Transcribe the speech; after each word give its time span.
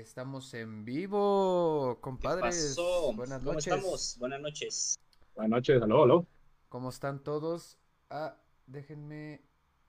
estamos 0.00 0.52
en 0.52 0.84
vivo, 0.84 1.98
compadres. 2.00 2.76
Buenas 3.14 3.42
noches. 3.42 3.64
¿Cómo 3.64 3.76
estamos? 3.76 4.16
Buenas 4.18 4.40
noches. 4.40 5.00
Buenas 5.34 5.50
noches, 5.50 5.82
aló, 5.82 6.04
aló. 6.04 6.26
¿Cómo 6.68 6.90
están 6.90 7.22
todos? 7.22 7.78
Ah, 8.10 8.36
déjenme. 8.66 9.42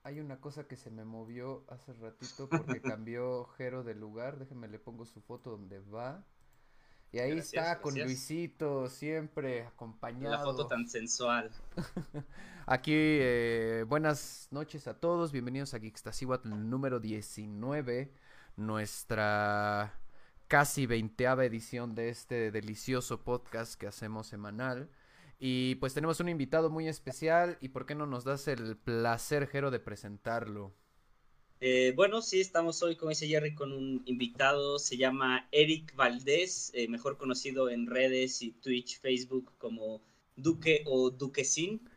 Hay 0.04 0.20
una 0.20 0.40
cosa 0.40 0.66
que 0.66 0.76
se 0.76 0.90
me 0.90 1.04
movió 1.04 1.64
hace 1.68 1.92
ratito 1.92 2.48
porque 2.48 2.80
cambió 2.82 3.44
Jero 3.58 3.84
de 3.84 3.94
lugar. 3.94 4.38
Déjenme 4.38 4.68
le 4.68 4.78
pongo 4.78 5.04
su 5.04 5.20
foto 5.20 5.50
donde 5.50 5.80
va. 5.80 6.24
Y 7.12 7.18
ahí 7.18 7.38
está 7.38 7.80
con 7.80 7.98
Luisito, 7.98 8.88
siempre 8.88 9.64
acompañado. 9.64 10.36
La 10.36 10.42
foto 10.42 10.66
tan 10.66 10.88
sensual. 10.88 11.50
Aquí, 12.66 12.92
eh, 12.94 13.84
buenas 13.88 14.48
noches 14.50 14.86
a 14.88 14.94
todos. 15.00 15.32
Bienvenidos 15.32 15.74
a 15.74 15.78
Geekstasiwat 15.78 16.44
número 16.44 17.00
19 17.00 18.12
nuestra 18.58 19.98
casi 20.48 20.86
veinteava 20.86 21.44
edición 21.44 21.94
de 21.94 22.08
este 22.08 22.50
delicioso 22.50 23.22
podcast 23.22 23.78
que 23.78 23.86
hacemos 23.86 24.26
semanal. 24.26 24.90
Y 25.38 25.76
pues 25.76 25.94
tenemos 25.94 26.18
un 26.20 26.28
invitado 26.28 26.68
muy 26.68 26.88
especial 26.88 27.58
y 27.60 27.68
¿por 27.68 27.86
qué 27.86 27.94
no 27.94 28.06
nos 28.06 28.24
das 28.24 28.48
el 28.48 28.76
placer, 28.76 29.46
Jero, 29.46 29.70
de 29.70 29.78
presentarlo? 29.78 30.74
Eh, 31.60 31.92
bueno, 31.96 32.22
sí, 32.22 32.40
estamos 32.40 32.82
hoy, 32.82 32.96
como 32.96 33.10
dice 33.10 33.26
Jerry, 33.26 33.54
con 33.54 33.72
un 33.72 34.02
invitado, 34.06 34.78
se 34.78 34.96
llama 34.96 35.48
Eric 35.50 35.94
Valdés, 35.96 36.70
eh, 36.74 36.88
mejor 36.88 37.18
conocido 37.18 37.68
en 37.68 37.86
redes 37.86 38.42
y 38.42 38.52
Twitch, 38.52 39.00
Facebook 39.00 39.52
como 39.58 40.02
Duque 40.36 40.82
o 40.86 41.10
Duquesín 41.10 41.88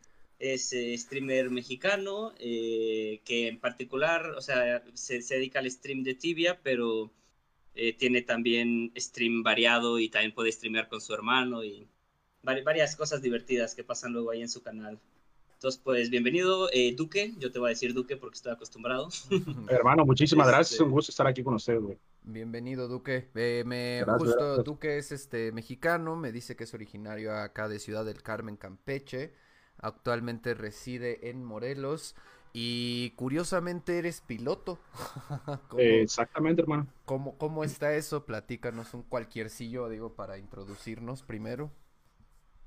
es 0.42 0.74
eh, 0.74 0.98
streamer 0.98 1.52
mexicano 1.52 2.34
eh, 2.40 3.22
que 3.24 3.48
en 3.48 3.60
particular, 3.60 4.26
o 4.36 4.42
sea, 4.42 4.84
se, 4.96 5.20
dedica 5.20 5.60
al 5.60 5.70
stream 5.70 6.02
de 6.02 6.16
Tibia, 6.16 6.60
pero 6.64 7.12
eh, 7.76 7.94
tiene 7.94 8.24
también 8.24 8.92
stream 8.98 9.44
variado 9.44 10.00
y 10.00 10.10
también 10.10 10.34
puede 10.34 10.52
streamear 10.52 10.90
con 10.90 11.00
su 11.00 11.14
hermano 11.14 11.64
y 11.64 11.88
varias 12.42 12.96
cosas 12.96 13.22
divertidas 13.22 13.76
que 13.76 13.84
pasan 13.84 14.14
luego 14.14 14.32
ahí 14.32 14.42
en 14.42 14.50
su 14.50 14.64
canal. 14.64 15.00
Entonces, 15.54 15.80
pues 15.84 16.10
bienvenido, 16.10 16.70
Duque. 16.98 17.36
Yo 17.38 17.52
te 17.52 17.60
voy 17.60 17.68
a 17.68 17.70
decir 17.70 17.94
Duque 17.94 18.18
porque 18.18 18.38
estoy 18.38 18.54
acostumbrado. 18.54 19.10
Hermano, 19.70 20.06
muchísimas 20.06 20.48
gracias. 20.48 20.74
Es 20.74 20.80
un 20.80 20.90
gusto 20.90 21.12
estar 21.12 21.28
aquí 21.28 21.44
con 21.44 21.54
usted, 21.54 21.80
güey. 21.80 22.00
Bienvenido, 22.24 22.88
Duque. 22.88 23.30
me 23.36 24.04
justo 24.18 24.64
Duque 24.64 24.98
es 24.98 25.12
este 25.12 25.52
mexicano, 25.52 26.16
me 26.16 26.32
dice 26.32 26.56
que 26.56 26.64
es 26.64 26.74
originario 26.74 27.32
acá 27.32 27.70
de 27.70 27.78
Ciudad 27.78 28.04
del 28.04 28.24
Carmen, 28.24 28.58
Campeche. 28.58 29.34
Actualmente 29.82 30.54
reside 30.54 31.30
en 31.30 31.44
Morelos. 31.44 32.16
Y 32.54 33.12
curiosamente 33.12 33.98
eres 33.98 34.22
piloto. 34.22 34.78
Exactamente, 35.78 36.62
hermano. 36.62 36.88
¿cómo, 37.06 37.38
¿Cómo 37.38 37.64
está 37.64 37.96
eso? 37.96 38.26
Platícanos 38.26 38.94
un 38.94 39.04
cualquiercillo, 39.04 39.88
digo, 39.88 40.14
para 40.14 40.38
introducirnos 40.38 41.24
primero. 41.24 41.72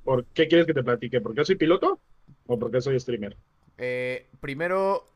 ¿Por 0.05 0.25
qué 0.27 0.49
quieres 0.49 0.67
que 0.67 0.75
te 0.75 0.83
platique? 0.83 1.21
¿Por 1.21 1.35
qué 1.35 1.45
soy 1.45 1.57
piloto 1.57 2.01
o 2.47 2.59
por 2.59 2.71
qué 2.71 2.81
soy 2.81 2.99
streamer? 2.99 3.37
Eh, 3.77 4.27
primero, 4.41 5.09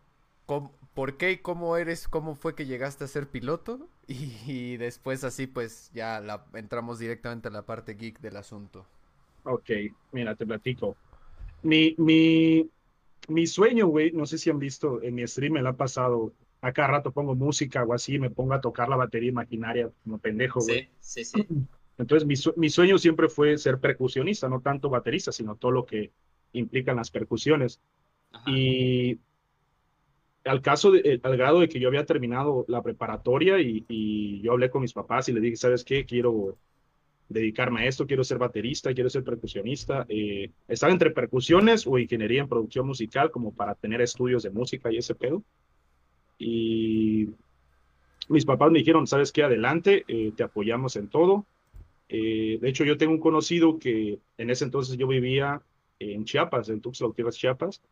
¿por 0.95 1.17
qué 1.17 1.33
y 1.33 1.37
cómo 1.39 1.77
eres, 1.77 2.09
cómo 2.09 2.35
fue 2.35 2.55
que 2.55 2.67
llegaste 2.67 3.05
a 3.05 3.09
ser 3.09 3.29
piloto? 3.29 3.89
Y, 4.09 4.79
después 4.79 5.23
así 5.23 5.47
pues 5.47 5.91
ya 5.93 6.21
la, 6.21 6.47
entramos 6.55 6.99
directamente 6.99 7.49
a 7.49 7.51
la 7.51 7.67
parte 7.67 7.95
geek 7.95 8.21
del 8.21 8.39
asunto. 8.39 8.87
Ok, 9.45 9.71
mira, 10.13 10.35
te 10.35 10.47
platico 10.47 10.97
mi, 11.63 11.95
mi, 11.99 12.69
mi 13.29 13.47
sueño, 13.47 13.87
güey, 13.89 14.13
no 14.13 14.27
sé 14.27 14.39
si 14.39 14.51
han 14.51 14.59
visto 14.59 15.03
en 15.03 15.15
mi 15.15 15.27
stream, 15.27 15.55
me 15.55 15.63
lo 15.63 15.71
ha 15.71 15.77
pasado. 15.77 16.33
A 16.61 16.73
cada 16.73 16.89
rato 16.89 17.13
pongo 17.13 17.37
música 17.37 17.85
o 17.85 17.95
así, 17.95 18.19
me 18.19 18.31
pongo 18.31 18.55
a 18.55 18.61
tocar 18.61 18.89
la 18.89 18.97
batería 18.97 19.29
imaginaria 19.29 19.91
como 20.03 20.19
pendejo, 20.19 20.61
güey. 20.61 20.89
Sí, 20.99 21.25
sí, 21.25 21.25
sí. 21.25 21.47
Entonces, 21.99 22.27
mi, 22.27 22.35
mi, 22.57 22.71
sueño 22.71 22.99
siempre 22.99 23.29
fue 23.29 23.59
ser 23.59 23.79
percusionista, 23.79 24.49
no 24.49 24.61
tanto 24.61 24.89
baterista, 24.89 25.31
sino 25.31 25.57
todo 25.57 25.73
lo 25.73 25.87
que 25.87 26.13
implican 26.53 26.97
las 26.97 27.11
percusiones. 27.11 27.81
Y 28.47 29.19
al 30.45 30.63
caso, 30.63 30.93
de, 30.93 31.21
al 31.23 31.37
grado 31.37 31.61
de 31.61 31.69
que 31.69 31.81
yo 31.81 31.89
había 31.89 32.07
terminado 32.07 32.65
la 32.69 32.83
preparatoria 32.83 33.61
y, 33.61 33.85
y, 33.89 34.41
yo 34.43 34.53
hablé 34.53 34.71
con 34.71 34.83
mis 34.83 34.93
papás 34.93 35.29
y 35.29 35.33
le 35.33 35.41
dije, 35.41 35.57
¿sabes 35.57 35.85
qué? 35.85 36.05
Quiero 36.05 36.57
dedicarme 37.28 37.83
a 37.83 37.87
esto, 37.87 38.06
quiero 38.06 38.25
ser 38.25 38.39
baterista, 38.39 38.94
quiero 38.94 39.11
ser 39.11 39.22
percusionista. 39.22 40.06
Eh, 40.09 40.50
estaba 40.66 40.93
entre 40.93 41.11
percusiones 41.11 41.87
o 41.87 41.99
ingeniería 41.99 42.41
en 42.41 42.49
producción 42.49 42.87
musical 42.87 43.31
como 43.31 43.53
para 43.53 43.75
tener 43.75 44.00
estudios 44.00 44.43
de 44.43 44.50
música 44.50 44.91
y 44.91 44.97
ese 44.97 45.15
pedo. 45.15 45.43
Y 46.38 47.29
mis 48.29 48.44
papás 48.44 48.70
me 48.70 48.79
dijeron, 48.79 49.06
¿sabes 49.06 49.32
qué? 49.32 49.43
Adelante, 49.43 50.05
eh, 50.08 50.32
te 50.37 50.43
apoyamos 50.43 50.97
en 50.97 51.08
todo. 51.08 51.44
Eh, 52.08 52.58
de 52.61 52.69
hecho, 52.69 52.85
yo 52.85 52.97
tengo 52.97 53.12
un 53.12 53.20
conocido 53.20 53.79
que 53.79 54.19
en 54.38 54.50
ese 54.50 54.64
entonces 54.64 54.97
yo 54.97 55.06
vivía 55.06 55.61
en 55.99 56.25
Chiapas, 56.25 56.70
en 56.70 56.81
Tuxtla 56.81 57.08
Gutiérrez, 57.08 57.37
Chiapas. 57.37 57.82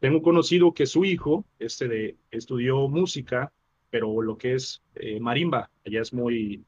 tengo 0.00 0.18
un 0.18 0.22
conocido 0.22 0.74
que 0.74 0.84
su 0.84 1.04
hijo 1.04 1.44
este 1.58 1.88
de, 1.88 2.16
estudió 2.30 2.88
música, 2.88 3.50
pero 3.90 4.20
lo 4.20 4.36
que 4.36 4.54
es 4.54 4.82
marimba, 5.20 5.70
allá 5.86 6.02
es 6.02 6.12
muy, 6.12 6.62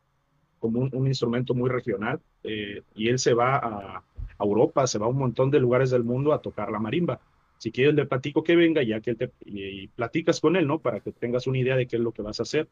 como 0.66 0.88
un, 0.92 1.06
instrumento 1.06 1.54
muy 1.54 1.70
regional 1.70 2.20
eh, 2.42 2.82
y 2.94 3.08
él 3.08 3.18
se 3.18 3.34
va 3.34 3.56
a, 3.56 4.02
Europa, 4.38 4.86
se 4.86 4.98
va 4.98 5.06
a 5.06 5.08
un 5.08 5.16
montón 5.16 5.50
de 5.50 5.60
lugares 5.60 5.90
del 5.90 6.04
mundo 6.04 6.32
a 6.32 6.42
tocar 6.42 6.70
la 6.70 6.78
marimba. 6.78 7.20
Si 7.58 7.72
quieres 7.72 7.94
le 7.94 8.04
platico 8.04 8.44
que 8.44 8.54
venga 8.54 8.82
ya 8.82 9.00
que 9.00 9.10
él 9.10 9.16
te 9.16 9.32
y, 9.46 9.88
platicas 9.88 10.40
con 10.40 10.56
él, 10.56 10.66
¿no? 10.66 10.78
Para 10.80 11.00
que 11.00 11.12
tengas 11.12 11.46
una 11.46 11.58
idea 11.58 11.76
de 11.76 11.86
qué 11.86 11.96
es 11.96 12.02
lo 12.02 12.12
que 12.12 12.20
vas 12.20 12.40
a 12.40 12.42
hacer. 12.42 12.68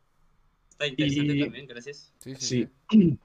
Está 0.70 0.87
interesante 0.87 1.38
también, 1.38 1.67
gracias. 1.67 2.12
Sí. 2.19 2.35
sí, 2.37 2.69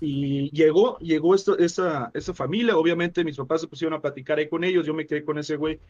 Y 0.00 0.50
llegó, 0.50 0.98
llegó 0.98 1.34
esto, 1.34 1.56
esa, 1.56 2.10
esa 2.12 2.34
familia, 2.34 2.76
obviamente 2.76 3.24
mis 3.24 3.38
papás 3.38 3.62
se 3.62 3.66
pusieron 3.66 3.96
a 3.96 4.02
platicar 4.02 4.38
ahí 4.38 4.48
con 4.48 4.62
ellos, 4.62 4.86
yo 4.86 4.92
me 4.92 5.06
quedé 5.06 5.24
con 5.24 5.38
ese 5.38 5.56
güey 5.56 5.80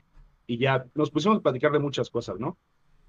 y 0.47 0.59
ya 0.59 0.87
nos 0.95 1.11
pusimos 1.11 1.39
a 1.39 1.43
platicar 1.43 1.73
de 1.73 1.81
muchas 1.81 2.09
cosas, 2.09 2.39
¿no? 2.39 2.57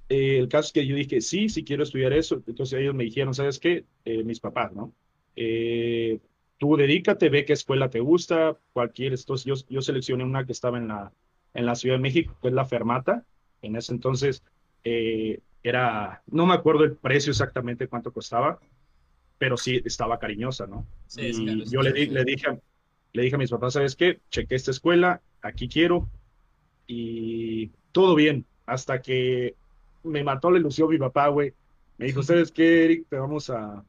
Eh, 0.10 0.38
el 0.40 0.48
caso 0.48 0.68
es 0.68 0.74
que 0.74 0.86
yo 0.86 0.96
dije, 0.96 1.22
sí, 1.22 1.50
sí 1.50 1.64
quiero 1.64 1.84
estudiar 1.84 2.14
eso. 2.14 2.42
Entonces 2.48 2.80
ellos 2.80 2.96
me 2.96 3.04
dijeron, 3.04 3.34
¿sabes 3.34 3.60
qué? 3.60 3.86
Eh, 4.06 4.24
mis 4.24 4.40
papás, 4.40 4.74
¿no? 4.74 4.94
Eh, 5.36 6.20
tú 6.58 6.76
dedícate, 6.76 7.30
ve 7.30 7.46
qué 7.46 7.54
escuela 7.54 7.90
te 7.90 8.00
gusta, 8.00 8.58
cualquier. 8.74 9.14
Entonces 9.14 9.46
yo, 9.46 9.56
yo 9.70 9.82
seleccioné 9.82 10.24
una 10.24 10.46
que 10.46 10.54
estaba 10.54 10.78
en 10.78 10.88
la, 10.88 11.12
en 11.54 11.66
la 11.66 11.76
Ciudad 11.76 11.96
de 11.96 12.02
México, 12.02 12.36
que 12.42 12.48
es 12.48 12.54
la 12.54 12.66
Fermata. 12.66 13.26
En 13.62 13.76
ese 13.76 13.94
entonces 13.94 14.44
era, 15.64 16.24
no 16.28 16.46
me 16.46 16.54
acuerdo 16.54 16.86
el 16.86 16.96
precio 16.96 17.32
exactamente 17.32 17.90
cuánto 17.90 18.14
costaba, 18.14 18.58
pero 19.38 19.58
sí 19.58 19.82
estaba 19.84 20.18
cariñosa, 20.18 20.66
¿no? 20.66 20.86
Sí, 21.08 21.32
y 21.34 21.70
yo 21.70 21.82
le, 21.82 21.92
le, 21.92 22.24
dije, 22.24 22.58
le 23.12 23.22
dije 23.22 23.36
a 23.36 23.40
mis 23.40 23.50
papás, 23.50 23.74
¿sabes 23.74 23.98
qué? 23.98 24.22
Chequé 24.30 24.56
esta 24.56 24.72
escuela, 24.72 25.22
aquí 25.42 25.68
quiero. 25.68 26.10
Y 26.86 27.72
todo 27.92 28.16
bien, 28.16 28.46
hasta 28.66 29.02
que 29.02 29.56
me 30.08 30.24
mató 30.24 30.52
la 30.52 30.60
ilusión 30.60 30.90
mi 30.90 30.98
papá, 30.98 31.28
güey. 31.28 31.54
Me 31.98 32.06
dijo, 32.06 32.24
¿sabes 32.24 32.52
qué, 32.52 32.86
Eric? 32.86 33.08
Te 33.10 33.18
vamos 33.18 33.50
a, 33.50 33.84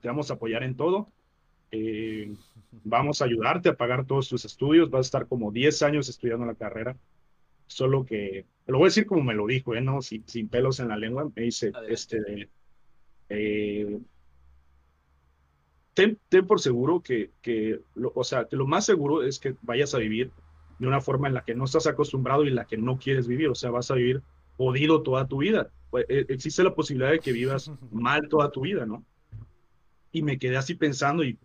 te 0.00 0.08
vamos 0.08 0.30
a 0.30 0.34
apoyar 0.34 0.62
en 0.62 0.76
todo. 0.76 1.08
Eh, 1.70 2.34
vamos 2.84 3.22
a 3.22 3.24
ayudarte 3.24 3.70
a 3.70 3.76
pagar 3.76 4.06
todos 4.06 4.28
tus 4.28 4.44
estudios. 4.44 4.90
Vas 4.90 5.06
a 5.06 5.08
estar 5.08 5.26
como 5.26 5.52
10 5.52 5.82
años 5.82 6.08
estudiando 6.08 6.44
la 6.44 6.54
carrera. 6.54 6.96
Solo 7.66 8.04
que, 8.04 8.44
lo 8.66 8.78
voy 8.78 8.86
a 8.86 8.88
decir 8.88 9.06
como 9.06 9.22
me 9.22 9.34
lo 9.34 9.46
dijo, 9.46 9.74
¿eh? 9.74 9.80
¿no? 9.80 10.02
Sin, 10.02 10.26
sin 10.28 10.48
pelos 10.48 10.80
en 10.80 10.88
la 10.88 10.96
lengua. 10.96 11.30
Me 11.34 11.42
dice, 11.42 11.72
este, 11.88 12.50
eh, 13.28 14.00
ten, 15.94 16.18
ten, 16.28 16.46
por 16.46 16.60
seguro 16.60 17.00
que, 17.00 17.30
que 17.40 17.80
lo, 17.94 18.12
o 18.14 18.24
sea, 18.24 18.46
que 18.46 18.56
lo 18.56 18.66
más 18.66 18.84
seguro 18.84 19.22
es 19.22 19.38
que 19.38 19.54
vayas 19.62 19.94
a 19.94 19.98
vivir 19.98 20.30
de 20.78 20.86
una 20.86 21.00
forma 21.00 21.28
en 21.28 21.34
la 21.34 21.44
que 21.44 21.54
no 21.54 21.64
estás 21.64 21.86
acostumbrado 21.86 22.44
y 22.44 22.48
en 22.48 22.56
la 22.56 22.66
que 22.66 22.76
no 22.76 22.98
quieres 22.98 23.26
vivir. 23.28 23.48
O 23.48 23.54
sea, 23.54 23.70
vas 23.70 23.90
a 23.90 23.94
vivir 23.94 24.22
jodido 24.56 25.02
toda 25.02 25.26
tu 25.26 25.38
vida. 25.38 25.70
Pues, 25.90 26.06
eh, 26.08 26.26
existe 26.28 26.62
la 26.62 26.74
posibilidad 26.74 27.10
de 27.10 27.20
que 27.20 27.32
vivas 27.32 27.70
mal 27.90 28.28
toda 28.28 28.50
tu 28.50 28.62
vida, 28.62 28.86
¿no? 28.86 29.04
Y 30.12 30.22
me 30.22 30.38
quedé 30.38 30.56
así 30.56 30.74
pensando 30.74 31.24
y 31.24 31.38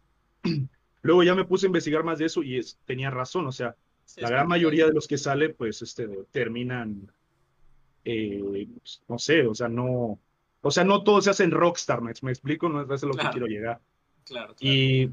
luego 1.02 1.24
ya 1.24 1.36
me 1.36 1.46
puse 1.46 1.66
a 1.66 1.68
investigar 1.68 2.04
más 2.04 2.20
de 2.20 2.26
eso 2.26 2.44
y 2.44 2.58
es, 2.58 2.78
tenía 2.86 3.10
razón, 3.10 3.48
o 3.48 3.52
sea, 3.52 3.76
la 4.18 4.30
gran 4.30 4.48
mayoría 4.48 4.86
de 4.86 4.94
los 4.94 5.08
que 5.08 5.18
salen, 5.18 5.54
pues, 5.58 5.82
este, 5.82 6.08
terminan, 6.32 7.12
eh, 8.06 8.68
pues, 8.78 9.02
no 9.08 9.20
sé, 9.20 9.46
o 9.46 9.54
sea, 9.54 9.68
no, 9.68 10.20
o 10.62 10.72
sea, 10.72 10.84
no 10.84 11.04
todos 11.04 11.26
se 11.26 11.30
hacen 11.30 11.52
rockstar, 11.52 12.02
me, 12.02 12.14
me 12.22 12.32
explico, 12.32 12.70
no 12.70 12.82
es 12.94 13.04
lo 13.04 13.14
que 13.14 13.30
quiero 13.30 13.48
llegar. 13.48 13.80
Claro, 14.26 14.56
Y 14.60 15.10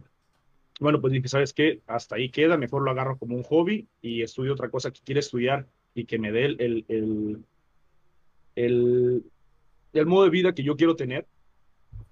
bueno, 0.81 1.01
pues 1.01 1.13
dije, 1.13 1.29
¿sabes 1.29 1.53
qué? 1.53 1.81
Hasta 1.87 2.17
ahí 2.17 2.31
queda, 2.31 2.57
mejor 2.57 2.83
lo 2.83 2.91
agarro 2.91 3.17
como 3.17 3.37
un 3.37 3.45
hobby 3.45 3.87
y 4.03 4.23
estudio 4.23 4.53
otra 4.53 4.71
cosa 4.71 4.91
que 4.91 5.01
quiere 5.05 5.21
estudiar 5.21 5.67
y 5.95 6.07
que 6.07 6.19
me 6.19 6.33
dé 6.33 6.47
el, 6.47 6.61
el, 6.61 6.85
el, 6.89 7.45
el 8.57 9.23
modo 10.07 10.25
de 10.25 10.31
vida 10.31 10.55
que 10.55 10.63
yo 10.63 10.77
quiero 10.77 10.97
tener. 10.97 11.27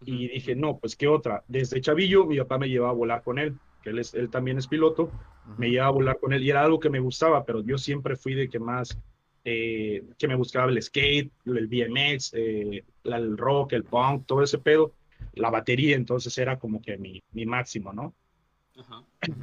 Y 0.05 0.29
dije, 0.29 0.55
no, 0.57 0.79
pues 0.79 0.97
qué 0.97 1.09
otra. 1.09 1.45
Desde 1.49 1.81
chavillo, 1.81 2.27
mi 2.27 2.39
papá 2.39 2.59
me 2.59 2.69
llevaba 2.69 2.91
a 2.91 2.97
volar 2.97 3.23
con 3.23 3.39
él, 3.39 3.57
que 3.83 3.91
él, 3.91 3.99
es, 3.99 4.15
él 4.15 4.31
también 4.31 4.59
es 4.59 4.67
piloto, 4.67 5.11
me 5.59 5.71
llevaba 5.71 5.89
a 5.89 5.93
volar 5.93 6.19
con 6.19 6.33
él 6.33 6.43
y 6.43 6.51
era 6.51 6.63
algo 6.63 6.81
que 6.81 6.91
me 6.91 7.01
gustaba, 7.01 7.45
pero 7.45 7.63
yo 7.63 7.79
siempre 7.79 8.17
fui 8.17 8.35
de 8.35 8.49
que 8.49 8.59
más 8.59 8.99
eh, 9.45 10.05
que 10.19 10.29
me 10.29 10.37
buscaba 10.37 10.71
el 10.71 10.81
skate, 10.81 11.33
el 11.47 11.67
BMX, 11.67 12.35
eh, 12.35 12.85
el 13.05 13.37
rock, 13.37 13.73
el 13.73 13.85
punk, 13.85 14.25
todo 14.27 14.43
ese 14.43 14.59
pedo, 14.59 14.93
la 15.35 15.51
batería, 15.51 15.97
entonces 15.97 16.37
era 16.39 16.59
como 16.59 16.81
que 16.81 16.97
mi, 16.97 17.23
mi 17.33 17.45
máximo, 17.45 17.93
¿no? 17.93 18.15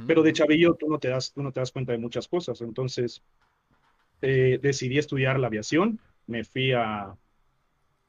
Pero 0.06 0.22
de 0.22 0.32
chavillo 0.32 0.74
tú 0.74 0.88
no 0.88 0.98
te 0.98 1.08
das, 1.08 1.32
tú 1.32 1.42
no 1.42 1.52
te 1.52 1.60
das 1.60 1.70
cuenta 1.70 1.92
de 1.92 1.98
muchas 1.98 2.28
cosas, 2.28 2.60
entonces 2.62 3.22
eh, 4.22 4.58
decidí 4.60 4.98
estudiar 4.98 5.38
la 5.38 5.46
aviación, 5.46 6.00
me 6.30 6.44
fui 6.44 6.72
a, 6.72 7.14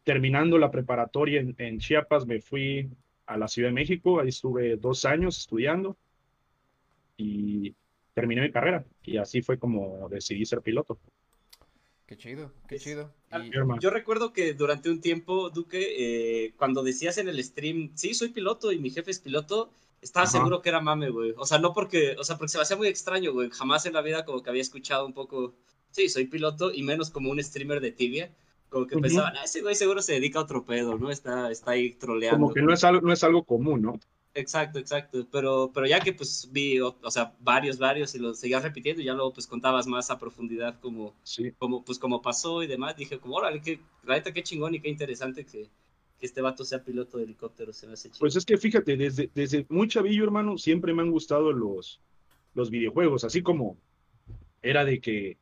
terminando 0.03 0.57
la 0.57 0.71
preparatoria 0.71 1.41
en, 1.41 1.55
en, 1.57 1.79
Chiapas, 1.79 2.25
me 2.25 2.39
fui 2.39 2.89
a 3.25 3.37
la 3.37 3.47
Ciudad 3.47 3.69
de 3.69 3.73
México, 3.73 4.19
ahí 4.19 4.29
estuve 4.29 4.77
dos 4.77 5.05
años 5.05 5.37
estudiando 5.37 5.97
y 7.17 7.75
terminé 8.13 8.41
mi 8.41 8.51
carrera 8.51 8.85
y 9.03 9.17
así 9.17 9.41
fue 9.41 9.57
como 9.57 10.07
decidí 10.09 10.45
ser 10.45 10.61
piloto. 10.61 10.99
Qué 12.05 12.17
chido, 12.17 12.51
qué 12.67 12.77
chido. 12.77 13.13
Yo 13.79 13.89
recuerdo 13.89 14.33
que 14.33 14.53
durante 14.53 14.89
un 14.89 14.99
tiempo, 14.99 15.49
Duque, 15.49 16.45
eh, 16.45 16.53
cuando 16.57 16.83
decías 16.83 17.17
en 17.17 17.29
el 17.29 17.41
stream, 17.41 17.91
sí, 17.95 18.13
soy 18.13 18.29
piloto 18.29 18.73
y 18.73 18.79
mi 18.79 18.89
jefe 18.89 19.11
es 19.11 19.19
piloto, 19.19 19.71
estaba 20.01 20.25
seguro 20.27 20.61
que 20.61 20.67
era 20.67 20.81
mame, 20.81 21.09
güey. 21.09 21.33
O 21.37 21.45
sea, 21.45 21.57
no 21.57 21.73
porque, 21.73 22.17
o 22.19 22.25
sea, 22.25 22.37
porque 22.37 22.49
se 22.49 22.57
me 22.57 22.63
hacía 22.63 22.75
muy 22.75 22.89
extraño, 22.89 23.31
güey. 23.31 23.49
Jamás 23.49 23.85
en 23.85 23.93
la 23.93 24.01
vida 24.01 24.25
como 24.25 24.43
que 24.43 24.49
había 24.49 24.61
escuchado 24.61 25.05
un 25.05 25.13
poco, 25.13 25.53
sí, 25.91 26.09
soy 26.09 26.25
piloto 26.25 26.71
y 26.73 26.83
menos 26.83 27.09
como 27.09 27.31
un 27.31 27.43
streamer 27.43 27.79
de 27.79 27.91
tibia. 27.91 28.31
Como 28.69 28.87
que 28.87 28.97
pensaban, 28.97 29.35
ah, 29.35 29.43
ese 29.43 29.61
güey 29.61 29.75
seguro 29.75 30.01
se 30.01 30.13
dedica 30.13 30.39
a 30.39 30.43
otro 30.43 30.65
pedo, 30.65 30.97
¿no? 30.97 31.11
Está, 31.11 31.51
está 31.51 31.71
ahí 31.71 31.91
troleando. 31.91 32.39
Como 32.39 32.53
que 32.53 32.61
no 32.61 32.73
es 32.73 32.83
algo, 32.85 33.01
no 33.01 33.11
es 33.11 33.23
algo 33.23 33.43
común, 33.43 33.81
¿no? 33.81 33.99
Exacto, 34.33 34.79
exacto. 34.79 35.27
Pero, 35.29 35.71
pero 35.73 35.87
ya 35.87 35.99
que 35.99 36.13
pues 36.13 36.47
vi, 36.51 36.79
o, 36.79 36.95
sea, 37.09 37.33
varios, 37.39 37.77
varios 37.77 38.15
y 38.15 38.19
los 38.19 38.39
seguías 38.39 38.63
repitiendo 38.63 39.01
y 39.01 39.05
ya 39.05 39.13
luego 39.13 39.33
pues 39.33 39.45
contabas 39.45 39.87
más 39.87 40.09
a 40.09 40.17
profundidad 40.17 40.79
como, 40.79 41.13
como, 41.57 41.83
pues 41.83 41.99
como 41.99 42.21
pasó 42.21 42.63
y 42.63 42.67
demás, 42.67 42.95
dije 42.95 43.19
como, 43.19 43.35
órale, 43.35 43.61
qué, 43.61 43.79
la 44.03 44.15
neta 44.15 44.31
qué 44.31 44.41
chingón 44.41 44.73
y 44.73 44.79
qué 44.79 44.89
interesante 44.89 45.45
que, 45.45 45.69
que 46.17 46.25
este 46.25 46.41
vato 46.41 46.63
sea 46.63 46.83
piloto 46.83 47.17
de 47.17 47.25
helicóptero, 47.25 47.73
se 47.73 47.87
me 47.87 47.93
hace 47.93 48.09
chido. 48.09 48.19
Pues 48.19 48.37
es 48.37 48.45
que 48.45 48.57
fíjate, 48.57 48.95
desde, 48.95 49.29
desde 49.35 49.65
muy 49.67 49.89
chavillo, 49.89 50.23
hermano, 50.23 50.57
siempre 50.57 50.93
me 50.93 51.01
han 51.01 51.11
gustado 51.11 51.51
los, 51.51 51.99
los 52.53 52.69
videojuegos, 52.69 53.25
así 53.25 53.41
como 53.41 53.77
era 54.61 54.85
de 54.85 55.01
que 55.01 55.37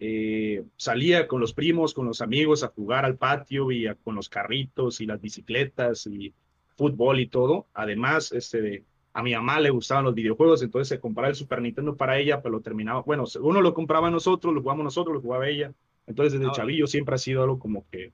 eh, 0.00 0.64
salía 0.76 1.28
con 1.28 1.40
los 1.40 1.54
primos, 1.54 1.94
con 1.94 2.06
los 2.06 2.20
amigos 2.20 2.62
a 2.62 2.68
jugar 2.68 3.04
al 3.04 3.16
patio 3.16 3.70
y 3.70 3.86
con 4.02 4.14
los 4.14 4.28
carritos 4.28 5.00
y 5.00 5.06
las 5.06 5.20
bicicletas 5.20 6.06
y 6.06 6.34
fútbol 6.76 7.20
y 7.20 7.26
todo. 7.26 7.66
Además, 7.74 8.32
este, 8.32 8.84
a 9.12 9.22
mi 9.22 9.32
mamá 9.32 9.60
le 9.60 9.70
gustaban 9.70 10.04
los 10.04 10.14
videojuegos, 10.14 10.62
entonces 10.62 10.88
se 10.88 11.00
compraba 11.00 11.28
el 11.28 11.36
Super 11.36 11.62
Nintendo 11.62 11.96
para 11.96 12.18
ella, 12.18 12.42
pero 12.42 12.56
lo 12.56 12.60
terminaba, 12.60 13.02
bueno, 13.02 13.24
uno 13.40 13.60
lo 13.60 13.72
compraba 13.72 14.10
nosotros, 14.10 14.52
lo 14.52 14.60
jugamos 14.60 14.84
nosotros, 14.84 15.14
lo 15.14 15.20
jugaba 15.20 15.48
ella. 15.48 15.72
Entonces, 16.06 16.34
desde 16.34 16.50
ah, 16.50 16.52
chavillo 16.52 16.86
siempre 16.86 17.14
ha 17.14 17.18
sido 17.18 17.42
algo 17.42 17.58
como 17.58 17.86
que 17.90 18.12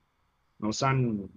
nos 0.58 0.82
han, 0.82 1.30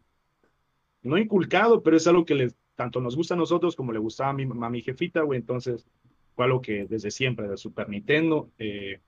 no 1.02 1.18
inculcado, 1.18 1.82
pero 1.82 1.98
es 1.98 2.06
algo 2.08 2.26
que 2.26 2.36
les, 2.36 2.56
tanto 2.76 3.00
nos 3.00 3.16
gusta 3.16 3.34
a 3.36 3.38
nosotros 3.38 3.76
como 3.76 3.92
le 3.92 4.00
gustaba 4.00 4.32
a 4.32 4.34
mi, 4.34 4.44
a 4.44 4.70
mi 4.70 4.82
jefita, 4.82 5.22
güey. 5.22 5.40
Entonces, 5.40 5.88
fue 6.36 6.46
algo 6.46 6.62
que 6.62 6.86
desde 6.86 7.10
siempre, 7.10 7.48
del 7.48 7.58
Super 7.58 7.90
Nintendo, 7.90 8.50
eh, 8.58 9.00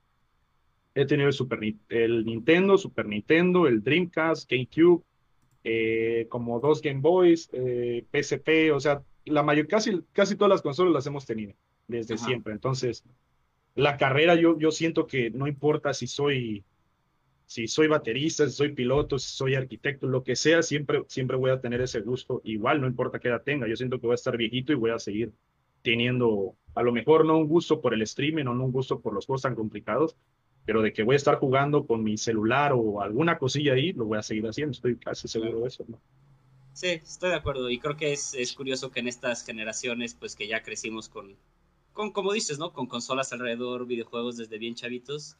he 0.96 1.04
tenido 1.04 1.28
el, 1.28 1.34
Super, 1.34 1.60
el 1.90 2.24
Nintendo, 2.24 2.78
Super 2.78 3.06
Nintendo, 3.06 3.66
el 3.66 3.82
Dreamcast, 3.82 4.50
GameCube, 4.50 5.04
eh, 5.62 6.26
como 6.30 6.58
dos 6.58 6.80
Game 6.80 7.00
Boys, 7.00 7.50
eh, 7.52 8.06
PSP, 8.10 8.72
o 8.72 8.80
sea, 8.80 9.02
la 9.26 9.42
mayor, 9.42 9.66
casi, 9.66 10.00
casi 10.12 10.36
todas 10.36 10.48
las 10.48 10.62
consolas 10.62 10.94
las 10.94 11.06
hemos 11.06 11.26
tenido 11.26 11.52
desde 11.86 12.16
siempre. 12.16 12.54
Entonces, 12.54 13.04
la 13.74 13.98
carrera 13.98 14.36
yo, 14.36 14.58
yo 14.58 14.70
siento 14.70 15.06
que 15.06 15.30
no 15.30 15.46
importa 15.46 15.92
si 15.92 16.06
soy, 16.06 16.64
si 17.44 17.68
soy 17.68 17.88
baterista, 17.88 18.46
si 18.48 18.52
soy 18.52 18.72
piloto, 18.72 19.18
si 19.18 19.36
soy 19.36 19.54
arquitecto, 19.54 20.06
lo 20.06 20.24
que 20.24 20.34
sea, 20.34 20.62
siempre, 20.62 21.02
siempre 21.08 21.36
voy 21.36 21.50
a 21.50 21.60
tener 21.60 21.82
ese 21.82 22.00
gusto. 22.00 22.40
Igual, 22.42 22.80
no 22.80 22.86
importa 22.86 23.18
qué 23.18 23.28
edad 23.28 23.42
tenga, 23.42 23.68
yo 23.68 23.76
siento 23.76 24.00
que 24.00 24.06
voy 24.06 24.14
a 24.14 24.22
estar 24.22 24.34
viejito 24.38 24.72
y 24.72 24.76
voy 24.76 24.92
a 24.92 24.98
seguir 24.98 25.30
teniendo, 25.82 26.56
a 26.74 26.82
lo 26.82 26.90
mejor 26.90 27.26
no 27.26 27.36
un 27.36 27.48
gusto 27.48 27.82
por 27.82 27.92
el 27.92 28.00
streaming 28.00 28.46
o 28.46 28.54
no 28.54 28.64
un 28.64 28.72
gusto 28.72 29.00
por 29.00 29.12
los 29.12 29.26
juegos 29.26 29.42
tan 29.42 29.54
complicados, 29.54 30.16
pero 30.66 30.82
de 30.82 30.92
que 30.92 31.04
voy 31.04 31.14
a 31.14 31.16
estar 31.16 31.36
jugando 31.36 31.86
con 31.86 32.02
mi 32.02 32.18
celular 32.18 32.72
o 32.74 33.00
alguna 33.00 33.38
cosilla 33.38 33.74
ahí, 33.74 33.92
lo 33.92 34.04
voy 34.04 34.18
a 34.18 34.22
seguir 34.22 34.46
haciendo, 34.46 34.72
estoy 34.72 34.96
casi 34.96 35.28
seguro 35.28 35.60
de 35.60 35.68
eso, 35.68 35.84
¿no? 35.88 35.98
Sí, 36.72 36.88
estoy 36.88 37.30
de 37.30 37.36
acuerdo 37.36 37.70
y 37.70 37.78
creo 37.78 37.96
que 37.96 38.12
es, 38.12 38.34
es, 38.34 38.52
curioso 38.52 38.90
que 38.90 39.00
en 39.00 39.08
estas 39.08 39.46
generaciones, 39.46 40.14
pues 40.14 40.36
que 40.36 40.46
ya 40.46 40.62
crecimos 40.62 41.08
con, 41.08 41.36
con, 41.94 42.10
como 42.10 42.32
dices, 42.32 42.58
¿no? 42.58 42.72
Con 42.74 42.86
consolas 42.86 43.32
alrededor, 43.32 43.86
videojuegos 43.86 44.36
desde 44.36 44.58
bien 44.58 44.74
chavitos, 44.74 45.38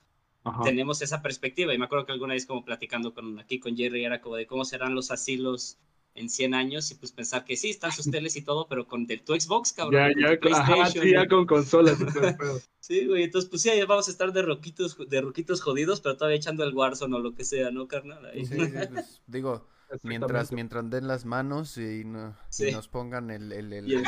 tenemos 0.62 1.02
esa 1.02 1.23
perspectiva 1.23 1.75
y 1.75 1.78
me 1.78 1.87
acuerdo 1.87 2.06
que 2.06 2.12
alguna 2.12 2.35
vez 2.35 2.47
como 2.47 2.64
platicando 2.64 3.12
con, 3.12 3.40
aquí 3.40 3.59
con 3.59 3.76
Jerry 3.76 4.04
era 4.04 4.21
como 4.21 4.37
de 4.37 4.47
cómo 4.47 4.64
serán 4.64 4.95
los 4.95 5.11
asilos 5.11 5.76
en 6.16 6.28
100 6.28 6.54
años 6.54 6.90
y 6.90 6.94
pues 6.94 7.12
pensar 7.12 7.44
que 7.44 7.56
sí, 7.56 7.70
están 7.70 7.92
sus 7.92 8.11
teles 8.11 8.37
y 8.37 8.42
todo, 8.42 8.66
pero 8.68 8.87
con 8.87 9.06
tu 9.06 9.35
Xbox, 9.38 9.73
cabrón. 9.73 10.12
Ya, 10.18 10.30
ya, 10.30 10.87
sí, 10.90 11.11
ya 11.12 11.26
con 11.28 11.46
consolas. 11.46 11.99
sí, 12.80 13.06
güey, 13.06 13.25
entonces 13.25 13.49
pues 13.50 13.62
sí, 13.62 13.70
vamos 13.87 14.08
a 14.08 14.11
estar 14.11 14.32
de 14.32 14.42
roquitos, 14.42 14.96
de 15.08 15.20
roquitos 15.20 15.61
jodidos, 15.61 16.00
pero 16.00 16.16
todavía 16.16 16.37
echando 16.37 16.64
el 16.64 16.75
Warzone 16.75 17.16
o 17.16 17.18
lo 17.20 17.35
que 17.35 17.44
sea, 17.44 17.70
¿no, 17.70 17.87
carnal? 17.87 18.30
Sí, 18.35 18.46
sí, 18.46 18.56
pues, 18.92 19.23
digo, 19.26 19.66
mientras, 20.02 20.52
mientras 20.52 20.88
den 20.90 21.06
las 21.06 21.25
manos 21.25 21.78
y, 21.78 22.04
nos 22.04 22.88
pongan 22.88 23.30
el, 23.30 23.52
el, 23.52 23.73
el, 23.73 24.02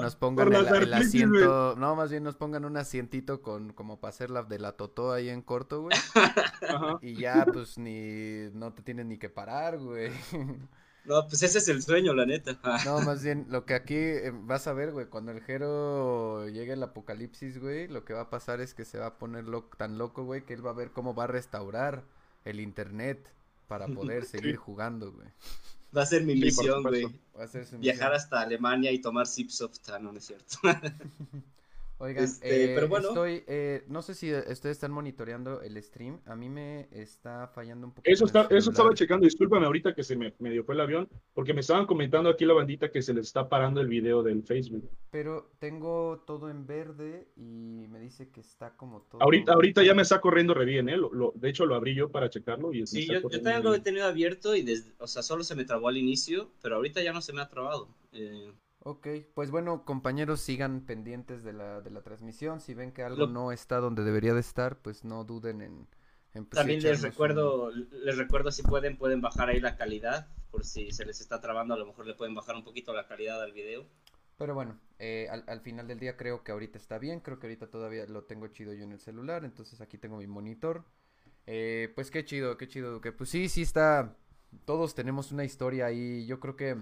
nos 0.00 0.16
pongan 0.16 0.52
el, 0.52 0.94
asiento, 0.94 1.74
no, 1.76 1.96
más 1.96 2.10
bien 2.10 2.22
nos 2.22 2.36
pongan 2.36 2.64
un 2.64 2.76
asientito 2.76 3.42
con, 3.42 3.72
como 3.72 4.00
para 4.00 4.10
hacer 4.10 4.30
la 4.30 4.42
de 4.42 4.58
la 4.58 4.72
totó 4.72 5.12
ahí 5.12 5.28
en 5.28 5.42
corto, 5.42 5.82
güey. 5.82 5.96
Y 7.02 7.16
ya, 7.16 7.44
pues, 7.52 7.78
ni, 7.78 8.50
no 8.52 8.72
te 8.72 8.82
tienes 8.82 9.06
ni 9.06 9.18
que 9.18 9.28
parar, 9.28 9.78
güey. 9.78 10.10
No, 11.04 11.26
pues 11.26 11.42
ese 11.42 11.58
es 11.58 11.68
el 11.68 11.82
sueño, 11.82 12.14
la 12.14 12.26
neta. 12.26 12.58
no, 12.84 13.00
más 13.00 13.22
bien, 13.22 13.46
lo 13.48 13.64
que 13.66 13.74
aquí 13.74 13.96
eh, 13.96 14.30
vas 14.32 14.66
a 14.66 14.72
ver, 14.72 14.92
güey, 14.92 15.06
cuando 15.06 15.32
el 15.32 15.40
Jero 15.40 16.48
llegue 16.48 16.74
el 16.74 16.82
apocalipsis, 16.82 17.58
güey, 17.58 17.88
lo 17.88 18.04
que 18.04 18.14
va 18.14 18.22
a 18.22 18.30
pasar 18.30 18.60
es 18.60 18.74
que 18.74 18.84
se 18.84 18.98
va 18.98 19.06
a 19.06 19.18
poner 19.18 19.44
tan 19.76 19.98
loco, 19.98 20.24
güey, 20.24 20.44
que 20.44 20.54
él 20.54 20.64
va 20.64 20.70
a 20.70 20.74
ver 20.74 20.90
cómo 20.92 21.14
va 21.14 21.24
a 21.24 21.28
restaurar 21.28 22.04
el 22.44 22.60
internet 22.60 23.32
para 23.66 23.86
poder 23.88 24.24
seguir 24.24 24.56
jugando, 24.56 25.12
güey. 25.12 25.28
Va 25.94 26.02
a 26.02 26.06
ser 26.06 26.24
mi 26.24 26.34
misión, 26.34 26.82
güey. 26.82 27.06
Viajar 27.78 28.14
hasta 28.14 28.40
Alemania 28.40 28.92
y 28.92 29.00
tomar 29.00 29.26
Zipsoft, 29.26 29.90
ah, 29.90 29.98
no, 29.98 30.12
no 30.12 30.18
es 30.18 30.24
cierto. 30.24 30.56
Oigan, 32.02 32.24
este, 32.24 32.74
pero 32.74 32.88
bueno. 32.88 33.08
estoy, 33.10 33.44
eh, 33.46 33.84
no 33.86 34.02
sé 34.02 34.14
si 34.14 34.34
ustedes 34.34 34.64
están 34.64 34.90
monitoreando 34.90 35.62
el 35.62 35.80
stream. 35.80 36.18
A 36.26 36.34
mí 36.34 36.48
me 36.48 36.88
está 36.90 37.46
fallando 37.46 37.86
un 37.86 37.92
poco. 37.92 38.02
Eso, 38.10 38.24
está, 38.24 38.48
eso 38.50 38.70
estaba 38.70 38.92
checando. 38.92 39.24
Discúlpame 39.24 39.66
ahorita 39.66 39.94
que 39.94 40.02
se 40.02 40.16
me, 40.16 40.34
me, 40.40 40.50
dio 40.50 40.64
fue 40.64 40.74
el 40.74 40.80
avión, 40.80 41.08
porque 41.32 41.54
me 41.54 41.60
estaban 41.60 41.86
comentando 41.86 42.28
aquí 42.28 42.44
la 42.44 42.54
bandita 42.54 42.90
que 42.90 43.02
se 43.02 43.14
les 43.14 43.26
está 43.26 43.48
parando 43.48 43.80
el 43.80 43.86
video 43.86 44.24
del 44.24 44.42
Facebook. 44.42 44.90
Pero 45.12 45.52
tengo 45.60 46.24
todo 46.26 46.50
en 46.50 46.66
verde 46.66 47.28
y 47.36 47.86
me 47.88 48.00
dice 48.00 48.30
que 48.30 48.40
está 48.40 48.76
como 48.76 49.02
todo. 49.02 49.22
Ahorita, 49.22 49.52
ahorita 49.52 49.84
ya 49.84 49.94
me 49.94 50.02
está 50.02 50.20
corriendo 50.20 50.54
re 50.54 50.64
bien, 50.64 50.88
¿eh? 50.88 50.96
Lo, 50.96 51.32
de 51.36 51.48
hecho, 51.48 51.66
lo 51.66 51.76
abrí 51.76 51.94
yo 51.94 52.10
para 52.10 52.28
checarlo. 52.28 52.74
Y 52.74 52.84
sí, 52.84 53.06
yo, 53.06 53.20
yo, 53.20 53.40
también 53.40 53.62
lo 53.62 53.76
he 53.76 53.80
tenido 53.80 54.06
abierto 54.06 54.56
y, 54.56 54.62
desde, 54.62 54.92
o 54.98 55.06
sea, 55.06 55.22
solo 55.22 55.44
se 55.44 55.54
me 55.54 55.64
trabó 55.64 55.86
al 55.86 55.98
inicio, 55.98 56.50
pero 56.62 56.74
ahorita 56.74 57.00
ya 57.00 57.12
no 57.12 57.22
se 57.22 57.32
me 57.32 57.42
ha 57.42 57.48
trabado. 57.48 57.86
Eh, 58.10 58.50
Ok, 58.84 59.06
pues 59.34 59.50
bueno, 59.50 59.84
compañeros, 59.84 60.40
sigan 60.40 60.80
pendientes 60.80 61.44
de 61.44 61.52
la, 61.52 61.80
de 61.80 61.90
la 61.90 62.02
transmisión. 62.02 62.60
Si 62.60 62.74
ven 62.74 62.92
que 62.92 63.04
algo 63.04 63.26
no 63.28 63.52
está 63.52 63.78
donde 63.78 64.02
debería 64.02 64.34
de 64.34 64.40
estar, 64.40 64.78
pues 64.78 65.04
no 65.04 65.24
duden 65.24 65.60
en... 65.62 65.88
en 66.34 66.46
pues, 66.46 66.58
También 66.58 66.82
les 66.82 67.00
recuerdo, 67.00 67.70
les 67.70 68.16
recuerdo 68.16 68.50
si 68.50 68.62
pueden, 68.62 68.96
pueden 68.96 69.20
bajar 69.20 69.50
ahí 69.50 69.60
la 69.60 69.76
calidad, 69.76 70.28
por 70.50 70.64
si 70.64 70.90
se 70.90 71.04
les 71.04 71.20
está 71.20 71.40
trabando, 71.40 71.74
a 71.74 71.78
lo 71.78 71.86
mejor 71.86 72.06
le 72.06 72.14
pueden 72.14 72.34
bajar 72.34 72.56
un 72.56 72.64
poquito 72.64 72.92
la 72.92 73.06
calidad 73.06 73.40
al 73.40 73.52
video. 73.52 73.86
Pero 74.36 74.54
bueno, 74.54 74.80
eh, 74.98 75.28
al, 75.30 75.44
al, 75.46 75.60
final 75.60 75.86
del 75.86 76.00
día 76.00 76.16
creo 76.16 76.42
que 76.42 76.50
ahorita 76.50 76.76
está 76.76 76.98
bien, 76.98 77.20
creo 77.20 77.38
que 77.38 77.46
ahorita 77.46 77.68
todavía 77.68 78.04
lo 78.06 78.24
tengo 78.24 78.48
chido 78.48 78.74
yo 78.74 78.82
en 78.82 78.90
el 78.90 78.98
celular, 78.98 79.44
entonces 79.44 79.80
aquí 79.80 79.96
tengo 79.96 80.16
mi 80.16 80.26
monitor. 80.26 80.84
Eh, 81.46 81.92
pues 81.94 82.10
qué 82.10 82.24
chido, 82.24 82.56
qué 82.56 82.66
chido, 82.66 83.00
que 83.00 83.12
pues 83.12 83.30
sí, 83.30 83.48
sí 83.48 83.62
está, 83.62 84.16
todos 84.64 84.96
tenemos 84.96 85.30
una 85.30 85.44
historia 85.44 85.86
ahí, 85.86 86.26
yo 86.26 86.40
creo 86.40 86.56
que 86.56 86.76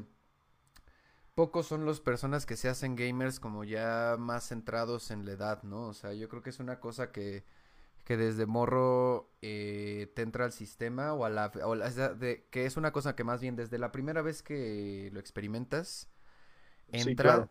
pocos 1.41 1.69
son 1.69 1.87
las 1.87 2.01
personas 2.01 2.45
que 2.45 2.55
se 2.55 2.69
hacen 2.69 2.97
gamers 2.97 3.41
como 3.41 3.65
ya 3.65 4.17
más 4.19 4.47
centrados 4.49 5.11
en 5.11 5.25
la 5.25 5.33
edad, 5.33 5.63
¿no? 5.63 5.87
O 5.87 5.95
sea, 5.95 6.13
yo 6.13 6.29
creo 6.29 6.43
que 6.43 6.51
es 6.51 6.61
una 6.61 6.81
cosa 6.81 7.13
que, 7.13 7.47
que 8.05 8.19
desde 8.19 8.45
morro 8.45 9.33
eh, 9.41 10.13
te 10.15 10.21
entra 10.21 10.45
al 10.45 10.53
sistema 10.53 11.15
o 11.15 11.25
a 11.25 11.31
la... 11.31 11.51
O 11.65 11.75
de, 11.77 12.47
que 12.51 12.67
es 12.67 12.77
una 12.77 12.93
cosa 12.93 13.17
que 13.17 13.25
más 13.25 13.41
bien 13.41 13.57
desde 13.57 13.79
la 13.79 13.91
primera 13.91 14.21
vez 14.21 14.43
que 14.43 15.09
lo 15.15 15.19
experimentas, 15.19 16.11
entra 16.89 17.49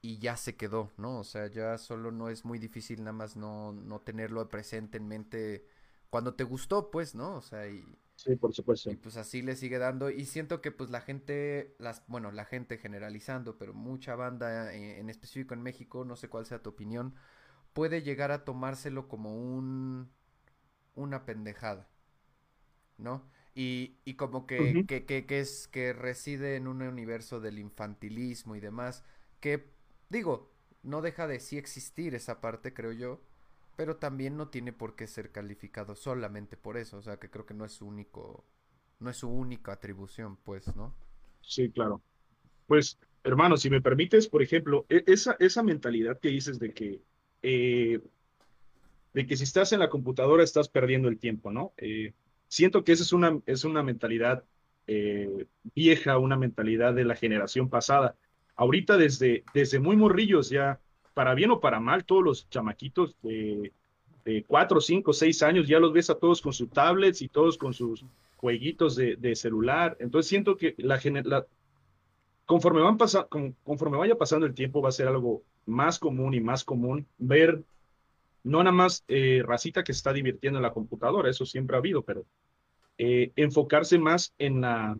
y 0.00 0.18
ya 0.18 0.36
se 0.36 0.54
quedó, 0.54 0.92
¿no? 0.96 1.18
O 1.18 1.24
sea, 1.24 1.48
ya 1.48 1.76
solo 1.76 2.12
no 2.12 2.28
es 2.28 2.44
muy 2.44 2.60
difícil 2.60 3.00
nada 3.00 3.14
más 3.14 3.34
no, 3.34 3.72
no 3.72 4.00
tenerlo 4.00 4.48
presente 4.48 4.96
en 4.96 5.08
mente 5.08 5.66
cuando 6.08 6.34
te 6.34 6.44
gustó, 6.44 6.92
pues, 6.92 7.16
¿no? 7.16 7.34
O 7.34 7.42
sea, 7.42 7.66
y 7.66 7.84
Sí, 8.22 8.36
por 8.36 8.52
supuesto. 8.54 8.90
Y 8.90 8.96
pues 8.96 9.16
así 9.16 9.42
le 9.42 9.54
sigue 9.56 9.78
dando. 9.78 10.10
Y 10.10 10.24
siento 10.26 10.60
que 10.60 10.72
pues 10.72 10.90
la 10.90 11.00
gente, 11.00 11.74
las, 11.78 12.04
bueno, 12.08 12.32
la 12.32 12.44
gente 12.44 12.78
generalizando, 12.78 13.58
pero 13.58 13.74
mucha 13.74 14.16
banda 14.16 14.72
eh, 14.74 14.98
en, 15.00 15.10
específico 15.10 15.54
en 15.54 15.62
México, 15.62 16.04
no 16.04 16.16
sé 16.16 16.28
cuál 16.28 16.46
sea 16.46 16.62
tu 16.62 16.70
opinión, 16.70 17.14
puede 17.74 18.02
llegar 18.02 18.32
a 18.32 18.44
tomárselo 18.44 19.08
como 19.08 19.36
un 19.36 20.10
una 20.96 21.26
pendejada. 21.26 21.88
¿no? 22.96 23.22
Y, 23.54 23.96
y 24.04 24.14
como 24.14 24.46
que, 24.46 24.84
que, 24.86 25.04
que, 25.04 25.26
que, 25.26 25.40
es, 25.40 25.68
que 25.68 25.92
reside 25.92 26.56
en 26.56 26.68
un 26.68 26.82
universo 26.82 27.40
del 27.40 27.58
infantilismo 27.58 28.54
y 28.56 28.60
demás, 28.60 29.04
que 29.40 29.70
digo, 30.10 30.52
no 30.82 31.02
deja 31.02 31.26
de 31.26 31.40
sí 31.40 31.58
existir 31.58 32.14
esa 32.14 32.40
parte, 32.40 32.72
creo 32.72 32.92
yo, 32.92 33.20
pero 33.78 33.94
también 33.94 34.36
no 34.36 34.48
tiene 34.48 34.72
por 34.72 34.96
qué 34.96 35.06
ser 35.06 35.30
calificado 35.30 35.94
solamente 35.94 36.56
por 36.56 36.76
eso, 36.76 36.96
o 36.96 37.02
sea, 37.02 37.18
que 37.18 37.30
creo 37.30 37.46
que 37.46 37.54
no 37.54 37.64
es 37.64 37.74
su 37.74 37.86
único, 37.86 38.44
no 38.98 39.08
es 39.08 39.18
su 39.18 39.28
única 39.28 39.70
atribución, 39.70 40.36
pues, 40.42 40.74
¿no? 40.74 40.96
Sí, 41.42 41.70
claro. 41.70 42.02
Pues, 42.66 42.98
hermano, 43.22 43.56
si 43.56 43.70
me 43.70 43.80
permites, 43.80 44.26
por 44.26 44.42
ejemplo, 44.42 44.84
e, 44.88 45.04
esa, 45.06 45.36
esa 45.38 45.62
mentalidad 45.62 46.18
que 46.18 46.26
dices 46.26 46.58
de 46.58 46.74
que, 46.74 47.00
eh, 47.42 48.00
de 49.14 49.26
que 49.28 49.36
si 49.36 49.44
estás 49.44 49.72
en 49.72 49.78
la 49.78 49.90
computadora 49.90 50.42
estás 50.42 50.68
perdiendo 50.68 51.06
el 51.06 51.20
tiempo, 51.20 51.52
¿no? 51.52 51.72
Eh, 51.76 52.14
siento 52.48 52.82
que 52.82 52.90
esa 52.90 53.04
es 53.04 53.12
una, 53.12 53.40
es 53.46 53.62
una 53.62 53.84
mentalidad 53.84 54.42
eh, 54.88 55.46
vieja, 55.76 56.18
una 56.18 56.36
mentalidad 56.36 56.94
de 56.94 57.04
la 57.04 57.14
generación 57.14 57.68
pasada. 57.68 58.16
Ahorita 58.56 58.96
desde, 58.96 59.44
desde 59.54 59.78
muy 59.78 59.94
morrillos 59.96 60.50
ya, 60.50 60.80
para 61.18 61.34
bien 61.34 61.50
o 61.50 61.58
para 61.58 61.80
mal, 61.80 62.04
todos 62.04 62.22
los 62.22 62.48
chamaquitos 62.48 63.16
de, 63.24 63.72
de 64.24 64.44
4, 64.44 64.80
5, 64.80 65.12
6 65.12 65.42
años 65.42 65.66
ya 65.66 65.80
los 65.80 65.92
ves 65.92 66.10
a 66.10 66.14
todos 66.14 66.40
con 66.40 66.52
sus 66.52 66.70
tablets 66.70 67.22
y 67.22 67.28
todos 67.28 67.58
con 67.58 67.74
sus 67.74 68.04
jueguitos 68.36 68.94
de, 68.94 69.34
celular. 69.34 69.96
Entonces 69.98 70.28
siento 70.28 70.56
que 70.56 70.76
la, 70.78 71.00
la 71.24 71.44
conforme, 72.46 72.82
van 72.82 72.96
conforme 73.64 73.96
vaya 73.96 74.16
pasando 74.16 74.46
el 74.46 74.54
tiempo 74.54 74.80
va 74.80 74.90
a 74.90 74.92
ser 74.92 75.08
algo 75.08 75.42
más 75.66 75.98
común 75.98 76.34
y 76.34 76.40
más 76.40 76.62
común 76.62 77.04
ver 77.18 77.64
no 78.44 78.62
nada 78.62 78.70
más 78.70 79.02
eh, 79.08 79.42
racita 79.44 79.82
que 79.82 79.92
se 79.92 79.96
está 79.96 80.12
divirtiendo 80.12 80.60
en 80.60 80.62
la 80.62 80.72
computadora, 80.72 81.28
eso 81.28 81.44
siempre 81.44 81.74
ha 81.74 81.80
habido, 81.80 82.02
pero 82.02 82.26
eh, 82.96 83.32
enfocarse 83.34 83.98
más 83.98 84.32
en 84.38 84.60
la 84.60 84.96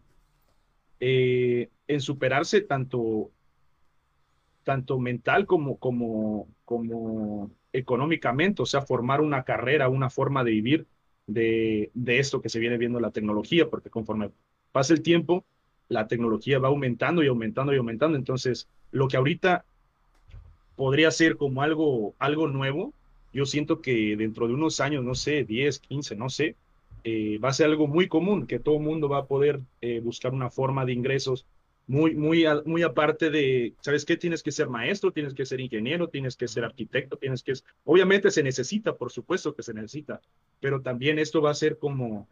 eh, 0.98 1.68
en 1.86 2.00
superarse 2.00 2.60
tanto 2.62 3.30
tanto 4.68 4.98
mental 4.98 5.46
como 5.46 5.78
como 5.78 6.46
como 6.66 7.50
económicamente, 7.72 8.60
o 8.60 8.66
sea, 8.66 8.82
formar 8.82 9.22
una 9.22 9.42
carrera, 9.42 9.88
una 9.88 10.10
forma 10.10 10.44
de 10.44 10.50
vivir 10.50 10.86
de, 11.26 11.90
de 11.94 12.18
esto 12.18 12.42
que 12.42 12.50
se 12.50 12.58
viene 12.58 12.76
viendo 12.76 13.00
la 13.00 13.10
tecnología, 13.10 13.70
porque 13.70 13.88
conforme 13.88 14.30
pasa 14.70 14.92
el 14.92 15.00
tiempo, 15.00 15.46
la 15.88 16.06
tecnología 16.06 16.58
va 16.58 16.68
aumentando 16.68 17.22
y 17.22 17.28
aumentando 17.28 17.72
y 17.72 17.78
aumentando. 17.78 18.18
Entonces, 18.18 18.68
lo 18.90 19.08
que 19.08 19.16
ahorita 19.16 19.64
podría 20.76 21.10
ser 21.12 21.38
como 21.38 21.62
algo, 21.62 22.14
algo 22.18 22.46
nuevo, 22.46 22.92
yo 23.32 23.46
siento 23.46 23.80
que 23.80 24.16
dentro 24.18 24.48
de 24.48 24.52
unos 24.52 24.80
años, 24.80 25.02
no 25.02 25.14
sé, 25.14 25.44
10, 25.44 25.78
15, 25.78 26.14
no 26.14 26.28
sé, 26.28 26.56
eh, 27.04 27.38
va 27.38 27.48
a 27.48 27.54
ser 27.54 27.68
algo 27.68 27.86
muy 27.86 28.06
común, 28.06 28.46
que 28.46 28.58
todo 28.58 28.78
mundo 28.80 29.08
va 29.08 29.20
a 29.20 29.26
poder 29.26 29.60
eh, 29.80 30.00
buscar 30.00 30.34
una 30.34 30.50
forma 30.50 30.84
de 30.84 30.92
ingresos 30.92 31.46
muy, 31.88 32.14
muy, 32.14 32.44
muy 32.66 32.82
aparte 32.82 33.30
de, 33.30 33.74
¿sabes 33.80 34.04
qué? 34.04 34.18
Tienes 34.18 34.42
que 34.42 34.52
ser 34.52 34.68
maestro, 34.68 35.10
tienes 35.10 35.32
que 35.32 35.46
ser 35.46 35.58
ingeniero, 35.58 36.08
tienes 36.08 36.36
que 36.36 36.46
ser 36.46 36.64
arquitecto, 36.64 37.16
tienes 37.16 37.42
que... 37.42 37.54
Obviamente 37.84 38.30
se 38.30 38.42
necesita, 38.42 38.94
por 38.94 39.10
supuesto 39.10 39.54
que 39.54 39.62
se 39.62 39.72
necesita, 39.72 40.20
pero 40.60 40.82
también 40.82 41.18
esto 41.18 41.40
va 41.40 41.50
a 41.50 41.54
ser 41.54 41.78
como, 41.78 42.28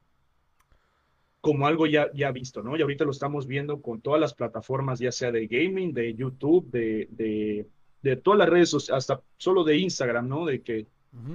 como 1.41 1.67
algo 1.67 1.87
ya, 1.87 2.13
ya 2.13 2.31
visto, 2.33 2.63
¿no? 2.63 2.77
Y 2.77 2.83
ahorita 2.83 3.07
lo 3.07 3.13
estamos 3.13 3.47
viendo 3.47 3.81
con 3.81 4.03
todas 4.03 4.21
las 4.21 4.35
plataformas, 4.35 4.99
ya 4.99 5.11
sea 5.11 5.33
de 5.33 5.47
gaming, 5.47 5.95
de 5.95 6.15
YouTube, 6.15 6.71
de, 6.71 7.09
de, 7.13 7.67
de 8.03 8.17
todas 8.17 8.39
las 8.39 8.51
redes 8.51 8.69
sociales, 8.69 9.05
hasta 9.05 9.23
solo 9.39 9.65
de 9.65 9.79
Instagram, 9.79 10.29
¿no? 10.29 10.45
De 10.45 10.61
que 10.61 10.87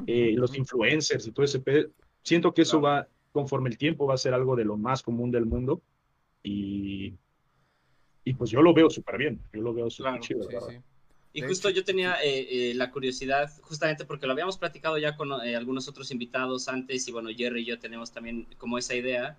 eh, 0.05 0.35
los 0.37 0.55
influencers 0.55 1.25
y 1.25 1.31
todo 1.31 1.43
ese... 1.43 1.59
Siento 2.21 2.53
que 2.53 2.61
eso 2.61 2.79
va, 2.79 3.07
conforme 3.31 3.71
el 3.71 3.79
tiempo, 3.79 4.05
va 4.05 4.13
a 4.13 4.17
ser 4.17 4.35
algo 4.35 4.55
de 4.55 4.65
lo 4.65 4.77
más 4.77 5.01
común 5.01 5.31
del 5.31 5.47
mundo 5.47 5.81
y, 6.43 7.15
y 8.23 8.33
pues 8.33 8.51
yo 8.51 8.61
lo 8.61 8.73
veo 8.73 8.89
súper 8.89 9.17
bien, 9.17 9.41
yo 9.53 9.61
lo 9.61 9.73
veo 9.73 9.89
súper 9.89 10.19
chido, 10.19 10.43
sí, 10.43 10.57
sí. 10.67 10.77
Y 11.33 11.41
justo 11.41 11.69
yo 11.69 11.83
tenía 11.85 12.17
eh, 12.21 12.71
eh, 12.71 12.73
la 12.75 12.91
curiosidad, 12.91 13.49
justamente 13.61 14.03
porque 14.03 14.25
lo 14.25 14.33
habíamos 14.33 14.57
platicado 14.57 14.97
ya 14.97 15.15
con 15.15 15.31
eh, 15.45 15.55
algunos 15.55 15.87
otros 15.87 16.11
invitados 16.11 16.67
antes, 16.67 17.07
y 17.07 17.11
bueno, 17.11 17.29
Jerry 17.35 17.61
y 17.61 17.65
yo 17.65 17.79
tenemos 17.79 18.11
también 18.11 18.47
como 18.57 18.77
esa 18.77 18.95
idea, 18.95 19.37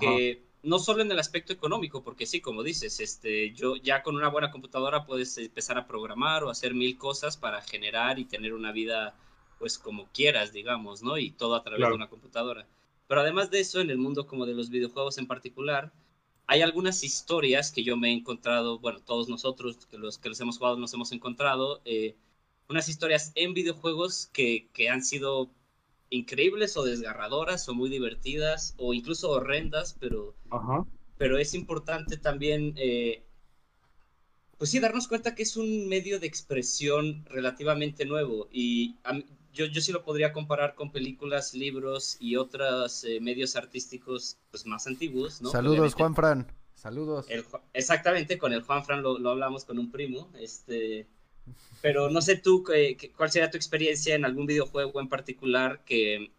que 0.00 0.42
no 0.62 0.78
solo 0.78 1.02
en 1.02 1.10
el 1.10 1.18
aspecto 1.18 1.52
económico, 1.52 2.02
porque 2.02 2.26
sí, 2.26 2.40
como 2.40 2.62
dices, 2.62 2.98
este, 3.00 3.52
yo 3.52 3.76
ya 3.76 4.02
con 4.02 4.16
una 4.16 4.28
buena 4.28 4.50
computadora 4.50 5.06
puedes 5.06 5.38
empezar 5.38 5.78
a 5.78 5.86
programar 5.86 6.42
o 6.42 6.50
hacer 6.50 6.74
mil 6.74 6.98
cosas 6.98 7.36
para 7.36 7.62
generar 7.62 8.18
y 8.18 8.24
tener 8.24 8.52
una 8.52 8.72
vida, 8.72 9.14
pues 9.58 9.78
como 9.78 10.08
quieras, 10.12 10.52
digamos, 10.52 11.02
¿no? 11.02 11.16
Y 11.16 11.30
todo 11.30 11.54
a 11.54 11.62
través 11.62 11.88
de 11.88 11.94
una 11.94 12.08
computadora. 12.08 12.66
Pero 13.06 13.20
además 13.20 13.50
de 13.50 13.60
eso, 13.60 13.80
en 13.80 13.90
el 13.90 13.98
mundo 13.98 14.26
como 14.26 14.46
de 14.46 14.54
los 14.54 14.68
videojuegos 14.68 15.18
en 15.18 15.26
particular, 15.26 15.92
hay 16.50 16.62
algunas 16.62 17.04
historias 17.04 17.70
que 17.70 17.84
yo 17.84 17.96
me 17.96 18.08
he 18.08 18.12
encontrado, 18.12 18.80
bueno, 18.80 18.98
todos 18.98 19.28
nosotros, 19.28 19.86
que 19.86 19.96
los 19.96 20.18
que 20.18 20.28
los 20.28 20.40
hemos 20.40 20.58
jugado 20.58 20.78
nos 20.78 20.92
hemos 20.92 21.12
encontrado, 21.12 21.80
eh, 21.84 22.16
unas 22.68 22.88
historias 22.88 23.30
en 23.36 23.54
videojuegos 23.54 24.28
que, 24.32 24.68
que 24.72 24.88
han 24.88 25.04
sido 25.04 25.48
increíbles 26.10 26.76
o 26.76 26.82
desgarradoras 26.82 27.68
o 27.68 27.74
muy 27.74 27.88
divertidas 27.88 28.74
o 28.78 28.94
incluso 28.94 29.30
horrendas, 29.30 29.94
pero, 30.00 30.34
pero 31.16 31.38
es 31.38 31.54
importante 31.54 32.16
también, 32.16 32.74
eh, 32.78 33.22
pues 34.58 34.70
sí, 34.70 34.80
darnos 34.80 35.06
cuenta 35.06 35.36
que 35.36 35.44
es 35.44 35.56
un 35.56 35.86
medio 35.86 36.18
de 36.18 36.26
expresión 36.26 37.24
relativamente 37.26 38.04
nuevo 38.06 38.48
y 38.50 38.96
yo, 39.52 39.66
yo 39.66 39.80
sí 39.80 39.92
lo 39.92 40.02
podría 40.02 40.32
comparar 40.32 40.74
con 40.74 40.90
películas, 40.90 41.54
libros 41.54 42.16
y 42.20 42.36
otros 42.36 43.04
eh, 43.04 43.20
medios 43.20 43.56
artísticos 43.56 44.38
pues, 44.50 44.66
más 44.66 44.86
antiguos. 44.86 45.40
¿no? 45.42 45.50
Saludos, 45.50 45.94
Juan 45.94 46.14
Fran. 46.14 46.46
Saludos. 46.74 47.26
exactamente, 47.74 48.38
con 48.38 48.52
el 48.54 48.62
Juan 48.62 48.84
Fran 48.84 49.02
lo, 49.02 49.18
lo 49.18 49.30
hablamos 49.30 49.64
con 49.64 49.78
un 49.78 49.90
primo. 49.90 50.30
Este, 50.38 51.06
pero 51.82 52.10
no 52.10 52.22
sé 52.22 52.36
tú, 52.36 52.64
¿cuál 53.16 53.30
sería 53.30 53.50
tu 53.50 53.56
experiencia 53.56 54.14
en 54.14 54.24
algún 54.24 54.46
videojuego 54.46 55.00
en 55.00 55.08
particular 55.08 55.84
que, 55.84 56.30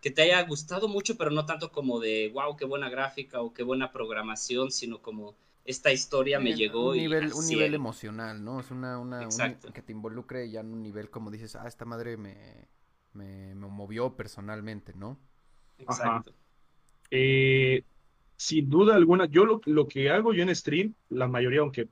que 0.00 0.10
te 0.10 0.22
haya 0.22 0.42
gustado 0.42 0.88
mucho, 0.88 1.16
pero 1.16 1.30
no 1.30 1.46
tanto 1.46 1.72
como 1.72 2.00
de, 2.00 2.30
wow, 2.32 2.56
qué 2.56 2.64
buena 2.64 2.88
gráfica 2.88 3.40
o 3.40 3.52
qué 3.52 3.62
buena 3.62 3.92
programación, 3.92 4.70
sino 4.70 5.00
como 5.00 5.34
esta 5.64 5.92
historia 5.92 6.38
me 6.40 6.54
llegó. 6.54 6.90
Un 6.90 6.96
nivel, 6.96 7.32
un 7.32 7.46
nivel 7.46 7.74
emocional, 7.74 8.44
¿no? 8.44 8.60
Es 8.60 8.70
una, 8.70 8.98
una, 8.98 9.28
que 9.72 9.82
te 9.82 9.92
involucre 9.92 10.50
ya 10.50 10.60
en 10.60 10.72
un 10.72 10.82
nivel 10.82 11.10
como 11.10 11.30
dices, 11.30 11.56
ah, 11.56 11.66
esta 11.66 11.84
madre 11.84 12.16
me, 12.16 12.36
me, 13.14 13.54
movió 13.54 14.14
personalmente, 14.14 14.92
¿no? 14.94 15.18
Exacto. 15.78 16.32
Eh, 17.10 17.82
sin 18.36 18.68
duda 18.68 18.94
alguna, 18.94 19.26
yo 19.26 19.44
lo, 19.46 19.60
lo, 19.64 19.88
que 19.88 20.10
hago 20.10 20.32
yo 20.34 20.42
en 20.42 20.54
stream, 20.54 20.94
la 21.08 21.28
mayoría, 21.28 21.60
aunque 21.60 21.88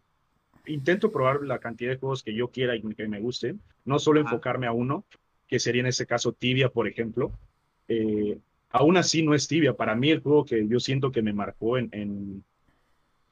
intento 0.66 1.10
probar 1.10 1.42
la 1.42 1.58
cantidad 1.58 1.90
de 1.90 1.98
juegos 1.98 2.22
que 2.22 2.34
yo 2.34 2.48
quiera 2.48 2.76
y 2.76 2.82
que 2.94 3.08
me 3.08 3.20
gusten, 3.20 3.60
no 3.84 3.98
solo 3.98 4.20
enfocarme 4.20 4.66
a 4.66 4.72
uno, 4.72 5.04
que 5.46 5.58
sería 5.58 5.80
en 5.80 5.86
ese 5.86 6.06
caso 6.06 6.32
Tibia, 6.32 6.68
por 6.68 6.88
ejemplo. 6.88 7.32
Eh, 7.88 8.38
aún 8.70 8.96
así 8.96 9.22
no 9.22 9.34
es 9.34 9.48
Tibia. 9.48 9.74
Para 9.74 9.94
mí 9.94 10.10
el 10.10 10.20
juego 10.20 10.44
que 10.44 10.66
yo 10.66 10.80
siento 10.80 11.10
que 11.10 11.22
me 11.22 11.32
marcó 11.32 11.78
en, 11.78 11.88
en, 11.92 12.44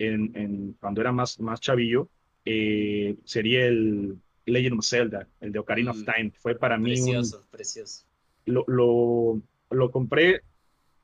en, 0.07 0.77
cuando 0.81 1.01
era 1.01 1.13
más, 1.13 1.39
más 1.41 1.61
chavillo 1.61 2.09
eh, 2.45 3.17
sería 3.25 3.67
el 3.67 4.19
Legend 4.47 4.79
of 4.79 4.87
Zelda, 4.87 5.29
el 5.41 5.53
de 5.53 5.59
Ocarina 5.59 5.91
of 5.91 5.99
mm. 5.99 6.05
Time. 6.05 6.33
Fue 6.39 6.55
para 6.55 6.79
mí 6.79 6.93
precioso, 6.93 7.47
precioso. 7.51 8.07
Lo, 8.47 8.65
lo, 8.67 9.43
lo, 9.71 9.91
compré, 9.91 10.41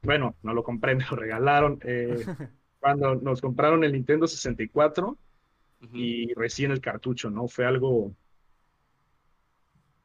bueno, 0.03 0.37
no 0.43 0.55
lo 0.55 0.65
compré, 0.65 0.95
me 0.97 1.05
lo 1.05 1.17
regalaron. 1.17 1.79
Eh, 1.85 2.25
cuando 2.81 3.15
nos 3.17 3.41
compraron 3.41 3.85
el 3.85 3.93
Nintendo 3.93 4.27
64, 4.27 5.17
y 5.93 6.33
recién 6.35 6.71
el 6.71 6.81
cartucho, 6.81 7.31
¿no? 7.31 7.49
Fue 7.49 7.67
algo 7.67 8.15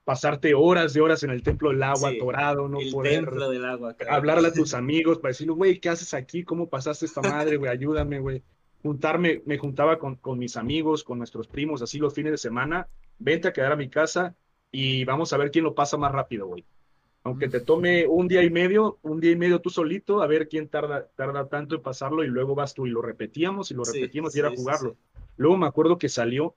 pasarte 0.03 0.53
horas 0.53 0.93
de 0.93 1.01
horas 1.01 1.23
en 1.23 1.29
el 1.29 1.43
templo 1.43 1.69
del 1.69 1.83
agua, 1.83 2.09
atorado, 2.09 2.67
no 2.67 2.79
el 2.79 2.91
templo 3.03 3.49
del 3.49 3.63
agua, 3.65 3.95
hablarle 4.09 4.49
a 4.49 4.53
tus 4.53 4.73
amigos 4.73 5.19
para 5.19 5.29
decirle, 5.29 5.53
güey, 5.53 5.79
¿qué 5.79 5.89
haces 5.89 6.13
aquí? 6.13 6.43
¿Cómo 6.43 6.67
pasaste 6.69 7.05
esta 7.05 7.21
madre, 7.21 7.57
güey? 7.57 7.71
Ayúdame, 7.71 8.19
güey. 8.19 8.43
Juntarme, 8.83 9.41
me 9.45 9.57
juntaba 9.57 9.99
con, 9.99 10.15
con 10.15 10.39
mis 10.39 10.57
amigos, 10.57 11.03
con 11.03 11.17
nuestros 11.17 11.47
primos, 11.47 11.81
así 11.81 11.99
los 11.99 12.13
fines 12.13 12.31
de 12.31 12.37
semana, 12.37 12.87
vente 13.19 13.47
a 13.47 13.53
quedar 13.53 13.71
a 13.71 13.75
mi 13.75 13.89
casa 13.89 14.35
y 14.71 15.05
vamos 15.05 15.33
a 15.33 15.37
ver 15.37 15.51
quién 15.51 15.63
lo 15.63 15.75
pasa 15.75 15.97
más 15.97 16.11
rápido, 16.11 16.47
güey. 16.47 16.65
Aunque 17.23 17.49
te 17.49 17.59
tome 17.59 18.07
un 18.07 18.27
día 18.27 18.41
y 18.41 18.49
medio, 18.49 18.97
un 19.03 19.19
día 19.19 19.31
y 19.31 19.35
medio 19.35 19.61
tú 19.61 19.69
solito, 19.69 20.23
a 20.23 20.27
ver 20.27 20.49
quién 20.49 20.67
tarda, 20.67 21.07
tarda 21.15 21.47
tanto 21.47 21.75
en 21.75 21.81
pasarlo 21.81 22.23
y 22.23 22.27
luego 22.27 22.55
vas 22.55 22.73
tú 22.73 22.87
y 22.87 22.89
lo 22.89 23.01
repetíamos 23.03 23.69
y 23.69 23.75
lo 23.75 23.83
repetíamos 23.83 24.35
y 24.35 24.39
era 24.39 24.49
jugarlo. 24.49 24.95
Luego 25.37 25.55
me 25.57 25.67
acuerdo 25.67 25.99
que 25.99 26.09
salió 26.09 26.55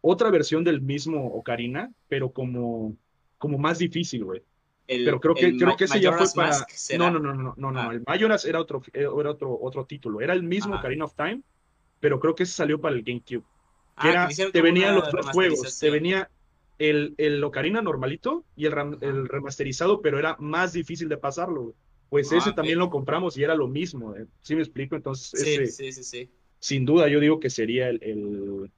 otra 0.00 0.30
versión 0.30 0.64
del 0.64 0.80
mismo 0.80 1.26
Ocarina, 1.34 1.92
pero 2.08 2.30
como, 2.30 2.96
como 3.36 3.58
más 3.58 3.78
difícil, 3.78 4.24
güey. 4.24 4.42
pero 4.86 5.20
creo 5.20 5.34
que, 5.34 5.56
creo 5.58 5.76
que 5.76 5.84
ese 5.84 6.00
ya 6.00 6.12
fue 6.12 6.26
para. 6.34 6.56
No, 6.96 7.10
no, 7.10 7.18
no, 7.18 7.34
no, 7.34 7.54
no, 7.54 7.70
no, 7.70 7.80
ah. 7.80 7.90
El 7.92 8.02
Majora's 8.06 8.46
era 8.46 8.60
otro, 8.60 8.80
era 8.94 9.10
otro, 9.30 9.58
otro 9.60 9.84
título. 9.84 10.22
Era 10.22 10.32
el 10.32 10.42
mismo 10.42 10.76
Ocarina 10.76 11.04
of 11.04 11.14
Time, 11.14 11.42
pero 12.00 12.20
creo 12.20 12.34
que 12.34 12.44
ese 12.44 12.52
salió 12.52 12.80
para 12.80 12.94
el 12.96 13.02
GameCube. 13.02 13.44
Que 14.00 14.08
ah, 14.08 14.28
era, 14.36 14.50
te 14.52 14.62
venían 14.62 14.94
los 14.94 15.10
dos 15.10 15.26
juegos. 15.30 15.78
Te 15.78 15.90
venía 15.90 16.30
el, 16.78 17.14
el 17.18 17.42
Ocarina 17.42 17.82
normalito 17.82 18.44
y 18.56 18.66
el, 18.66 18.74
el, 19.00 19.28
remasterizado, 19.28 20.00
pero 20.00 20.18
era 20.18 20.36
más 20.38 20.72
difícil 20.72 21.08
de 21.08 21.18
pasarlo, 21.18 21.62
güey. 21.62 21.74
Pues 22.08 22.32
Ah, 22.32 22.36
ese 22.38 22.50
ok. 22.50 22.56
también 22.56 22.78
lo 22.78 22.88
compramos 22.90 23.36
y 23.36 23.42
era 23.42 23.54
lo 23.54 23.68
mismo, 23.68 24.14
¿eh? 24.16 24.26
¿Sí 24.40 24.54
me 24.54 24.62
explico? 24.62 24.96
Entonces, 24.96 25.30
Sí, 25.42 25.54
ese, 25.54 25.66
sí, 25.66 25.92
sí, 25.92 26.04
sí. 26.04 26.30
sin 26.58 26.84
duda, 26.86 27.08
yo 27.08 27.20
digo 27.20 27.38
que 27.40 27.50
sería 27.50 27.88
el, 27.90 28.02
el, 28.02 28.72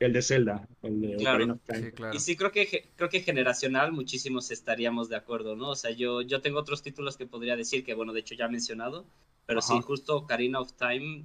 el 0.00 0.12
de 0.12 0.22
Zelda, 0.22 0.68
el 0.82 1.00
de 1.00 1.16
Claro. 1.16 1.36
Ocarina 1.36 1.54
of 1.54 1.62
Time. 1.64 1.82
Sí, 1.86 1.92
claro. 1.92 2.14
Y 2.16 2.20
sí, 2.20 2.36
creo 2.36 2.52
que, 2.52 2.90
creo 2.96 3.08
que 3.08 3.20
generacional 3.20 3.92
muchísimos 3.92 4.50
estaríamos 4.50 5.08
de 5.08 5.16
acuerdo, 5.16 5.56
¿no? 5.56 5.70
O 5.70 5.76
sea, 5.76 5.90
yo, 5.92 6.20
yo 6.22 6.40
tengo 6.42 6.58
otros 6.58 6.82
títulos 6.82 7.16
que 7.16 7.26
podría 7.26 7.56
decir 7.56 7.84
que, 7.84 7.94
bueno, 7.94 8.12
de 8.12 8.20
hecho 8.20 8.34
ya 8.34 8.46
he 8.46 8.50
mencionado, 8.50 9.06
pero 9.46 9.62
sí, 9.62 9.72
Ajá. 9.74 9.82
justo 9.82 10.16
Ocarina 10.16 10.60
of 10.60 10.72
Time, 10.74 11.24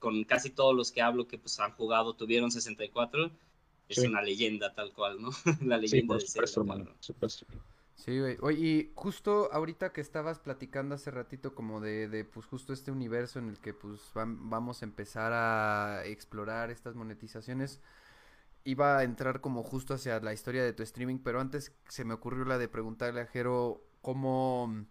con 0.00 0.24
casi 0.24 0.50
todos 0.50 0.74
los 0.76 0.92
que 0.92 1.02
hablo 1.02 1.28
que 1.28 1.38
pues 1.38 1.60
han 1.60 1.72
jugado, 1.74 2.16
tuvieron 2.16 2.50
64, 2.52 3.32
es 3.88 3.98
Sí. 3.98 4.06
una 4.06 4.22
leyenda 4.22 4.74
tal 4.74 4.92
cual, 4.94 5.22
¿no? 5.22 5.30
La 5.62 5.78
Sí, 5.84 6.02
leyenda 6.02 6.14
por 6.14 6.20
de 6.20 6.26
supuesto. 6.28 6.64
Sí, 7.94 8.18
güey. 8.18 8.38
Oye, 8.40 8.58
y 8.60 8.92
justo 8.94 9.52
ahorita 9.52 9.92
que 9.92 10.00
estabas 10.00 10.38
platicando 10.38 10.94
hace 10.94 11.10
ratito 11.10 11.54
como 11.54 11.80
de, 11.80 12.08
de 12.08 12.24
pues 12.24 12.46
justo 12.46 12.72
este 12.72 12.90
universo 12.90 13.38
en 13.38 13.48
el 13.50 13.58
que 13.60 13.74
pues 13.74 14.00
vam- 14.14 14.38
vamos 14.48 14.80
a 14.82 14.86
empezar 14.86 15.32
a 15.34 16.04
explorar 16.06 16.70
estas 16.70 16.94
monetizaciones, 16.94 17.80
iba 18.64 18.98
a 18.98 19.04
entrar 19.04 19.40
como 19.42 19.62
justo 19.64 19.94
hacia 19.94 20.20
la 20.20 20.32
historia 20.34 20.64
de 20.64 20.72
tu 20.74 20.82
streaming, 20.84 21.18
pero 21.18 21.40
antes 21.40 21.72
se 21.88 22.04
me 22.04 22.14
ocurrió 22.14 22.44
la 22.46 22.58
de 22.58 22.68
preguntarle 22.68 23.22
a 23.22 23.26
Jero 23.26 23.82
cómo, 24.02 24.86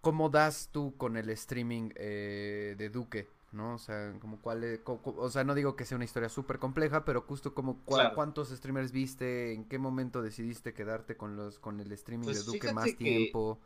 cómo 0.00 0.28
das 0.28 0.68
tú 0.72 0.96
con 0.96 1.16
el 1.16 1.28
streaming 1.30 1.90
eh, 1.96 2.74
de 2.78 2.90
Duque, 2.90 3.28
¿no? 3.54 3.74
O 3.74 3.78
sea, 3.78 4.12
como 4.20 4.38
cuál 4.40 4.64
es- 4.64 4.80
co- 4.80 4.98
co- 5.00 5.14
o 5.18 5.30
sea, 5.30 5.44
no 5.44 5.54
digo 5.54 5.76
que 5.76 5.84
sea 5.84 5.96
una 5.96 6.04
historia 6.04 6.28
súper 6.28 6.58
compleja, 6.58 7.04
pero 7.04 7.22
justo 7.22 7.54
como 7.54 7.76
cua- 7.86 8.00
Claro. 8.00 8.14
cuántos 8.14 8.48
streamers 8.50 8.92
viste, 8.92 9.52
en 9.54 9.64
qué 9.64 9.78
momento 9.78 10.20
decidiste 10.22 10.74
quedarte 10.74 11.16
con 11.16 11.36
los 11.36 11.58
con 11.58 11.80
el 11.80 11.90
streaming 11.92 12.24
Pues 12.24 12.44
de 12.44 12.52
Duque 12.52 12.72
más 12.72 12.84
que- 12.86 12.92
tiempo. 12.94 13.58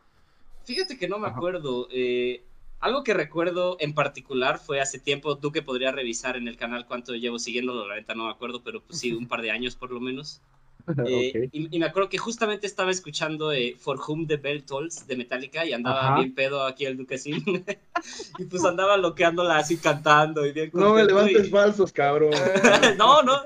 Fíjate 0.65 0.99
que 0.99 1.09
no 1.09 1.19
me 1.19 1.29
Ajá. 1.29 1.37
acuerdo. 1.37 1.89
eh, 1.91 2.45
algo 2.81 3.03
que 3.03 3.13
recuerdo 3.13 3.77
en 3.81 3.93
particular 3.93 4.59
fue 4.61 4.81
hace 4.81 5.01
tiempo, 5.01 5.37
tú 5.39 5.51
que 5.51 5.63
podrías 5.63 5.93
revisar 5.95 6.37
en 6.37 6.47
el 6.47 6.57
canal 6.57 6.87
cuánto 6.87 7.13
llevo 7.17 7.39
siguiéndolo, 7.41 7.89
la 7.89 7.97
neta 7.97 8.15
no 8.15 8.27
me 8.27 8.31
acuerdo, 8.31 8.63
pero 8.63 8.81
pues 8.83 9.01
sí, 9.01 9.13
un 9.13 9.27
par 9.27 9.43
de 9.43 9.51
años 9.51 9.75
por 9.75 9.91
lo 9.91 9.99
menos. 9.99 10.41
Eh, 11.07 11.33
Ok. 11.47 11.51
y, 11.53 11.77
y 11.77 11.79
me 11.79 11.87
acuerdo 11.87 12.09
que 12.09 12.19
justamente 12.19 12.67
estaba 12.67 12.91
escuchando 12.91 13.53
eh, 13.53 13.77
For 13.79 13.99
Whom 14.01 14.27
the 14.27 14.37
Bell 14.37 14.65
Tolls 14.65 15.07
de 15.07 15.17
Metallica 15.17 15.65
y 15.67 15.73
andaba 15.73 16.01
Ajá. 16.13 16.15
bien 16.21 16.35
pedo 16.35 16.65
aquí 16.65 16.85
el 16.87 16.97
Duquesín. 16.97 17.43
y 18.39 18.45
pues 18.45 18.65
andaba 18.65 18.97
loqueándola 18.97 19.59
así 19.59 19.77
cantando 19.77 20.47
y 20.47 20.53
bien 20.53 20.71
No 20.73 20.95
me 20.95 21.05
levantes 21.05 21.47
y- 21.47 21.51
falsos, 21.51 21.93
cabrón. 21.93 22.31
no, 22.99 23.23
no. 23.23 23.43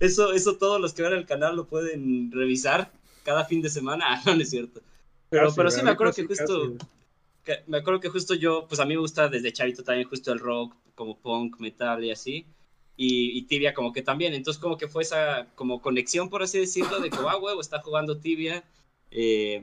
Eso, 0.00 0.32
eso 0.32 0.56
todos 0.56 0.80
los 0.80 0.92
que 0.94 1.02
ven 1.02 1.12
el 1.12 1.26
canal 1.26 1.54
lo 1.56 1.66
pueden 1.66 2.32
revisar 2.32 2.90
cada 3.24 3.44
fin 3.44 3.62
de 3.62 3.68
semana. 3.70 4.04
Ah, 4.08 4.22
no, 4.26 4.34
no 4.34 4.42
es 4.42 4.50
cierto. 4.50 4.80
Pero, 5.30 5.44
Casi, 5.44 5.56
pero 5.56 5.70
sí 5.70 5.82
me 5.82 5.90
acuerdo 5.90 6.12
casi, 6.12 6.22
que 6.26 6.28
justo, 6.34 6.72
que- 7.44 7.62
me 7.68 7.78
acuerdo 7.78 8.00
que 8.00 8.08
justo 8.08 8.34
yo, 8.34 8.66
pues 8.68 8.80
a 8.80 8.84
mí 8.84 8.94
me 8.94 9.00
gusta 9.00 9.28
desde 9.28 9.52
chavito 9.52 9.82
también 9.84 10.08
justo 10.08 10.32
el 10.32 10.40
rock, 10.40 10.74
como 10.94 11.16
punk, 11.16 11.58
metal 11.60 12.04
y 12.04 12.10
así. 12.10 12.44
Y, 12.96 13.36
y 13.38 13.42
Tibia 13.42 13.72
como 13.74 13.92
que 13.92 14.02
también, 14.02 14.34
entonces 14.34 14.60
como 14.60 14.76
que 14.76 14.86
fue 14.88 15.02
esa 15.02 15.48
como 15.54 15.80
conexión, 15.80 16.28
por 16.28 16.42
así 16.42 16.58
decirlo, 16.58 17.00
de 17.00 17.10
que, 17.10 17.16
ah, 17.26 17.38
huevo, 17.38 17.60
está 17.60 17.80
jugando 17.82 18.18
Tibia 18.18 18.64
eh, 19.10 19.60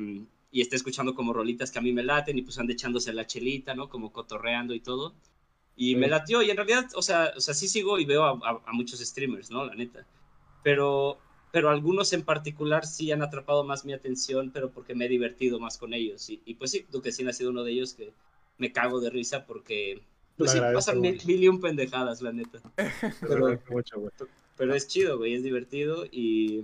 y 0.51 0.61
está 0.61 0.75
escuchando 0.75 1.13
como 1.15 1.31
rolitas 1.33 1.71
que 1.71 1.79
a 1.79 1.81
mí 1.81 1.93
me 1.93 2.03
laten 2.03 2.37
y 2.37 2.41
pues 2.41 2.57
anda 2.59 2.73
echándose 2.73 3.13
la 3.13 3.27
chelita, 3.27 3.75
¿no? 3.75 3.89
Como 3.89 4.11
cotorreando 4.11 4.73
y 4.73 4.79
todo. 4.79 5.13
Y 5.75 5.91
Sí. 5.91 5.95
me 5.95 6.07
latió 6.07 6.41
y 6.41 6.49
en 6.51 6.57
realidad, 6.57 6.87
o 6.95 7.01
sea, 7.01 7.33
o 7.37 7.39
sea 7.41 7.53
sí 7.53 7.67
sigo 7.67 7.99
y 7.99 8.05
veo 8.05 8.23
a, 8.23 8.31
a- 8.31 8.61
a 8.65 8.73
muchos 8.73 8.99
streamers, 8.99 9.49
¿no? 9.51 9.65
La 9.65 9.75
neta. 9.75 10.05
Pero, 10.63 11.19
pero 11.51 11.69
algunos 11.69 12.13
en 12.13 12.23
particular 12.23 12.85
sí 12.85 13.11
han 13.11 13.21
atrapado 13.21 13.63
más 13.63 13.85
mi 13.85 13.93
atención, 13.93 14.51
pero 14.51 14.71
porque 14.71 14.95
me 14.95 15.05
he 15.05 15.09
divertido 15.09 15.59
más 15.59 15.77
con 15.77 15.93
ellos. 15.93 16.29
Y, 16.29 16.41
y 16.45 16.55
pues 16.55 16.71
sí, 16.71 16.85
Duquesín 16.91 17.27
ha 17.29 17.33
sido 17.33 17.51
uno 17.51 17.63
de 17.63 17.71
ellos 17.71 17.93
que 17.93 18.13
me 18.57 18.71
cago 18.71 18.99
de 18.99 19.09
risa 19.09 19.45
porque 19.45 20.01
pues 20.39 20.51
sí, 20.51 20.59
pasan 20.59 21.01
mil, 21.01 21.19
y 21.25 21.47
un 21.49 21.59
pendejadas, 21.59 22.21
la 22.21 22.31
neta. 22.31 22.59
Mucho. 23.69 24.11
Pero 24.55 24.73
es 24.73 24.87
chido, 24.87 25.17
güey, 25.17 25.35
es 25.35 25.43
divertido. 25.43 26.05
Y, 26.09 26.63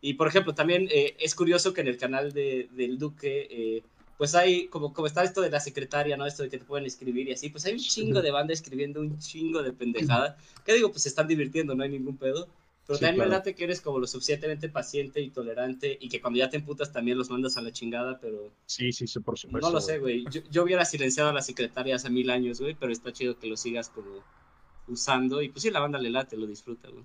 y 0.00 0.14
por 0.14 0.28
ejemplo, 0.28 0.54
también 0.54 0.88
eh, 0.92 1.16
es 1.18 1.34
curioso 1.34 1.74
que 1.74 1.80
en 1.80 1.88
el 1.88 1.98
canal 1.98 2.32
de, 2.32 2.68
del 2.72 2.98
Duque, 2.98 3.48
eh, 3.50 3.82
pues 4.16 4.36
hay, 4.36 4.68
como, 4.68 4.92
como 4.92 5.08
está 5.08 5.24
esto 5.24 5.40
de 5.40 5.50
la 5.50 5.58
secretaria, 5.58 6.16
¿no? 6.16 6.24
Esto 6.24 6.44
de 6.44 6.50
que 6.50 6.58
te 6.58 6.64
pueden 6.64 6.86
escribir 6.86 7.28
y 7.28 7.32
así, 7.32 7.50
pues 7.50 7.66
hay 7.66 7.72
un 7.72 7.80
chingo 7.80 8.22
de 8.22 8.30
banda 8.30 8.54
escribiendo 8.54 9.00
un 9.00 9.18
chingo 9.18 9.62
de 9.62 9.72
pendejada. 9.72 10.36
Que 10.64 10.74
digo, 10.74 10.90
pues 10.90 11.02
se 11.02 11.08
están 11.08 11.26
divirtiendo, 11.26 11.74
no 11.74 11.82
hay 11.82 11.90
ningún 11.90 12.16
pedo. 12.16 12.48
Pero 12.86 12.98
Sí, 12.98 13.04
también 13.04 13.18
me 13.18 13.24
claro. 13.24 13.38
late 13.38 13.54
que 13.54 13.64
eres 13.64 13.80
como 13.80 13.98
lo 13.98 14.06
suficientemente 14.06 14.68
paciente 14.68 15.20
y 15.20 15.30
tolerante 15.30 15.96
y 15.98 16.08
que 16.10 16.20
cuando 16.20 16.38
ya 16.38 16.50
te 16.50 16.58
emputas 16.58 16.92
también 16.92 17.16
los 17.16 17.30
mandas 17.30 17.56
a 17.56 17.62
la 17.62 17.72
chingada, 17.72 18.18
pero 18.20 18.50
Sí, 18.66 18.92
sí, 18.92 19.06
sí, 19.06 19.20
por 19.20 19.38
supuesto. 19.38 19.66
no 19.68 19.72
lo 19.74 19.80
sé, 19.80 19.98
güey. 19.98 20.24
Yo, 20.30 20.42
yo 20.50 20.64
hubiera 20.64 20.84
silenciado 20.84 21.30
a 21.30 21.32
la 21.32 21.40
secretaria 21.40 21.96
hace 21.96 22.10
mil 22.10 22.28
años, 22.28 22.60
güey, 22.60 22.74
pero 22.74 22.92
está 22.92 23.10
chido 23.12 23.38
que 23.38 23.46
lo 23.46 23.56
sigas 23.56 23.88
como 23.88 24.22
usando 24.86 25.40
y 25.40 25.48
pues 25.48 25.62
sí, 25.62 25.70
la 25.70 25.80
banda 25.80 25.98
le 25.98 26.10
late, 26.10 26.36
lo 26.36 26.46
disfruta, 26.46 26.88
güey. 26.90 27.04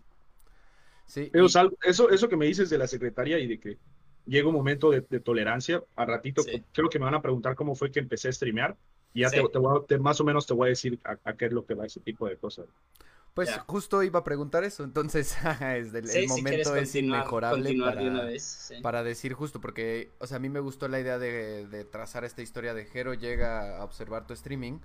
Sí, 1.06 1.30
Pero 1.32 1.46
y- 1.46 1.50
sal- 1.50 1.76
eso, 1.84 2.10
eso 2.10 2.28
que 2.28 2.36
me 2.36 2.46
dices 2.46 2.70
de 2.70 2.78
la 2.78 2.86
secretaria 2.88 3.40
y 3.40 3.48
de 3.48 3.60
que 3.60 3.78
llega 4.26 4.48
un 4.50 4.56
momento 4.56 4.92
de, 4.92 5.02
de 5.10 5.20
tolerancia, 5.22 5.82
a 5.96 6.06
ratito 6.06 6.44
Sí. 6.44 6.62
creo 6.74 6.90
que 6.90 7.00
me 7.00 7.06
van 7.06 7.16
a 7.16 7.22
preguntar 7.22 7.56
cómo 7.56 7.74
fue 7.74 7.90
que 7.92 8.00
empecé 8.00 8.28
a 8.28 8.32
streamear 8.34 8.76
y 9.14 9.22
ya 9.22 9.30
Sí. 9.30 9.38
te, 9.38 9.48
te 9.50 9.58
voy 9.58 9.80
a- 9.82 9.86
te- 9.86 9.98
más 9.98 10.20
o 10.20 10.24
menos 10.26 10.46
te 10.46 10.54
voy 10.54 10.68
a 10.68 10.70
decir 10.70 11.00
a, 11.06 11.18
a 11.24 11.38
qué 11.38 11.46
es 11.46 11.54
lo 11.54 11.66
que 11.66 11.74
va 11.74 11.86
ese 11.86 12.02
tipo 12.02 12.28
de 12.28 12.36
cosas. 12.38 12.68
Pues 13.34 13.50
ya. 13.50 13.64
justo 13.68 14.04
iba 14.04 14.20
a 14.20 14.24
preguntar 14.24 14.64
eso, 14.64 14.84
entonces 14.84 15.38
Sí, 16.06 16.20
el 16.20 16.28
si 16.28 16.28
momento 16.28 16.76
es 16.76 16.96
inmejorable 16.96 17.74
de 17.74 17.80
para, 17.80 18.02
una 18.02 18.24
vez. 18.26 18.44
sí. 18.44 18.76
para 18.82 19.04
decir 19.04 19.34
justo, 19.34 19.62
porque, 19.62 20.12
o 20.20 20.28
sea, 20.28 20.38
a 20.38 20.40
mí 20.40 20.50
me 20.50 20.60
gustó 20.60 20.88
la 20.88 21.00
idea 21.00 21.18
de, 21.20 21.68
de 21.68 21.86
trazar 21.86 22.26
esta 22.26 22.42
historia 22.42 22.74
de 22.74 22.86
Jero 22.86 23.14
llega 23.14 23.78
a 23.78 23.84
observar 23.84 24.28
tu 24.28 24.34
streaming 24.34 24.80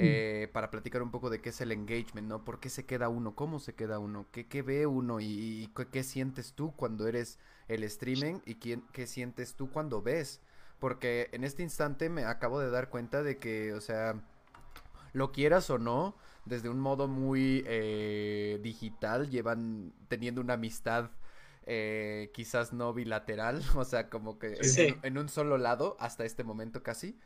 eh, 0.00 0.48
para 0.52 0.70
platicar 0.70 1.02
un 1.02 1.10
poco 1.10 1.28
de 1.28 1.40
qué 1.40 1.48
es 1.48 1.60
el 1.60 1.72
engagement, 1.72 2.28
¿no? 2.28 2.44
¿Por 2.44 2.60
qué 2.60 2.70
se 2.70 2.86
queda 2.86 3.08
uno? 3.08 3.34
¿Cómo 3.34 3.58
se 3.58 3.74
queda 3.74 3.98
uno? 3.98 4.26
¿Qué, 4.30 4.46
qué 4.46 4.62
ve 4.62 4.86
uno? 4.86 5.18
¿Y, 5.18 5.26
y 5.26 5.66
qué, 5.74 5.88
qué 5.88 6.04
sientes 6.04 6.52
tú 6.54 6.72
cuando 6.76 7.08
eres 7.08 7.40
el 7.66 7.82
streaming? 7.82 8.38
¿Y 8.46 8.56
quién, 8.56 8.84
qué 8.92 9.08
sientes 9.08 9.54
tú 9.54 9.70
cuando 9.72 10.00
ves? 10.00 10.40
Porque 10.78 11.28
en 11.32 11.42
este 11.42 11.64
instante 11.64 12.10
me 12.10 12.24
acabo 12.24 12.60
de 12.60 12.70
dar 12.70 12.90
cuenta 12.90 13.24
de 13.24 13.38
que, 13.38 13.74
o 13.74 13.80
sea, 13.80 14.14
lo 15.12 15.32
quieras 15.32 15.68
o 15.70 15.78
no, 15.78 16.14
desde 16.48 16.68
un 16.68 16.80
modo 16.80 17.08
muy 17.08 17.62
eh, 17.66 18.58
digital, 18.62 19.30
llevan 19.30 19.92
teniendo 20.08 20.40
una 20.40 20.54
amistad 20.54 21.10
eh, 21.66 22.30
quizás 22.32 22.72
no 22.72 22.92
bilateral, 22.94 23.62
o 23.76 23.84
sea, 23.84 24.08
como 24.08 24.38
que 24.38 24.54
en- 24.54 24.64
Sí. 24.64 24.82
en, 24.82 25.00
en 25.02 25.18
un 25.18 25.28
solo 25.28 25.58
lado 25.58 25.96
hasta 26.00 26.24
este 26.24 26.42
momento 26.44 26.82
casi, 26.82 27.18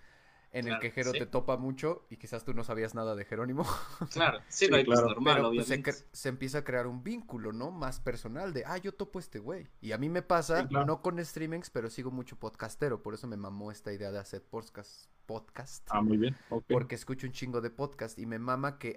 en 0.55 0.69
el 0.69 0.79
que 0.81 0.91
Jero 0.91 1.13
sí. 1.13 1.19
te 1.21 1.25
topa 1.25 1.57
mucho 1.57 2.05
y 2.11 2.19
quizás 2.19 2.45
tú 2.45 2.53
no 2.53 2.63
sabías 2.63 2.95
nada 2.95 3.15
de 3.15 3.25
Jerónimo. 3.25 3.65
Claro, 4.13 4.41
sí, 4.49 4.67
Sí, 4.67 4.71
no, 4.71 4.79
y 4.79 4.85
pues 4.85 4.99
claro. 4.99 5.15
normal, 5.15 5.37
Pero 5.37 5.49
pues, 5.55 5.67
se, 5.67 5.75
obviamente. 5.77 6.05
se 6.13 6.29
empieza 6.29 6.59
a 6.59 6.65
crear 6.65 6.87
un 6.87 7.03
vínculo, 7.03 7.53
¿no? 7.53 7.71
Más 7.71 8.01
personal 8.01 8.53
de, 8.53 8.65
ah, 8.67 8.77
yo 8.77 8.93
topo 8.93 9.19
a 9.19 9.23
este 9.23 9.39
güey. 9.39 9.69
Y 9.81 9.93
a 9.93 9.99
mí 9.99 10.11
me 10.11 10.21
pasa, 10.21 10.61
Sí, 10.63 10.69
claro. 10.69 10.85
no 10.85 11.01
con 11.01 11.25
streamings, 11.25 11.71
pero 11.71 11.89
sigo 11.89 12.11
mucho 12.11 12.37
podcastero. 12.37 13.01
Por 13.03 13.15
eso 13.15 13.27
me 13.27 13.39
mamó 13.39 13.71
esta 13.73 13.95
idea 13.95 14.11
de 14.11 14.19
hacer 14.19 14.43
podcast. 14.43 15.07
Podcast 15.27 15.87
Ah, 15.91 16.01
muy 16.03 16.17
bien. 16.17 16.37
porque 16.69 16.95
escucho 16.95 17.27
un 17.27 17.33
chingo 17.33 17.61
de 17.61 17.71
podcast 17.71 18.19
y 18.19 18.27
me 18.27 18.39
mama 18.39 18.79
que, 18.79 18.97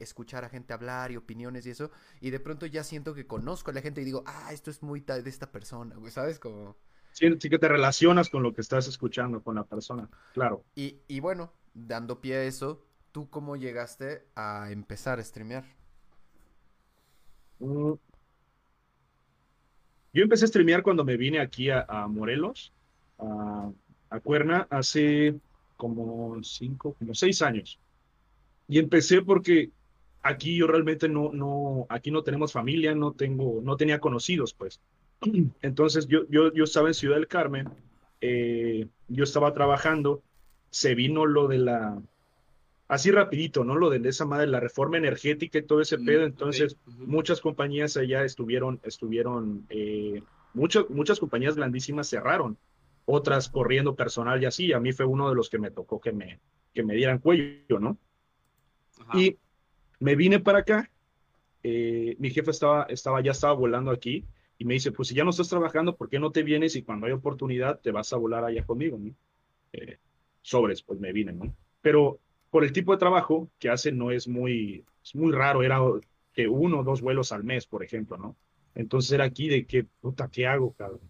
escuchar 0.00 0.44
a 0.44 0.48
gente 0.48 0.72
hablar 0.72 1.12
y 1.12 1.16
opiniones 1.16 1.66
y 1.66 1.70
eso. 1.70 1.90
Y 2.20 2.30
de 2.30 2.40
pronto 2.40 2.66
ya 2.66 2.84
siento 2.84 3.14
que 3.14 3.26
conozco 3.26 3.70
a 3.70 3.74
la 3.74 3.82
gente 3.82 4.02
y 4.02 4.04
digo, 4.04 4.22
ah, 4.26 4.50
esto 4.52 4.70
es 4.70 4.82
muy 4.82 5.00
de 5.00 5.28
esta 5.28 5.50
persona, 5.52 5.96
güey, 5.96 6.10
¿sabes? 6.10 6.38
Como... 6.38 6.76
Sí, 7.12 7.28
sí 7.38 7.48
que 7.48 7.58
te 7.58 7.68
relacionas 7.68 8.28
con 8.28 8.42
lo 8.42 8.52
que 8.52 8.60
estás 8.60 8.88
escuchando, 8.88 9.42
con 9.42 9.54
la 9.54 9.64
persona. 9.64 10.08
Claro. 10.34 10.64
Y, 10.74 11.00
y 11.08 11.20
bueno, 11.20 11.52
dando 11.72 12.20
pie 12.20 12.36
a 12.36 12.42
eso, 12.44 12.84
¿tú 13.12 13.30
cómo 13.30 13.56
llegaste 13.56 14.26
a 14.34 14.70
empezar 14.70 15.18
a 15.18 15.24
streamear? 15.24 15.64
Mm. 17.58 17.92
Yo 20.12 20.22
empecé 20.22 20.44
a 20.44 20.48
streamear 20.48 20.82
cuando 20.82 21.04
me 21.04 21.16
vine 21.16 21.40
aquí 21.40 21.70
a, 21.70 21.84
a 21.88 22.08
Morelos, 22.08 22.72
a, 23.18 23.70
a 24.10 24.20
Cuerna, 24.20 24.66
hace 24.70 25.38
como 25.76 26.42
cinco, 26.42 26.94
como 26.98 27.14
seis 27.14 27.42
años. 27.42 27.78
Y 28.68 28.78
empecé 28.78 29.22
porque 29.22 29.70
aquí 30.22 30.56
yo 30.56 30.66
realmente 30.66 31.08
no, 31.08 31.30
no, 31.32 31.86
aquí 31.88 32.10
no 32.10 32.22
tenemos 32.22 32.52
familia, 32.52 32.94
no 32.94 33.12
tengo, 33.12 33.60
no 33.62 33.76
tenía 33.76 34.00
conocidos, 34.00 34.54
pues. 34.54 34.80
Entonces 35.62 36.06
yo, 36.06 36.26
yo, 36.28 36.52
yo 36.52 36.64
estaba 36.64 36.88
en 36.88 36.94
Ciudad 36.94 37.16
del 37.16 37.28
Carmen, 37.28 37.68
eh, 38.20 38.86
yo 39.08 39.24
estaba 39.24 39.52
trabajando, 39.52 40.22
se 40.70 40.94
vino 40.94 41.26
lo 41.26 41.48
de 41.48 41.58
la, 41.58 42.02
así 42.88 43.10
rapidito, 43.10 43.64
¿no? 43.64 43.76
Lo 43.76 43.90
de 43.90 44.08
esa 44.08 44.24
madre, 44.24 44.46
la 44.46 44.60
reforma 44.60 44.98
energética 44.98 45.58
y 45.58 45.62
todo 45.62 45.80
ese 45.80 45.98
Mm, 45.98 46.04
pedo. 46.04 46.24
Entonces, 46.24 46.76
muchas 46.98 47.40
compañías 47.40 47.96
allá 47.96 48.24
estuvieron, 48.24 48.80
estuvieron, 48.82 49.66
eh, 49.70 50.22
muchas, 50.54 50.88
muchas 50.90 51.20
compañías 51.20 51.56
grandísimas 51.56 52.08
cerraron, 52.08 52.56
otras 53.06 53.48
corriendo 53.48 53.96
personal 53.96 54.42
y 54.42 54.46
así. 54.46 54.72
A 54.74 54.80
mí 54.80 54.92
fue 54.92 55.06
uno 55.06 55.28
de 55.30 55.34
los 55.34 55.48
que 55.48 55.58
me 55.58 55.70
tocó 55.70 56.00
que 56.00 56.12
me, 56.12 56.40
que 56.74 56.82
me 56.82 56.94
dieran 56.94 57.18
cuello, 57.18 57.80
¿no? 57.80 57.98
Ajá. 59.00 59.18
Y 59.18 59.38
me 60.00 60.14
vine 60.16 60.40
para 60.40 60.58
acá. 60.58 60.90
eh, 61.62 62.16
mi 62.18 62.30
jefe 62.30 62.50
estaba, 62.50 62.84
estaba, 62.84 63.20
ya 63.22 63.32
estaba 63.32 63.54
volando 63.54 63.90
aquí 63.90 64.24
y 64.58 64.64
me 64.64 64.74
dice, 64.74 64.92
pues 64.92 65.08
si 65.08 65.14
ya 65.14 65.24
no 65.24 65.30
estás 65.30 65.48
trabajando, 65.48 65.96
¿por 65.96 66.08
qué 66.08 66.18
no 66.18 66.30
te 66.30 66.42
vienes 66.42 66.76
y 66.76 66.82
cuando 66.82 67.06
hay 67.06 67.12
oportunidad 67.12 67.80
te 67.80 67.90
vas 67.90 68.12
a 68.12 68.16
volar 68.18 68.44
allá 68.44 68.64
conmigo? 68.64 68.98
¿no? 68.98 69.14
Eh, 69.72 69.98
sobres, 70.42 70.82
pues 70.82 71.00
me 71.00 71.12
vine, 71.12 71.32
¿no? 71.32 71.54
Pero 71.80 72.20
por 72.50 72.64
el 72.64 72.72
tipo 72.72 72.92
de 72.92 72.98
trabajo 72.98 73.50
que 73.58 73.68
hace 73.68 73.90
no 73.92 74.10
es 74.10 74.28
muy, 74.28 74.84
es 75.02 75.14
muy 75.14 75.32
raro, 75.32 75.62
era 75.62 75.80
que 76.32 76.48
uno 76.48 76.80
o 76.80 76.84
dos 76.84 77.00
vuelos 77.00 77.32
al 77.32 77.44
mes, 77.44 77.66
por 77.66 77.82
ejemplo, 77.82 78.16
¿no? 78.16 78.36
Entonces 78.74 79.12
era 79.12 79.24
aquí 79.24 79.48
de 79.48 79.66
que, 79.66 79.84
puta, 79.84 80.28
¿qué 80.30 80.46
hago, 80.46 80.72
cabrón? 80.74 81.00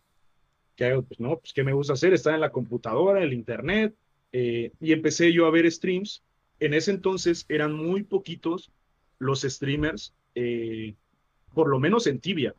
¿Qué 0.76 0.84
hago? 0.84 1.02
Pues 1.02 1.18
no, 1.18 1.38
pues 1.38 1.52
¿qué 1.52 1.64
me 1.64 1.72
gusta 1.72 1.94
hacer? 1.94 2.12
Estar 2.12 2.34
en 2.34 2.40
la 2.40 2.52
computadora, 2.52 3.22
el 3.22 3.32
internet, 3.32 3.94
eh, 4.32 4.70
y 4.80 4.92
empecé 4.92 5.32
yo 5.32 5.46
a 5.46 5.50
ver 5.50 5.70
streams. 5.70 6.22
En 6.60 6.74
ese 6.74 6.90
entonces 6.90 7.46
eran 7.48 7.72
muy 7.72 8.02
poquitos 8.02 8.70
los 9.18 9.40
streamers, 9.42 10.12
eh, 10.34 10.94
por 11.54 11.68
lo 11.68 11.80
menos 11.80 12.06
en 12.06 12.20
Tibia, 12.20 12.54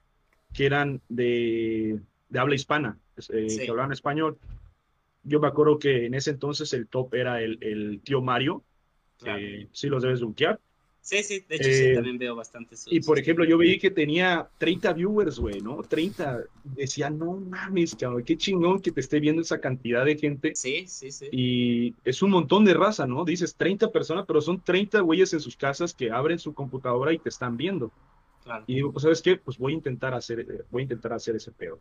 que 0.54 0.66
eran 0.66 1.02
de, 1.10 2.00
de 2.30 2.40
habla 2.40 2.56
hispana, 2.56 2.98
eh, 3.30 3.48
que 3.48 3.70
hablaban 3.70 3.92
español. 3.92 4.38
Yo 5.24 5.40
me 5.40 5.48
acuerdo 5.48 5.78
que 5.78 6.06
en 6.06 6.14
ese 6.14 6.32
entonces 6.32 6.74
el 6.74 6.88
top 6.88 7.14
era 7.14 7.42
el, 7.42 7.58
el 7.62 8.02
tío 8.04 8.22
Mario, 8.22 8.64
sí 9.72 9.88
los 9.88 10.02
debes 10.02 10.22
buquear. 10.22 10.60
Sí, 11.08 11.24
sí, 11.24 11.40
de 11.48 11.56
hecho 11.56 11.70
sí, 11.70 11.84
Eh, 11.86 11.94
también 11.96 12.18
veo 12.18 12.36
bastante 12.36 12.76
sus- 12.76 12.92
Y 12.92 13.00
por 13.00 13.18
ejemplo, 13.18 13.46
yo 13.46 13.58
veía 13.58 13.80
que 13.80 13.92
tenía 13.92 14.50
30 14.58 14.92
viewers, 14.92 15.40
güey, 15.40 15.62
¿no? 15.62 15.82
30. 15.82 16.44
Decía, 16.66 17.10
no 17.10 17.38
mames, 17.38 17.96
cabrón, 17.96 18.24
qué 18.26 18.36
chingón 18.36 18.82
que 18.82 18.92
te 18.92 19.00
esté 19.00 19.22
viendo 19.22 19.42
esa 19.42 19.62
cantidad 19.62 20.04
de 20.04 20.18
gente. 20.18 20.54
Sí, 20.54 20.86
sí, 20.86 21.10
sí. 21.10 21.28
Y 21.32 21.96
es 22.04 22.22
un 22.22 22.32
montón 22.32 22.66
de 22.66 22.74
raza, 22.74 23.08
¿no? 23.08 23.24
Dices 23.24 23.56
30 23.56 23.90
personas, 23.90 24.26
pero 24.28 24.42
son 24.42 24.60
30 24.60 25.00
güeyes 25.00 25.32
en 25.32 25.40
sus 25.40 25.56
casas 25.56 25.94
que 25.94 26.12
abren 26.12 26.40
su 26.40 26.54
computadora 26.54 27.14
y 27.14 27.20
te 27.20 27.30
están 27.30 27.56
viendo. 27.56 27.90
Claro. 28.44 28.66
Y 28.68 28.76
digo, 28.76 28.92
pues, 28.92 29.04
¿sabes 29.04 29.22
qué? 29.22 29.38
Pues 29.38 29.58
voy 29.58 29.72
a 29.72 29.76
intentar 29.76 30.14
hacer, 30.14 30.42
eh, 30.42 30.64
voy 30.70 30.82
a 30.82 30.84
intentar 30.84 31.14
hacer 31.14 31.38
ese 31.38 31.54
pedo. 31.54 31.80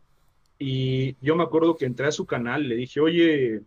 Y 0.57 1.17
yo 1.19 1.35
me 1.35 1.43
acuerdo 1.43 1.75
que 1.75 1.83
entré 1.83 2.07
a 2.07 2.13
su 2.13 2.25
canal 2.25 2.65
le 2.65 2.75
dije, 2.77 3.01
oye, 3.01 3.59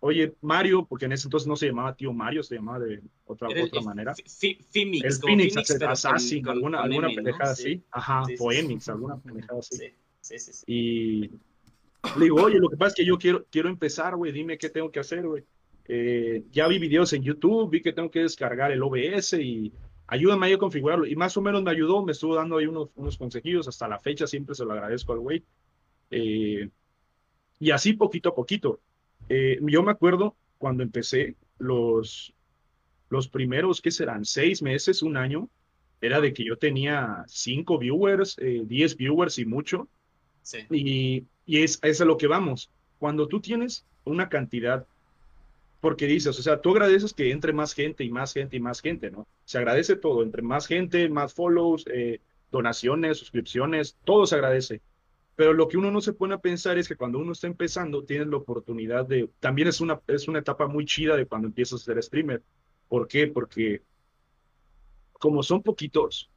oye, 0.00 0.34
Mario, 0.40 0.84
porque 0.86 1.04
en 1.04 1.12
ese 1.12 1.26
entonces 1.26 1.46
no 1.46 1.56
se 1.56 1.66
llamaba 1.66 1.94
tío 1.94 2.12
Mario, 2.12 2.42
se 2.42 2.56
llamaba 2.56 2.80
de 2.80 3.00
otra, 3.26 3.48
el- 3.48 3.64
otra 3.64 3.80
el 3.80 3.84
manera. 3.86 4.14
Phoenix, 4.14 4.64
El 5.04 5.12
Phoenix, 5.12 5.20
Phoenix, 5.20 5.82
Assassin, 5.82 6.42
con- 6.42 6.52
alguna, 6.56 6.78
con 6.78 6.84
alguna 6.92 7.06
M, 7.08 7.16
¿no? 7.16 7.22
pendejada 7.22 7.54
Sí, 7.54 7.62
así. 7.62 7.82
Ajá, 7.90 8.24
Sí, 8.26 8.36
Phoenix, 8.36 8.84
sí. 8.84 8.90
alguna 8.90 9.16
pendejada 9.18 9.58
así. 9.60 9.76
Sí, 9.76 9.84
sí, 10.20 10.38
sí, 10.38 10.52
sí. 10.52 10.64
Y 10.66 11.20
le 12.18 12.24
digo, 12.24 12.42
oye, 12.42 12.58
lo 12.58 12.68
que 12.68 12.76
pasa 12.76 12.88
es 12.88 12.94
que 12.94 13.04
yo 13.04 13.18
quiero, 13.18 13.44
quiero 13.50 13.68
empezar, 13.68 14.16
güey, 14.16 14.32
dime 14.32 14.56
qué 14.58 14.68
tengo 14.70 14.90
que 14.90 15.00
hacer, 15.00 15.26
güey. 15.26 15.44
Eh, 15.86 16.44
ya 16.52 16.66
vi 16.68 16.78
videos 16.78 17.12
en 17.12 17.22
YouTube, 17.22 17.68
vi 17.70 17.82
que 17.82 17.92
tengo 17.92 18.10
que 18.10 18.20
descargar 18.20 18.70
el 18.72 18.82
OBS 18.82 19.34
y 19.42 19.72
ayúdame 20.06 20.46
ahí 20.46 20.52
a 20.54 20.58
configurarlo. 20.58 21.04
Y 21.06 21.16
más 21.16 21.36
o 21.36 21.42
menos 21.42 21.62
me 21.62 21.70
ayudó, 21.72 22.02
me 22.04 22.12
estuvo 22.12 22.34
dando 22.36 22.56
ahí 22.58 22.66
unos, 22.66 22.88
unos 22.96 23.18
consejillos, 23.18 23.66
hasta 23.68 23.86
la 23.88 23.98
fecha 23.98 24.26
siempre 24.26 24.54
se 24.54 24.64
lo 24.64 24.72
agradezco 24.72 25.12
al 25.12 25.18
güey. 25.18 25.42
Eh, 26.10 26.68
y 27.58 27.70
así 27.70 27.92
poquito 27.92 28.30
a 28.30 28.34
poquito. 28.34 28.80
Eh, 29.28 29.58
yo 29.62 29.82
me 29.82 29.92
acuerdo 29.92 30.36
cuando 30.58 30.82
empecé 30.82 31.36
los, 31.58 32.34
los 33.08 33.28
primeros, 33.28 33.80
¿qué 33.80 33.90
serán? 33.90 34.24
Seis 34.24 34.62
meses, 34.62 35.02
un 35.02 35.16
año, 35.16 35.48
era 36.00 36.20
de 36.20 36.32
que 36.32 36.44
yo 36.44 36.56
tenía 36.56 37.24
cinco 37.26 37.78
viewers, 37.78 38.36
eh, 38.38 38.62
diez 38.64 38.96
viewers 38.96 39.38
y 39.38 39.44
mucho. 39.44 39.88
Sí, 40.42 40.58
Y, 40.70 41.26
y 41.46 41.62
es, 41.62 41.78
es 41.82 42.00
a 42.00 42.04
lo 42.04 42.16
que 42.16 42.26
vamos. 42.26 42.70
Cuando 42.98 43.28
tú 43.28 43.40
tienes 43.40 43.84
una 44.04 44.28
cantidad, 44.28 44.86
porque 45.80 46.06
dices, 46.06 46.38
o 46.38 46.42
sea, 46.42 46.60
tú 46.60 46.70
agradeces 46.70 47.14
que 47.14 47.30
entre 47.30 47.52
más 47.52 47.74
gente 47.74 48.04
y 48.04 48.10
más 48.10 48.32
gente 48.34 48.56
y 48.56 48.60
más 48.60 48.80
gente, 48.80 49.10
¿no? 49.10 49.26
Se 49.44 49.58
agradece 49.58 49.96
todo, 49.96 50.22
entre 50.22 50.42
más 50.42 50.66
gente, 50.66 51.08
más 51.08 51.32
follows, 51.34 51.84
eh, 51.92 52.20
donaciones, 52.50 53.18
suscripciones, 53.18 53.96
todo 54.04 54.26
se 54.26 54.34
agradece. 54.34 54.82
Pero 55.36 55.52
lo 55.52 55.68
que 55.68 55.78
uno 55.78 55.90
no 55.90 56.00
se 56.00 56.12
pone 56.12 56.34
a 56.34 56.38
pensar 56.38 56.76
es 56.78 56.88
que 56.88 56.96
cuando 56.96 57.18
uno 57.18 57.32
está 57.32 57.46
empezando, 57.46 58.04
tienes 58.04 58.28
la 58.28 58.36
oportunidad 58.36 59.06
de, 59.06 59.30
también 59.40 59.68
es 59.68 59.80
una, 59.80 60.00
es 60.06 60.28
una 60.28 60.40
etapa 60.40 60.66
muy 60.66 60.84
chida 60.84 61.16
de 61.16 61.26
cuando 61.26 61.48
empiezas 61.48 61.80
a 61.80 61.84
ser 61.84 62.02
streamer. 62.02 62.42
¿Por 62.88 63.08
qué? 63.08 63.26
Porque 63.26 63.82
como 65.12 65.42
son 65.42 65.62
poquitos, 65.62 66.30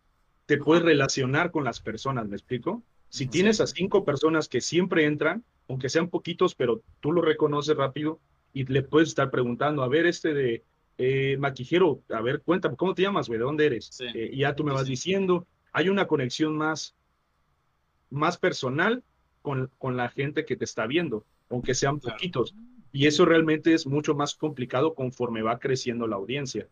te 0.46 0.58
puedes 0.58 0.84
relacionar 0.84 1.52
con 1.52 1.64
las 1.64 1.80
personas, 1.80 2.28
¿me 2.28 2.36
explico? 2.36 2.84
Si 3.10 3.28
tienes 3.28 3.62
a 3.62 3.68
cinco 3.68 4.04
personas 4.04 4.48
que 4.48 4.62
siempre 4.62 5.06
entran, 5.06 5.44
aunque 5.70 5.90
sean 5.90 6.10
poquitos, 6.10 6.56
pero 6.56 6.82
tú 7.00 7.12
lo 7.12 7.22
reconoces 7.22 7.78
rápido 7.78 8.20
y 8.54 8.66
le 8.66 8.84
puedes 8.84 9.10
estar 9.10 9.32
preguntando, 9.32 9.84
a 9.84 9.88
ver, 9.88 10.06
este 10.06 10.34
de 10.34 10.64
eh, 10.98 11.38
maquijero, 11.38 12.02
a 12.10 12.22
ver, 12.22 12.42
cuéntame, 12.42 12.76
¿cómo 12.76 12.94
te 12.94 13.04
llamas, 13.04 13.28
güey? 13.28 13.40
¿De 13.40 13.46
dónde 13.46 13.66
eres? 13.66 13.88
Sí. 13.92 14.06
Eh, 14.14 14.32
y 14.34 14.40
ya 14.40 14.56
tú 14.56 14.64
me 14.64 14.74
vas 14.74 14.86
diciendo, 14.86 15.48
hay 15.72 15.90
una 15.90 16.08
conexión 16.08 16.56
más, 16.56 16.96
más 18.14 18.38
personal 18.38 19.04
con, 19.42 19.70
con 19.78 19.98
la 19.98 20.10
gente 20.10 20.46
que 20.46 20.56
te 20.56 20.66
está 20.66 20.88
viendo, 20.88 21.26
aunque 21.50 21.74
sean 21.74 22.00
Claro. 22.00 22.16
poquitos. 22.16 22.56
Y 22.92 23.08
eso 23.08 23.26
realmente 23.26 23.74
es 23.74 23.88
mucho 23.88 24.14
más 24.16 24.36
complicado 24.36 24.94
conforme 24.94 25.42
va 25.42 25.60
creciendo 25.60 26.08
la 26.08 26.16
audiencia. 26.16 26.68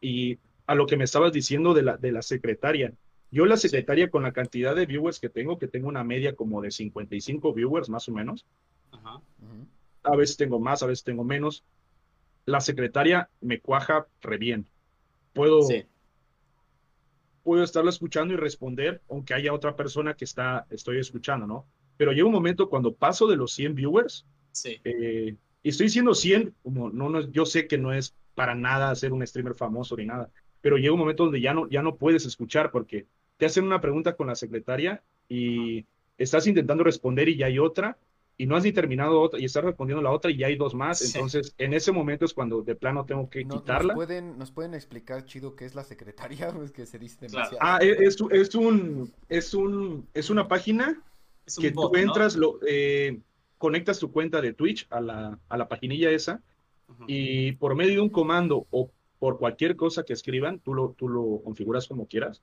Y 0.00 0.38
a 0.66 0.74
lo 0.74 0.86
que 0.86 0.96
me 0.96 1.04
estabas 1.04 1.32
diciendo 1.32 1.74
de 1.74 1.82
la, 1.82 1.96
de 1.96 2.12
la 2.12 2.22
secretaria, 2.22 2.92
yo 3.30 3.44
la 3.46 3.56
secretaria 3.56 4.08
con 4.08 4.22
la 4.22 4.32
cantidad 4.32 4.74
de 4.76 4.86
viewers 4.86 5.18
que 5.18 5.28
tengo, 5.28 5.58
que 5.58 5.66
tengo 5.66 5.88
una 5.88 6.04
media 6.04 6.34
como 6.36 6.62
de 6.62 6.70
55 6.70 7.52
viewers 7.52 7.88
más 7.88 8.08
o 8.08 8.12
menos, 8.12 8.46
Ajá. 8.92 9.20
A 10.04 10.14
veces 10.16 10.36
tengo 10.36 10.60
más, 10.60 10.82
a 10.84 10.86
veces 10.86 11.02
tengo 11.04 11.24
menos, 11.24 11.64
la 12.46 12.60
secretaria 12.60 13.28
me 13.40 13.60
cuaja 13.60 14.06
re 14.22 14.38
bien. 14.38 14.66
Puedo, 15.32 15.62
Sí, 15.62 15.84
puedo 17.46 17.62
estarla 17.62 17.90
escuchando 17.90 18.34
y 18.34 18.36
responder, 18.36 19.00
aunque 19.08 19.32
haya 19.32 19.52
otra 19.52 19.76
persona 19.76 20.14
que 20.14 20.24
está, 20.24 20.66
estoy 20.68 20.98
escuchando, 20.98 21.46
¿no? 21.46 21.64
Pero 21.96 22.10
llega 22.10 22.26
un 22.26 22.32
momento 22.32 22.68
cuando 22.68 22.92
paso 22.92 23.28
de 23.28 23.36
los 23.36 23.52
100 23.52 23.76
viewers, 23.76 24.26
sí, 24.50 24.80
eh, 24.82 25.36
y 25.62 25.68
estoy 25.68 25.86
diciendo 25.86 26.12
100, 26.12 26.56
como 26.64 26.90
no, 26.90 27.08
no, 27.08 27.20
yo 27.30 27.46
sé 27.46 27.68
que 27.68 27.78
no 27.78 27.92
es 27.92 28.16
para 28.34 28.56
nada 28.56 28.92
ser 28.96 29.12
un 29.12 29.24
streamer 29.24 29.54
famoso 29.54 29.96
ni 29.96 30.06
nada, 30.06 30.28
pero 30.60 30.76
llega 30.76 30.92
un 30.92 30.98
momento 30.98 31.22
donde 31.22 31.40
ya 31.40 31.54
no, 31.54 31.68
ya 31.68 31.82
no 31.82 31.94
puedes 31.94 32.26
escuchar 32.26 32.72
porque 32.72 33.06
te 33.36 33.46
hacen 33.46 33.62
una 33.62 33.80
pregunta 33.80 34.16
con 34.16 34.26
la 34.26 34.34
secretaria 34.34 35.04
y 35.28 35.86
estás 36.18 36.48
intentando 36.48 36.82
responder 36.82 37.28
y 37.28 37.36
ya 37.36 37.46
hay 37.46 37.60
otra, 37.60 37.96
y 38.38 38.46
no 38.46 38.54
has 38.56 38.64
ni 38.64 38.72
terminado 38.72 39.20
otra, 39.20 39.40
y 39.40 39.44
estás 39.46 39.64
respondiendo 39.64 40.02
la 40.02 40.10
otra 40.10 40.30
y 40.30 40.36
ya 40.36 40.46
hay 40.48 40.56
dos 40.56 40.74
más, 40.74 40.98
Sí. 40.98 41.12
entonces 41.14 41.54
en 41.56 41.72
ese 41.72 41.90
momento 41.90 42.24
es 42.26 42.34
cuando 42.34 42.60
de 42.62 42.74
plano 42.74 43.06
tengo 43.06 43.30
que 43.30 43.44
No- 43.44 43.54
¿Nos 43.54 43.62
quitarla. 43.62 43.94
pueden, 43.94 44.36
¿Nos 44.38 44.50
pueden 44.50 44.74
explicar, 44.74 45.24
chido, 45.24 45.56
qué 45.56 45.64
es 45.64 45.74
la 45.74 45.84
secretaria? 45.84 46.48
Es 46.62 46.70
que 46.72 46.84
se 46.86 46.98
dice 46.98 47.26
Claro. 47.28 47.32
demasiado. 47.50 47.58
Ah, 47.62 47.78
es, 47.80 47.98
es, 48.00 48.18
es 48.30 48.54
un, 48.54 49.12
es 49.28 49.54
un, 49.54 50.06
es 50.12 50.28
una 50.30 50.48
página 50.48 51.02
es 51.46 51.56
un 51.58 51.62
que 51.62 51.70
bot, 51.70 51.92
tú 51.92 51.96
¿no? 51.96 52.02
entras, 52.02 52.36
lo, 52.36 52.58
eh, 52.66 53.20
conectas 53.58 53.98
tu 53.98 54.12
cuenta 54.12 54.42
de 54.42 54.52
Twitch 54.52 54.86
a 54.90 55.00
la, 55.00 55.38
a 55.48 55.56
la 55.56 55.66
paginilla 55.68 56.10
esa 56.10 56.42
Ujú. 56.88 57.04
y 57.08 57.52
por 57.52 57.74
medio 57.74 57.94
de 57.94 58.00
un 58.00 58.10
comando 58.10 58.66
o 58.70 58.90
por 59.18 59.38
cualquier 59.38 59.76
cosa 59.76 60.02
que 60.04 60.12
escriban, 60.12 60.60
tú 60.60 60.74
lo, 60.74 60.90
tú 60.98 61.08
lo 61.08 61.40
configuras 61.42 61.88
como 61.88 62.06
quieras. 62.06 62.42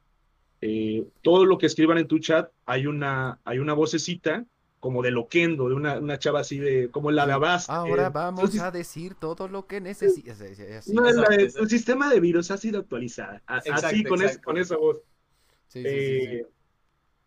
Eh, 0.60 1.06
todo 1.22 1.46
lo 1.46 1.58
que 1.60 1.68
escriban 1.68 1.98
en 2.00 2.08
tu 2.08 2.18
chat, 2.20 2.50
hay 2.66 2.88
una, 2.88 3.40
hay 3.44 3.60
una 3.60 3.74
vocecita 3.74 4.46
como 4.84 5.02
de 5.02 5.12
loquendo, 5.12 5.70
de 5.70 5.76
una, 5.76 5.98
una 5.98 6.20
chava 6.20 6.42
así 6.42 6.58
de, 6.58 6.90
como 6.92 7.10
la 7.10 7.26
de 7.26 7.32
Avast. 7.32 7.70
Ahora 7.70 8.08
eh, 8.08 8.12
vamos 8.14 8.52
su, 8.52 8.62
a 8.62 8.70
decir 8.70 9.16
todo 9.16 9.48
lo 9.48 9.66
que 9.66 9.80
necesitas. 9.80 10.40
no, 10.40 11.08
Exacto, 11.08 11.32
el 11.32 11.40
exacto. 11.40 11.70
sistema 11.70 12.10
de 12.14 12.20
virus 12.20 12.52
ha 12.52 12.58
sido 12.58 12.82
actualizado. 12.82 13.40
A- 13.48 13.58
así, 13.60 13.70
Exacto, 13.70 14.10
con, 14.10 14.20
es- 14.20 14.26
exacto. 14.26 14.46
con 14.46 14.58
esa 14.58 14.76
voz. 14.76 14.98
eh, 15.76 16.46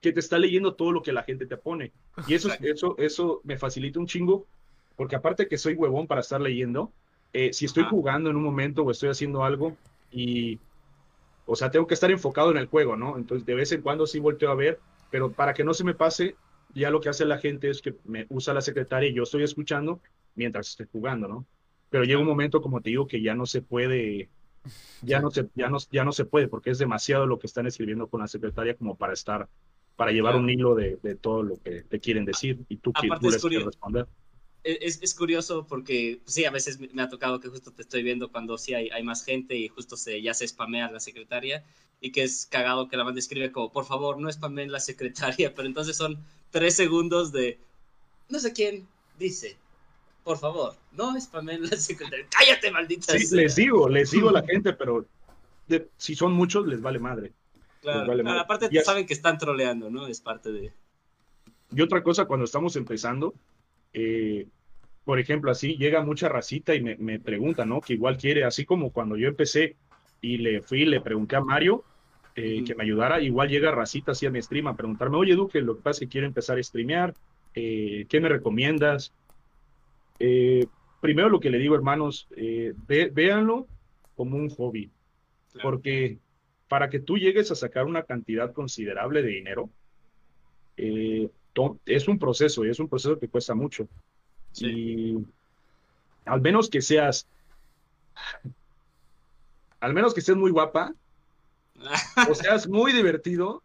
que 0.03 0.12
te 0.12 0.21
está 0.21 0.38
leyendo 0.38 0.75
todo 0.75 0.92
lo 0.92 1.03
que 1.03 1.12
la 1.12 1.23
gente 1.23 1.47
te 1.47 1.57
pone. 1.57 1.92
Y 2.29 2.35
eso, 2.35 2.49
Exacto. 2.49 2.66
eso, 2.69 2.95
eso 2.99 3.40
me 3.45 3.57
facilita 3.57 3.99
un 4.01 4.07
chingo, 4.07 4.45
porque 4.95 5.16
aparte 5.16 5.49
que 5.49 5.57
soy 5.57 5.73
huevón 5.77 6.07
para 6.07 6.21
estar 6.21 6.42
leyendo, 6.42 6.92
eh, 7.33 7.55
si 7.55 7.64
estoy 7.64 7.85
Ajá. 7.85 7.90
jugando 7.90 8.29
en 8.29 8.37
un 8.37 8.42
momento 8.45 8.83
o 8.83 8.90
estoy 8.90 9.09
haciendo 9.09 9.45
algo 9.45 9.77
y, 10.12 10.61
o 11.47 11.57
sea, 11.57 11.71
tengo 11.71 11.87
que 11.87 11.95
estar 11.95 12.11
enfocado 12.11 12.51
en 12.51 12.59
el 12.59 12.66
juego, 12.66 12.97
¿no? 12.97 13.16
Entonces, 13.16 13.47
de 13.47 13.55
vez 13.55 13.73
en 13.73 13.81
cuando 13.83 14.07
sí 14.07 14.19
volteo 14.21 14.51
a 14.51 14.55
ver, 14.55 14.79
pero 15.11 15.33
para 15.33 15.55
que 15.55 15.64
no 15.64 15.73
se 15.75 15.85
me 15.85 15.95
pase, 15.95 16.37
ya 16.81 16.91
lo 16.91 17.01
que 17.01 17.09
hace 17.09 17.25
la 17.25 17.39
gente 17.39 17.71
es 17.71 17.83
que 17.83 17.95
me 18.05 18.27
usa 18.29 18.55
la 18.55 18.61
secretaria 18.61 19.09
y 19.11 19.15
yo 19.15 19.23
estoy 19.25 19.43
escuchando 19.45 20.01
mientras 20.35 20.69
estoy 20.69 20.87
jugando, 20.93 21.29
¿no? 21.29 21.47
Pero 21.91 22.05
llega 22.05 22.21
un 22.21 22.27
momento, 22.27 22.61
como 22.62 22.81
te 22.83 22.91
digo, 22.91 23.07
que 23.07 23.23
ya 23.23 23.35
no 23.35 23.47
se 23.47 23.62
puede, 23.62 24.31
ya 25.01 25.21
no 25.21 25.31
se, 25.31 25.49
ya 25.55 25.69
no, 25.69 25.79
ya 25.91 26.05
no 26.05 26.12
se 26.12 26.25
puede, 26.25 26.49
porque 26.49 26.71
es 26.71 26.79
demasiado 26.79 27.27
lo 27.27 27.39
que 27.39 27.47
están 27.47 27.67
escribiendo 27.67 28.09
con 28.09 28.21
la 28.21 28.29
secretaria 28.29 28.77
como 28.77 28.97
para 28.97 29.12
estar, 29.15 29.49
para 29.97 30.12
llevar 30.12 30.33
Claro. 30.33 30.45
un 30.45 30.51
hilo 30.51 30.75
de, 30.75 30.97
de 31.03 31.15
todo 31.17 31.43
lo 31.43 31.57
que 31.62 31.83
te 31.85 32.01
quieren 32.01 32.25
decir 32.25 32.61
y 32.69 32.77
tú, 32.79 32.91
Aparte 32.95 33.21
tú 33.21 33.29
es 33.29 33.35
les 33.35 33.43
quieres 33.43 33.67
responder. 33.67 34.07
Es, 34.65 35.01
es 35.01 35.15
curioso 35.15 35.65
porque 35.69 36.21
pues 36.25 36.35
sí, 36.35 36.45
a 36.45 36.51
veces 36.51 36.81
me 36.81 36.89
me 36.93 37.03
ha 37.03 37.09
tocado 37.09 37.39
que 37.39 37.49
justo 37.49 37.73
te 37.73 37.83
estoy 37.83 38.03
viendo 38.03 38.33
cuando 38.33 38.59
sí 38.59 38.75
hay, 38.75 38.91
hay 38.91 39.05
más 39.05 39.25
gente 39.25 39.55
y 39.57 39.69
justo 39.69 39.97
se, 39.97 40.21
ya 40.21 40.35
se 40.35 40.47
spamea 40.49 40.91
la 40.91 40.99
secretaria 40.99 41.65
y 42.01 42.13
que 42.13 42.23
es 42.25 42.47
cagado 42.47 42.89
que 42.89 42.97
la 42.97 43.05
banda 43.05 43.19
escribe 43.21 43.53
como, 43.53 43.73
por 43.73 43.85
favor, 43.85 44.19
no 44.21 44.31
spameen 44.31 44.71
la 44.73 44.81
secretaria, 44.81 45.53
pero 45.55 45.67
entonces 45.69 45.97
son 45.97 46.19
tres 46.51 46.75
segundos 46.77 47.33
de, 47.33 47.59
no 48.29 48.39
sé 48.39 48.53
quién 48.53 48.87
dice, 49.19 49.57
por 50.25 50.39
favor, 50.39 50.75
no 50.93 51.19
spameen 51.21 51.63
la 51.63 51.77
secretaria, 51.77 52.27
cállate, 52.31 52.71
maldita 52.71 53.13
Sí, 53.13 53.27
sea". 53.27 53.41
les 53.43 53.57
digo, 53.57 53.89
les 53.89 54.11
digo 54.11 54.29
a 54.29 54.33
la 54.33 54.43
gente, 54.47 54.73
pero 54.73 55.07
de- 55.69 55.89
si 55.97 56.15
son 56.15 56.33
muchos, 56.33 56.67
les 56.67 56.81
vale 56.81 56.99
madre. 56.99 57.33
Claro, 57.81 58.01
les 58.01 58.09
vale 58.09 58.23
claro, 58.23 58.39
madre. 58.39 58.41
aparte 58.41 58.69
Y 58.77 58.81
saben 58.85 59.07
que 59.07 59.15
están 59.15 59.39
troleando, 59.39 59.91
¿no? 59.91 60.07
Es 60.07 60.21
parte 60.21 60.51
de... 60.53 60.73
Y 61.71 61.81
otra 61.81 62.03
cosa, 62.03 62.27
cuando 62.27 62.45
estamos 62.45 62.77
empezando, 62.77 63.35
eh, 63.93 64.47
por 65.05 65.19
ejemplo, 65.21 65.51
así 65.51 65.77
llega 65.77 66.03
mucha 66.03 66.29
racita 66.29 66.75
y 66.75 66.81
me, 66.83 66.97
me 66.97 67.19
pregunta, 67.21 67.65
¿no? 67.65 67.81
Que 67.81 67.95
igual 67.95 68.17
quiere, 68.17 68.45
así 68.45 68.65
como 68.65 68.93
cuando 68.93 69.17
yo 69.17 69.29
empecé 69.29 69.77
y 70.20 70.38
le 70.38 70.62
fui, 70.62 70.85
le 70.85 71.00
pregunté 71.00 71.37
a 71.37 71.40
Mario 71.40 71.85
eh, 72.35 72.64
que 72.64 72.74
me 72.74 72.85
ayudara, 72.85 73.20
igual 73.20 73.48
llega 73.48 73.70
racita 73.70 74.12
así 74.12 74.26
a 74.26 74.31
mi 74.31 74.42
stream 74.42 74.66
a 74.66 74.76
preguntarme, 74.76 75.16
oye 75.16 75.35
Duque, 75.35 75.61
lo 75.62 75.76
que 75.76 75.83
pasa 75.83 75.96
es 75.96 76.00
que 76.00 76.09
quiero 76.09 76.26
empezar 76.26 76.59
a 76.59 76.62
streamear, 76.62 77.14
eh, 77.55 78.05
¿qué 78.09 78.20
me 78.20 78.29
recomiendas? 78.29 79.12
Eh, 80.18 80.66
primero 81.00 81.31
lo 81.31 81.40
que 81.40 81.48
le 81.48 81.59
digo, 81.59 81.74
hermanos, 81.74 82.29
véanlo 82.87 83.66
como 84.16 84.37
un 84.37 84.50
hobby, 84.50 84.90
porque 85.62 86.18
para 86.68 86.90
que 86.90 87.00
tú 87.00 87.16
llegues 87.16 87.50
a 87.50 87.55
sacar 87.55 87.87
una 87.87 88.02
cantidad 88.02 88.52
considerable 88.52 89.22
de 89.22 89.29
dinero, 89.29 89.70
es 90.76 92.09
un 92.09 92.18
proceso 92.18 92.66
y 92.66 92.70
es 92.70 92.81
un 92.81 92.88
proceso 92.88 93.18
que 93.18 93.29
cuesta 93.29 93.55
mucho. 93.55 93.88
Y 94.59 95.16
al 96.26 96.40
menos 96.40 96.68
que 96.68 96.83
seas, 96.83 97.26
al 99.81 99.95
menos 99.95 100.15
que 100.15 100.21
estés 100.21 100.37
muy 100.37 100.51
guapa, 100.51 100.95
o 102.29 102.35
seas 102.35 102.69
muy 102.69 102.93
divertido, 102.93 103.62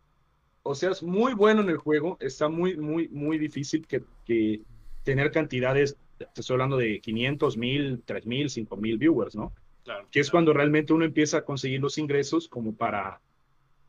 o 0.63 0.75
seas 0.75 1.01
muy 1.01 1.33
bueno 1.33 1.61
en 1.61 1.69
el 1.69 1.77
juego, 1.77 2.17
está 2.19 2.49
muy, 2.49 2.77
muy, 2.77 3.07
muy 3.09 3.37
difícil 3.37 3.87
que, 3.87 4.03
que 4.25 4.61
tener 5.03 5.31
cantidades, 5.31 5.97
te 6.17 6.41
estoy 6.41 6.55
hablando 6.55 6.77
de 6.77 6.99
500, 6.99 7.57
1000, 7.57 8.03
3000, 8.05 8.49
5000 8.49 8.97
viewers, 8.97 9.35
¿no? 9.35 9.53
Claro, 9.83 10.07
que 10.11 10.19
es 10.19 10.29
cuando 10.29 10.53
realmente 10.53 10.93
uno 10.93 11.05
empieza 11.05 11.37
a 11.37 11.45
conseguir 11.45 11.81
los 11.81 11.97
ingresos 11.97 12.47
como 12.47 12.75
para, 12.75 13.19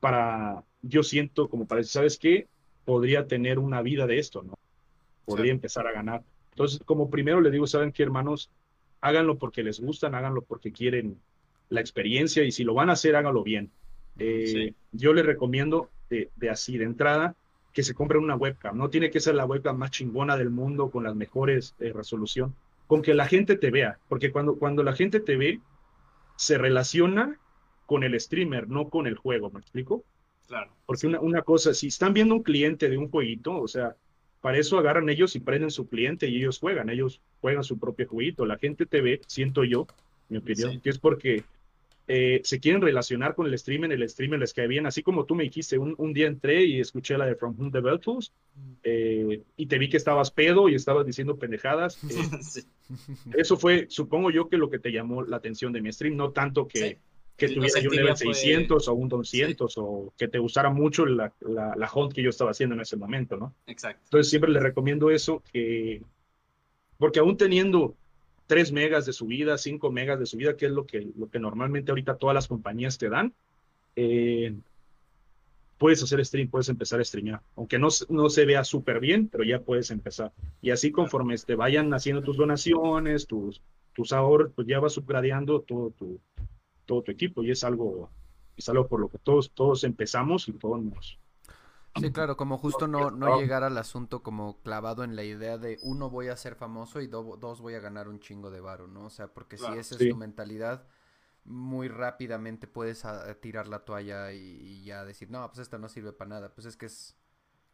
para, 0.01 0.65
yo 0.81 1.03
siento 1.03 1.49
como 1.51 1.67
para 1.67 1.81
decir, 1.81 1.93
¿sabes 1.93 2.19
qué? 2.19 2.49
Podría 2.87 3.27
tener 3.27 3.59
una 3.59 3.83
vida 3.83 4.07
de 4.07 4.19
esto, 4.19 4.43
¿no? 4.43 4.59
Podría 5.27 5.53
empezar 5.53 5.87
a 5.87 5.93
ganar. 5.93 6.23
Entonces, 6.51 6.81
como 6.85 7.11
primero 7.11 7.41
le 7.41 7.51
digo, 7.51 7.67
¿saben 7.67 7.93
qué, 7.93 8.03
hermanos? 8.03 8.51
Háganlo 9.03 9.37
porque 9.37 9.63
les 9.63 9.81
gustan, 9.81 10.15
háganlo 10.15 10.43
porque 10.43 10.73
quieren 10.73 11.21
la 11.69 11.81
experiencia 11.81 12.45
y 12.45 12.53
si 12.53 12.65
lo 12.65 12.75
van 12.75 12.91
a 12.91 12.95
hacer, 12.95 13.17
háganlo 13.17 13.43
bien. 13.43 13.71
Eh, 14.19 14.75
yo 14.93 15.13
les 15.13 15.25
recomiendo 15.25 15.91
de, 16.11 16.51
así, 16.51 16.77
de 16.77 16.85
entrada, 16.85 17.35
que 17.73 17.83
se 17.83 17.95
compren 17.95 18.23
una 18.23 18.37
webcam. 18.37 18.77
No 18.77 18.91
tiene 18.91 19.11
que 19.11 19.21
ser 19.21 19.35
la 19.35 19.47
webcam 19.47 19.79
más 19.79 19.91
chingona 19.91 20.37
del 20.37 20.51
mundo 20.51 20.91
con 20.91 21.05
las 21.05 21.15
mejores 21.15 21.75
eh, 21.81 21.93
resolución, 21.93 22.55
con 22.87 23.01
que 23.01 23.15
la 23.15 23.27
gente 23.27 23.57
te 23.57 23.71
vea, 23.71 23.99
porque 24.09 24.31
cuando, 24.31 24.57
cuando 24.57 24.83
la 24.83 24.93
gente 24.93 25.21
te 25.21 25.37
ve, 25.37 25.61
se 26.37 26.59
relaciona 26.59 27.39
con 27.87 28.05
el 28.05 28.19
streamer, 28.21 28.69
no 28.69 28.91
con 28.91 29.07
el 29.07 29.17
juego, 29.17 29.51
¿me 29.51 29.61
explico? 29.61 30.05
Claro. 30.49 30.71
Porque 30.85 31.07
una, 31.07 31.21
una 31.21 31.43
cosa, 31.43 31.73
si 31.73 31.87
están 31.87 32.13
viendo 32.13 32.35
un 32.35 32.43
cliente 32.43 32.91
de 32.91 32.99
un 32.99 33.11
jueguito, 33.11 33.59
o 33.59 33.69
sea, 33.69 33.97
para 34.43 34.59
eso 34.59 34.77
agarran 34.77 35.09
ellos 35.09 35.35
y 35.37 35.41
prenden 35.41 35.71
su 35.71 35.89
cliente 35.89 36.29
y 36.29 36.37
ellos 36.37 36.59
juegan, 36.59 36.91
ellos 36.91 37.23
juegan 37.41 37.65
su 37.65 37.79
propio 37.79 38.09
jueguito. 38.09 38.45
La 38.45 38.59
gente 38.59 38.87
te 38.87 39.01
ve, 39.01 39.21
siento 39.27 39.63
yo, 39.63 39.87
mi 40.33 40.39
opinión, 40.39 40.81
que 40.81 40.91
es 40.91 40.99
porque 40.99 41.45
eh, 42.09 42.41
se 42.43 42.59
quieren 42.59 42.83
relacionar 42.83 43.35
con 43.35 43.47
el 43.47 43.57
streamer, 43.57 43.93
el 43.93 44.09
streamer 44.09 44.41
les 44.41 44.53
cae 44.53 44.67
bien, 44.67 44.87
así 44.87 45.03
como 45.03 45.25
tú 45.25 45.37
me 45.37 45.45
dijiste, 45.45 45.79
un, 45.79 45.95
un 45.99 46.13
día 46.13 46.27
entré 46.27 46.65
y 46.65 46.81
escuché 46.81 47.17
la 47.17 47.27
de 47.27 47.37
From 47.37 47.55
Whom 47.57 47.71
the 47.71 47.81
Bell 47.81 48.01
Tools, 48.01 48.33
eh, 48.83 49.43
y 49.57 49.67
te 49.67 49.79
vi 49.79 49.89
que 49.89 49.99
estabas 49.99 50.33
pedo 50.33 50.69
y 50.69 50.75
estabas 50.75 51.07
diciendo 51.07 51.37
pendejadas. 51.37 51.99
Eh, 52.05 52.65
eso 53.37 53.57
fue, 53.57 53.87
supongo 53.89 54.31
yo, 54.31 54.49
que 54.49 54.57
lo 54.57 54.69
que 54.69 54.81
te 54.81 54.91
llamó 54.91 55.23
la 55.23 55.37
atención 55.37 55.73
de 55.73 55.81
mi 55.81 55.93
stream, 55.93 56.17
no 56.17 56.33
tanto 56.33 56.67
que, 56.67 56.99
que 57.37 57.49
tuviera 57.49 57.81
yo 57.81 57.91
un 57.91 57.97
nivel 57.97 58.17
600 58.17 58.89
o 58.89 58.95
un 58.95 59.09
200 59.09 59.75
o 59.79 60.13
que 60.19 60.27
te 60.27 60.39
gustara 60.39 60.71
mucho 60.71 61.07
la, 61.07 61.33
la, 61.41 61.75
la, 61.77 61.91
hunt 61.95 62.13
que 62.13 62.23
yo 62.23 62.31
estaba 62.31 62.51
haciendo 62.51 62.75
en 62.75 62.81
ese 62.81 62.97
momento, 62.97 63.37
¿no? 63.37 63.55
Exacto. 63.67 64.03
Entonces 64.05 64.29
siempre 64.29 64.51
le 64.51 64.59
recomiendo 64.59 65.11
eso, 65.11 65.43
que, 65.53 66.03
porque 66.99 67.21
aún 67.21 67.37
teniendo 67.37 67.95
3 68.47 68.73
megas 68.73 69.07
de 69.07 69.13
subida, 69.13 69.59
5 69.59 69.91
megas 69.91 70.19
de 70.19 70.27
subida, 70.27 70.57
que 70.57 70.67
es 70.67 70.73
lo 70.73 70.87
que, 70.87 71.09
lo 71.17 71.31
que 71.31 71.39
normalmente 71.39 71.91
ahorita 71.91 72.17
todas 72.17 72.35
las 72.35 72.49
compañías 72.49 72.99
te 72.99 73.09
dan, 73.09 73.35
eh, 73.97 74.55
puedes 75.79 76.03
hacer 76.03 76.25
stream, 76.25 76.49
puedes 76.49 76.69
empezar 76.69 77.01
a 77.01 77.05
streamear, 77.05 77.43
aunque 77.57 77.79
no, 77.79 77.89
no 78.09 78.31
se 78.31 78.45
vea 78.45 78.63
súper 78.63 79.01
bien, 79.01 79.29
pero 79.29 79.43
ya 79.43 79.61
puedes 79.61 79.91
empezar. 79.91 80.33
Y 80.61 80.71
así 80.71 80.93
conforme 80.93 81.37
te 81.39 81.57
vayan 81.57 81.93
haciendo 81.93 82.23
tus 82.23 82.37
donaciones, 82.37 83.27
tus, 83.27 83.61
tus 83.93 84.13
ahorros, 84.13 84.53
pues 84.55 84.69
ya 84.69 84.79
vas 84.79 84.93
subgradeando 84.93 85.61
todo 85.63 85.91
tu, 85.91 86.21
todo 86.87 87.03
tu 87.03 87.11
equipo. 87.11 87.43
Y 87.43 87.51
es 87.51 87.65
algo, 87.65 88.11
es 88.57 88.69
algo 88.69 88.87
por 88.87 89.01
lo 89.01 89.09
que 89.09 89.19
todos, 89.19 89.51
todos 89.51 89.85
empezamos 89.85 90.49
y 90.49 90.53
todos 90.53 90.83
nos... 90.83 91.19
Sí, 92.01 92.11
claro, 92.11 92.37
como 92.37 92.57
justo 92.59 92.89
no, 92.89 93.11
no 93.11 93.39
llegar 93.39 93.65
al 93.65 93.77
asunto 93.77 94.23
como 94.23 94.61
clavado 94.63 95.05
en 95.05 95.15
la 95.15 95.25
idea 95.25 95.59
de 95.59 95.79
uno 95.83 96.09
voy 96.09 96.29
a 96.29 96.37
ser 96.37 96.55
famoso 96.55 97.01
y 97.01 97.07
dos 97.07 97.61
voy 97.61 97.75
a 97.75 97.81
ganar 97.81 98.09
un 98.09 98.19
chingo 98.19 98.51
de 98.51 98.61
varo, 98.61 98.89
¿no? 98.89 99.07
O 99.07 99.11
sea, 99.11 99.29
porque 99.29 99.59
si 99.59 99.67
esa 99.67 99.97
es 99.97 100.09
tu 100.11 100.17
mentalidad, 100.17 100.87
muy 101.45 101.89
rápidamente 101.89 102.67
puedes 102.67 103.05
tirar 103.41 103.69
la 103.69 103.81
toalla 103.81 104.33
y, 104.33 104.83
ya 104.85 105.05
decir, 105.05 105.31
no, 105.31 105.47
pues 105.49 105.59
esto 105.59 105.79
no 105.79 105.89
sirve 105.89 106.13
para 106.13 106.31
nada. 106.31 106.55
Pues 106.55 106.67
es 106.67 106.77
que 106.77 106.87
es 106.87 107.17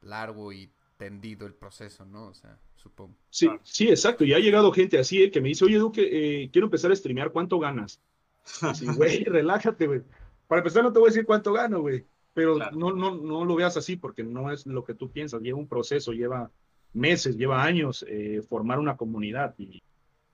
largo 0.01 0.53
y 0.53 0.73
tendido 0.97 1.47
el 1.47 1.55
proceso, 1.55 2.05
¿no? 2.05 2.27
O 2.27 2.35
sea, 2.35 2.59
supongo. 2.75 3.15
Sí, 3.31 3.49
sí, 3.63 3.89
exacto. 3.89 4.25
Y 4.25 4.35
ha 4.35 4.39
llegado 4.39 4.73
gente 4.73 4.99
así 4.99 5.23
¿eh? 5.23 5.31
que 5.31 5.41
me 5.41 5.49
dice, 5.49 5.65
oye, 5.65 5.79
Duque, 5.79 6.09
eh, 6.43 6.51
quiero 6.51 6.67
empezar 6.67 6.91
a 6.91 6.97
streamear, 6.97 7.31
¿cuánto 7.31 7.59
ganas? 7.59 8.01
Así, 8.63 8.87
güey, 8.87 9.25
relájate, 9.25 9.87
güey. 9.87 10.03
Para 10.47 10.61
empezar, 10.61 10.83
no 10.83 10.91
te 10.91 10.99
voy 10.99 11.09
a 11.09 11.11
decir 11.11 11.27
cuánto 11.27 11.53
gano, 11.53 11.83
güey. 11.83 12.07
Pero 12.39 12.57
no, 12.71 12.93
no, 12.93 13.17
no 13.17 13.45
lo 13.45 13.57
veas 13.57 13.77
así 13.77 13.97
porque 13.97 14.23
no 14.23 14.53
es 14.53 14.65
lo 14.65 14.85
que 14.85 14.95
tú 14.95 15.11
piensas. 15.11 15.43
Lleva 15.43 15.59
un 15.59 15.67
proceso, 15.67 16.13
lleva 16.13 16.53
meses, 16.93 17.37
lleva 17.37 17.65
años 17.65 18.05
eh, 18.07 18.43
formar 18.49 18.79
una 18.79 18.97
comunidad. 18.97 19.57
Y, 19.59 19.83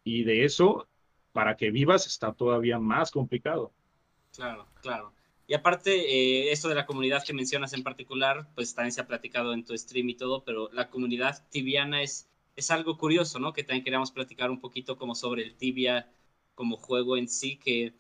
y 0.04 0.22
de 0.22 0.44
eso, 0.44 0.86
para 1.32 1.56
que 1.56 1.70
vivas, 1.70 2.06
está 2.06 2.34
todavía 2.34 2.78
más 2.78 3.10
complicado. 3.10 3.72
Claro, 4.36 4.66
claro. 4.82 5.14
Y 5.46 5.54
aparte, 5.54 5.94
eh, 5.94 6.52
esto 6.52 6.68
de 6.68 6.74
la 6.74 6.84
comunidad 6.84 7.24
que 7.24 7.32
mencionas 7.32 7.72
en 7.72 7.82
particular, 7.82 8.50
pues 8.54 8.74
también 8.74 8.92
se 8.92 9.00
ha 9.00 9.06
platicado 9.06 9.54
en 9.54 9.64
tu 9.64 9.74
stream 9.74 10.10
y 10.10 10.14
todo, 10.14 10.44
pero 10.44 10.68
la 10.74 10.90
comunidad 10.90 11.42
tibiana 11.48 12.02
es, 12.02 12.28
es 12.54 12.70
algo 12.70 12.98
curioso, 12.98 13.38
¿no? 13.38 13.54
Que 13.54 13.64
también 13.64 13.82
queríamos 13.82 14.12
platicar 14.12 14.50
un 14.50 14.60
poquito 14.60 14.98
como 14.98 15.14
sobre 15.14 15.42
el 15.42 15.54
tibia 15.54 16.12
como 16.54 16.76
juego 16.76 17.16
en 17.16 17.28
sí, 17.28 17.56
que, 17.56 17.94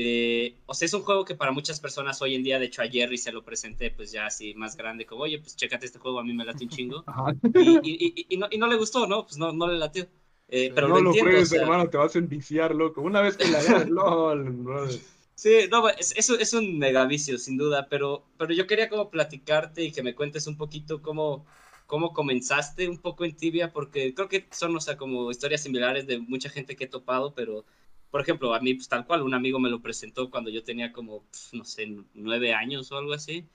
eh, 0.00 0.54
o 0.66 0.74
sea, 0.74 0.86
es 0.86 0.94
un 0.94 1.02
juego 1.02 1.24
que 1.24 1.34
para 1.34 1.50
muchas 1.50 1.80
personas 1.80 2.22
hoy 2.22 2.36
en 2.36 2.44
día, 2.44 2.60
de 2.60 2.66
hecho 2.66 2.82
a 2.82 2.86
Jerry 2.86 3.18
se 3.18 3.32
lo 3.32 3.42
presenté 3.42 3.90
pues 3.90 4.12
ya 4.12 4.26
así 4.26 4.54
más 4.54 4.76
grande, 4.76 5.04
como, 5.04 5.24
oye, 5.24 5.40
pues 5.40 5.56
chécate 5.56 5.86
este 5.86 5.98
juego, 5.98 6.20
a 6.20 6.24
mí 6.24 6.32
me 6.32 6.44
late 6.44 6.62
un 6.62 6.70
chingo. 6.70 7.04
y, 7.82 8.26
y, 8.28 8.36
no, 8.36 8.46
y, 8.48 8.58
no, 8.58 8.68
le 8.68 8.76
gustó, 8.76 9.08
¿no? 9.08 9.24
Pues 9.24 9.38
no, 9.38 9.52
no 9.52 9.66
le 9.66 9.76
latió. 9.76 10.06
Eh, 10.46 10.70
pero 10.72 10.86
no 10.86 11.00
lo, 11.00 11.12
pruebes, 11.12 11.52
hermano, 11.52 11.90
te 11.90 11.96
vas 11.96 12.14
a 12.14 12.20
enviciar, 12.20 12.76
loco. 12.76 13.00
Una 13.00 13.22
vez 13.22 13.36
que 13.36 13.48
la 13.48 13.60
veas, 13.60 13.88
LOL, 13.90 15.00
Sí, 15.34 15.66
no, 15.68 15.88
es, 15.88 16.16
es, 16.16 16.30
es, 16.30 16.52
un 16.52 16.78
megavicio, 16.78 17.36
sin 17.36 17.56
duda, 17.56 17.88
pero, 17.90 18.24
pero 18.38 18.54
yo 18.54 18.68
quería 18.68 18.88
como 18.88 19.10
platicarte 19.10 19.82
y 19.82 19.90
que 19.90 20.04
me 20.04 20.14
cuentes 20.14 20.46
un 20.46 20.56
poquito 20.56 21.02
cómo, 21.02 21.44
cómo 21.86 22.12
comenzaste 22.12 22.88
un 22.88 22.98
poco 22.98 23.24
en 23.24 23.36
Tibia, 23.36 23.72
porque 23.72 24.14
creo 24.14 24.28
que 24.28 24.46
son, 24.52 24.76
o 24.76 24.80
sea, 24.80 24.96
como 24.96 25.28
historias 25.32 25.62
similares 25.62 26.06
de 26.06 26.18
mucha 26.18 26.50
gente 26.50 26.76
que 26.76 26.84
he 26.84 26.88
topado, 26.88 27.34
pero 27.34 27.64
por 28.10 28.20
ejemplo, 28.20 28.54
a 28.54 28.60
mí, 28.60 28.74
pues 28.74 28.88
tal 28.88 29.06
cual, 29.06 29.22
un 29.22 29.34
amigo 29.34 29.58
me 29.58 29.70
lo 29.70 29.80
presentó 29.80 30.30
cuando 30.30 30.50
yo 30.50 30.64
tenía 30.64 30.92
como, 30.92 31.24
no 31.52 31.64
sé, 31.64 31.86
nueve 32.14 32.54
años 32.54 32.90
o 32.92 32.98
algo 32.98 33.12
así. 33.12 33.46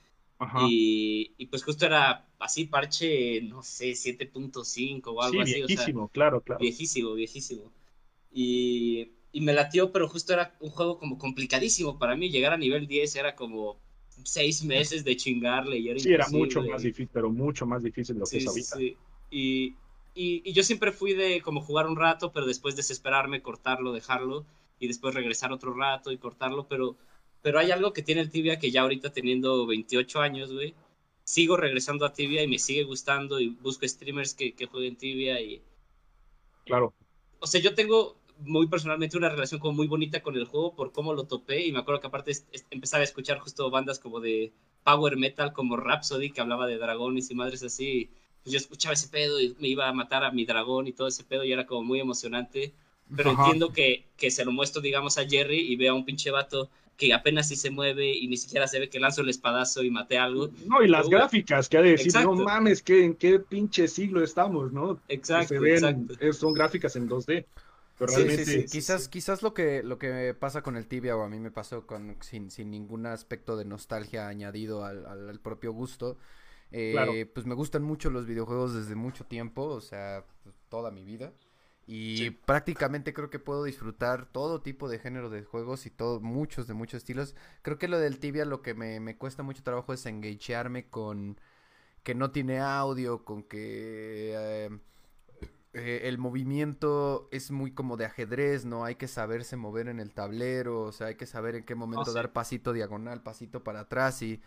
Y, 0.67 1.33
y, 1.37 1.45
pues 1.45 1.63
justo 1.63 1.85
era 1.85 2.27
así, 2.37 2.65
parche, 2.65 3.41
no 3.43 3.63
sé, 3.63 3.91
7.5 3.91 5.01
o 5.05 5.21
algo 5.21 5.41
así. 5.41 5.53
Viejísimo, 5.53 6.09
claro, 6.09 6.41
claro. 6.41 6.59
Viejísimo, 6.59 7.13
viejísimo. 7.13 7.71
Y, 8.29 9.13
y 9.31 9.41
me 9.41 9.53
latió, 9.53 9.93
pero 9.93 10.09
justo 10.09 10.33
era 10.33 10.57
un 10.59 10.69
juego 10.69 10.99
como 10.99 11.17
complicadísimo 11.17 11.97
para 11.97 12.17
mí. 12.17 12.29
Llegar 12.29 12.51
a 12.51 12.57
nivel 12.57 12.87
10 12.87 13.15
era 13.15 13.35
como 13.35 13.79
seis 14.23 14.63
meses 14.63 15.03
de 15.03 15.15
chingarle 15.15 15.77
y 15.77 15.89
era 15.89 15.99
Sí, 15.99 16.11
era 16.11 16.27
mucho 16.29 16.61
más 16.61 16.81
difícil, 16.81 17.09
pero 17.11 17.31
mucho 17.31 17.65
más 17.65 17.83
difícil 17.83 18.15
de 18.15 18.19
lo 18.19 18.25
que 18.25 18.37
es 18.37 18.47
ahorita. 18.47 18.77
Sí. 18.77 18.97
Y, 19.31 19.75
y, 20.13 20.51
yo 20.53 20.63
siempre 20.63 20.91
fui 20.91 21.13
de 21.13 21.41
como 21.41 21.61
jugar 21.61 21.87
un 21.87 21.95
rato, 21.95 22.31
pero 22.31 22.45
después 22.45 22.75
desesperarme, 22.75 23.41
cortarlo, 23.41 23.93
dejarlo 23.93 24.45
y 24.79 24.87
después 24.87 25.15
regresar 25.15 25.51
otro 25.51 25.73
rato 25.73 26.11
y 26.11 26.17
cortarlo, 26.17 26.67
pero, 26.67 26.95
pero 27.41 27.59
hay 27.59 27.71
algo 27.71 27.93
que 27.93 28.03
tiene 28.03 28.21
el 28.21 28.29
tibia 28.29 28.59
que 28.59 28.71
ya 28.71 28.81
ahorita 28.81 29.11
teniendo 29.11 29.65
28 29.65 30.21
años, 30.21 30.51
güey, 30.51 30.75
sigo 31.23 31.57
regresando 31.57 32.05
a 32.05 32.13
tibia 32.13 32.43
y 32.43 32.47
me 32.47 32.59
sigue 32.59 32.83
gustando 32.83 33.39
y 33.39 33.49
busco 33.49 33.87
streamers 33.87 34.33
que, 34.33 34.53
que 34.53 34.67
jueguen 34.67 34.97
tibia 34.97 35.39
y... 35.41 35.61
Claro. 36.65 36.93
O 37.39 37.47
sea, 37.47 37.59
yo 37.61 37.73
tengo 37.75 38.17
muy 38.39 38.67
personalmente 38.67 39.17
una 39.17 39.29
relación 39.29 39.59
como 39.59 39.73
muy 39.73 39.87
bonita 39.87 40.21
con 40.21 40.35
el 40.35 40.45
juego 40.45 40.75
por 40.75 40.91
cómo 40.91 41.13
lo 41.13 41.25
topé 41.25 41.65
y 41.65 41.71
me 41.71 41.79
acuerdo 41.79 42.01
que 42.01 42.07
aparte 42.07 42.31
empezaba 42.71 43.01
a 43.01 43.05
escuchar 43.05 43.39
justo 43.39 43.69
bandas 43.69 43.99
como 43.99 44.19
de 44.19 44.53
power 44.83 45.17
metal 45.17 45.53
como 45.53 45.77
Rhapsody 45.77 46.31
que 46.31 46.41
hablaba 46.41 46.67
de 46.67 46.77
dragones 46.77 47.29
y 47.31 47.35
madres 47.35 47.63
así 47.63 48.09
pues 48.43 48.53
yo 48.53 48.57
escuchaba 48.57 48.93
ese 48.93 49.07
pedo 49.07 49.39
y 49.39 49.55
me 49.59 49.69
iba 49.69 49.87
a 49.87 49.93
matar 49.93 50.23
a 50.23 50.31
mi 50.31 50.45
dragón 50.45 50.87
y 50.87 50.93
todo 50.93 51.07
ese 51.07 51.23
pedo 51.23 51.43
y 51.43 51.51
era 51.51 51.65
como 51.65 51.83
muy 51.83 51.99
emocionante. 51.99 52.73
pero 53.15 53.31
entiendo 53.31 53.71
que, 53.71 54.05
que 54.17 54.31
se 54.31 54.45
lo 54.45 54.51
muestro, 54.51 54.81
digamos, 54.81 55.17
a 55.17 55.27
Jerry 55.27 55.59
y 55.59 55.75
veo 55.75 55.93
a 55.93 55.95
un 55.95 56.05
pinche 56.05 56.31
vato 56.31 56.69
que 56.97 57.13
apenas 57.13 57.47
si 57.47 57.55
se 57.55 57.69
mueve 57.69 58.11
y 58.11 58.27
ni 58.27 58.37
siquiera 58.37 58.67
se 58.67 58.79
ve 58.79 58.89
que 58.89 58.99
lanzo 58.99 59.21
el 59.21 59.29
espadazo 59.29 59.83
y 59.83 59.89
maté 59.89 60.17
algo. 60.17 60.49
No, 60.65 60.83
y 60.83 60.87
las 60.87 61.09
gráficas, 61.09 61.67
que 61.67 61.77
ha 61.77 61.81
de 61.81 61.91
decir, 61.91 62.13
no 62.23 62.35
mames, 62.35 62.81
que 62.81 63.03
en 63.03 63.15
qué 63.15 63.39
pinche 63.39 63.87
siglo 63.87 64.23
estamos, 64.23 64.71
¿no? 64.71 64.99
Exacto, 65.07 65.55
Son 66.31 66.53
gráficas 66.53 66.95
en 66.95 67.09
2D. 67.09 67.45
sí, 68.07 68.45
sí, 68.45 68.65
Quizás, 68.71 69.07
quizás 69.07 69.41
lo 69.41 69.53
que, 69.53 69.81
lo 69.81 69.97
que 69.97 70.35
pasa 70.39 70.61
con 70.61 70.77
el 70.77 70.87
tibia, 70.87 71.15
o 71.15 71.23
a 71.23 71.29
mí 71.29 71.39
me 71.39 71.51
pasó 71.51 71.87
con, 71.87 72.17
sin, 72.21 72.51
sin 72.51 72.69
ningún 72.69 73.05
aspecto 73.05 73.57
de 73.57 73.65
nostalgia 73.65 74.27
añadido 74.27 74.85
al, 74.85 75.05
al, 75.05 75.39
propio 75.39 75.73
gusto. 75.73 76.17
Eh, 76.73 77.25
Pues 77.33 77.45
me 77.45 77.55
gustan 77.55 77.83
mucho 77.83 78.09
los 78.09 78.25
videojuegos 78.25 78.73
desde 78.73 78.95
mucho 78.95 79.25
tiempo, 79.25 79.63
o 79.65 79.81
sea, 79.81 80.25
pues, 80.43 80.55
toda 80.69 80.91
mi 80.91 81.03
vida. 81.03 81.33
Y 81.85 82.31
prácticamente 82.31 83.13
creo 83.13 83.29
que 83.29 83.39
puedo 83.39 83.63
disfrutar 83.65 84.25
todo 84.31 84.61
tipo 84.61 84.89
de 84.89 84.99
género 84.99 85.29
de 85.29 85.43
juegos 85.43 85.85
y 85.85 85.89
todo, 85.91 86.21
muchos 86.21 86.67
de 86.67 86.73
muchos 86.73 86.99
estilos. 86.99 87.35
Creo 87.61 87.77
que 87.77 87.89
lo 87.89 87.99
del 87.99 88.19
tibia 88.19 88.45
lo 88.45 88.61
que 88.61 88.73
me, 88.73 88.99
me 89.01 89.17
cuesta 89.17 89.43
mucho 89.43 89.63
trabajo 89.63 89.93
es 89.93 90.05
engagearme 90.05 90.89
con 90.89 91.39
que 92.03 92.15
no 92.15 92.31
tiene 92.31 92.59
audio, 92.59 93.25
con 93.25 93.43
que 93.43 94.33
eh, 94.35 94.69
eh, 95.73 96.01
el 96.05 96.17
movimiento 96.19 97.27
es 97.31 97.51
muy 97.51 97.71
como 97.73 97.97
de 97.97 98.05
ajedrez, 98.05 98.65
¿no? 98.65 98.85
Hay 98.85 98.95
que 98.95 99.07
saberse 99.07 99.57
mover 99.57 99.87
en 99.87 99.99
el 99.99 100.13
tablero, 100.13 100.81
o 100.83 100.91
sea, 100.91 101.07
hay 101.07 101.15
que 101.15 101.25
saber 101.25 101.55
en 101.55 101.65
qué 101.65 101.75
momento 101.75 102.11
oh, 102.11 102.13
dar 102.13 102.31
pasito 102.33 102.73
diagonal, 102.73 103.23
pasito 103.23 103.63
para 103.63 103.81
atrás 103.81 104.21
y 104.21 104.41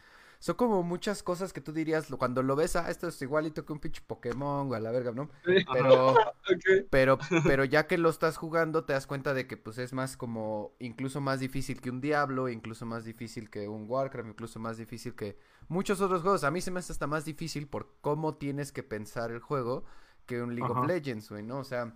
son 0.47 0.55
como 0.55 0.85
muchas 0.85 1.25
cosas 1.25 1.53
que 1.53 1.61
tú 1.61 1.73
dirías 1.73 2.07
cuando 2.19 2.41
lo 2.41 2.55
ves, 2.55 2.77
ah, 2.77 2.89
esto 2.89 3.09
es 3.09 3.21
igualito 3.21 3.67
que 3.67 3.73
un 3.73 3.81
pinche 3.81 4.01
Pokémon, 4.07 4.71
o 4.71 4.75
a 4.75 4.79
la 4.79 4.93
verga, 4.93 5.11
¿no? 5.11 5.29
Pero, 5.43 6.15
pero, 6.91 7.19
pero 7.45 7.65
ya 7.65 7.89
que 7.89 7.99
lo 7.99 8.09
estás 8.11 8.37
jugando, 8.37 8.85
te 8.85 8.93
das 8.93 9.09
cuenta 9.09 9.35
de 9.35 9.49
que 9.49 9.57
pues 9.57 9.79
es 9.79 9.93
más 9.93 10.17
como, 10.17 10.77
incluso 10.79 11.21
más 11.21 11.41
difícil 11.41 11.81
que 11.81 11.91
un 11.91 12.01
Diablo, 12.01 12.49
incluso 12.49 12.87
más 12.87 13.05
difícil 13.05 13.51
que 13.51 13.67
un 13.67 13.91
Warcraft, 13.91 14.29
incluso 14.29 14.61
más 14.61 14.77
difícil 14.77 15.17
que 15.17 15.37
muchos 15.67 16.01
otros 16.01 16.23
juegos. 16.23 16.45
A 16.45 16.53
mí 16.53 16.61
se 16.61 16.71
me 16.71 16.79
hace 16.79 16.93
hasta 16.93 17.09
más 17.09 17.25
difícil 17.25 17.67
por 17.67 17.97
cómo 18.01 18.37
tienes 18.37 18.71
que 18.71 18.85
pensar 18.85 19.33
el 19.33 19.41
juego 19.41 19.83
que 20.27 20.41
un 20.41 20.55
League 20.55 20.73
of 20.73 20.87
Legends, 20.87 21.29
güey, 21.29 21.43
¿no? 21.43 21.59
O 21.59 21.65
sea, 21.65 21.93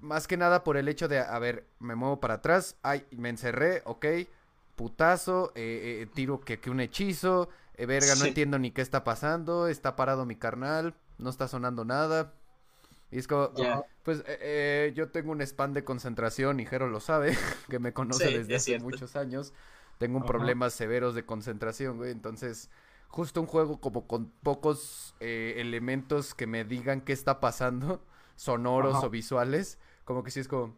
más 0.00 0.28
que 0.28 0.36
nada 0.36 0.64
por 0.64 0.76
el 0.76 0.86
hecho 0.86 1.08
de, 1.08 1.20
a 1.20 1.38
ver, 1.38 1.66
me 1.78 1.94
muevo 1.94 2.20
para 2.20 2.34
atrás, 2.34 2.76
ay, 2.82 3.06
me 3.10 3.30
encerré, 3.30 3.80
ok, 3.86 4.04
putazo, 4.76 5.52
eh, 5.54 6.02
eh, 6.02 6.06
tiro 6.12 6.40
que, 6.40 6.60
que, 6.60 6.68
un 6.68 6.80
hechizo, 6.80 7.48
eh, 7.82 7.86
verga, 7.86 8.14
no 8.16 8.26
entiendo 8.26 8.58
ni 8.58 8.70
qué 8.70 8.82
está 8.82 9.04
pasando, 9.04 9.66
está 9.66 9.96
parado 9.96 10.26
mi 10.26 10.36
carnal, 10.36 10.94
no 11.18 11.30
está 11.30 11.48
sonando 11.48 11.84
nada. 11.84 12.34
Y 13.10 13.18
es 13.18 13.26
como, 13.26 13.52
pues 14.02 14.22
yo 14.94 15.10
tengo 15.10 15.32
un 15.32 15.40
spam 15.40 15.72
de 15.72 15.82
concentración 15.82 16.60
y 16.60 16.66
Jero 16.66 16.88
lo 16.88 17.00
sabe, 17.00 17.36
que 17.70 17.78
me 17.78 17.92
conoce 17.92 18.38
desde 18.38 18.56
hace 18.56 18.78
muchos 18.78 19.16
años. 19.16 19.52
Tengo 19.98 20.18
un 20.18 20.24
problemas 20.24 20.74
severos 20.74 21.14
de 21.14 21.24
concentración, 21.24 21.96
güey. 21.96 22.10
Entonces, 22.10 22.70
justo 23.08 23.40
un 23.40 23.46
juego 23.46 23.80
como 23.80 24.06
con 24.06 24.30
pocos 24.42 25.14
elementos 25.18 26.34
que 26.34 26.46
me 26.46 26.64
digan 26.64 27.00
qué 27.00 27.12
está 27.12 27.40
pasando, 27.40 28.04
sonoros 28.36 29.02
o 29.02 29.10
visuales, 29.10 29.78
como 30.04 30.22
que 30.22 30.30
sí 30.30 30.40
es 30.40 30.48
como, 30.48 30.76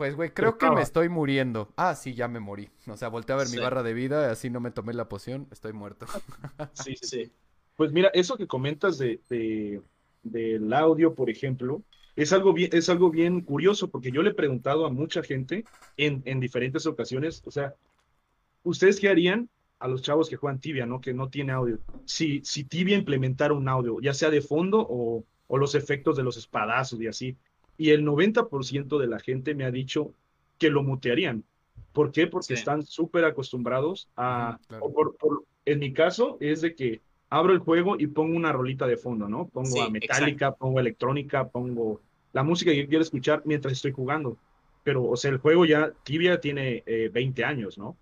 pues, 0.00 0.16
güey, 0.16 0.30
creo 0.30 0.56
que 0.56 0.70
me 0.70 0.80
estoy 0.80 1.10
muriendo. 1.10 1.74
Ah, 1.76 1.94
sí, 1.94 2.14
ya 2.14 2.26
me 2.26 2.40
morí. 2.40 2.70
O 2.86 2.96
sea, 2.96 3.08
volteé 3.08 3.34
a 3.34 3.36
ver 3.36 3.50
mi 3.50 3.58
barra 3.58 3.82
de 3.82 3.92
vida, 3.92 4.30
así 4.30 4.48
no 4.48 4.58
me 4.58 4.70
tomé 4.70 4.94
la 4.94 5.10
poción, 5.10 5.46
estoy 5.50 5.74
muerto. 5.74 6.06
sí, 6.72 6.96
sí. 7.02 7.30
Pues 7.76 7.92
mira, 7.92 8.10
eso 8.14 8.38
que 8.38 8.46
comentas 8.46 8.96
de, 8.96 9.20
de, 9.28 9.82
del 10.22 10.72
audio, 10.72 11.14
por 11.14 11.28
ejemplo, 11.28 11.82
es 12.16 12.32
algo, 12.32 12.54
bien, 12.54 12.70
es 12.72 12.88
algo 12.88 13.10
bien 13.10 13.42
curioso, 13.42 13.90
porque 13.90 14.10
yo 14.10 14.22
le 14.22 14.30
he 14.30 14.34
preguntado 14.34 14.86
a 14.86 14.90
mucha 14.90 15.22
gente 15.22 15.66
en, 15.98 16.22
en 16.24 16.40
diferentes 16.40 16.86
ocasiones, 16.86 17.42
o 17.44 17.50
sea, 17.50 17.74
¿ustedes 18.62 19.00
qué 19.00 19.10
harían 19.10 19.50
a 19.80 19.86
los 19.86 20.00
chavos 20.00 20.30
que 20.30 20.36
juegan 20.36 20.60
tibia, 20.60 20.86
¿no? 20.86 21.02
Que 21.02 21.12
no 21.12 21.28
tiene 21.28 21.52
audio. 21.52 21.78
Si, 22.06 22.40
si 22.42 22.64
tibia 22.64 22.96
implementara 22.96 23.52
un 23.52 23.68
audio, 23.68 24.00
ya 24.00 24.14
sea 24.14 24.30
de 24.30 24.40
fondo 24.40 24.80
o, 24.80 25.26
o 25.46 25.58
los 25.58 25.74
efectos 25.74 26.16
de 26.16 26.22
los 26.22 26.38
espadazos 26.38 26.98
y 27.02 27.06
así 27.06 27.36
y 27.80 27.92
el 27.92 28.04
90% 28.04 28.98
de 28.98 29.06
la 29.06 29.18
gente 29.18 29.54
me 29.54 29.64
ha 29.64 29.70
dicho 29.70 30.12
que 30.58 30.68
lo 30.68 30.82
mutearían. 30.82 31.44
¿Por 31.94 32.12
qué? 32.12 32.26
Porque 32.26 32.52
están 32.52 32.84
súper 32.84 33.24
acostumbrados 33.24 34.06
a... 34.18 34.58
por, 34.68 35.16
en 35.64 35.78
mi 35.78 35.90
caso 35.94 36.36
es 36.40 36.60
de 36.60 36.74
que 36.74 37.00
abro 37.30 37.54
el 37.54 37.60
juego 37.60 37.96
y 37.98 38.06
pongo 38.08 38.36
una 38.36 38.52
rolita 38.52 38.86
de 38.86 38.98
fondo, 38.98 39.30
¿no? 39.30 39.48
Pongo 39.48 39.82
a 39.82 39.88
metálica, 39.88 40.54
pongo 40.54 40.78
electrónica, 40.78 41.48
pongo 41.48 42.02
la 42.34 42.42
música 42.42 42.70
que 42.70 42.86
quiero 42.86 43.02
escuchar 43.02 43.40
mientras 43.46 43.72
estoy 43.72 43.92
jugando. 43.92 44.36
Pero, 44.84 45.04
o 45.04 45.16
sea, 45.16 45.30
el 45.30 45.38
juego 45.38 45.64
ya, 45.64 45.90
Tibia 46.04 46.38
tiene 46.38 46.84
20 46.86 47.40
eh, 47.40 47.44
años, 47.46 47.78
¿no? 47.78 47.96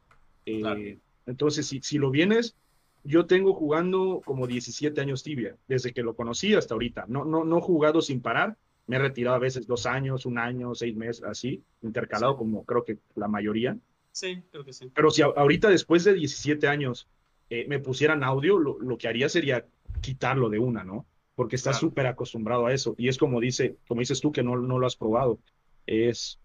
Eh, 0.44 0.98
entonces, 1.24 1.68
si, 1.68 1.80
si 1.82 1.98
lo 1.98 2.10
vienes, 2.10 2.56
yo 3.04 3.26
tengo 3.26 3.54
jugando 3.54 4.22
como 4.24 4.48
17 4.48 5.00
años 5.00 5.22
Tibia, 5.22 5.54
desde 5.68 5.92
que 5.92 6.02
lo 6.02 6.16
conocí 6.16 6.54
hasta 6.54 6.74
ahorita. 6.74 7.04
No, 7.06 7.24
no, 7.24 7.44
no 7.44 7.60
jugado 7.60 8.02
sin 8.02 8.20
parar, 8.20 8.56
me 8.88 8.96
he 8.96 8.98
retirado 8.98 9.36
a 9.36 9.38
veces 9.38 9.66
dos 9.66 9.86
años, 9.86 10.26
un 10.26 10.38
año, 10.38 10.74
seis 10.74 10.96
meses, 10.96 11.22
así, 11.22 11.62
intercalado 11.82 12.36
como 12.36 12.64
creo 12.64 12.84
que 12.84 12.98
la 13.14 13.28
mayoría. 13.28 13.76
Sí, 14.10 14.42
creo 14.50 14.64
que 14.64 14.72
sí. 14.72 14.90
Pero 14.94 15.10
si 15.10 15.22
ahorita 15.22 15.68
después 15.68 16.04
de 16.04 16.14
17 16.14 16.66
años 16.66 17.06
eh, 17.50 17.66
me 17.68 17.78
pusieran 17.78 18.24
audio, 18.24 18.58
lo, 18.58 18.98
que 18.98 19.06
haría 19.06 19.28
sería 19.28 19.66
quitarlo 20.00 20.48
de 20.48 20.58
una, 20.58 20.84
¿no? 20.84 21.06
Porque 21.34 21.56
está 21.56 21.72
súper 21.72 22.06
acostumbrado 22.06 22.66
a 22.66 22.72
eso. 22.72 22.94
Y 22.98 23.08
es 23.08 23.18
como 23.18 23.40
dice, 23.40 23.76
como 23.86 24.00
dices 24.00 24.20
tú 24.20 24.32
que 24.32 24.42
no, 24.42 24.56
no 24.56 24.78
lo 24.78 24.86
has 24.86 24.96
probado. 24.96 25.38
Es... 25.86 26.40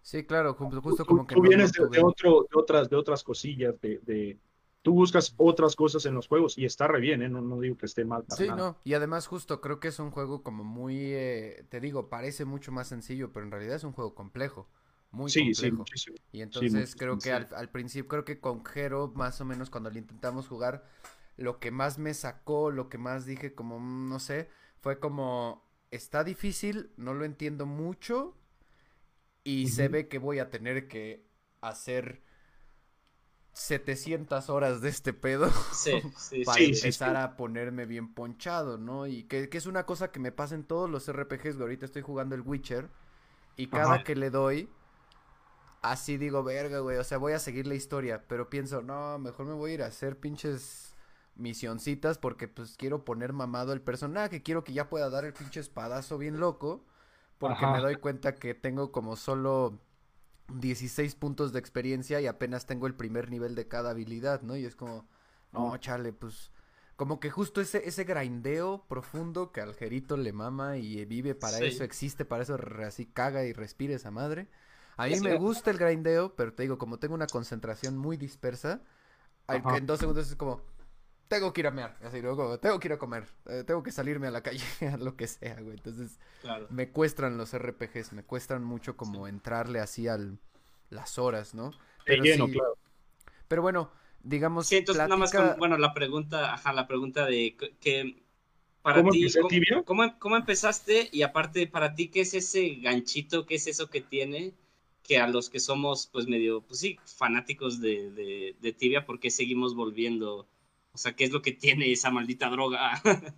Sí, 0.00 0.24
claro, 0.24 0.54
justo 0.54 1.04
como 1.04 1.26
que... 1.26 1.34
Tú 1.34 1.42
vienes 1.42 1.72
de, 1.72 1.82
otro, 2.02 2.46
de, 2.50 2.58
otras, 2.58 2.88
de 2.88 2.96
otras 2.96 3.22
cosillas, 3.22 3.74
de 3.80 4.38
tú 4.86 4.92
buscas 4.92 5.34
otras 5.36 5.74
cosas 5.74 6.06
en 6.06 6.14
los 6.14 6.28
juegos 6.28 6.56
y 6.56 6.64
está 6.64 6.86
re 6.86 7.00
bien, 7.00 7.20
¿eh? 7.20 7.28
no, 7.28 7.58
digo 7.58 7.76
que 7.76 7.86
esté 7.86 8.04
mal. 8.04 8.24
sí, 8.28 8.46
no, 8.46 8.78
y 8.84 8.94
además 8.94 9.26
justo 9.26 9.60
creo 9.60 9.80
que 9.80 9.88
es 9.88 9.98
un 9.98 10.12
juego 10.12 10.44
como 10.44 10.62
muy, 10.62 10.96
eh, 10.96 11.66
te 11.70 11.80
digo, 11.80 12.08
parece 12.08 12.44
mucho 12.44 12.70
más 12.70 12.86
sencillo, 12.86 13.32
pero 13.32 13.44
en 13.44 13.50
realidad 13.50 13.74
es 13.74 13.82
un 13.82 13.90
juego 13.90 14.14
complejo. 14.14 14.68
Muy 15.10 15.28
sí, 15.28 15.52
complejo. 15.52 15.84
Sí, 15.92 16.14
y 16.30 16.40
entonces 16.40 16.94
creo 16.94 17.18
que 17.18 17.32
al, 17.32 17.68
principio, 17.70 18.06
creo 18.06 18.24
que 18.24 18.38
con 18.38 18.64
Jero, 18.64 19.10
más 19.12 19.40
o 19.40 19.44
menos 19.44 19.70
cuando 19.70 19.90
le 19.90 19.98
intentamos 19.98 20.46
jugar, 20.46 20.84
lo 21.36 21.58
que 21.58 21.72
más 21.72 21.98
me 21.98 22.14
sacó, 22.14 22.70
lo 22.70 22.88
que 22.88 22.96
más 22.96 23.26
dije 23.26 23.56
como, 23.56 23.80
mm, 23.80 24.08
no 24.08 24.20
sé, 24.20 24.50
fue 24.78 25.00
como, 25.00 25.68
está 25.90 26.22
difícil, 26.22 26.92
no 26.96 27.12
lo 27.12 27.24
entiendo 27.24 27.66
mucho 27.66 28.36
y 29.42 29.66
se 29.66 29.88
ve 29.88 30.06
que 30.06 30.20
voy 30.20 30.38
a 30.38 30.48
tener 30.48 30.86
que 30.86 31.26
hacer 31.60 32.22
700 33.56 34.50
horas 34.50 34.82
de 34.82 34.90
este 34.90 35.14
pedo 35.14 35.50
para 36.44 36.62
empezar 36.62 37.16
a 37.16 37.38
ponerme 37.38 37.86
bien 37.86 38.12
ponchado, 38.12 38.76
¿no? 38.76 39.06
Y 39.06 39.22
que, 39.24 39.48
es 39.50 39.64
una 39.64 39.86
cosa 39.86 40.12
que 40.12 40.20
me 40.20 40.30
pasa 40.30 40.54
en 40.54 40.62
todos 40.62 40.90
los 40.90 41.10
RPGs, 41.10 41.58
ahorita 41.58 41.86
estoy 41.86 42.02
jugando 42.02 42.34
el 42.34 42.42
Witcher 42.42 42.90
y 43.56 43.68
cada 43.68 44.04
que 44.04 44.14
le 44.14 44.28
doy, 44.28 44.68
así 45.80 46.18
digo, 46.18 46.44
verga, 46.44 46.80
güey, 46.80 46.98
o 46.98 47.04
sea, 47.04 47.16
voy 47.16 47.32
a 47.32 47.38
seguir 47.38 47.66
la 47.66 47.74
historia, 47.74 48.24
pero 48.28 48.50
pienso, 48.50 48.82
no, 48.82 49.18
mejor 49.18 49.46
me 49.46 49.54
voy 49.54 49.70
a 49.70 49.74
ir 49.74 49.82
a 49.82 49.86
hacer 49.86 50.18
pinches 50.18 50.94
misioncitas 51.34 52.18
porque 52.18 52.48
pues 52.48 52.76
quiero 52.76 53.06
poner 53.06 53.32
mamado 53.32 53.72
el 53.72 53.80
personaje, 53.80 54.42
quiero 54.42 54.64
que 54.64 54.74
ya 54.74 54.90
pueda 54.90 55.08
dar 55.08 55.24
el 55.24 55.32
pinche 55.32 55.60
espadazo 55.60 56.18
bien 56.18 56.40
loco, 56.40 56.84
porque 57.38 57.66
me 57.66 57.80
doy 57.80 57.96
cuenta 57.96 58.34
que 58.34 58.52
tengo 58.52 58.92
como 58.92 59.16
solo 59.16 59.80
16 60.48 61.14
puntos 61.16 61.52
de 61.52 61.58
experiencia 61.58 62.20
y 62.20 62.26
apenas 62.26 62.66
tengo 62.66 62.86
el 62.86 62.94
primer 62.94 63.30
nivel 63.30 63.54
de 63.54 63.68
cada 63.68 63.90
habilidad, 63.90 64.42
¿no? 64.42 64.56
Y 64.56 64.64
es 64.64 64.76
como, 64.76 65.06
no, 65.52 65.76
chale, 65.78 66.12
pues 66.12 66.50
como 66.96 67.20
que 67.20 67.30
justo 67.30 67.60
ese, 67.60 67.86
ese 67.86 68.04
grindeo 68.04 68.86
profundo 68.88 69.52
que 69.52 69.60
al 69.60 69.74
Jerito 69.74 70.16
le 70.16 70.32
mama 70.32 70.78
y 70.78 71.04
vive 71.04 71.34
para 71.34 71.58
eso, 71.58 71.84
existe 71.84 72.24
para 72.24 72.42
eso, 72.42 72.58
así 72.84 73.06
caga 73.06 73.44
y 73.44 73.52
respira 73.52 73.94
esa 73.94 74.10
madre. 74.10 74.48
A 74.96 75.06
mí 75.06 75.20
me 75.20 75.36
gusta 75.36 75.70
el 75.70 75.76
grindeo, 75.76 76.34
pero 76.34 76.54
te 76.54 76.62
digo, 76.62 76.78
como 76.78 76.98
tengo 76.98 77.14
una 77.14 77.26
concentración 77.26 77.98
muy 77.98 78.16
dispersa, 78.16 78.80
en 79.48 79.86
dos 79.86 80.00
segundos 80.00 80.30
es 80.30 80.36
como, 80.36 80.62
tengo 81.28 81.52
que 81.52 81.60
ir 81.60 81.66
a 81.66 81.70
mear, 81.70 81.96
así, 82.02 82.20
luego, 82.20 82.58
tengo 82.58 82.78
que 82.78 82.88
ir 82.88 82.92
a 82.92 82.98
comer, 82.98 83.24
eh, 83.46 83.64
tengo 83.66 83.82
que 83.82 83.92
salirme 83.92 84.26
a 84.28 84.30
la 84.30 84.42
calle, 84.42 84.60
a 84.92 84.96
lo 84.96 85.16
que 85.16 85.26
sea, 85.26 85.60
güey. 85.60 85.76
Entonces, 85.76 86.18
me 86.70 86.90
cuestan 86.90 87.36
los 87.36 87.56
RPGs, 87.56 88.12
me 88.12 88.22
cuestan 88.22 88.64
mucho 88.64 88.96
como 88.96 89.28
entrarle 89.28 89.80
así 89.80 90.08
al 90.08 90.38
las 90.90 91.18
horas, 91.18 91.54
¿no? 91.54 91.72
Pero 92.04 92.22
lleno, 92.22 92.48
claro. 92.48 92.76
Pero 93.48 93.62
bueno, 93.62 93.90
digamos. 94.22 94.68
Sí, 94.68 94.76
entonces 94.76 95.02
nada 95.02 95.16
más, 95.16 95.32
bueno, 95.58 95.76
la 95.78 95.94
pregunta, 95.94 96.54
ajá, 96.54 96.72
la 96.72 96.86
pregunta 96.86 97.26
de 97.26 97.56
que 97.80 98.22
para 98.82 99.00
¿Cómo 99.00 99.10
ti, 99.10 99.26
¿cómo, 99.84 100.18
¿cómo, 100.20 100.36
empezaste? 100.36 101.08
Y 101.10 101.22
aparte, 101.22 101.66
para 101.66 101.94
ti, 101.94 102.06
¿qué 102.06 102.20
es 102.20 102.34
ese 102.34 102.76
ganchito? 102.76 103.44
¿Qué 103.44 103.56
es 103.56 103.66
eso 103.66 103.90
que 103.90 104.00
tiene? 104.00 104.54
Que 105.02 105.18
a 105.18 105.26
los 105.26 105.50
que 105.50 105.58
somos, 105.58 106.06
pues 106.06 106.28
medio, 106.28 106.60
pues 106.60 106.78
sí, 106.78 106.98
fanáticos 107.04 107.80
de, 107.80 108.10
de, 108.12 108.54
de 108.60 108.72
tibia, 108.72 109.04
¿por 109.04 109.18
qué 109.18 109.30
seguimos 109.30 109.74
volviendo? 109.74 110.46
O 110.96 110.98
sea, 110.98 111.12
¿qué 111.12 111.24
es 111.24 111.30
lo 111.30 111.42
que 111.42 111.52
tiene 111.52 111.92
esa 111.92 112.10
maldita 112.10 112.48
droga? 112.48 113.02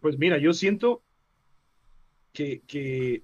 pues 0.00 0.18
mira, 0.18 0.36
yo 0.36 0.52
siento 0.52 1.02
que, 2.34 2.60
que 2.66 3.22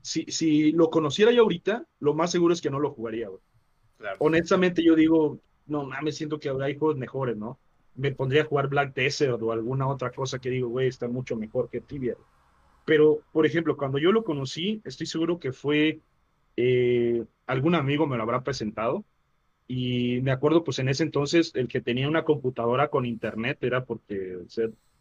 si, 0.00 0.24
si 0.28 0.72
lo 0.72 0.88
conociera 0.88 1.30
yo 1.30 1.42
ahorita, 1.42 1.86
lo 2.00 2.14
más 2.14 2.30
seguro 2.30 2.54
es 2.54 2.62
que 2.62 2.70
no 2.70 2.80
lo 2.80 2.92
jugaría, 2.94 3.28
güey. 3.28 3.42
Honestamente, 4.20 4.82
yo 4.82 4.94
digo, 4.94 5.38
no 5.66 5.86
me 6.00 6.12
siento 6.12 6.40
que 6.40 6.48
hay 6.48 6.78
juegos 6.78 6.96
mejores, 6.96 7.36
¿no? 7.36 7.58
Me 7.94 8.10
pondría 8.14 8.40
a 8.40 8.46
jugar 8.46 8.68
Black 8.68 8.94
Desert 8.94 9.42
o 9.42 9.52
alguna 9.52 9.86
otra 9.86 10.10
cosa 10.10 10.38
que 10.38 10.48
digo, 10.48 10.70
güey, 10.70 10.88
está 10.88 11.08
mucho 11.08 11.36
mejor 11.36 11.68
que 11.68 11.82
Tibia. 11.82 12.16
Pero, 12.86 13.20
por 13.32 13.44
ejemplo, 13.44 13.76
cuando 13.76 13.98
yo 13.98 14.12
lo 14.12 14.24
conocí, 14.24 14.80
estoy 14.86 15.06
seguro 15.06 15.38
que 15.38 15.52
fue 15.52 16.00
eh, 16.56 17.22
algún 17.46 17.74
amigo 17.74 18.06
me 18.06 18.16
lo 18.16 18.22
habrá 18.22 18.42
presentado. 18.42 19.04
Y 19.70 20.20
me 20.22 20.30
acuerdo, 20.30 20.64
pues 20.64 20.78
en 20.78 20.88
ese 20.88 21.02
entonces, 21.02 21.52
el 21.54 21.68
que 21.68 21.82
tenía 21.82 22.08
una 22.08 22.24
computadora 22.24 22.88
con 22.88 23.04
internet 23.04 23.62
era 23.62 23.84
porque 23.84 24.38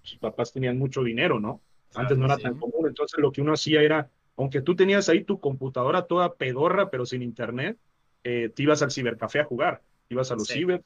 sus 0.01 0.19
papás 0.19 0.51
tenían 0.51 0.77
mucho 0.77 1.03
dinero, 1.03 1.39
¿no? 1.39 1.61
Antes 1.95 2.17
no 2.17 2.25
era 2.25 2.37
tan 2.37 2.59
común. 2.59 2.85
Entonces, 2.85 3.17
lo 3.17 3.31
que 3.31 3.41
uno 3.41 3.53
hacía 3.53 3.81
era, 3.81 4.09
aunque 4.35 4.61
tú 4.61 4.75
tenías 4.75 5.07
ahí 5.07 5.23
tu 5.23 5.39
computadora 5.39 6.05
toda 6.05 6.35
pedorra, 6.35 6.89
pero 6.89 7.05
sin 7.05 7.21
internet, 7.21 7.77
eh, 8.25 8.51
te 8.53 8.63
ibas 8.63 8.81
al 8.81 8.91
cibercafé 8.91 9.39
a 9.39 9.45
jugar. 9.45 9.81
Ibas 10.09 10.31
a 10.31 10.35
los 10.35 10.49
ciber. 10.49 10.83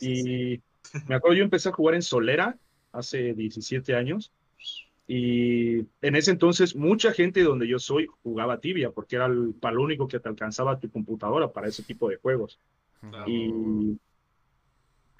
y 0.00 0.60
me 1.06 1.14
acuerdo, 1.14 1.36
yo 1.36 1.44
empecé 1.44 1.68
a 1.68 1.72
jugar 1.72 1.94
en 1.94 2.02
Solera 2.02 2.58
hace 2.90 3.34
17 3.34 3.94
años. 3.94 4.32
Y 5.06 5.80
en 6.00 6.16
ese 6.16 6.30
entonces 6.30 6.74
mucha 6.74 7.12
gente 7.12 7.42
donde 7.42 7.68
yo 7.68 7.78
soy 7.78 8.06
jugaba 8.22 8.60
tibia 8.60 8.90
porque 8.90 9.16
era 9.16 9.26
el, 9.26 9.54
para 9.60 9.74
lo 9.74 9.82
único 9.82 10.08
que 10.08 10.18
te 10.18 10.28
alcanzaba 10.28 10.80
tu 10.80 10.90
computadora 10.90 11.52
para 11.52 11.68
ese 11.68 11.82
tipo 11.82 12.08
de 12.08 12.16
juegos. 12.16 12.58
Y 13.26 13.98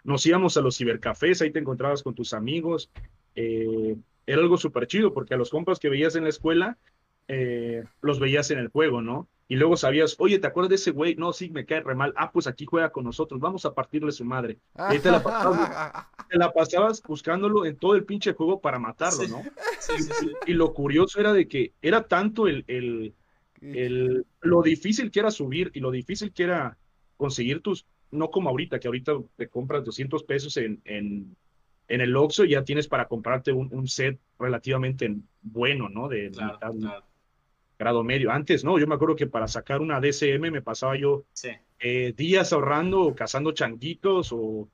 nos 0.05 0.25
íbamos 0.25 0.57
a 0.57 0.63
los 0.63 0.79
cibercafés, 0.79 1.43
ahí 1.43 1.51
te 1.51 1.59
encontrabas 1.59 2.03
con 2.03 2.15
tus 2.15 2.33
amigos. 2.33 2.91
Eh, 3.35 3.97
era 4.27 4.41
algo 4.41 4.57
súper 4.57 4.87
chido 4.87 5.13
porque 5.13 5.35
a 5.35 5.37
los 5.37 5.51
compas 5.51 5.79
que 5.79 5.91
veías 5.91 6.17
en 6.17 6.25
la 6.25 6.31
escuela 6.31 6.79
eh, 7.29 7.85
los 8.01 8.21
veías 8.21 8.51
en 8.51 8.59
el 8.59 8.69
juego, 8.69 9.03
¿no? 9.03 9.29
Y 9.47 9.57
luego 9.57 9.77
sabías, 9.77 10.17
oye, 10.19 10.39
¿te 10.39 10.47
acuerdas 10.47 10.71
de 10.71 10.77
ese 10.77 10.91
güey? 10.91 11.17
No, 11.17 11.33
sí, 11.33 11.51
me 11.51 11.67
cae 11.67 11.81
re 11.81 11.95
mal. 11.95 12.15
Ah, 12.17 12.33
pues 12.33 12.47
aquí 12.47 12.65
juega 12.65 12.91
con 12.91 13.05
nosotros, 13.05 13.41
vamos 13.41 13.67
a 13.67 13.75
partirle 13.75 14.11
su 14.11 14.25
madre. 14.25 14.59
Y 14.93 14.99
te 15.01 15.11
la, 15.11 15.23
pasabas, 16.53 17.03
buscándolo 17.03 17.67
en 17.67 17.77
todo 17.77 17.95
el 17.95 18.05
pinche 18.05 18.33
juego 18.33 18.61
para 18.61 18.79
matarlo, 18.79 19.29
¿no? 19.29 19.43
Y 20.47 20.55
lo 20.55 20.73
curioso 20.73 21.21
era 21.21 21.33
de 21.33 21.47
que 21.47 21.73
era 21.83 22.05
tanto 22.05 22.49
el, 22.49 22.65
el, 22.69 23.15
el, 23.61 24.25
lo 24.41 24.63
difícil 24.63 25.11
que 25.11 25.21
era 25.21 25.31
subir 25.31 25.71
y 25.75 25.81
lo 25.81 25.91
difícil 25.91 26.33
que 26.33 26.45
era 26.45 26.79
conseguir 27.19 27.61
tus, 27.61 27.87
no 28.11 28.31
como 28.31 28.49
ahorita, 28.49 28.81
que 28.81 28.89
ahorita 28.89 29.13
te 29.37 29.49
compras 29.49 29.85
200 29.85 30.23
pesos 30.25 30.57
en, 30.57 30.81
en, 30.87 31.37
en 31.89 32.01
el 32.01 32.17
Oxxo 32.17 32.47
y 32.47 32.51
ya 32.51 32.65
tienes 32.65 32.89
para 32.89 33.09
comprarte 33.09 33.53
un, 33.53 33.69
un 33.73 33.89
set 33.89 34.19
relativamente 34.39 35.15
bueno, 35.43 35.91
¿no? 35.91 36.09
De 36.09 36.33
grado 37.79 38.05
medio. 38.05 38.31
Antes, 38.31 38.65
no, 38.65 38.79
yo 38.79 38.87
me 38.87 38.95
acuerdo 38.95 39.17
que 39.17 39.27
para 39.27 39.49
sacar 39.49 39.81
una 39.81 40.01
DCM 40.01 40.51
me 40.51 40.63
pasaba 40.63 40.97
yo 40.97 41.25
eh, 41.79 42.15
días 42.17 42.53
ahorrando 42.53 43.03
o 43.03 43.15
cazando 43.15 43.53
changuitos 43.53 44.33
o, 44.33 44.69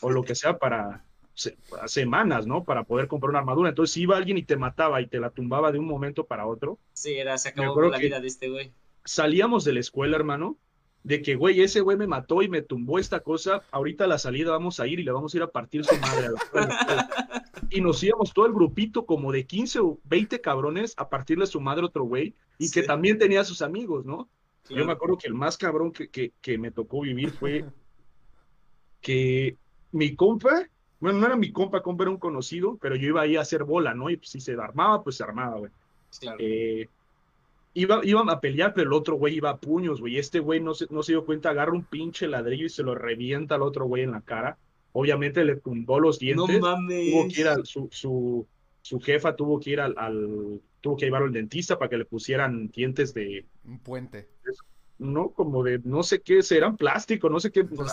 o 0.00 0.10
lo 0.10 0.22
que 0.22 0.34
sea 0.34 0.58
para 0.58 1.04
semanas, 1.86 2.46
¿no? 2.46 2.64
Para 2.64 2.84
poder 2.84 3.08
comprar 3.08 3.30
una 3.30 3.38
armadura. 3.40 3.70
Entonces, 3.70 3.94
si 3.94 4.02
iba 4.02 4.16
alguien 4.16 4.38
y 4.38 4.42
te 4.42 4.56
mataba 4.56 5.00
y 5.00 5.06
te 5.06 5.18
la 5.18 5.30
tumbaba 5.30 5.72
de 5.72 5.78
un 5.78 5.86
momento 5.86 6.24
para 6.24 6.46
otro. 6.46 6.78
Sí, 6.92 7.14
era, 7.14 7.38
se 7.38 7.50
acabó 7.50 7.82
la 7.82 7.98
vida 7.98 8.20
de 8.20 8.28
este 8.28 8.48
güey. 8.48 8.72
Salíamos 9.04 9.64
de 9.64 9.72
la 9.72 9.80
escuela, 9.80 10.16
hermano, 10.16 10.58
de 11.02 11.22
que, 11.22 11.34
güey, 11.34 11.60
ese 11.62 11.80
güey 11.80 11.96
me 11.96 12.06
mató 12.06 12.42
y 12.42 12.48
me 12.48 12.62
tumbó 12.62 12.98
esta 12.98 13.20
cosa, 13.20 13.62
ahorita 13.72 14.04
a 14.04 14.06
la 14.06 14.18
salida 14.18 14.52
vamos 14.52 14.78
a 14.78 14.86
ir 14.86 15.00
y 15.00 15.02
le 15.02 15.10
vamos 15.10 15.34
a 15.34 15.36
ir 15.36 15.42
a 15.42 15.50
partir 15.50 15.84
su 15.84 15.96
madre. 15.96 16.28
y 17.72 17.80
nos 17.80 18.02
íbamos 18.02 18.32
todo 18.32 18.46
el 18.46 18.52
grupito, 18.52 19.06
como 19.06 19.32
de 19.32 19.46
15 19.46 19.80
o 19.80 19.98
20 20.04 20.40
cabrones, 20.40 20.94
a 20.96 21.08
partirle 21.08 21.46
su 21.46 21.60
madre 21.60 21.82
a 21.82 21.86
otro 21.86 22.04
güey, 22.04 22.34
y 22.58 22.70
que 22.70 22.82
también 22.82 23.18
tenía 23.18 23.44
sus 23.44 23.62
amigos, 23.62 24.04
¿no? 24.04 24.28
Yo 24.68 24.84
me 24.84 24.92
acuerdo 24.92 25.18
que 25.18 25.26
el 25.26 25.34
más 25.34 25.56
cabrón 25.56 25.92
que, 25.92 26.08
que, 26.08 26.32
que, 26.40 26.56
me 26.56 26.70
tocó 26.70 27.00
vivir 27.00 27.30
fue 27.30 27.64
que 29.00 29.56
mi 29.90 30.14
compa, 30.14 30.68
bueno, 31.00 31.18
no 31.18 31.26
era 31.26 31.36
mi 31.36 31.52
compa, 31.52 31.82
compa 31.82 32.04
era 32.04 32.10
un 32.10 32.18
conocido, 32.18 32.78
pero 32.80 32.94
yo 32.94 33.08
iba 33.08 33.22
ahí 33.22 33.36
a 33.36 33.40
hacer 33.40 33.64
bola, 33.64 33.92
¿no? 33.94 34.08
Y 34.08 34.20
si 34.22 34.40
se 34.40 34.52
armaba, 34.52 35.02
pues 35.02 35.16
se 35.16 35.24
armaba, 35.24 35.58
güey. 35.58 35.72
Eh, 36.38 36.88
iba, 37.74 38.00
iban 38.04 38.30
a 38.30 38.40
pelear, 38.40 38.72
pero 38.74 38.88
el 38.88 38.94
otro 38.94 39.16
güey 39.16 39.34
iba 39.34 39.50
a 39.50 39.56
puños, 39.56 40.00
güey. 40.00 40.18
Este 40.18 40.38
güey 40.38 40.60
no 40.60 40.74
se, 40.74 40.86
no 40.90 41.02
se 41.02 41.12
dio 41.12 41.24
cuenta, 41.24 41.50
agarra 41.50 41.72
un 41.72 41.84
pinche 41.84 42.28
ladrillo 42.28 42.66
y 42.66 42.70
se 42.70 42.82
lo 42.82 42.94
revienta 42.94 43.56
al 43.56 43.62
otro 43.62 43.86
güey 43.86 44.04
en 44.04 44.12
la 44.12 44.20
cara. 44.20 44.58
Obviamente 44.92 45.44
le 45.44 45.56
tumbó 45.56 45.98
los 46.00 46.18
dientes. 46.18 46.60
No 46.60 46.60
mames. 46.60 47.10
Tuvo 47.10 47.28
que 47.28 47.40
ir 47.40 47.48
al, 47.48 47.66
su, 47.66 47.88
su, 47.90 48.46
su, 48.82 49.00
jefa 49.00 49.34
tuvo 49.34 49.58
que 49.58 49.70
ir 49.70 49.80
al, 49.80 49.94
al, 49.96 50.60
tuvo 50.80 50.96
que 50.96 51.06
llevarlo 51.06 51.28
al 51.28 51.32
dentista 51.32 51.78
para 51.78 51.88
que 51.88 51.98
le 51.98 52.04
pusieran 52.04 52.68
dientes 52.68 53.14
de. 53.14 53.46
Un 53.64 53.78
puente. 53.78 54.28
No, 54.98 55.30
como 55.30 55.64
de, 55.64 55.80
no 55.82 56.02
sé 56.02 56.20
qué, 56.20 56.40
eran 56.50 56.76
plástico, 56.76 57.28
no 57.28 57.40
sé 57.40 57.50
qué. 57.50 57.64
Pues 57.64 57.92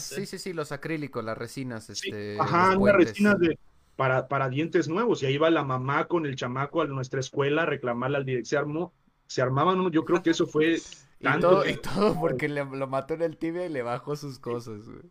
Sí, 0.00 0.26
sí, 0.26 0.38
sí, 0.38 0.52
los 0.52 0.72
acrílicos, 0.72 1.22
las 1.22 1.38
resinas. 1.38 1.88
Este, 1.90 2.36
ajá, 2.40 2.74
las 2.74 2.96
resinas 2.96 3.38
de, 3.38 3.58
para, 3.94 4.26
para 4.26 4.48
dientes 4.48 4.88
nuevos. 4.88 5.22
Y 5.22 5.26
ahí 5.26 5.36
va 5.36 5.50
la 5.50 5.62
mamá 5.62 6.06
con 6.06 6.26
el 6.26 6.34
chamaco 6.34 6.80
a 6.80 6.86
nuestra 6.86 7.20
escuela 7.20 7.62
a 7.62 7.66
reclamarle 7.66 8.16
al 8.16 8.24
director. 8.24 8.48
Se, 8.48 8.56
armó, 8.56 8.92
se 9.26 9.42
armaban, 9.42 9.90
yo 9.90 10.04
creo 10.04 10.22
que 10.22 10.30
eso 10.30 10.46
fue 10.46 10.78
y, 11.20 11.40
todo, 11.40 11.68
y 11.68 11.74
todo, 11.82 12.18
porque 12.18 12.48
le, 12.48 12.64
lo 12.64 12.86
mató 12.86 13.14
en 13.14 13.22
el 13.22 13.36
tibia 13.36 13.66
y 13.66 13.68
le 13.68 13.82
bajó 13.82 14.16
sus 14.16 14.38
cosas, 14.38 14.88
güey. 14.88 15.02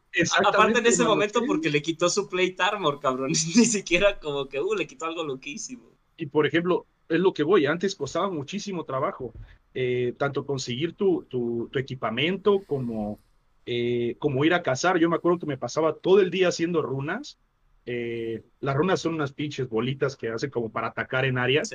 Aparte 0.46 0.80
en 0.80 0.86
ese 0.86 1.04
momento 1.04 1.46
porque 1.46 1.70
le 1.70 1.82
quitó 1.82 2.10
su 2.10 2.28
plate 2.28 2.56
armor, 2.60 3.00
cabrón. 3.00 3.30
Ni 3.56 3.66
siquiera 3.66 4.20
como 4.20 4.48
que, 4.48 4.60
uh, 4.60 4.76
le 4.76 4.88
quitó 4.88 5.06
algo 5.06 5.24
loquísimo. 5.24 5.92
Y 6.18 6.26
por 6.26 6.46
ejemplo, 6.46 6.86
es 7.08 7.20
lo 7.20 7.34
que 7.34 7.44
voy, 7.44 7.66
antes 7.66 7.96
costaba 7.96 8.30
muchísimo 8.30 8.84
trabajo, 8.84 9.34
eh, 9.74 10.14
tanto 10.18 10.46
conseguir 10.46 10.94
tu, 10.94 11.24
tu, 11.30 11.70
equipamiento 11.76 12.64
como, 12.68 13.20
eh, 13.66 14.16
como 14.20 14.44
ir 14.46 14.54
a 14.54 14.64
cazar. 14.64 14.98
Yo 14.98 15.10
me 15.10 15.16
acuerdo 15.16 15.40
que 15.40 15.46
me 15.46 15.58
pasaba 15.58 15.96
todo 15.96 16.20
el 16.20 16.30
día 16.30 16.50
haciendo 16.50 16.82
runas 16.82 17.38
eh, 17.92 18.44
las 18.60 18.76
runas 18.76 19.02
son 19.02 19.16
unas 19.16 19.32
pinches 19.32 19.68
bolitas 19.68 20.16
que 20.16 20.30
hace 20.30 20.52
como 20.52 20.72
para 20.72 20.90
atacar 20.90 21.26
en 21.26 21.40
áreas. 21.40 21.72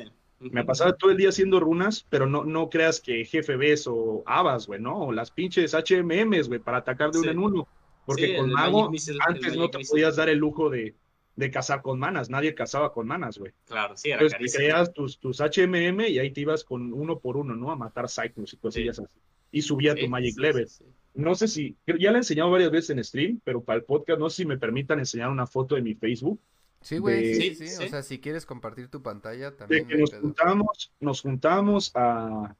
Me 0.50 0.64
pasaba 0.64 0.94
todo 0.94 1.10
el 1.10 1.16
día 1.16 1.30
haciendo 1.30 1.60
runas, 1.60 2.06
pero 2.08 2.26
no, 2.26 2.44
no 2.44 2.68
creas 2.68 3.00
que 3.00 3.24
GFBs 3.24 3.86
o 3.88 4.22
Abas, 4.26 4.66
güey, 4.66 4.80
¿no? 4.80 5.06
O 5.06 5.12
las 5.12 5.30
pinches 5.30 5.74
HMMs, 5.74 6.48
güey, 6.48 6.60
para 6.60 6.78
atacar 6.78 7.10
de 7.10 7.20
uno 7.20 7.30
en 7.30 7.38
uno. 7.38 7.68
Porque 8.06 8.36
con 8.36 8.52
Mago 8.52 8.90
antes 9.26 9.56
no 9.56 9.70
te 9.70 9.78
podías 9.88 10.16
dar 10.16 10.28
el 10.28 10.38
lujo 10.38 10.68
de, 10.68 10.94
de 11.36 11.50
cazar 11.50 11.80
con 11.82 11.98
manas. 11.98 12.28
Nadie 12.28 12.54
cazaba 12.54 12.92
con 12.92 13.06
manas, 13.06 13.38
güey. 13.38 13.52
Claro, 13.66 13.96
sí, 13.96 14.10
era 14.10 14.22
Entonces 14.22 14.54
creas 14.54 14.92
tus, 14.92 15.18
tus 15.18 15.40
HMM 15.40 16.00
y 16.08 16.18
ahí 16.18 16.30
te 16.30 16.42
ibas 16.42 16.64
con 16.64 16.92
uno 16.92 17.18
por 17.18 17.36
uno, 17.36 17.56
¿no? 17.56 17.70
A 17.70 17.76
matar 17.76 18.10
Cyclops 18.10 18.52
y 18.52 18.56
cosillas 18.58 18.98
así. 18.98 19.18
Y 19.50 19.62
subía 19.62 19.94
tu 19.94 20.08
Magic 20.08 20.38
Level 20.38 20.68
no 21.14 21.34
sé 21.36 21.48
si, 21.48 21.76
ya 21.86 22.10
le 22.10 22.18
he 22.18 22.20
enseñado 22.20 22.50
varias 22.50 22.72
veces 22.72 22.90
en 22.90 23.04
stream, 23.04 23.40
pero 23.44 23.62
para 23.62 23.78
el 23.78 23.84
podcast 23.84 24.18
no 24.18 24.28
sé 24.28 24.42
si 24.42 24.46
me 24.46 24.58
permitan 24.58 24.98
enseñar 24.98 25.30
una 25.30 25.46
foto 25.46 25.76
de 25.76 25.82
mi 25.82 25.94
Facebook. 25.94 26.40
Sí, 26.84 26.98
güey, 26.98 27.34
sí, 27.34 27.54
sí, 27.54 27.82
o 27.82 27.88
sea, 27.88 28.02
si 28.02 28.20
quieres 28.20 28.44
compartir 28.44 28.88
tu 28.88 29.02
pantalla 29.02 29.56
también. 29.56 29.88
De 29.88 29.94
que 29.94 30.00
nos 30.02 30.12
juntamos, 30.12 30.92
nos 31.00 31.22
juntamos 31.22 31.90
a, 31.94 32.54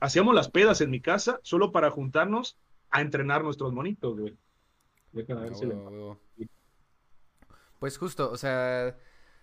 hacíamos 0.00 0.34
las 0.34 0.48
pedas 0.48 0.80
en 0.80 0.88
mi 0.88 1.02
casa 1.02 1.38
solo 1.42 1.70
para 1.70 1.90
juntarnos 1.90 2.56
a 2.88 3.02
entrenar 3.02 3.44
nuestros 3.44 3.74
monitos, 3.74 4.18
güey. 4.18 4.38
Pues 7.78 7.98
justo, 7.98 8.30
o 8.30 8.38
sea, 8.38 8.96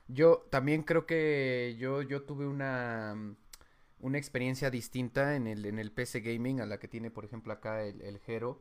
yo 0.08 0.48
también 0.50 0.82
creo 0.82 1.06
que 1.06 1.76
yo, 1.78 2.02
yo 2.02 2.24
tuve 2.24 2.48
una 2.48 3.16
una 4.00 4.18
experiencia 4.18 4.72
distinta 4.72 5.36
en 5.36 5.46
el, 5.46 5.66
en 5.68 5.78
el 5.78 5.92
PC 5.92 6.22
Gaming 6.22 6.62
a 6.62 6.66
la 6.66 6.80
que 6.80 6.88
tiene, 6.88 7.12
por 7.12 7.26
ejemplo, 7.26 7.54
acá 7.54 7.84
el, 7.84 8.02
el 8.02 8.20
Hero 8.26 8.60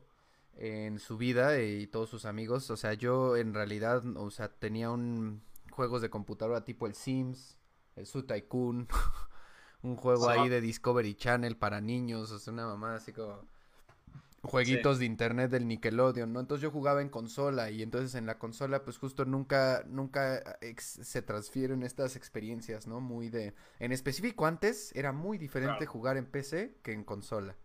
en 0.59 0.99
su 0.99 1.17
vida 1.17 1.61
y 1.61 1.87
todos 1.87 2.09
sus 2.09 2.25
amigos. 2.25 2.69
O 2.69 2.77
sea, 2.77 2.93
yo 2.93 3.37
en 3.37 3.53
realidad, 3.53 4.03
o 4.17 4.29
sea, 4.29 4.49
tenía 4.49 4.91
un 4.91 5.41
juegos 5.71 6.01
de 6.01 6.09
computadora 6.09 6.65
tipo 6.65 6.87
el 6.87 6.93
Sims, 6.93 7.57
el 7.95 8.05
Su 8.05 8.23
Tycoon, 8.23 8.87
un 9.81 9.95
juego 9.95 10.27
ahí 10.27 10.49
de 10.49 10.59
Discovery 10.59 11.15
Channel 11.15 11.55
para 11.55 11.79
niños, 11.79 12.31
o 12.31 12.39
sea, 12.39 12.53
una 12.53 12.67
mamá 12.67 12.95
así 12.95 13.13
como 13.13 13.47
jueguitos 14.41 14.99
de 14.99 15.05
internet 15.05 15.51
del 15.51 15.67
Nickelodeon, 15.67 16.31
¿no? 16.31 16.39
Entonces 16.39 16.63
yo 16.63 16.71
jugaba 16.71 17.01
en 17.01 17.09
consola 17.09 17.71
y 17.71 17.81
entonces 17.81 18.15
en 18.15 18.25
la 18.25 18.37
consola 18.37 18.83
pues 18.83 18.97
justo 18.97 19.25
nunca, 19.25 19.83
nunca 19.87 20.59
se 20.77 21.21
transfieren 21.21 21.83
estas 21.83 22.15
experiencias, 22.15 22.87
¿no? 22.87 22.99
Muy 22.99 23.29
de... 23.29 23.53
En 23.79 23.91
específico 23.91 24.45
antes 24.45 24.93
era 24.95 25.11
muy 25.11 25.37
diferente 25.37 25.85
jugar 25.85 26.17
en 26.17 26.25
PC 26.25 26.77
que 26.83 26.93
en 26.93 27.03
consola. 27.03 27.55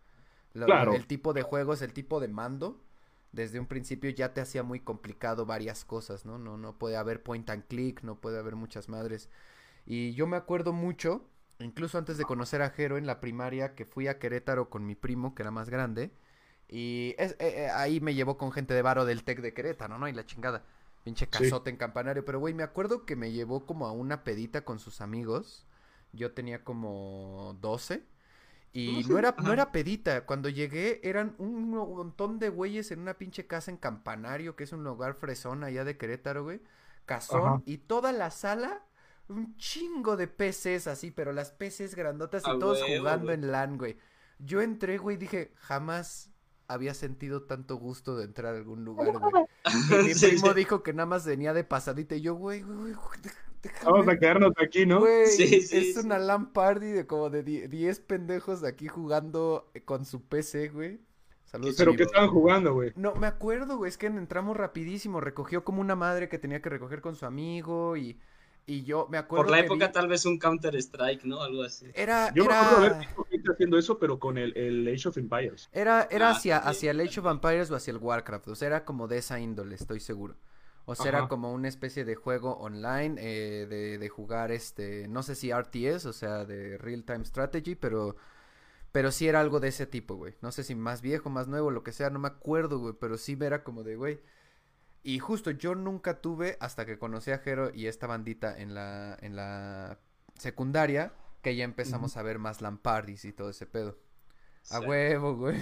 Claro. 0.54 0.94
El 0.94 1.06
tipo 1.06 1.32
de 1.32 1.42
juegos, 1.42 1.82
el 1.82 1.92
tipo 1.92 2.20
de 2.20 2.28
mando, 2.28 2.82
desde 3.32 3.58
un 3.58 3.66
principio 3.66 4.10
ya 4.10 4.32
te 4.32 4.40
hacía 4.40 4.62
muy 4.62 4.80
complicado 4.80 5.46
varias 5.46 5.84
cosas, 5.84 6.24
¿no? 6.24 6.38
No, 6.38 6.56
no 6.56 6.78
puede 6.78 6.96
haber 6.96 7.22
point 7.22 7.48
and 7.50 7.66
click, 7.66 8.02
no 8.02 8.20
puede 8.20 8.38
haber 8.38 8.56
muchas 8.56 8.88
madres. 8.88 9.28
Y 9.86 10.14
yo 10.14 10.26
me 10.26 10.36
acuerdo 10.36 10.72
mucho, 10.72 11.28
incluso 11.58 11.98
antes 11.98 12.16
de 12.16 12.24
conocer 12.24 12.62
a 12.62 12.70
Jero 12.70 12.96
en 12.96 13.06
la 13.06 13.20
primaria, 13.20 13.74
que 13.74 13.84
fui 13.84 14.08
a 14.08 14.18
Querétaro 14.18 14.70
con 14.70 14.86
mi 14.86 14.94
primo, 14.94 15.34
que 15.34 15.42
era 15.42 15.50
más 15.50 15.68
grande, 15.68 16.12
y 16.68 17.14
es, 17.18 17.32
eh, 17.32 17.64
eh, 17.64 17.70
ahí 17.70 18.00
me 18.00 18.14
llevó 18.14 18.38
con 18.38 18.52
gente 18.52 18.74
de 18.74 18.82
varo 18.82 19.04
del 19.04 19.24
Tec 19.24 19.40
de 19.40 19.52
Querétaro, 19.52 19.98
¿no? 19.98 20.08
Y 20.08 20.12
la 20.12 20.26
chingada. 20.26 20.64
Pinche 21.02 21.28
cazote 21.28 21.70
en 21.70 21.76
campanario. 21.76 22.24
Pero, 22.24 22.40
güey, 22.40 22.54
me 22.54 22.62
acuerdo 22.62 23.04
que 23.04 23.14
me 23.16 23.30
llevó 23.32 23.66
como 23.66 23.86
a 23.86 23.92
una 23.92 24.24
pedita 24.24 24.64
con 24.64 24.78
sus 24.78 25.00
amigos. 25.00 25.66
yo 26.12 26.32
tenía 26.32 26.64
como 26.64 27.56
12. 27.60 28.04
Y 28.76 29.04
no 29.04 29.18
era, 29.18 29.36
no 29.40 29.52
era 29.52 29.70
pedita. 29.70 30.26
Cuando 30.26 30.48
llegué 30.48 31.00
eran 31.04 31.36
un 31.38 31.70
montón 31.70 32.40
de 32.40 32.48
güeyes 32.48 32.90
en 32.90 32.98
una 32.98 33.14
pinche 33.14 33.46
casa 33.46 33.70
en 33.70 33.76
Campanario, 33.76 34.56
que 34.56 34.64
es 34.64 34.72
un 34.72 34.82
lugar 34.82 35.14
fresón 35.14 35.62
allá 35.62 35.84
de 35.84 35.96
Querétaro, 35.96 36.42
güey. 36.42 36.60
Casón. 37.06 37.62
Y 37.66 37.78
toda 37.78 38.10
la 38.10 38.32
sala, 38.32 38.84
un 39.28 39.56
chingo 39.58 40.16
de 40.16 40.26
peces 40.26 40.88
así, 40.88 41.12
pero 41.12 41.32
las 41.32 41.52
peces 41.52 41.94
grandotas 41.94 42.42
y 42.42 42.58
todos 42.58 42.82
jugando 42.82 43.30
en 43.30 43.52
LAN, 43.52 43.78
güey. 43.78 43.96
Yo 44.40 44.60
entré, 44.60 44.98
güey, 44.98 45.16
dije, 45.18 45.52
jamás 45.56 46.32
había 46.66 46.94
sentido 46.94 47.42
tanto 47.42 47.76
gusto 47.76 48.16
de 48.16 48.24
entrar 48.24 48.54
a 48.54 48.58
algún 48.58 48.84
lugar, 48.84 49.12
güey. 49.12 49.44
Y 50.00 50.04
mi 50.04 50.14
primo 50.14 50.52
dijo 50.52 50.82
que 50.82 50.92
nada 50.92 51.06
más 51.06 51.24
venía 51.24 51.52
de 51.52 51.62
pasadita 51.62 52.16
y 52.16 52.22
yo, 52.22 52.34
güey, 52.34 52.62
güey, 52.62 52.92
güey, 52.92 52.94
Vamos 53.84 54.08
a 54.08 54.18
quedarnos 54.18 54.52
aquí, 54.62 54.86
¿no? 54.86 55.04
Sí, 55.26 55.60
sí, 55.62 55.90
es 55.90 56.04
una 56.04 56.18
LAN 56.18 56.52
party 56.52 56.86
de 56.86 57.06
como 57.06 57.30
de 57.30 57.42
10 57.42 58.00
pendejos 58.00 58.60
de 58.60 58.68
aquí 58.68 58.88
jugando 58.88 59.70
con 59.84 60.04
su 60.04 60.22
PC, 60.22 60.68
güey. 60.68 61.00
Saludos. 61.44 61.76
¿Pero 61.78 61.94
qué 61.94 62.02
estaban 62.02 62.30
jugando, 62.30 62.74
güey? 62.74 62.92
No, 62.96 63.14
me 63.14 63.26
acuerdo, 63.26 63.76
güey, 63.76 63.88
es 63.88 63.96
que 63.96 64.06
entramos 64.06 64.56
rapidísimo. 64.56 65.20
Recogió 65.20 65.64
como 65.64 65.80
una 65.80 65.94
madre 65.94 66.28
que 66.28 66.38
tenía 66.38 66.60
que 66.60 66.68
recoger 66.68 67.00
con 67.00 67.14
su 67.14 67.26
amigo 67.26 67.96
y... 67.96 68.18
Y 68.66 68.84
yo 68.84 69.06
me 69.10 69.18
acuerdo. 69.18 69.44
Por 69.44 69.50
la 69.50 69.60
época, 69.60 69.92
tal 69.92 70.08
vez 70.08 70.24
un 70.24 70.38
Counter 70.38 70.74
Strike, 70.76 71.24
¿no? 71.24 71.42
Algo 71.42 71.64
así. 71.64 71.86
Era. 71.94 72.32
Yo 72.32 72.44
era... 72.44 72.54
me 72.54 72.66
acuerdo 72.66 72.86
haber 72.86 72.98
visto 72.98 73.24
gente 73.24 73.52
haciendo 73.52 73.78
eso, 73.78 73.98
pero 73.98 74.18
con 74.18 74.38
el, 74.38 74.56
el 74.56 74.88
Age 74.88 75.08
of 75.10 75.18
Empires. 75.18 75.68
Era, 75.70 76.08
era 76.10 76.28
ah, 76.28 76.30
hacia, 76.30 76.56
hacia 76.56 76.92
el 76.92 77.00
Age 77.00 77.20
of 77.20 77.26
Empires 77.26 77.70
o 77.70 77.76
hacia 77.76 77.90
el 77.90 77.98
Warcraft. 77.98 78.48
O 78.48 78.54
sea, 78.54 78.68
era 78.68 78.84
como 78.86 79.06
de 79.06 79.18
esa 79.18 79.38
índole, 79.38 79.74
estoy 79.74 80.00
seguro. 80.00 80.36
O 80.86 80.94
sea, 80.94 81.08
era 81.08 81.28
como 81.28 81.52
una 81.52 81.68
especie 81.68 82.04
de 82.04 82.14
juego 82.14 82.58
online 82.58 83.16
eh, 83.18 83.66
de, 83.66 83.98
de, 83.98 84.08
jugar 84.08 84.52
este, 84.52 85.08
no 85.08 85.22
sé 85.22 85.34
si 85.34 85.50
RTS, 85.50 86.04
o 86.06 86.12
sea, 86.12 86.44
de 86.44 86.76
Real 86.76 87.04
Time 87.04 87.24
Strategy, 87.24 87.74
pero, 87.74 88.16
pero 88.92 89.10
sí 89.10 89.26
era 89.26 89.40
algo 89.40 89.60
de 89.60 89.68
ese 89.68 89.86
tipo, 89.86 90.16
güey. 90.16 90.34
No 90.42 90.52
sé 90.52 90.62
si 90.62 90.74
más 90.74 91.00
viejo, 91.00 91.30
más 91.30 91.48
nuevo, 91.48 91.70
lo 91.70 91.82
que 91.82 91.92
sea, 91.92 92.10
no 92.10 92.18
me 92.18 92.28
acuerdo, 92.28 92.78
güey, 92.80 92.94
pero 93.00 93.16
sí 93.16 93.38
era 93.40 93.64
como 93.64 93.82
de, 93.82 93.96
güey. 93.96 94.20
Y 95.02 95.18
justo 95.20 95.50
yo 95.50 95.74
nunca 95.74 96.20
tuve, 96.20 96.58
hasta 96.60 96.84
que 96.84 96.98
conocí 96.98 97.30
a 97.30 97.38
Jero 97.38 97.70
y 97.74 97.86
esta 97.86 98.06
bandita 98.06 98.56
en 98.58 98.74
la, 98.74 99.16
en 99.20 99.36
la 99.36 99.98
secundaria, 100.38 101.12
que 101.40 101.56
ya 101.56 101.64
empezamos 101.64 102.16
a 102.16 102.22
ver 102.22 102.38
más 102.38 102.60
Lampardis 102.60 103.24
y 103.24 103.32
todo 103.32 103.50
ese 103.50 103.66
pedo. 103.66 103.98
A 104.70 104.80
huevo, 104.80 105.36
güey. 105.36 105.58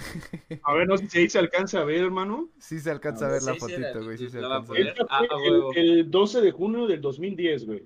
A 0.63 0.73
ver, 0.73 0.87
no 0.87 0.97
sé 0.97 1.09
si 1.09 1.19
ahí 1.19 1.29
se 1.29 1.39
alcanza 1.39 1.81
a 1.81 1.83
ver, 1.83 2.03
hermano. 2.03 2.49
Sí 2.59 2.79
se 2.79 2.89
alcanza 2.89 3.27
a 3.27 3.31
ver 3.31 3.43
la 3.43 3.55
fotito, 3.55 4.03
güey. 4.03 4.17
Sí, 4.17 4.29
se 4.29 4.39
alcanza 4.39 4.71
a 4.71 4.75
ver. 4.75 4.95
El, 5.75 6.09
12 6.09 6.41
de 6.41 6.51
junio 6.51 6.87
del 6.87 7.01
2010, 7.01 7.65
güey. 7.65 7.85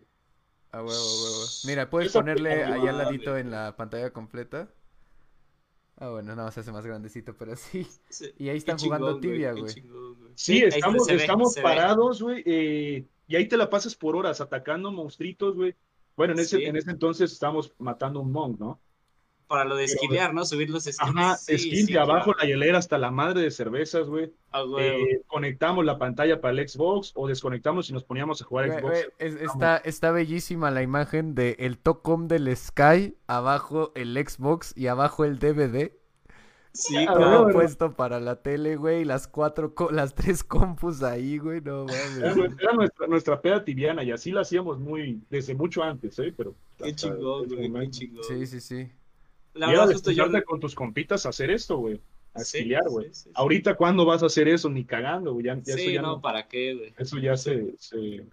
A 0.72 0.84
huevo, 0.84 0.92
huevo. 0.92 1.46
Mira, 1.66 1.90
puedes 1.90 2.12
ponerle 2.12 2.64
ahí 2.64 2.88
al 2.88 2.98
ladito 2.98 3.38
en 3.38 3.50
la 3.50 3.76
pantalla 3.76 4.12
completa. 4.12 4.70
Ah, 6.00 6.10
bueno, 6.10 6.36
no, 6.36 6.52
se 6.52 6.60
hace 6.60 6.72
más 6.72 6.86
grandecito, 6.86 7.36
pero 7.36 7.56
sí. 7.56 7.88
Y 8.38 8.50
ahí 8.50 8.58
están 8.58 8.78
jugando 8.78 9.20
tibia, 9.20 9.54
güey. 9.54 9.74
Sí, 10.36 10.60
estamos, 10.60 11.10
estamos 11.10 11.56
parados, 11.58 12.22
güey. 12.22 12.44
Eh, 12.46 13.08
y 13.28 13.36
ahí 13.36 13.48
te 13.48 13.58
la 13.58 13.70
pasas 13.70 13.96
por 13.96 14.16
horas 14.16 14.40
atacando 14.40 14.92
monstruitos, 14.92 15.56
güey. 15.56 15.76
Bueno, 16.16 16.34
en 16.34 16.40
ese, 16.40 16.64
en 16.66 16.76
ese 16.76 16.92
entonces 16.92 17.32
estábamos 17.32 17.74
matando 17.80 18.22
un 18.22 18.32
monk, 18.32 18.60
¿no? 18.60 18.80
Para 19.48 19.66
lo 19.66 19.76
de 19.76 19.86
esquivear, 19.86 20.34
¿no? 20.34 20.46
Subir 20.46 20.70
los 20.70 20.84
skins. 20.84 21.00
Ajá, 21.00 21.38
skins 21.38 21.88
de 21.88 22.00
abajo 22.00 22.34
la 22.34 22.46
hielera 22.46 22.78
hasta 22.78 22.98
la 22.98 23.12
madre 23.12 23.42
de 23.42 23.52
cervezas, 23.52 24.08
güey. 24.08 24.32
Ah, 24.52 24.64
eh, 24.80 25.22
conectamos 25.28 25.86
la 25.86 25.98
pantalla 25.98 26.42
para 26.42 26.60
el 26.60 26.68
Xbox 26.68 27.12
o 27.16 27.28
desconectamos 27.28 27.90
y 27.90 27.94
nos 27.94 28.04
poníamos 28.04 28.42
a 28.42 28.46
jugar 28.46 28.80
Xbox. 28.80 29.08
está, 29.20 29.78
está 29.78 30.12
bellísima 30.12 30.72
la 30.72 30.82
imagen 30.82 31.36
de 31.36 31.56
el 31.60 31.78
Tocom 31.78 32.28
del 32.28 32.56
Sky, 32.56 33.16
abajo 33.28 33.92
el 33.96 34.14
Xbox 34.16 34.74
y 34.76 34.88
abajo 34.88 35.26
el 35.26 35.40
DVD. 35.40 35.92
Sí, 36.78 37.06
todo 37.08 37.50
puesto 37.50 37.96
para 37.96 38.20
la 38.20 38.42
tele, 38.44 38.76
güey, 38.76 39.04
las 39.04 39.28
cuatro, 39.28 39.74
las 39.90 40.14
tres 40.14 40.44
compus 40.44 41.02
ahí, 41.02 41.40
güey, 41.40 41.60
no 41.62 41.86
mames. 41.86 42.18
Era, 42.18 42.74
nuestra, 42.74 43.08
nuestra 43.08 43.42
peda 43.42 43.64
tibiana 43.64 44.04
y 44.04 44.12
así 44.12 44.32
la 44.32 44.42
hacíamos 44.42 44.78
muy, 44.78 45.24
desde 45.30 45.56
mucho 45.56 45.82
antes, 45.82 46.20
¿eh? 46.20 46.32
Pero. 46.38 46.54
Qué 46.78 46.94
chingón, 46.94 47.48
güey, 47.48 47.72
qué 47.72 47.90
chingón. 47.90 48.24
Sí, 48.26 48.46
sí, 48.46 48.62
sí. 48.62 48.92
La 49.58 49.68
verdad, 49.68 49.92
justo 49.92 50.12
yo... 50.12 50.26
con 50.46 50.60
tus 50.60 50.76
compitas 50.76 51.26
a 51.26 51.30
hacer 51.30 51.52
esto, 51.52 51.78
güey. 51.78 52.02
A 52.34 52.42
esquiliar, 52.42 52.88
güey. 52.90 53.12
Ahorita, 53.34 53.76
¿cuándo 53.76 54.06
vas 54.06 54.24
a 54.24 54.28
hacer 54.28 54.48
eso? 54.48 54.70
Ni 54.70 54.86
cagando, 54.86 55.34
güey. 55.34 55.46
Ya, 55.46 55.54
eso 55.54 55.90
ya 55.90 56.02
no, 56.02 56.22
¿para 56.22 56.48
qué, 56.48 56.76
güey? 56.76 56.94
Eso 56.98 57.18
ya 57.18 57.36
se... 57.36 57.76
se... 57.80 58.28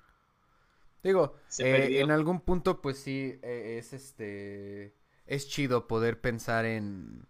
Digo, 1.03 1.35
eh, 1.59 2.01
en 2.01 2.11
algún 2.11 2.41
punto, 2.41 2.81
pues 2.81 2.99
sí, 2.99 3.39
eh, 3.43 3.77
es 3.79 3.93
este... 3.93 4.95
Es 5.27 5.49
chido 5.49 5.87
poder 5.87 6.21
pensar 6.21 6.65
en... 6.65 7.27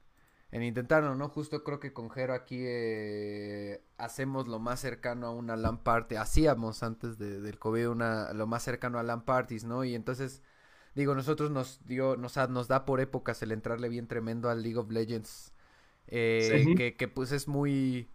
En 0.50 0.62
intentarlo, 0.62 1.16
¿no? 1.16 1.28
Justo 1.28 1.64
creo 1.64 1.80
que 1.80 1.92
con 1.92 2.10
Jero 2.10 2.32
aquí 2.32 2.60
eh, 2.60 3.82
hacemos 3.96 4.46
lo 4.46 4.60
más 4.60 4.78
cercano 4.78 5.26
a 5.26 5.32
una 5.32 5.56
LAN 5.56 5.82
party. 5.82 6.14
Hacíamos 6.14 6.84
antes 6.84 7.18
de, 7.18 7.40
del 7.40 7.58
COVID 7.58 7.88
una, 7.88 8.32
lo 8.32 8.46
más 8.46 8.62
cercano 8.62 9.00
a 9.00 9.02
LAN 9.02 9.24
parties, 9.24 9.64
¿no? 9.64 9.82
Y 9.82 9.96
entonces 9.96 10.42
Digo, 10.94 11.14
nosotros 11.14 11.50
nos 11.50 11.80
dio, 11.86 12.16
nos, 12.16 12.36
nos 12.48 12.68
da 12.68 12.84
por 12.84 13.00
épocas 13.00 13.42
el 13.42 13.52
entrarle 13.52 13.88
bien 13.88 14.06
tremendo 14.06 14.48
al 14.50 14.62
League 14.62 14.78
of 14.78 14.90
Legends. 14.90 15.52
Eh, 16.06 16.74
que, 16.76 16.94
que 16.94 17.08
pues 17.08 17.32
es 17.32 17.48
muy 17.48 18.08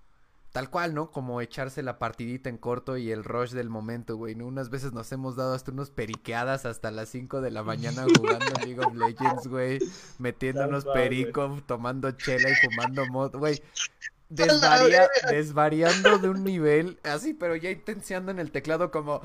tal 0.51 0.69
cual, 0.69 0.93
¿no? 0.95 1.11
Como 1.11 1.41
echarse 1.41 1.83
la 1.83 1.99
partidita 1.99 2.49
en 2.49 2.57
corto 2.57 2.97
y 2.97 3.11
el 3.11 3.23
rush 3.23 3.51
del 3.51 3.69
momento, 3.69 4.15
güey. 4.15 4.35
¿no? 4.35 4.47
Unas 4.47 4.69
veces 4.69 4.93
nos 4.93 5.11
hemos 5.11 5.35
dado 5.35 5.53
hasta 5.53 5.71
unos 5.71 5.91
periqueadas 5.91 6.65
hasta 6.65 6.91
las 6.91 7.09
5 7.09 7.41
de 7.41 7.51
la 7.51 7.63
mañana 7.63 8.05
jugando 8.17 8.45
League 8.65 8.79
of 8.79 8.95
Legends, 8.95 9.47
güey. 9.47 9.79
Metiéndonos 10.17 10.85
perico, 10.85 11.61
tomando 11.65 12.11
chela 12.11 12.49
y 12.49 12.55
fumando 12.55 13.05
mod, 13.07 13.35
güey. 13.35 13.61
Desvariando 14.29 16.19
de 16.19 16.29
un 16.29 16.43
nivel 16.43 16.99
así, 17.03 17.33
pero 17.33 17.55
ya 17.55 17.71
intensiando 17.71 18.31
en 18.31 18.39
el 18.39 18.51
teclado 18.51 18.91
como... 18.91 19.21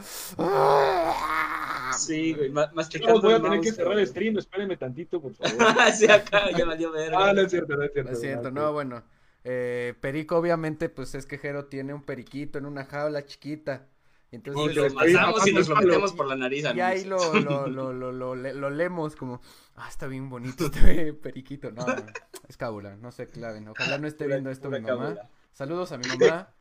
Sí, 1.99 2.33
güey, 2.33 2.51
más, 2.51 2.89
que 2.89 2.99
no, 2.99 3.21
voy 3.21 3.35
a 3.35 3.43
tener 3.43 3.61
que 3.61 3.73
cerrar 3.73 3.99
el 3.99 4.07
stream, 4.07 4.39
espérenme 4.39 4.77
tantito, 4.77 5.21
por 5.21 5.35
favor. 5.35 5.53
sí, 5.95 6.11
acá 6.11 6.51
ya 6.57 6.65
valió 6.65 6.91
ver. 6.91 7.13
Ah, 7.15 7.33
no 7.33 7.43
es 7.43 7.51
cierto, 7.51 7.77
no 7.77 7.85
es 7.85 7.93
cierto. 7.93 8.11
Lo 8.11 8.17
siento, 8.17 8.51
no, 8.51 8.73
bueno. 8.73 9.05
Eh, 9.45 9.95
perico, 10.01 10.37
obviamente, 10.37 10.89
pues 10.89 11.15
es 11.15 11.27
que 11.27 11.39
Jero 11.39 11.67
tiene 11.67 11.93
un 11.93 12.03
periquito 12.03 12.59
en 12.59 12.67
una 12.67 12.85
jaula 12.85 13.25
chiquita. 13.27 13.87
Entonces, 14.35 14.77
lo 14.77 14.95
pasamos 14.95 15.47
y 15.47 15.53
nos 15.53 15.69
lo 15.69 15.77
metemos 15.77 16.13
por 16.13 16.27
la 16.27 16.37
nariz. 16.37 16.65
Y 16.75 16.81
ahí 16.81 17.05
lo, 17.07 17.35
lo, 17.35 17.67
lo, 17.67 17.93
lo, 17.93 18.13
lo, 18.13 18.35
lo, 18.35 18.71
leemos 18.71 19.17
como, 19.17 19.41
ah, 19.77 19.89
está 19.89 20.07
bien 20.07 20.29
bonito 20.29 20.67
este 20.67 21.13
periquito. 21.23 21.71
No, 21.71 21.87
no, 21.87 22.07
es 22.49 22.57
cábula, 22.57 22.97
no 22.97 23.13
se 23.13 23.29
claven. 23.29 23.69
Ojalá 23.69 23.99
no 23.99 24.07
esté 24.07 24.27
viendo 24.27 24.51
esto 24.51 24.71
mi 24.71 24.81
mamá. 24.81 25.17
Saludos 25.53 25.93
a 25.93 25.99
mi 25.99 26.07
mamá. 26.19 26.55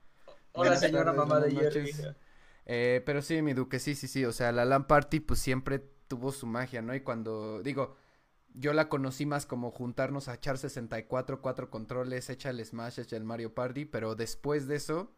Hola, 0.53 0.75
señora 0.75 1.13
mamá 1.13 1.39
de 1.39 1.51
Jerry. 1.51 1.91
Eh, 2.65 3.01
pero 3.05 3.21
sí, 3.21 3.41
mi 3.41 3.53
duque, 3.53 3.79
sí, 3.79 3.95
sí, 3.95 4.07
sí. 4.07 4.23
O 4.25 4.31
sea, 4.31 4.51
la 4.51 4.65
LAN 4.65 4.87
Party, 4.87 5.19
pues 5.19 5.39
siempre 5.39 5.79
tuvo 6.07 6.31
su 6.31 6.45
magia, 6.45 6.81
¿no? 6.81 6.93
Y 6.93 7.01
cuando, 7.01 7.61
digo, 7.63 7.95
yo 8.53 8.73
la 8.73 8.89
conocí 8.89 9.25
más 9.25 9.45
como 9.45 9.71
juntarnos 9.71 10.27
a 10.27 10.35
echar 10.35 10.57
64, 10.57 11.41
cuatro 11.41 11.69
controles, 11.69 12.29
echa 12.29 12.51
el 12.51 12.63
Smash, 12.63 12.99
echa 12.99 13.17
el 13.17 13.23
Mario 13.23 13.53
Party, 13.53 13.85
pero 13.85 14.15
después 14.15 14.67
de 14.67 14.75
eso, 14.75 15.11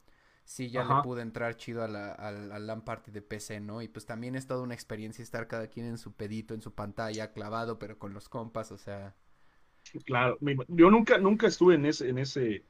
sí 0.46 0.70
ya 0.70 0.86
le 0.86 1.02
pude 1.04 1.24
entrar 1.24 1.58
chido 1.58 1.84
a 1.84 1.88
la, 1.88 2.12
a, 2.12 2.32
LAN 2.32 2.86
Party 2.86 3.12
de 3.12 3.22
PC, 3.22 3.60
¿no? 3.60 3.82
Y 3.82 3.88
pues 3.88 4.06
también 4.06 4.36
es 4.36 4.48
toda 4.48 4.62
una 4.62 4.76
experiencia 4.76 5.24
estar 5.24 5.48
cada 5.48 5.68
quien 5.68 5.88
en 5.88 5.98
su 5.98 6.14
pedito, 6.14 6.54
en 6.54 6.62
su 6.62 6.74
pantalla, 6.74 7.34
clavado, 7.34 7.80
pero 7.80 7.98
con 7.98 8.14
los 8.14 8.30
compas, 8.30 8.72
o 8.72 8.78
sea. 8.78 9.16
Claro, 10.06 10.38
yo 10.68 10.90
nunca, 10.90 11.18
nunca 11.18 11.48
estuve 11.48 11.76
en 11.76 11.86
ese, 11.86 12.10
en 12.10 12.20
ese, 12.20 12.64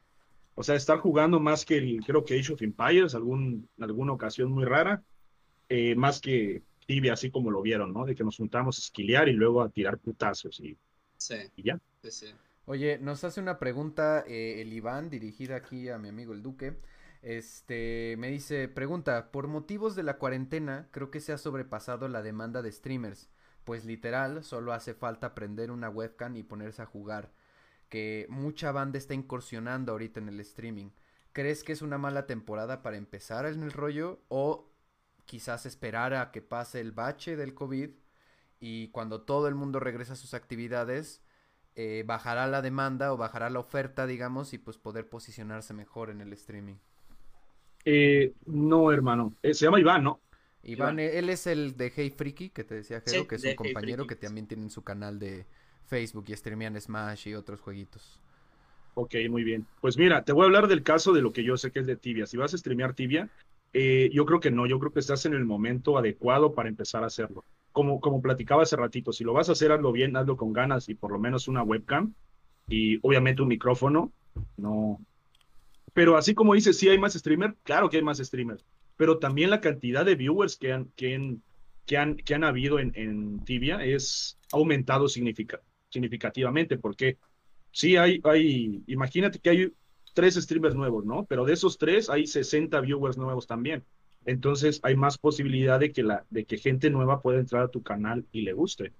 o 0.55 0.63
sea, 0.63 0.76
estar 0.76 0.99
jugando 0.99 1.39
más 1.39 1.65
que 1.65 1.78
el, 1.78 2.01
creo 2.05 2.26
que 2.26 2.39
Age 2.39 2.53
of 2.53 2.61
Empires, 2.61 3.13
algún, 3.13 3.69
alguna 3.80 4.13
ocasión 4.13 4.51
muy 4.51 4.65
rara, 4.65 5.03
eh, 5.69 5.95
más 5.95 6.19
que 6.19 6.63
tibia, 6.86 7.13
así 7.13 7.30
como 7.30 7.51
lo 7.51 7.61
vieron, 7.61 7.93
¿no? 7.93 8.05
De 8.05 8.15
que 8.15 8.23
nos 8.23 8.38
juntamos 8.38 8.78
a 8.78 8.82
esquilear 8.82 9.30
y 9.30 9.34
luego 9.34 9.61
a 9.61 9.69
tirar 9.69 9.97
putazos 9.97 10.59
y, 10.59 10.78
sí. 11.17 11.36
y 11.55 11.63
ya. 11.63 11.80
Sí, 12.03 12.11
sí. 12.11 12.28
Oye, 12.65 12.97
nos 12.99 13.23
hace 13.23 13.39
una 13.41 13.59
pregunta 13.59 14.23
eh, 14.28 14.61
el 14.61 14.73
Iván, 14.73 15.09
dirigida 15.09 15.55
aquí 15.55 15.89
a 15.89 15.97
mi 15.97 16.09
amigo 16.09 16.34
el 16.34 16.41
Duque. 16.41 16.76
Este, 17.26 18.15
me 18.19 18.30
dice, 18.30 18.67
pregunta, 18.67 19.32
por 19.32 19.47
motivos 19.47 19.95
de 19.95 20.03
la 20.03 20.19
cuarentena, 20.19 20.89
creo 20.91 21.09
que 21.09 21.21
se 21.21 21.34
ha 21.34 21.39
sobrepasado 21.39 22.07
la 22.07 22.21
demanda 22.21 22.61
de 22.61 22.71
streamers, 22.71 23.30
pues 23.63 23.84
literal, 23.84 24.43
solo 24.43 24.73
hace 24.73 24.93
falta 24.93 25.34
prender 25.34 25.71
una 25.71 25.89
webcam 25.89 26.36
y 26.38 26.43
ponerse 26.43 26.84
a 26.84 26.86
jugar 26.86 27.32
que 27.89 28.28
mucha 28.30 28.71
banda 28.71 28.99
está 28.99 29.15
incursionando 29.15 29.91
ahorita 29.93 30.19
en 30.19 30.30
el 30.30 30.39
streaming. 30.39 30.91
¿Crees 31.34 31.63
que 31.63 31.73
es 31.73 31.82
una 31.82 31.97
mala 31.97 32.28
temporada 32.28 32.84
para 32.84 32.97
empezar 32.97 33.47
en 33.47 33.63
el 33.63 33.71
rollo 33.71 34.21
o 34.30 34.71
quizás 35.26 35.65
esperar 35.65 36.13
a 36.13 36.32
que 36.32 36.43
pase 36.43 36.80
el 36.80 36.91
bache 36.91 37.36
del 37.38 37.55
COVID 37.55 37.89
y 38.59 38.89
cuando 38.89 39.23
todo 39.23 39.47
el 39.47 39.55
mundo 39.55 39.80
regresa 39.80 40.13
a 40.13 40.15
sus 40.17 40.36
actividades 40.36 41.23
eh, 41.76 42.03
bajará 42.05 42.45
la 42.47 42.61
demanda 42.61 43.11
o 43.13 43.17
bajará 43.17 43.49
la 43.49 43.59
oferta, 43.59 44.05
digamos, 44.07 44.53
y 44.53 44.59
pues 44.59 44.78
poder 44.78 45.09
posicionarse 45.09 45.73
mejor 45.73 46.11
en 46.11 46.21
el 46.21 46.32
streaming? 46.34 46.76
Eh, 47.86 48.34
no, 48.48 48.92
hermano. 48.92 49.34
Eh, 49.44 49.54
se 49.54 49.66
llama 49.66 49.80
Iván, 49.80 50.04
¿no? 50.04 50.20
Iván, 50.64 51.00
él 51.00 51.30
es 51.30 51.46
el 51.46 51.78
de 51.78 51.92
Hey 51.96 52.10
Freaky, 52.10 52.50
que 52.50 52.64
te 52.64 52.76
decía 52.76 53.02
Jero, 53.02 53.22
Sí, 53.22 53.28
que 53.28 53.36
es 53.36 53.44
un 53.44 53.50
Hey 53.50 53.56
compañero 53.56 54.06
Freaky. 54.06 54.08
que 54.20 54.28
también 54.28 54.48
tiene 54.48 54.70
su 54.70 54.84
canal 54.84 55.20
de 55.20 55.46
Facebook 55.86 56.26
y 56.28 56.36
streamean 56.36 56.80
Smash 56.82 57.28
y 57.28 57.36
otros 57.36 57.62
jueguitos. 57.62 58.20
Ok, 58.96 59.16
muy 59.30 59.44
bien. 59.44 59.68
Pues 59.82 59.98
mira, 59.98 60.24
te 60.24 60.32
voy 60.32 60.44
a 60.44 60.46
hablar 60.46 60.68
del 60.68 60.82
caso 60.82 61.14
de 61.14 61.22
lo 61.22 61.32
que 61.34 61.44
yo 61.44 61.58
sé 61.58 61.72
que 61.72 61.80
es 61.80 61.86
de 61.86 61.98
Tibia. 61.98 62.26
Si 62.26 62.38
vas 62.38 62.54
a 62.54 62.58
streamear 62.58 62.94
Tibia, 62.96 63.30
eh, 63.74 64.10
yo 64.14 64.26
creo 64.26 64.40
que 64.40 64.52
no, 64.52 64.66
yo 64.66 64.80
creo 64.80 64.92
que 64.94 65.02
estás 65.02 65.26
en 65.26 65.34
el 65.34 65.46
momento 65.46 65.98
adecuado 65.98 66.54
para 66.56 66.70
empezar 66.70 67.04
a 67.04 67.08
hacerlo. 67.08 67.44
Como, 67.74 68.00
como 68.00 68.22
platicaba 68.22 68.64
hace 68.64 68.78
ratito, 68.78 69.12
si 69.12 69.26
lo 69.26 69.34
vas 69.34 69.50
a 69.50 69.52
hacer, 69.52 69.72
hazlo 69.74 69.92
bien, 69.92 70.16
hazlo 70.16 70.38
con 70.38 70.54
ganas 70.54 70.88
y 70.88 70.96
por 70.96 71.12
lo 71.12 71.20
menos 71.20 71.50
una 71.50 71.62
webcam 71.62 72.14
y 72.70 72.98
obviamente 73.06 73.42
un 73.42 73.50
micrófono. 73.50 74.14
No. 74.58 75.00
Pero 75.96 76.18
así 76.18 76.36
como 76.36 76.54
dices, 76.54 76.78
sí 76.78 76.89
hay 76.89 77.00
más 77.00 77.14
streamers, 77.16 77.56
claro 77.64 77.89
que 77.89 77.98
hay 77.98 78.04
más 78.04 78.20
streamers, 78.20 78.64
pero 78.98 79.18
también 79.18 79.50
la 79.50 79.62
cantidad 79.62 80.06
de 80.06 80.16
viewers 80.16 80.58
que 80.58 80.74
han, 80.74 80.91
que 80.98 81.16
han, 81.16 81.41
que 81.88 81.98
han, 81.98 82.18
que 82.18 82.36
han 82.36 82.43
habido 82.43 82.80
en, 82.80 82.91
en 82.96 83.39
Tibia 83.46 83.84
es 83.84 84.38
aumentado 84.52 85.08
significa- 85.08 85.62
significativamente 85.89 86.78
porque 86.78 87.18
sí 87.72 87.96
hay, 87.96 88.20
hay, 88.26 88.84
imagínate 88.88 89.39
que 89.39 89.50
hay 89.50 89.74
tres 90.14 90.36
streamers 90.36 90.76
nuevos, 90.76 91.06
¿no? 91.06 91.26
Pero 91.26 91.46
de 91.46 91.54
esos 91.54 91.78
tres 91.78 92.10
hay 92.10 92.28
60 92.28 92.80
viewers 92.82 93.18
nuevos 93.18 93.48
también. 93.48 93.84
Entonces 94.26 94.82
hay 94.84 94.96
más 94.98 95.18
posibilidad 95.18 95.80
de 95.80 95.91
que, 95.93 96.04
la, 96.04 96.26
de 96.30 96.46
que 96.46 96.58
gente 96.58 96.89
nueva 96.89 97.22
pueda 97.22 97.39
entrar 97.39 97.64
a 97.64 97.68
tu 97.70 97.84
canal 97.84 98.26
y 98.34 98.41
le 98.41 98.54
guste. 98.54 98.91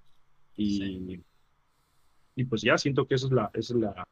Y, 0.56 0.78
Sí. 0.78 1.24
y 2.36 2.44
pues 2.46 2.62
ya 2.62 2.78
siento 2.78 3.08
que 3.08 3.16
eso 3.16 3.28
es 3.28 3.34
la, 3.34 3.52
esa 3.54 3.74
es 3.74 3.80
la, 3.82 4.08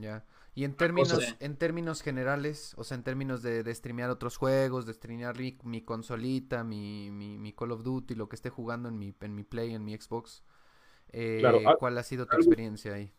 Ya. 0.00 0.24
Y 0.60 0.64
en 0.64 0.74
términos, 0.74 1.36
en 1.40 1.56
términos 1.56 2.02
generales, 2.02 2.74
o 2.76 2.84
sea, 2.84 2.94
en 2.94 3.02
términos 3.02 3.42
de, 3.42 3.62
de 3.62 3.74
streamear 3.74 4.10
otros 4.10 4.36
juegos, 4.36 4.84
de 4.84 4.92
streamear 4.92 5.38
mi, 5.38 5.56
mi 5.64 5.80
consolita, 5.80 6.64
mi, 6.64 7.10
mi, 7.10 7.38
mi 7.38 7.54
Call 7.54 7.72
of 7.72 7.82
Duty, 7.82 8.14
lo 8.14 8.28
que 8.28 8.36
esté 8.36 8.50
jugando 8.50 8.90
en 8.90 8.98
mi, 8.98 9.14
en 9.22 9.34
mi 9.34 9.42
Play, 9.42 9.72
en 9.72 9.82
mi 9.86 9.96
Xbox, 9.96 10.44
eh, 11.12 11.38
Claro, 11.40 11.60
al- 11.64 11.78
¿cuál 11.78 11.96
ha 11.96 12.02
sido 12.02 12.26
tu 12.26 12.32
algo- 12.36 12.42
experiencia 12.44 12.92
ahí? 12.92 13.10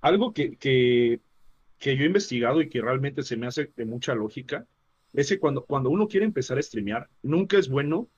Algo 0.00 0.32
que, 0.32 0.56
que, 0.56 1.20
que 1.78 1.96
yo 1.96 2.02
he 2.02 2.06
investigado 2.08 2.60
y 2.60 2.68
que 2.68 2.80
realmente 2.82 3.22
se 3.22 3.36
me 3.36 3.46
hace 3.46 3.70
de 3.76 3.84
mucha 3.84 4.16
lógica 4.16 4.66
es 5.12 5.28
que 5.28 5.38
cuando, 5.38 5.64
cuando 5.64 5.88
uno 5.88 6.08
quiere 6.08 6.26
empezar 6.26 6.58
a 6.58 6.62
streamear, 6.62 7.08
nunca 7.22 7.58
es 7.58 7.68
bueno 7.68 8.08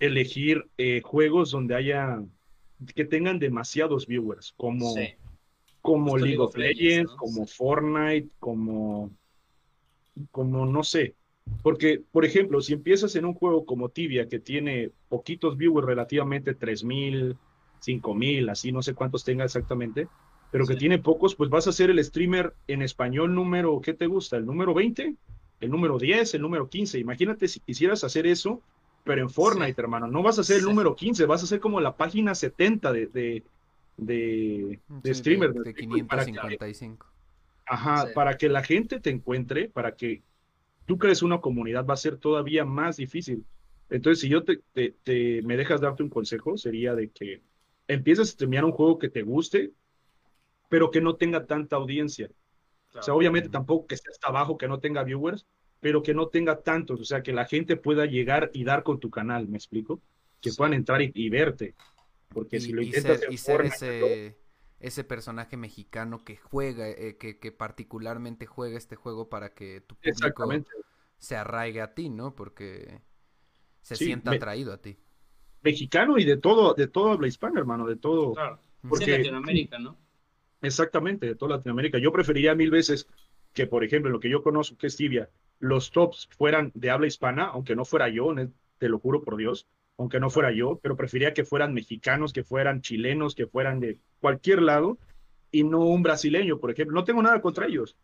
elegir 0.00 0.68
eh, 0.76 1.02
juegos 1.04 1.52
donde 1.52 1.76
haya, 1.76 2.20
que 2.96 3.04
tengan 3.04 3.38
demasiados 3.38 4.08
viewers, 4.08 4.54
como, 4.56 4.92
Sí. 4.92 5.14
Como 5.84 6.16
League 6.16 6.38
of 6.38 6.56
Legends, 6.56 7.10
¿no? 7.12 7.16
como 7.18 7.46
Fortnite, 7.46 8.30
como, 8.38 9.10
como 10.30 10.64
no 10.66 10.82
sé. 10.82 11.14
Porque, 11.62 12.02
por 12.10 12.24
ejemplo, 12.24 12.60
si 12.60 12.72
empiezas 12.72 13.14
en 13.16 13.26
un 13.26 13.34
juego 13.34 13.66
como 13.66 13.90
Tibia, 13.90 14.28
que 14.28 14.38
tiene 14.38 14.92
poquitos 15.08 15.56
viewers, 15.56 15.86
relativamente 15.86 16.54
3000, 16.54 17.36
5000, 17.78 18.48
así 18.48 18.72
no 18.72 18.82
sé 18.82 18.94
cuántos 18.94 19.24
tenga 19.24 19.44
exactamente, 19.44 20.08
pero 20.50 20.66
que 20.66 20.74
Sí. 20.74 20.80
tiene 20.80 20.98
pocos, 20.98 21.34
pues 21.34 21.50
vas 21.50 21.66
a 21.66 21.72
ser 21.72 21.90
el 21.90 22.02
streamer 22.02 22.54
en 22.66 22.80
español 22.82 23.34
número, 23.34 23.80
¿qué 23.82 23.92
te 23.92 24.06
gusta? 24.06 24.36
¿El 24.38 24.46
número 24.46 24.72
20? 24.72 25.16
¿El 25.60 25.70
número 25.70 25.98
10? 25.98 26.32
¿El 26.34 26.42
número 26.42 26.68
15? 26.68 26.98
Imagínate 26.98 27.46
si 27.48 27.60
quisieras 27.60 28.04
hacer 28.04 28.26
eso, 28.26 28.62
pero 29.02 29.20
en 29.20 29.28
Fortnite, 29.30 29.74
Sí. 29.74 29.80
hermano. 29.82 30.06
No 30.06 30.22
vas 30.22 30.38
a 30.38 30.44
ser 30.44 30.56
el 30.56 30.62
Sí. 30.62 30.68
número 30.68 30.94
15, 30.96 31.26
vas 31.26 31.42
a 31.42 31.46
ser 31.46 31.60
como 31.60 31.80
la 31.80 31.96
página 31.96 32.34
70 32.34 32.92
de, 32.92 33.06
de, 33.06 33.44
de, 33.96 34.80
de 34.88 35.14
Sí, 35.14 35.20
streamer. 35.20 35.52
de, 35.52 35.58
¿me 35.58 35.64
de 35.64 35.70
explico? 35.70 35.96
Y 35.98 36.02
para 36.02 36.24
que- 36.24 36.32
555. 36.32 37.06
Ajá, 37.66 38.06
Sí. 38.06 38.12
para 38.14 38.36
que 38.36 38.48
la 38.48 38.62
gente 38.62 39.00
te 39.00 39.10
encuentre, 39.10 39.68
para 39.68 39.94
que 39.96 40.22
tú 40.86 40.98
crees 40.98 41.22
una 41.22 41.40
comunidad, 41.40 41.86
va 41.86 41.94
a 41.94 41.98
ser 41.98 42.18
todavía 42.18 42.64
más 42.64 42.96
difícil. 42.98 43.44
Entonces, 43.90 44.20
si 44.20 44.28
yo 44.28 44.44
te, 44.44 44.60
te- 44.72 44.94
te- 45.02 45.42
me 45.42 45.56
dejas 45.56 45.80
darte 45.80 46.02
un 46.02 46.10
consejo, 46.10 46.56
sería 46.58 46.94
de 46.94 47.10
que 47.10 47.42
empieces 47.88 48.28
a 48.28 48.32
streamear 48.32 48.64
un 48.64 48.72
juego 48.72 48.98
que 48.98 49.08
te 49.08 49.22
guste, 49.22 49.72
pero 50.68 50.90
que 50.90 51.00
no 51.00 51.16
tenga 51.16 51.46
tanta 51.46 51.76
audiencia. 51.76 52.30
O 52.94 53.02
sea, 53.02 53.14
obviamente 53.14 53.48
tampoco 53.48 53.86
que 53.86 53.94
esté 53.96 54.10
hasta 54.10 54.28
abajo, 54.28 54.56
que 54.56 54.68
no 54.68 54.78
tenga 54.78 55.02
viewers, 55.02 55.46
pero 55.80 56.02
que 56.02 56.14
no 56.14 56.28
tenga 56.28 56.60
tantos, 56.62 57.00
o 57.00 57.04
sea, 57.04 57.22
que 57.22 57.32
la 57.32 57.44
gente 57.44 57.76
pueda 57.76 58.06
llegar 58.06 58.50
y 58.54 58.64
dar 58.64 58.82
con 58.82 59.00
tu 59.00 59.10
canal, 59.10 59.48
¿me 59.48 59.56
explico? 59.56 60.00
Que 60.40 60.50
Sí. 60.50 60.56
puedan 60.56 60.74
entrar 60.74 61.02
y, 61.02 61.10
y 61.14 61.28
verte. 61.28 61.74
Porque 62.34 62.56
Y, 62.56 62.60
si 62.60 62.72
lo 62.72 62.82
y 62.82 62.86
intentas 62.86 63.18
ser, 63.20 63.26
en 63.28 63.32
y 63.32 63.38
ser 63.38 63.60
ese, 63.62 64.38
ese 64.80 65.04
personaje 65.04 65.56
mexicano 65.56 66.24
que 66.24 66.36
juega, 66.36 66.88
eh, 66.88 67.16
que, 67.16 67.38
que 67.38 67.52
particularmente 67.52 68.44
juega 68.46 68.76
este 68.76 68.96
juego 68.96 69.28
para 69.30 69.54
que 69.54 69.80
tu 69.80 69.94
público 69.94 70.10
Exactamente. 70.18 70.70
se 71.18 71.36
arraigue 71.36 71.80
a 71.80 71.94
ti, 71.94 72.10
¿no? 72.10 72.34
Porque 72.34 73.00
se 73.80 73.96
Sí, 73.96 74.06
sienta 74.06 74.30
me- 74.30 74.36
atraído 74.36 74.72
a 74.72 74.82
ti. 74.82 74.98
Mexicano 75.62 76.18
y 76.18 76.24
de 76.24 76.36
todo, 76.36 76.74
de 76.74 76.88
todo 76.88 77.12
habla 77.12 77.26
hispana, 77.28 77.58
hermano, 77.60 77.86
de 77.86 77.96
todo. 77.96 78.34
Claro. 78.34 78.60
Porque- 78.86 79.04
Sí, 79.06 79.10
en 79.12 79.18
Latinoamérica, 79.22 79.78
¿no? 79.78 79.96
Exactamente, 80.60 81.26
de 81.26 81.34
toda 81.34 81.56
Latinoamérica. 81.56 81.98
Yo 81.98 82.12
preferiría 82.12 82.54
mil 82.54 82.70
veces 82.70 83.06
que, 83.52 83.66
por 83.66 83.84
ejemplo, 83.84 84.10
lo 84.10 84.20
que 84.20 84.28
yo 84.30 84.42
conozco 84.42 84.76
que 84.76 84.86
es 84.88 84.96
Tibia, 84.96 85.30
los 85.58 85.90
tops 85.90 86.28
fueran 86.36 86.70
de 86.74 86.90
habla 86.90 87.06
hispana, 87.06 87.44
aunque 87.46 87.76
no 87.76 87.84
fuera 87.84 88.08
yo, 88.08 88.34
te 88.78 88.88
lo 88.88 88.98
juro 88.98 89.22
por 89.22 89.36
Dios, 89.36 89.66
aunque 89.96 90.20
no 90.20 90.30
fuera 90.30 90.52
yo, 90.52 90.78
pero 90.82 90.96
preferiría 90.96 91.34
que 91.34 91.44
fueran 91.44 91.74
mexicanos, 91.74 92.32
que 92.32 92.44
fueran 92.44 92.80
chilenos, 92.80 93.34
que 93.34 93.46
fueran 93.46 93.80
de 93.80 93.98
cualquier 94.20 94.62
lado 94.62 94.98
y 95.50 95.64
no 95.64 95.80
un 95.80 96.02
brasileño, 96.02 96.58
por 96.58 96.70
ejemplo. 96.70 96.94
No 96.94 97.04
tengo 97.04 97.22
nada 97.22 97.40
contra 97.40 97.66
ellos, 97.66 97.96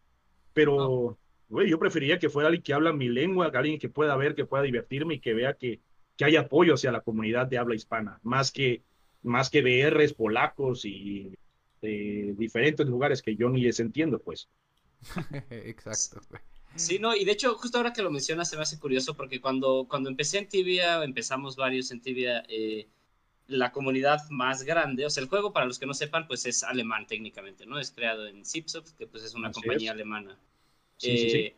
pero, 0.52 1.18
güey, 1.48 1.68
yo 1.68 1.78
preferiría 1.78 2.18
que 2.18 2.30
fuera 2.30 2.48
alguien 2.48 2.62
que 2.62 2.74
habla 2.74 2.92
mi 2.92 3.08
lengua, 3.08 3.50
alguien 3.52 3.78
que 3.78 3.88
pueda 3.88 4.16
ver, 4.16 4.34
que 4.34 4.44
pueda 4.44 4.62
divertirme 4.62 5.14
y 5.14 5.20
que 5.20 5.34
vea 5.34 5.54
que, 5.54 5.80
que 6.16 6.24
hay 6.24 6.36
apoyo 6.36 6.74
hacia 6.74 6.92
la 6.92 7.00
comunidad 7.00 7.46
de 7.46 7.58
habla 7.58 7.74
hispana, 7.74 8.20
más 8.22 8.52
que, 8.52 8.82
más 9.22 9.50
que 9.50 9.62
BRs 9.62 10.14
polacos 10.14 10.84
y 10.84 11.34
de 11.82 12.34
diferentes 12.36 12.86
lugares 12.86 13.22
que 13.22 13.36
yo 13.36 13.48
ni 13.48 13.62
les 13.62 13.80
entiendo, 13.80 14.20
pues. 14.20 14.48
Exacto. 15.50 16.20
Sí, 16.74 16.98
no, 16.98 17.14
y 17.14 17.24
de 17.24 17.32
hecho, 17.32 17.54
justo 17.56 17.78
ahora 17.78 17.92
que 17.92 18.02
lo 18.02 18.10
mencionas, 18.10 18.48
se 18.48 18.56
me 18.56 18.62
hace 18.62 18.78
curioso 18.78 19.14
porque 19.14 19.40
cuando, 19.40 19.86
cuando 19.88 20.08
empecé 20.08 20.38
en 20.38 20.48
Tibia, 20.48 21.02
empezamos 21.04 21.56
varios 21.56 21.90
en 21.90 22.00
Tibia, 22.00 22.42
eh, 22.48 22.88
la 23.48 23.72
comunidad 23.72 24.20
más 24.30 24.62
grande, 24.62 25.04
o 25.06 25.10
sea, 25.10 25.22
el 25.22 25.28
juego, 25.28 25.52
para 25.52 25.66
los 25.66 25.78
que 25.78 25.86
no 25.86 25.94
sepan, 25.94 26.26
pues 26.26 26.46
es 26.46 26.62
alemán 26.64 27.06
técnicamente, 27.06 27.66
¿no? 27.66 27.78
Es 27.78 27.90
creado 27.90 28.26
en 28.26 28.44
Zipsoft, 28.46 28.92
que 28.96 29.06
pues 29.06 29.24
es 29.24 29.34
una 29.34 29.48
Así 29.48 29.60
compañía 29.60 29.90
es. 29.90 29.94
alemana. 29.94 30.38
Sí, 30.96 31.18
sí, 31.18 31.30
sí. 31.30 31.38
Eh, 31.38 31.54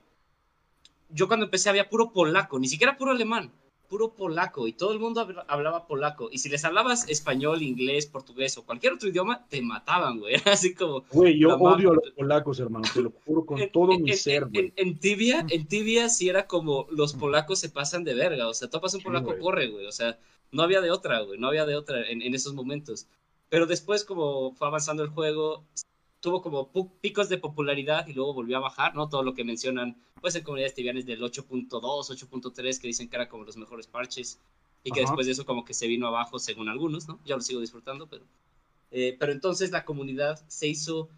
Yo 1.11 1.29
cuando 1.29 1.45
empecé 1.47 1.69
había 1.69 1.89
puro 1.89 2.13
polaco, 2.13 2.59
ni 2.59 2.67
siquiera 2.69 2.97
puro 2.97 3.13
alemán, 3.13 3.53
puro 3.93 4.14
polaco, 4.14 4.66
y 4.66 4.72
todo 4.72 4.95
el 4.95 4.99
mundo 4.99 5.20
habla- 5.20 5.45
hablaba 5.49 5.86
polaco. 5.86 6.30
Y 6.32 6.38
si 6.38 6.49
les 6.49 6.64
hablabas 6.64 7.07
español, 7.11 7.61
inglés, 7.61 8.07
portugués 8.07 8.57
o 8.57 8.64
cualquier 8.64 8.95
otro 8.95 9.07
idioma, 9.11 9.45
te 9.51 9.61
mataban, 9.61 10.18
güey. 10.18 10.34
Así 10.47 10.74
como, 10.74 11.05
Güey, 11.12 11.38
yo 11.38 11.55
odio 11.57 11.90
a 11.90 11.95
los 11.97 12.11
polacos, 12.16 12.59
hermano, 12.59 12.86
te 12.95 13.03
lo 13.03 13.12
juro 13.26 13.45
con 13.45 13.59
en- 13.61 13.70
todo 13.70 13.93
en- 13.93 14.03
mi 14.05 14.12
en- 14.12 14.16
ser, 14.16 14.45
en, 14.45 14.49
güey. 14.51 14.72
en 14.76 14.99
tibia, 14.99 15.45
en 15.51 15.66
tibia 15.66 16.09
sí 16.09 16.30
era 16.30 16.47
como 16.47 16.86
los 16.90 17.12
polacos 17.12 17.59
se 17.59 17.68
pasan 17.68 18.03
de 18.03 18.14
verga, 18.14 18.49
o 18.49 18.55
sea, 18.55 18.70
topas 18.70 18.95
un 18.95 19.01
Sí, 19.01 19.05
polaco, 19.05 19.26
güey. 19.26 19.40
corre, 19.40 19.66
güey, 19.68 19.84
o 19.86 19.93
sea, 19.93 20.18
no 20.53 20.62
había 20.62 20.80
de 20.80 20.90
otra, 20.90 21.20
güey, 21.20 21.38
no 21.38 21.49
había 21.49 21.66
de 21.66 21.76
otra 21.76 22.09
en, 22.09 22.22
en 22.22 22.34
esos 22.34 22.55
momentos. 22.55 23.07
Pero 23.51 23.66
después, 23.66 24.05
como 24.07 24.53
fue 24.55 24.68
avanzando 24.68 25.03
el 25.03 25.11
juego, 25.11 25.64
tuvo 26.23 26.41
como 26.41 26.70
picos 27.03 27.29
de 27.29 27.37
popularidad 27.39 28.07
y 28.07 28.14
luego 28.14 28.33
volvió 28.33 28.57
a 28.57 28.61
bajar, 28.61 28.95
¿no? 28.95 29.09
Todo 29.11 29.23
lo 29.25 29.35
que 29.35 29.45
mencionan, 29.45 29.97
pues 30.23 30.35
en 30.37 30.45
comunidades 30.45 30.75
tibianas 30.75 31.05
del 31.05 31.23
8.2, 31.23 32.11
8.3, 32.11 32.81
que 32.81 32.87
dicen 32.89 33.09
que 33.11 33.16
era 33.16 33.29
como 33.29 33.45
los 33.45 33.59
mejores 33.59 33.87
parches, 33.89 34.41
y 34.85 34.91
que 34.93 35.01
Ajá. 35.01 35.11
después 35.11 35.27
de 35.27 35.33
eso 35.33 35.45
como 35.45 35.64
que 35.64 35.75
se 35.75 35.87
vino 35.89 36.07
abajo 36.07 36.39
según 36.39 36.68
algunos, 36.70 37.09
¿no? 37.09 37.20
Yo 37.27 37.37
lo 37.37 37.43
sigo 37.43 37.61
disfrutando, 37.61 38.09
pero... 38.09 38.25
eh, 38.93 39.16
pero 39.18 39.33
entonces 39.33 39.70
la 39.73 39.85
comunidad 39.85 40.43
se 40.49 40.68
hizo 40.68 41.09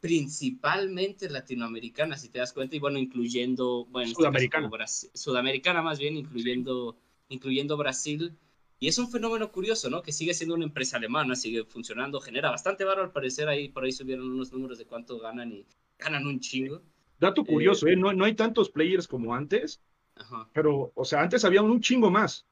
principalmente 0.00 1.28
latinoamericana, 1.28 2.16
si 2.16 2.28
te 2.28 2.38
das 2.38 2.52
cuenta, 2.52 2.76
y 2.76 2.78
bueno, 2.78 2.98
incluyendo, 2.98 3.86
bueno, 3.86 4.10
este 4.10 4.22
Sudamericana. 4.22 4.68
Brasil- 4.68 5.10
sudamericana 5.14 5.82
más 5.82 5.98
bien, 5.98 6.16
incluyendo, 6.16 6.96
incluyendo 7.28 7.76
Brasil. 7.76 8.36
Y 8.80 8.88
es 8.88 8.98
un 8.98 9.10
fenómeno 9.10 9.50
curioso, 9.50 9.90
¿no? 9.90 10.02
Que 10.02 10.12
sigue 10.12 10.34
siendo 10.34 10.54
una 10.54 10.64
empresa 10.64 10.96
alemana, 10.96 11.34
sigue 11.34 11.64
funcionando, 11.64 12.20
genera 12.20 12.50
bastante 12.50 12.84
varo 12.84 13.02
al 13.02 13.12
parecer, 13.12 13.48
ahí 13.48 13.68
por 13.68 13.84
ahí 13.84 13.92
subieron 13.92 14.30
unos 14.30 14.52
números 14.52 14.78
de 14.78 14.86
cuánto 14.86 15.18
ganan 15.18 15.52
y 15.52 15.66
ganan 15.98 16.26
un 16.26 16.40
chingo. 16.40 16.82
Dato 17.18 17.44
curioso, 17.44 17.88
¿eh? 17.88 17.96
No, 17.96 18.12
no 18.12 18.24
hay 18.24 18.34
tantos 18.34 18.70
players 18.70 19.08
como 19.08 19.34
antes, 19.34 19.82
Ajá. 20.14 20.48
pero, 20.52 20.92
o 20.94 21.04
sea, 21.04 21.22
antes 21.22 21.44
había 21.44 21.62
un 21.62 21.80
chingo 21.80 22.10
más, 22.10 22.46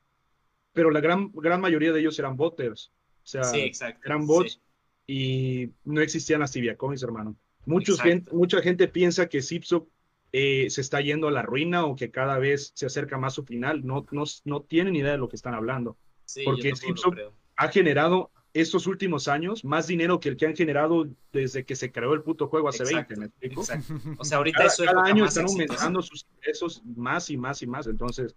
pero 0.72 0.90
la 0.90 1.00
gran, 1.00 1.30
gran 1.32 1.60
mayoría 1.60 1.92
de 1.92 2.00
ellos 2.00 2.18
eran 2.18 2.36
boters. 2.36 2.92
O 3.24 3.26
sea, 3.26 3.44
Sí, 3.44 3.60
exacto. 3.60 4.00
eran 4.04 4.26
bots 4.26 4.54
sí. 4.54 4.60
y 5.06 5.72
no 5.84 6.00
existían 6.00 6.40
las 6.40 6.52
tibia 6.52 6.76
coins, 6.76 7.02
hermano. 7.02 7.36
Muchos 7.64 8.00
gente, 8.00 8.32
mucha 8.32 8.60
gente 8.62 8.88
piensa 8.88 9.28
que 9.28 9.42
Zipso 9.42 9.88
eh, 10.32 10.70
se 10.70 10.80
está 10.80 11.00
yendo 11.00 11.28
a 11.28 11.32
la 11.32 11.42
ruina 11.42 11.84
o 11.86 11.96
que 11.96 12.10
cada 12.10 12.38
vez 12.38 12.72
se 12.74 12.86
acerca 12.86 13.18
más 13.18 13.32
a 13.34 13.36
su 13.36 13.44
final. 13.44 13.84
No, 13.86 14.06
no, 14.12 14.24
no 14.44 14.62
tienen 14.62 14.96
idea 14.96 15.12
de 15.12 15.18
lo 15.18 15.28
que 15.28 15.36
están 15.36 15.54
hablando. 15.54 15.98
Sí, 16.26 16.42
porque 16.44 16.74
Simpson-. 16.76 17.32
Ha 17.56 17.68
generado 17.68 18.30
estos 18.52 18.86
últimos 18.86 19.28
años 19.28 19.64
más 19.64 19.86
dinero 19.86 20.20
que 20.20 20.28
el 20.30 20.36
que 20.36 20.46
han 20.46 20.56
generado 20.56 21.08
desde 21.32 21.64
que 21.64 21.76
se 21.76 21.92
creó 21.92 22.14
el 22.14 22.22
puto 22.22 22.48
juego 22.48 22.68
hace 22.68 22.82
Exacto, 22.84 23.14
20, 23.14 23.20
¿me 23.20 23.26
explico? 23.26 23.60
Exacto. 23.62 23.94
O 24.18 24.24
sea, 24.24 24.38
ahorita 24.38 24.58
Cada, 24.58 24.68
es 24.68 24.76
su 24.76 24.84
cada 24.84 25.02
año 25.04 25.24
están 25.24 25.44
exitosa. 25.44 25.72
aumentando 25.72 26.02
sus 26.02 26.26
ingresos 26.36 26.82
más 26.84 27.30
y 27.30 27.36
más 27.36 27.62
y 27.62 27.66
más. 27.66 27.86
Entonces, 27.86 28.34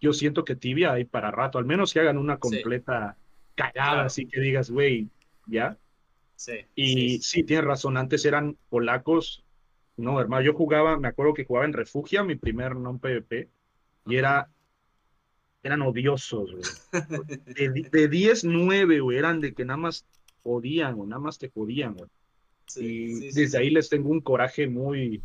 yo 0.00 0.12
siento 0.12 0.44
que 0.44 0.54
tibia 0.54 0.92
hay 0.92 1.04
para 1.04 1.30
rato, 1.30 1.58
al 1.58 1.64
menos 1.64 1.92
que 1.92 2.00
hagan 2.00 2.18
una 2.18 2.38
completa 2.38 3.16
cagada, 3.54 4.04
así 4.04 4.26
que 4.26 4.40
digas, 4.40 4.70
güey, 4.70 5.08
¿ya? 5.46 5.76
Sí. 6.36 6.66
Y 6.76 7.18
sí, 7.20 7.42
tienes 7.42 7.64
razón, 7.64 7.96
antes 7.96 8.24
eran 8.24 8.56
polacos, 8.68 9.44
no, 9.96 10.20
hermano, 10.20 10.42
yo 10.42 10.54
jugaba, 10.54 10.96
me 10.98 11.08
acuerdo 11.08 11.34
que 11.34 11.44
jugaba 11.44 11.66
en 11.66 11.72
Refugia, 11.72 12.22
mi 12.22 12.36
primer 12.36 12.76
non 12.76 13.00
PvP, 13.00 13.48
y 14.06 14.14
era, 14.14 14.48
eran 15.68 15.82
odiosos, 15.82 16.50
güey. 16.52 16.64
De, 17.92 18.08
10, 18.08 18.44
9, 18.44 19.00
güey, 19.00 19.18
eran 19.18 19.40
de 19.40 19.54
que 19.54 19.64
nada 19.64 19.76
más 19.76 20.06
odian, 20.42 20.98
o 20.98 21.06
nada 21.06 21.20
más 21.20 21.38
te 21.38 21.50
jodían, 21.50 21.94
güey. 21.94 22.10
y 22.76 23.30
desde 23.32 23.58
ahí 23.58 23.70
les 23.70 23.88
tengo 23.88 24.10
un 24.10 24.20
coraje 24.20 24.66
muy, 24.66 25.22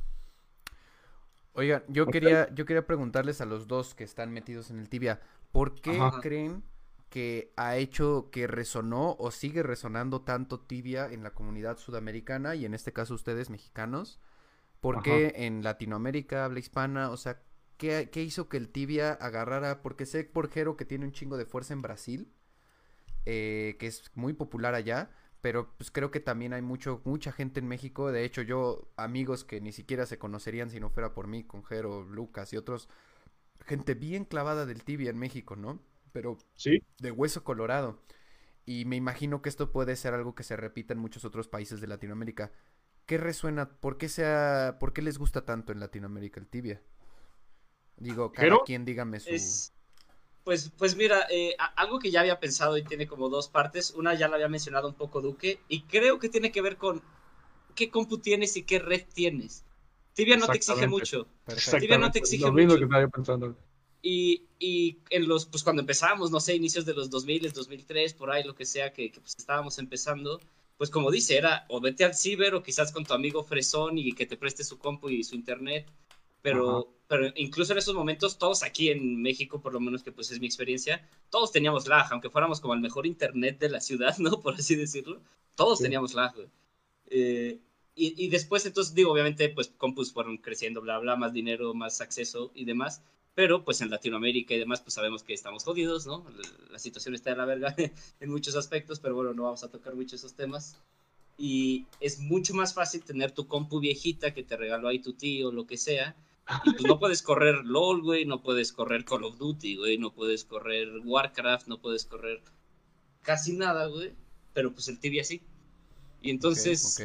Oigan, 1.53 1.83
yo 1.87 2.07
quería, 2.07 2.53
yo 2.53 2.65
quería 2.65 2.85
preguntarles 2.87 3.39
a 3.39 3.45
los 3.45 3.67
dos 3.67 3.93
que 3.93 4.03
están 4.03 4.31
metidos 4.31 4.71
en 4.71 4.79
el 4.79 4.89
tibia, 4.89 5.21
¿por 5.51 5.75
qué 5.75 5.99
creen 6.21 6.63
que 7.09 7.53
ha 7.57 7.77
hecho 7.77 8.29
que 8.31 8.47
resonó 8.47 9.15
o 9.19 9.29
sigue 9.29 9.61
resonando 9.61 10.21
tanto 10.21 10.59
tibia 10.59 11.05
en 11.05 11.21
la 11.21 11.35
comunidad 11.35 11.77
sudamericana 11.77 12.55
y 12.55 12.65
en 12.65 12.73
este 12.73 12.91
caso 12.91 13.13
ustedes 13.13 13.51
mexicanos? 13.51 14.19
¿Por 14.79 15.03
qué 15.03 15.31
en 15.37 15.63
Latinoamérica, 15.63 16.43
habla 16.43 16.59
hispana? 16.59 17.11
O 17.11 17.17
sea, 17.17 17.39
¿qué, 17.77 18.09
hizo 18.15 18.49
que 18.49 18.57
el 18.57 18.69
tibia 18.69 19.13
agarrara? 19.13 19.81
Porque 19.81 20.05
sé 20.05 20.23
por 20.23 20.49
Jero 20.49 20.77
que 20.77 20.85
tiene 20.85 21.05
un 21.05 21.11
chingo 21.11 21.37
de 21.37 21.45
fuerza 21.45 21.73
en 21.73 21.81
Brasil, 21.81 22.31
eh, 23.25 23.77
que 23.79 23.87
es 23.87 24.11
muy 24.15 24.33
popular 24.33 24.75
allá 24.75 25.11
pero 25.43 25.73
pues 25.75 25.91
creo 25.91 26.09
que 26.09 26.21
también 26.21 26.53
hay 26.53 26.61
mucho, 26.61 27.01
mucha 27.03 27.33
gente 27.33 27.59
en 27.59 27.67
México, 27.67 28.13
de 28.13 28.23
hecho 28.23 28.41
yo, 28.41 28.87
amigos 28.95 29.43
que 29.43 29.59
ni 29.59 29.73
siquiera 29.73 30.05
se 30.05 30.17
conocerían 30.17 30.69
si 30.69 30.79
no 30.79 30.89
fuera 30.89 31.13
por 31.13 31.27
mí, 31.27 31.43
con 31.43 31.65
Jero, 31.65 32.03
Lucas 32.03 32.53
y 32.53 32.57
otros, 32.57 32.87
gente 33.59 33.93
bien 33.93 34.23
clavada 34.23 34.65
del 34.65 34.85
tibia 34.85 35.09
en 35.09 35.19
México, 35.19 35.57
¿no? 35.57 35.81
Pero 36.13 36.37
¿Sí? 36.55 36.81
de 36.97 37.11
hueso 37.11 37.43
colorado. 37.43 38.01
Y 38.65 38.85
me 38.85 38.95
imagino 38.95 39.41
que 39.41 39.49
esto 39.49 39.73
puede 39.73 39.97
ser 39.97 40.13
algo 40.13 40.33
que 40.33 40.43
se 40.43 40.55
repita 40.55 40.93
en 40.93 40.99
muchos 40.99 41.25
otros 41.25 41.49
países 41.49 41.81
de 41.81 41.87
Latinoamérica. 41.87 42.53
¿Qué 43.05 43.17
resuena? 43.17 43.69
¿Por 43.69 43.97
qué, 43.97 44.07
sea, 44.07 44.77
¿por 44.79 44.93
qué 44.93 45.01
les 45.01 45.17
gusta 45.17 45.43
tanto 45.43 45.73
en 45.73 45.81
Latinoamérica 45.81 46.39
el 46.39 46.47
tibia? 46.47 46.81
Digo, 47.97 48.31
cada 48.31 48.63
quien 48.65 48.85
dígame 48.85 49.19
su... 49.19 49.71
Pues, 50.43 50.71
pues 50.77 50.97
mira, 50.97 51.25
eh, 51.29 51.55
algo 51.77 51.99
que 51.99 52.11
ya 52.11 52.19
había 52.19 52.39
pensado 52.39 52.77
y 52.77 52.83
tiene 52.83 53.07
como 53.07 53.29
dos 53.29 53.47
partes. 53.47 53.91
Una 53.91 54.13
ya 54.13 54.27
la 54.27 54.35
había 54.35 54.49
mencionado 54.49 54.89
un 54.89 54.93
poco 54.93 55.21
Duque 55.21 55.59
y 55.69 55.83
creo 55.83 56.19
que 56.19 56.27
tiene 56.27 56.51
que 56.51 56.61
ver 56.61 56.75
con 56.75 57.01
qué 57.75 57.89
compu 57.89 58.17
tienes 58.17 58.57
y 58.57 58.63
qué 58.63 58.79
red 58.79 59.03
tienes. 59.13 59.63
Tibia 60.13 60.37
no 60.37 60.47
te 60.47 60.57
exige 60.57 60.87
mucho. 60.87 61.27
Tibia 61.79 61.97
no 61.97 62.11
te 62.11 62.19
exige 62.19 62.43
lo 62.43 62.51
mismo 62.51 62.75
Que 62.75 62.83
estaba 62.83 63.07
pensando. 63.07 63.57
Y, 64.01 64.47
y, 64.59 64.99
en 65.09 65.29
los, 65.29 65.45
pues 65.45 65.63
cuando 65.63 65.81
empezamos, 65.81 66.29
no 66.29 66.41
sé, 66.41 66.55
inicios 66.55 66.85
de 66.85 66.93
los 66.93 67.09
2000, 67.09 67.53
2003, 67.53 68.13
por 68.13 68.31
ahí, 68.31 68.43
lo 68.43 68.53
que 68.53 68.65
sea, 68.65 68.91
que, 68.91 69.13
pues 69.15 69.33
estábamos 69.37 69.79
empezando, 69.79 70.41
pues 70.77 70.89
como 70.89 71.09
dice, 71.09 71.37
era 71.37 71.65
o 71.69 71.79
vete 71.79 72.03
al 72.03 72.13
ciber 72.13 72.53
o 72.53 72.61
quizás 72.61 72.91
con 72.91 73.05
tu 73.05 73.13
amigo 73.13 73.43
Fresón 73.43 73.97
y 73.97 74.11
que 74.11 74.25
te 74.25 74.35
preste 74.35 74.65
su 74.65 74.77
compu 74.77 75.09
y 75.09 75.23
su 75.23 75.35
internet 75.35 75.87
pero, 76.43 76.93
pero 77.07 77.31
incluso 77.35 77.71
en 77.71 77.79
esos 77.79 77.95
momentos, 77.95 78.37
todos 78.37 78.61
aquí 78.61 78.89
en 78.89 79.19
México, 79.21 79.61
por 79.61 79.73
lo 79.73 79.79
menos 79.79 80.03
que 80.03 80.11
pues 80.11 80.29
es 80.29 80.39
mi 80.39 80.45
experiencia, 80.45 81.09
todos 81.31 81.51
teníamos 81.51 81.87
lag, 81.87 82.07
aunque 82.11 82.29
fuéramos 82.29 82.59
como 82.59 82.75
el 82.75 82.81
mejor 82.81 83.07
internet 83.07 83.57
de 83.59 83.69
la 83.69 83.81
ciudad, 83.81 84.15
¿no? 84.19 84.39
Por 84.41 84.53
así 84.53 84.75
decirlo, 84.75 85.21
todos 85.55 85.79
teníamos 85.79 86.13
lag. 86.13 86.35
Eh, 87.07 87.57
y, 87.95 88.25
y, 88.25 88.29
después, 88.29 88.65
entonces, 88.65 88.93
digo, 88.93 89.11
obviamente, 89.11 89.49
pues 89.49 89.71
compus 89.77 90.13
fueron 90.13 90.37
creciendo, 90.37 90.81
bla, 90.81 90.99
bla, 90.99 91.15
más 91.15 91.31
dinero, 91.31 91.73
más 91.73 92.01
acceso 92.01 92.51
y 92.55 92.65
demás. 92.65 93.01
Pero, 93.35 93.63
pues 93.63 93.81
en 93.81 93.89
Latinoamérica 93.89 94.53
y 94.53 94.59
demás, 94.59 94.81
pues 94.81 94.93
sabemos 94.93 95.23
que 95.23 95.33
estamos 95.33 95.63
jodidos, 95.63 96.05
¿no? 96.05 96.25
La, 96.71 96.79
situación 96.79 97.15
está 97.15 97.31
de 97.31 97.37
la 97.37 97.45
verga 97.45 97.75
en 98.19 98.29
muchos 98.29 98.55
aspectos, 98.55 98.99
pero 98.99 99.15
bueno, 99.15 99.33
no 99.33 99.43
vamos 99.43 99.63
a 99.63 99.69
tocar 99.69 99.95
mucho 99.95 100.15
esos 100.15 100.33
temas. 100.33 100.75
Y 101.37 101.85
es 101.99 102.19
mucho 102.19 102.53
más 102.53 102.73
fácil 102.73 103.03
tener 103.03 103.31
tu 103.31 103.47
compu 103.47 103.79
viejita 103.79 104.33
que 104.33 104.43
te 104.43 104.57
regaló 104.57 104.87
ahí 104.87 104.99
tu 104.99 105.13
tío, 105.13 105.51
lo 105.51 105.65
que 105.65 105.77
sea, 105.77 106.15
pues 106.63 106.83
no 106.85 106.99
puedes 106.99 107.21
correr 107.21 107.63
LOL, 107.63 108.01
güey, 108.01 108.25
no 108.25 108.41
puedes 108.41 108.73
correr 108.73 109.05
Call 109.05 109.23
of 109.23 109.37
Duty, 109.37 109.77
güey, 109.77 109.97
no 109.97 110.13
puedes 110.13 110.43
correr 110.43 110.89
Warcraft, 111.03 111.67
no 111.67 111.79
puedes 111.79 112.05
correr 112.05 112.41
casi 113.21 113.53
nada, 113.53 113.87
güey. 113.87 114.13
Pero 114.53 114.73
pues 114.73 114.87
el 114.87 114.99
tibia 114.99 115.23
sí. 115.23 115.41
Y 116.21 116.29
entonces, 116.29 116.97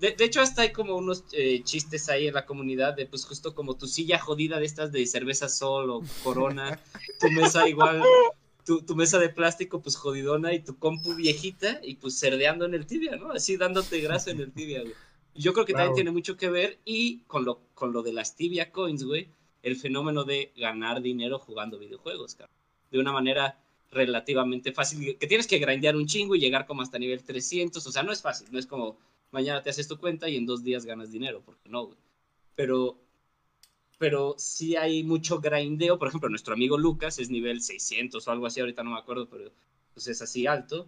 de, 0.00 0.16
hecho 0.18 0.40
hasta 0.40 0.62
hay 0.62 0.72
como 0.72 0.96
unos 0.96 1.24
eh, 1.32 1.62
chistes 1.62 2.08
ahí 2.08 2.26
en 2.26 2.34
la 2.34 2.46
comunidad 2.46 2.94
de 2.94 3.06
pues 3.06 3.24
justo 3.24 3.54
como 3.54 3.76
tu 3.76 3.86
silla 3.86 4.18
jodida 4.18 4.58
de 4.58 4.66
estas 4.66 4.90
de 4.90 5.06
cerveza 5.06 5.48
sol 5.48 5.88
o 5.90 6.02
corona, 6.24 6.80
tu 7.20 7.30
mesa 7.30 7.68
igual, 7.68 8.02
tu, 8.64 8.82
tu, 8.82 8.96
mesa 8.96 9.20
de 9.20 9.28
plástico 9.28 9.80
pues 9.80 9.94
jodidona 9.94 10.52
y 10.52 10.58
tu 10.58 10.76
compu 10.76 11.14
viejita 11.14 11.78
y 11.80 11.94
pues 11.94 12.18
cerdeando 12.18 12.64
en 12.64 12.74
el 12.74 12.86
tibia, 12.86 13.14
¿no? 13.14 13.30
Así 13.30 13.56
dándote 13.56 14.00
grasa 14.00 14.32
en 14.32 14.40
el 14.40 14.52
tibia, 14.52 14.80
güey. 14.80 14.94
Yo 15.34 15.52
creo 15.52 15.66
que 15.66 15.72
también 15.72 15.94
tiene 15.94 16.10
mucho 16.10 16.36
que 16.36 16.48
ver 16.48 16.78
y 16.84 17.20
con 17.26 17.44
lo, 17.44 17.60
con 17.74 17.92
lo 17.92 18.02
de 18.02 18.12
las 18.12 18.36
tibia 18.36 18.70
coins, 18.70 19.04
güey, 19.04 19.28
el 19.62 19.76
fenómeno 19.76 20.24
de 20.24 20.52
ganar 20.56 21.02
dinero 21.02 21.38
jugando 21.38 21.78
videojuegos, 21.78 22.34
cara. 22.34 22.50
De 22.90 22.98
una 22.98 23.12
manera 23.12 23.58
relativamente 23.90 24.72
fácil, 24.72 25.16
que 25.18 25.26
tienes 25.26 25.46
que 25.46 25.58
grindear 25.58 25.96
un 25.96 26.06
chingo 26.06 26.34
y 26.34 26.40
llegar 26.40 26.66
como 26.66 26.82
hasta 26.82 26.98
nivel 26.98 27.22
300, 27.22 27.84
o 27.84 27.92
sea, 27.92 28.02
no 28.02 28.12
es 28.12 28.22
fácil, 28.22 28.48
no 28.50 28.58
es 28.58 28.66
como 28.66 28.98
mañana 29.30 29.62
te 29.62 29.70
haces 29.70 29.88
tu 29.88 29.98
cuenta 29.98 30.28
y 30.28 30.36
en 30.36 30.46
dos 30.46 30.62
días 30.62 30.84
ganas 30.84 31.10
dinero, 31.10 31.42
porque 31.44 31.68
no, 31.68 31.86
güey. 31.86 31.98
Pero, 32.54 32.98
pero 33.98 34.34
sí 34.38 34.76
hay 34.76 35.02
mucho 35.02 35.40
grindeo, 35.40 35.98
por 35.98 36.08
ejemplo, 36.08 36.28
nuestro 36.28 36.54
amigo 36.54 36.78
Lucas 36.78 37.18
es 37.18 37.30
nivel 37.30 37.60
600 37.60 38.26
o 38.26 38.30
algo 38.30 38.46
así, 38.46 38.60
ahorita 38.60 38.84
no 38.84 38.90
me 38.90 38.98
acuerdo, 38.98 39.28
pero 39.28 39.50
pues 39.92 40.06
es 40.08 40.22
así 40.22 40.46
alto. 40.46 40.86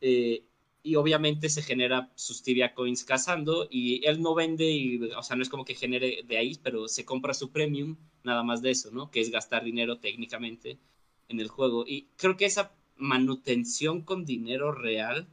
Eh, 0.00 0.44
y 0.84 0.94
obviamente 0.94 1.48
se 1.48 1.62
genera 1.62 2.12
sus 2.14 2.42
tibia 2.42 2.74
coins 2.74 3.02
cazando 3.02 3.66
y 3.68 4.06
él 4.06 4.22
no 4.22 4.34
vende 4.34 4.70
y 4.70 5.02
o 5.02 5.22
sea 5.24 5.34
no 5.34 5.42
es 5.42 5.48
como 5.48 5.64
que 5.64 5.74
genere 5.74 6.20
de 6.24 6.38
ahí 6.38 6.60
pero 6.62 6.86
se 6.86 7.04
compra 7.04 7.34
su 7.34 7.50
premium 7.50 7.96
nada 8.22 8.44
más 8.44 8.62
de 8.62 8.70
eso 8.70 8.90
no 8.92 9.10
que 9.10 9.20
es 9.20 9.30
gastar 9.30 9.64
dinero 9.64 9.98
técnicamente 9.98 10.78
en 11.28 11.40
el 11.40 11.48
juego. 11.48 11.84
Y 11.86 12.08
creo 12.16 12.36
que 12.36 12.46
esa 12.46 12.72
manutención 12.96 14.02
con 14.02 14.24
dinero 14.24 14.72
real 14.72 15.26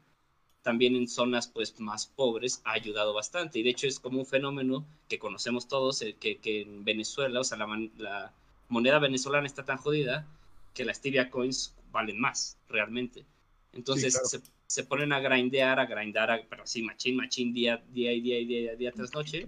también 0.61 0.95
en 0.95 1.07
zonas 1.07 1.47
pues 1.47 1.79
más 1.79 2.05
pobres 2.05 2.61
ha 2.65 2.73
ayudado 2.73 3.13
bastante. 3.13 3.59
Y 3.59 3.63
de 3.63 3.71
hecho 3.71 3.87
es 3.87 3.99
como 3.99 4.19
un 4.19 4.25
fenómeno 4.25 4.85
que 5.07 5.19
conocemos 5.19 5.67
todos 5.67 6.01
eh, 6.01 6.15
que, 6.19 6.37
que, 6.37 6.61
en 6.61 6.83
Venezuela 6.83 7.39
o 7.39 7.43
sea 7.43 7.57
la, 7.57 7.67
la 7.97 8.33
moneda 8.69 8.99
venezolana 8.99 9.47
está 9.47 9.65
tan 9.65 9.77
jodida 9.77 10.27
que 10.73 10.85
las 10.85 11.01
tibia 11.01 11.29
coins 11.29 11.75
valen 11.91 12.19
más 12.19 12.57
realmente. 12.69 13.25
Entonces 13.73 14.19
se 14.25 14.41
se 14.71 14.85
ponen 14.85 15.11
a 15.11 15.19
grindear, 15.19 15.81
a 15.81 15.85
grindar, 15.85 16.47
pero 16.49 16.63
así 16.63 16.81
machín, 16.81 17.17
machín, 17.17 17.53
día, 17.53 17.83
día 17.89 18.13
y 18.13 18.21
día 18.21 18.39
y 18.39 18.45
día, 18.45 18.75
día 18.77 18.93
tras 18.93 19.13
noche, 19.13 19.45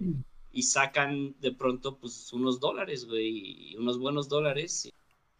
y 0.52 0.62
sacan 0.64 1.34
de 1.40 1.50
pronto 1.50 1.96
pues 1.96 2.30
unos 2.34 2.60
dólares, 2.60 3.06
güey, 3.06 3.74
unos 3.78 3.98
buenos 3.98 4.28
dólares. 4.28 4.90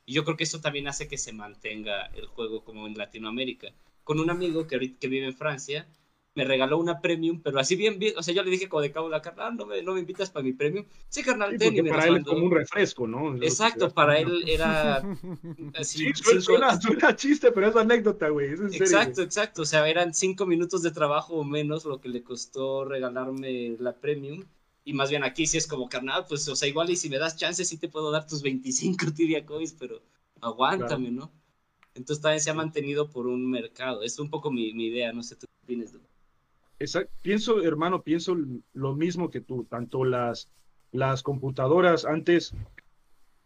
Y 0.07 0.15
yo 0.15 0.25
creo 0.25 0.39
que 0.39 0.45
eso 0.45 0.63
también 0.63 0.89
hace 0.89 1.07
que 1.07 1.19
se 1.19 1.35
mantenga 1.35 2.07
el 2.15 2.25
juego 2.25 2.65
como 2.65 2.87
en 2.87 2.95
Latinoamérica. 2.95 3.75
Con 4.05 4.21
un 4.21 4.31
amigo 4.31 4.67
que, 4.67 4.97
que 4.97 5.09
vive 5.09 5.27
en 5.27 5.37
Francia, 5.37 5.87
me 6.35 6.45
regaló 6.45 6.79
una 6.79 7.01
premium, 7.01 7.41
pero 7.41 7.61
así 7.61 7.77
bien, 7.77 7.99
bien, 7.99 8.15
o 8.17 8.23
sea, 8.23 8.35
yo 8.35 8.43
le 8.43 8.51
dije 8.51 8.69
como 8.69 8.83
de 8.83 8.91
cabo 8.91 9.09
la 9.09 9.23
carnal, 9.23 9.53
ah, 9.53 9.55
no 9.57 9.67
me, 9.67 9.83
no 9.83 9.95
me 9.95 10.01
invitas 10.01 10.31
para 10.31 10.43
mi 10.43 10.53
premium. 10.53 10.85
Sí, 11.09 11.23
carnal, 11.23 11.57
sí, 11.59 11.71
me 11.71 11.91
para 11.91 12.07
él 12.07 12.17
es 12.17 12.25
como 12.25 12.47
un 12.47 12.51
refresco, 12.51 13.07
¿no? 13.07 13.37
Exacto, 13.37 13.91
para 13.91 14.19
él 14.19 14.45
era 14.49 14.97
así, 15.75 16.13
sí, 16.13 16.41
suena, 16.41 16.81
suena, 16.81 17.15
chiste, 17.15 17.53
pero 17.53 17.69
es 17.69 17.77
anécdota, 17.77 18.29
güey, 18.31 18.53
es 18.53 18.61
en 18.61 18.71
serio, 18.71 18.85
Exacto, 18.85 19.23
exacto, 19.23 19.63
o 19.63 19.65
sea, 19.65 19.89
eran 19.89 20.13
cinco 20.13 20.45
minutos 20.45 20.83
de 20.83 20.91
trabajo 20.91 21.35
o 21.35 21.45
menos 21.45 21.85
lo 21.85 22.01
que 22.01 22.09
le 22.09 22.23
costó 22.23 22.85
regalarme 22.85 23.77
la 23.79 23.95
premium. 23.95 24.45
Y 24.87 24.93
más 24.93 25.09
bien 25.09 25.25
aquí 25.25 25.47
sí 25.47 25.57
es 25.57 25.67
como, 25.67 25.89
carnal, 25.89 26.27
pues, 26.29 26.47
o 26.47 26.55
sea, 26.55 26.69
igual 26.69 26.91
y 26.91 26.97
si 26.97 27.09
me 27.09 27.17
das 27.17 27.39
chance 27.39 27.65
sí 27.65 27.79
te 27.79 27.89
puedo 27.89 28.11
dar 28.11 28.27
tus 28.27 28.43
25 28.43 29.13
Tibia 29.17 29.47
Coins, 29.47 29.73
pero 29.73 30.03
aguántame, 30.43 31.11
¿no? 31.11 31.33
Entonces 31.95 32.21
también 32.21 32.41
se 32.41 32.51
ha 32.51 32.55
mantenido 32.55 33.09
por 33.09 33.27
un 33.27 33.49
mercado. 33.51 34.03
Es 34.03 34.19
un 34.19 34.29
poco 34.29 34.51
mi, 34.51 34.75
mi 34.75 34.89
idea, 34.89 35.13
no 35.13 35.23
sé, 35.23 35.37
¿tú 35.37 35.47
qué 35.47 35.65
opinas? 35.65 35.95
Pienso, 37.23 37.63
hermano, 37.63 38.03
pienso 38.03 38.37
lo 38.73 38.95
mismo 38.95 39.31
que 39.31 39.41
tú, 39.41 39.65
tanto 39.65 40.05
las, 40.05 40.49
las 40.93 41.23
computadoras 41.23 42.05
antes, 42.05 42.55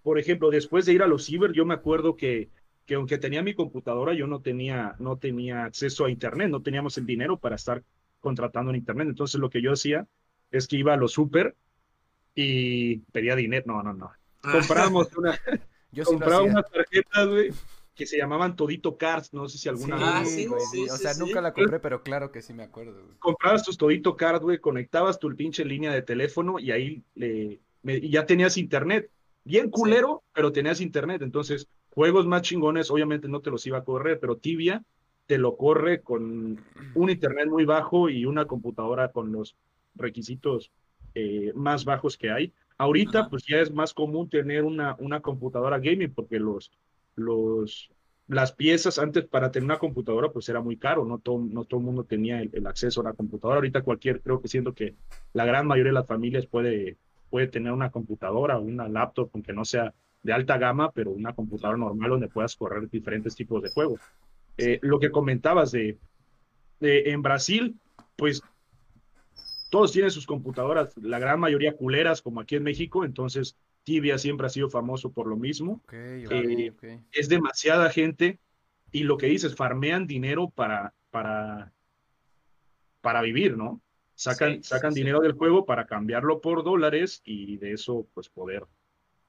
por 0.03 0.19
ejemplo, 0.19 0.51
después 0.51 0.87
de 0.87 0.95
ir 0.95 1.03
a 1.03 1.07
los 1.07 1.27
ciber, 1.27 1.53
yo 1.53 1.65
me 1.65 1.75
acuerdo 1.75 2.17
que, 2.17 2.49
que 2.87 2.95
aunque 2.95 3.19
tenía 3.19 3.43
mi 3.43 3.55
computadora, 3.55 4.15
yo 4.15 4.27
no 4.27 4.41
tenía, 4.41 4.97
no 4.99 5.17
tenía 5.17 5.65
acceso 5.65 6.05
a 6.05 6.11
internet, 6.11 6.49
no 6.51 6.63
teníamos 6.63 6.97
el 6.99 7.07
dinero 7.07 7.37
para 7.37 7.57
estar 7.57 7.83
contratando 8.21 8.71
en 8.71 8.77
internet. 8.77 9.09
Entonces 9.09 9.41
lo 9.41 9.51
que 9.51 9.63
yo 9.63 9.73
hacía 9.73 10.07
es 10.51 10.67
que 10.67 10.77
iba 10.77 10.95
a 10.95 10.97
los 10.97 11.13
super 11.13 11.55
y 12.35 12.99
pedía 13.13 13.37
dinero. 13.37 13.65
No, 13.67 13.83
no, 13.83 13.93
no. 13.93 14.11
Ah. 14.43 14.53
Comprábamos 14.53 15.15
una, 15.17 15.39
yo 15.93 16.05
compraba 16.05 16.43
unas 16.43 16.71
tarjetas, 16.71 17.29
güey, 17.29 17.51
que 17.99 18.07
se 18.07 18.17
llamaban 18.17 18.55
Todito 18.55 18.97
Cards, 18.97 19.35
no 19.35 19.49
sé 19.49 19.59
si 19.59 19.69
alguna 19.69 20.21
vez. 20.21 20.33
Sí, 20.33 20.47
sí, 20.71 20.89
o 20.89 20.97
sea, 20.97 21.15
nunca 21.15 21.41
la 21.41 21.53
compré, 21.53 21.81
pero 21.81 22.05
claro 22.05 22.31
que 22.31 22.41
sí 22.41 22.55
me 22.55 22.63
acuerdo. 22.63 22.95
Comprabas 23.19 23.65
tus 23.65 23.77
Todito 23.77 24.17
Cards, 24.17 24.41
güey, 24.41 24.59
conectabas 24.59 25.19
tu 25.19 25.35
pinche 25.35 25.65
línea 25.65 25.93
de 25.93 26.03
teléfono 26.03 26.61
y 26.61 26.71
ahí 26.71 27.03
le, 27.17 27.61
ya 27.83 28.25
tenías 28.25 28.57
internet. 28.57 29.11
bien 29.43 29.69
culero, 29.69 30.23
pero 30.33 30.53
tenías 30.53 30.81
internet. 30.81 31.23
Entonces, 31.23 31.67
juegos 31.91 32.25
más 32.25 32.43
chingones, 32.43 32.89
obviamente 32.93 33.27
no 33.27 33.41
te 33.41 33.51
los 33.51 33.67
iba 33.67 33.79
a 33.79 33.85
correr, 33.85 34.21
pero 34.21 34.37
Tibia 34.37 34.85
te 35.27 35.37
lo 35.37 35.57
corre 35.57 36.01
con 36.01 36.65
un 36.95 37.11
internet 37.11 37.49
muy 37.49 37.65
bajo 37.65 38.09
y 38.09 38.27
una 38.27 38.47
computadora 38.47 39.11
con 39.11 39.33
los 39.33 39.57
requisitos 39.97 40.71
eh, 41.15 41.53
más 41.57 41.85
bajos 41.85 42.17
que 42.17 42.31
hay. 42.31 42.53
Ahorita, 42.77 43.29
pues 43.29 43.45
ya 43.45 43.57
es 43.59 43.73
más 43.73 43.93
común 43.93 44.31
tener 44.31 44.63
una, 44.63 44.95
una 45.01 45.21
computadora 45.21 45.81
gaming 45.81 46.15
porque 46.15 46.39
los, 46.39 46.71
los, 47.19 47.91
las 48.27 48.53
piezas 48.53 48.99
antes 48.99 49.27
para 49.27 49.51
tener 49.51 49.65
una 49.65 49.79
computadora 49.79 50.31
pues 50.31 50.49
era 50.49 50.61
muy 50.61 50.77
caro, 50.77 51.05
no 51.05 51.19
todo, 51.19 51.39
no 51.39 51.65
todo 51.65 51.81
el 51.81 51.87
mundo 51.87 52.05
tenía 52.05 52.41
el, 52.41 52.67
acceso 52.67 53.01
a 53.01 53.05
una 53.05 53.15
computadora. 53.15 53.57
Ahorita 53.57 53.83
cualquier, 53.83 54.21
creo 54.21 54.41
que 54.41 54.49
siento 54.49 54.75
que 54.75 54.95
la 55.33 55.45
gran 55.45 55.67
mayoría 55.67 55.91
de 55.91 55.99
las 55.99 56.07
familias 56.07 56.47
puede, 56.47 56.97
puede 57.31 57.49
tener 57.49 57.73
una 57.73 57.91
computadora 57.91 58.59
o 58.59 58.63
una 58.63 58.89
laptop, 58.89 59.31
aunque 59.33 59.53
no 59.53 59.65
sea 59.65 59.95
de 60.23 60.33
alta 60.33 60.59
gama, 60.59 60.91
pero 60.93 61.11
una 61.11 61.35
computadora 61.35 61.79
normal 61.79 62.11
donde 62.11 62.29
puedas 62.29 62.55
correr 62.57 62.89
diferentes 62.91 63.35
tipos 63.35 63.63
de 63.63 63.71
juegos. 63.71 64.01
Eh, 64.59 64.79
lo 64.83 64.99
que 64.99 65.11
comentabas 65.11 65.71
de, 65.71 65.97
de, 66.81 67.11
en 67.11 67.23
Brasil, 67.23 67.77
pues 68.17 68.43
todos 69.71 69.93
tienen 69.93 70.11
sus 70.11 70.27
computadoras, 70.27 70.97
la 70.97 71.19
gran 71.19 71.41
mayoría 71.41 71.77
culeras 71.77 72.21
como 72.23 72.41
aquí 72.41 72.57
en 72.57 72.63
México, 72.63 73.05
entonces 73.05 73.57
Tibia 73.89 74.19
siempre 74.19 74.47
ha 74.47 74.51
sido 74.51 74.69
famoso 74.69 75.13
por 75.13 75.27
lo 75.27 75.39
mismo. 75.39 75.83
Eh, 75.91 76.75
es 77.11 77.29
demasiada 77.31 77.89
gente 77.89 78.39
y 78.93 79.05
lo 79.05 79.17
que 79.17 79.29
dices, 79.29 79.57
farmean 79.57 80.07
dinero 80.07 80.51
para, 80.51 80.93
para, 81.11 81.73
para 83.01 83.23
vivir, 83.23 83.57
¿no? 83.57 83.81
Sacan, 84.15 84.63
sacan 84.63 84.93
dinero 84.93 85.21
del 85.21 85.33
juego 85.33 85.65
para 85.65 85.87
cambiarlo 85.87 86.43
por 86.43 86.65
dólares 86.65 87.23
y 87.25 87.57
de 87.57 87.73
eso 87.73 88.07
pues 88.13 88.29
poder, 88.29 88.67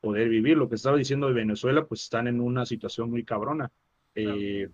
poder 0.01 0.27
vivir. 0.27 0.57
Lo 0.57 0.67
que 0.67 0.75
estaba 0.75 0.97
diciendo 0.97 1.27
de 1.27 1.35
Venezuela, 1.35 1.85
pues 1.85 2.01
están 2.03 2.27
en 2.27 2.41
una 2.41 2.65
situación 2.65 3.09
muy 3.09 3.23
cabrona. 3.23 3.71
Eh, 4.13 4.67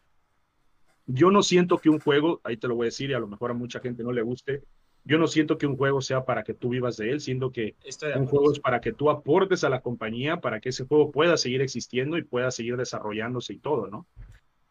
yo 1.05 1.29
no 1.29 1.43
siento 1.43 1.77
que 1.77 1.91
un 1.91 1.99
juego, 1.99 2.41
ahí 2.43 2.57
te 2.57 2.67
lo 2.67 2.73
voy 2.73 2.86
a 2.86 2.88
decir 2.88 3.11
y 3.11 3.13
a 3.13 3.19
lo 3.19 3.27
mejor 3.27 3.51
a 3.51 3.53
mucha 3.53 3.79
gente 3.81 4.01
no 4.01 4.11
le 4.11 4.23
guste, 4.23 4.63
yo 5.06 5.20
no 5.20 5.28
siento 5.28 5.58
que 5.58 5.68
un 5.68 5.78
juego 5.78 6.01
sea 6.01 6.26
para 6.26 6.43
que 6.43 6.56
tú 6.56 6.70
vivas 6.70 6.97
de 6.97 7.12
él, 7.12 7.22
siento 7.22 7.51
que 7.51 7.76
un 8.16 8.26
juego 8.26 8.51
es 8.51 8.60
para 8.60 8.82
que 8.82 8.91
tú 8.91 9.12
aportes 9.12 9.64
a 9.64 9.70
la 9.70 9.82
compañía, 9.82 10.41
para 10.41 10.60
que 10.60 10.70
ese 10.70 10.86
juego 10.86 11.12
pueda 11.12 11.38
seguir 11.38 11.62
existiendo 11.62 12.18
y 12.18 12.24
pueda 12.24 12.49
seguir 12.49 12.76
desarrollándose 12.76 13.53
y 13.53 13.60
todo, 13.60 13.88
¿no? 13.88 14.08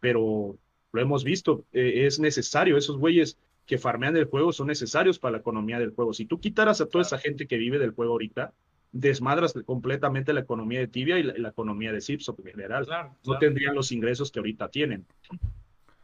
Pero 0.01 0.59
lo 0.93 1.01
hemos 1.01 1.22
visto, 1.22 1.64
eh, 1.72 2.07
es 2.07 2.18
necesario, 2.18 2.76
esos 2.76 2.99
güeyes 2.99 3.39
que 3.64 3.78
farmean 3.78 4.16
el 4.16 4.26
juego 4.26 4.53
son 4.53 4.66
necesarios 4.66 5.18
para 5.18 5.32
la 5.32 5.39
economía 5.39 5.78
del 5.78 5.91
juego. 5.91 6.12
Si 6.12 6.26
tú 6.26 6.41
quitaras 6.41 6.80
a 6.80 6.87
toda 6.87 7.03
esa 7.03 7.18
gente 7.18 7.47
que 7.47 7.57
vive 7.57 7.78
del 7.78 7.93
juego 7.93 8.12
ahorita, 8.12 8.53
desmadras 8.93 9.55
completamente 9.64 10.32
la 10.32 10.41
economía 10.41 10.80
de 10.80 10.89
Tibia 10.89 11.18
y 11.18 11.22
la, 11.22 11.49
economía 11.49 11.93
de 11.93 12.01
Zipsop 12.01 12.39
en 12.41 12.47
general. 12.47 12.87
no 13.24 13.39
tendrían 13.39 13.74
los 13.74 13.91
ingresos 13.93 14.30
que 14.30 14.41
ahorita 14.41 14.68
tienen. 14.68 15.07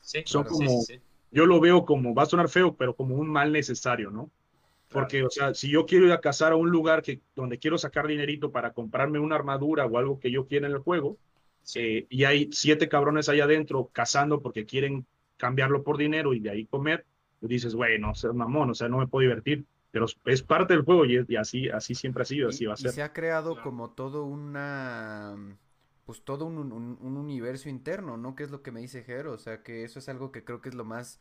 Sí, 0.01 0.23
son 0.25 0.45
como, 0.45 0.83
yo 1.31 1.47
lo 1.47 1.61
veo 1.61 1.85
como, 1.85 2.15
va 2.15 2.25
a 2.25 2.27
sonar 2.27 2.49
feo, 2.49 2.75
pero 2.77 2.95
como 2.95 3.15
un 3.17 3.29
mal 3.29 3.53
necesario, 3.53 4.11
¿no? 4.11 4.31
Porque, 4.91 5.23
o 5.23 5.31
sea, 5.31 5.55
si 5.55 5.71
yo 5.71 5.87
quiero 5.87 6.07
ir 6.07 6.13
a 6.13 6.21
cazar 6.21 6.53
a 6.53 6.57
un 6.57 6.71
lugar 6.71 7.03
que, 7.03 7.21
donde 7.37 7.59
quiero 7.59 7.79
sacar 7.79 8.09
dinerito 8.09 8.51
para 8.51 8.73
comprarme 8.73 9.21
una 9.21 9.37
armadura 9.37 9.87
o 9.87 9.99
algo 9.99 10.19
que 10.19 10.33
yo 10.33 10.47
quiera 10.47 10.67
en 10.67 10.73
el 10.73 10.81
juego, 10.81 11.17
eh, 11.77 12.07
y 12.09 12.25
hay 12.25 12.51
siete 12.53 12.89
cabrones 12.89 13.29
ahí 13.29 13.41
adentro 13.41 13.89
cazando 13.93 14.41
porque 14.41 14.67
quieren 14.67 15.07
cambiarlo 15.37 15.85
por 15.85 15.97
dinero 15.97 16.35
y 16.35 16.41
de 16.41 16.51
ahí 16.51 16.67
comer, 16.67 17.07
dices, 17.41 17.75
güey, 17.75 17.99
no 18.01 18.15
ser 18.15 18.33
mamón, 18.33 18.71
o 18.71 18.75
sea, 18.75 18.89
no 18.89 18.99
me 18.99 19.07
puedo 19.07 19.29
divertir. 19.29 19.65
Pero 19.93 20.07
es 20.25 20.43
parte 20.43 20.75
del 20.75 20.85
juego 20.85 21.05
y, 21.05 21.37
así, 21.37 21.69
así 21.69 21.97
siempre 21.97 22.23
ha 22.23 22.27
sido, 22.27 22.49
así 22.49 22.65
va 22.65 22.75
a 22.75 22.77
ser. 22.77 22.91
Y 22.91 22.95
se 22.95 23.03
ha 23.03 23.13
creado 23.13 23.61
como 23.61 23.91
todo 23.91 24.25
una 24.25 25.37
pues 26.11 26.25
todo 26.25 26.45
un, 26.45 26.59
un, 26.59 27.17
universo 27.17 27.69
interno, 27.69 28.17
¿no? 28.17 28.35
Que 28.35 28.43
es 28.43 28.51
lo 28.51 28.65
que 28.65 28.73
me 28.73 28.81
dice 28.81 29.05
Ger, 29.05 29.29
o 29.29 29.39
sea 29.39 29.63
que 29.63 29.85
eso 29.85 30.01
es 30.01 30.09
algo 30.09 30.33
que 30.33 30.43
creo 30.43 30.61
que 30.61 30.69
es 30.69 30.75
lo 30.75 30.85
más, 30.85 31.21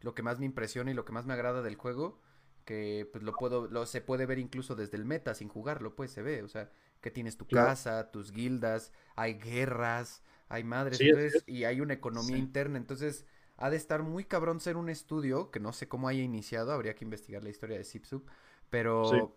lo 0.00 0.14
que 0.14 0.22
más 0.22 0.38
me 0.38 0.46
impresiona 0.46 0.90
y 0.90 0.94
lo 0.94 1.04
que 1.04 1.12
más 1.12 1.26
me 1.26 1.34
agrada 1.34 1.60
del 1.60 1.74
juego, 1.74 2.18
que 2.64 3.06
pues 3.12 3.22
lo 3.22 3.34
puedo, 3.34 3.66
lo 3.66 3.84
se 3.84 4.00
puede 4.00 4.24
ver 4.24 4.38
incluso 4.38 4.74
desde 4.74 4.96
el 4.96 5.04
meta 5.04 5.34
sin 5.34 5.48
jugarlo, 5.48 5.94
pues 5.94 6.10
se 6.10 6.22
ve, 6.22 6.42
o 6.42 6.48
sea, 6.48 6.70
que 7.02 7.10
tienes 7.10 7.36
tu 7.36 7.46
casa, 7.46 8.10
tus 8.10 8.32
guildas, 8.32 8.94
hay 9.14 9.34
guerras, 9.34 10.22
hay 10.48 10.64
madres, 10.64 10.98
y 11.46 11.64
hay 11.64 11.82
una 11.82 11.92
economía 11.92 12.38
interna, 12.38 12.78
entonces 12.78 13.26
ha 13.58 13.68
de 13.68 13.76
estar 13.76 14.02
muy 14.02 14.24
cabrón 14.24 14.58
ser 14.58 14.78
un 14.78 14.88
estudio, 14.88 15.50
que 15.50 15.60
no 15.60 15.74
sé 15.74 15.86
cómo 15.86 16.08
haya 16.08 16.22
iniciado, 16.22 16.72
habría 16.72 16.94
que 16.94 17.04
investigar 17.04 17.44
la 17.44 17.50
historia 17.50 17.76
de 17.76 17.84
Zipsup, 17.84 18.26
pero 18.70 19.36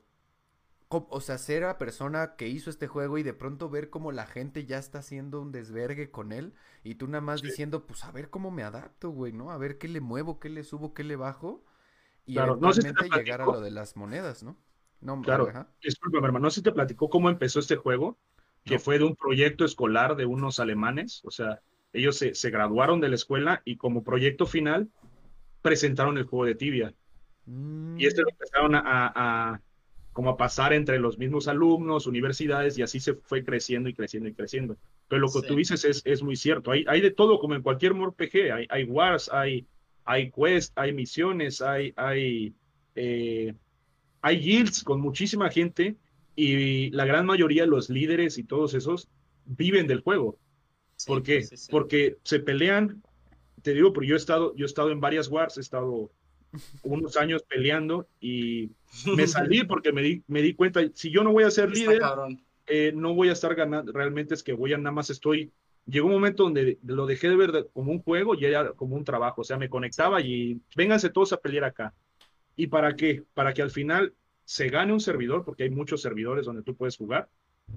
o 0.93 1.21
sea, 1.21 1.37
ser 1.37 1.63
la 1.63 1.77
persona 1.77 2.35
que 2.35 2.47
hizo 2.47 2.69
este 2.69 2.87
juego 2.87 3.17
y 3.17 3.23
de 3.23 3.33
pronto 3.33 3.69
ver 3.69 3.89
cómo 3.89 4.11
la 4.11 4.25
gente 4.25 4.65
ya 4.65 4.77
está 4.77 4.99
haciendo 4.99 5.41
un 5.41 5.51
desvergue 5.51 6.11
con 6.11 6.31
él 6.31 6.53
y 6.83 6.95
tú 6.95 7.07
nada 7.07 7.21
más 7.21 7.41
diciendo, 7.41 7.85
pues 7.85 8.03
a 8.03 8.11
ver 8.11 8.29
cómo 8.29 8.51
me 8.51 8.63
adapto, 8.63 9.09
güey, 9.09 9.33
¿no? 9.33 9.51
A 9.51 9.57
ver 9.57 9.77
qué 9.77 9.87
le 9.87 10.01
muevo, 10.01 10.39
qué 10.39 10.49
le 10.49 10.63
subo, 10.63 10.93
qué 10.93 11.03
le 11.03 11.15
bajo 11.15 11.63
y 12.25 12.35
claro, 12.35 12.57
no 12.57 12.71
llegar 12.71 13.41
a 13.41 13.45
lo 13.45 13.61
de 13.61 13.71
las 13.71 13.95
monedas, 13.95 14.43
¿no? 14.43 14.57
No, 15.01 15.21
claro, 15.21 15.51
disculpa, 15.81 16.19
hermano, 16.19 16.39
no 16.39 16.49
sé 16.49 16.55
si 16.55 16.63
te 16.63 16.71
platicó 16.71 17.09
cómo 17.09 17.29
empezó 17.29 17.59
este 17.59 17.75
juego, 17.75 18.17
que 18.63 18.79
fue 18.79 18.97
de 18.97 19.03
un 19.03 19.15
proyecto 19.15 19.65
escolar 19.65 20.15
de 20.15 20.25
unos 20.25 20.59
alemanes, 20.61 21.21
o 21.25 21.31
sea, 21.31 21.61
ellos 21.91 22.17
se, 22.17 22.33
se, 22.33 22.49
graduaron 22.49 23.01
de 23.01 23.09
la 23.09 23.15
escuela 23.15 23.61
y 23.65 23.75
como 23.75 24.03
proyecto 24.03 24.45
final 24.45 24.89
presentaron 25.61 26.17
el 26.17 26.23
juego 26.23 26.45
de 26.45 26.55
tibia. 26.55 26.93
Y 27.45 28.05
esto 28.05 28.21
lo 28.21 28.27
mm. 28.27 28.31
empezaron 28.31 28.75
a 28.75 29.61
como 30.13 30.29
a 30.29 30.37
pasar 30.37 30.73
entre 30.73 30.99
los 30.99 31.17
mismos 31.17 31.47
alumnos, 31.47 32.07
universidades, 32.07 32.77
y 32.77 32.83
así 32.83 32.99
se 32.99 33.15
fue 33.15 33.43
creciendo 33.43 33.89
y 33.89 33.93
creciendo 33.93 34.29
y 34.29 34.33
creciendo. 34.33 34.77
Pero 35.07 35.21
lo 35.21 35.31
que 35.31 35.47
tú 35.47 35.55
dices 35.55 35.83
es, 35.83 36.01
es 36.05 36.23
muy 36.23 36.35
cierto. 36.35 36.71
Hay, 36.71 36.85
hay 36.87 37.01
de 37.01 37.11
todo, 37.11 37.39
como 37.39 37.55
en 37.55 37.61
cualquier 37.63 37.93
RPG. 37.93 38.51
Hay, 38.53 38.67
hay 38.69 38.83
wars, 38.85 39.29
hay, 39.33 39.67
hay 40.05 40.31
quests, 40.31 40.71
hay 40.75 40.93
misiones, 40.93 41.61
hay, 41.61 41.93
hay, 41.95 42.53
eh, 42.95 43.53
hay 44.21 44.39
guilds 44.39 44.83
con 44.83 45.01
muchísima 45.01 45.49
gente, 45.49 45.97
y 46.35 46.89
la 46.91 47.05
gran 47.05 47.25
mayoría 47.25 47.65
los 47.65 47.89
líderes 47.89 48.37
y 48.37 48.43
todos 48.43 48.73
esos 48.73 49.07
viven 49.45 49.87
del 49.87 50.01
juego. 50.01 50.37
¿Por 51.05 51.23
qué? 51.23 51.45
Porque 51.69 52.17
se 52.23 52.39
pelean, 52.39 53.03
te 53.61 53.73
digo, 53.73 53.93
porque 53.93 54.09
yo 54.09 54.15
he 54.15 54.17
estado, 54.17 54.55
yo 54.55 54.65
he 54.65 54.67
estado 54.67 54.91
en 54.91 54.99
varias 54.99 55.27
wars, 55.27 55.57
he 55.57 55.61
estado 55.61 56.11
unos 56.83 57.17
años 57.17 57.43
peleando 57.43 58.07
y 58.19 58.71
me 59.17 59.27
salí 59.27 59.63
porque 59.63 59.91
me 59.91 60.01
di, 60.01 60.23
me 60.27 60.41
di 60.41 60.53
cuenta, 60.53 60.81
si 60.93 61.11
yo 61.11 61.23
no 61.23 61.31
voy 61.31 61.43
a 61.43 61.51
ser 61.51 61.71
líder, 61.71 62.01
eh, 62.67 62.91
no 62.95 63.13
voy 63.13 63.29
a 63.29 63.33
estar 63.33 63.55
ganando, 63.55 63.91
realmente 63.91 64.33
es 64.33 64.43
que 64.43 64.53
voy 64.53 64.73
a 64.73 64.77
nada 64.77 64.91
más 64.91 65.09
estoy, 65.09 65.51
llegó 65.85 66.07
un 66.07 66.13
momento 66.13 66.43
donde 66.43 66.77
lo 66.83 67.05
dejé 67.05 67.29
de 67.29 67.35
ver 67.35 67.69
como 67.73 67.91
un 67.91 68.01
juego 68.01 68.35
y 68.35 68.45
era 68.45 68.71
como 68.73 68.95
un 68.95 69.03
trabajo, 69.03 69.41
o 69.41 69.43
sea, 69.43 69.57
me 69.57 69.69
conectaba 69.69 70.21
y 70.21 70.61
vénganse 70.75 71.09
todos 71.09 71.33
a 71.33 71.37
pelear 71.37 71.65
acá. 71.65 71.93
¿Y 72.55 72.67
para 72.67 72.95
qué? 72.95 73.23
Para 73.33 73.53
que 73.53 73.63
al 73.63 73.71
final 73.71 74.13
se 74.45 74.69
gane 74.69 74.93
un 74.93 74.99
servidor, 74.99 75.43
porque 75.43 75.63
hay 75.63 75.69
muchos 75.69 76.01
servidores 76.01 76.45
donde 76.45 76.61
tú 76.61 76.75
puedes 76.75 76.97
jugar, 76.97 77.29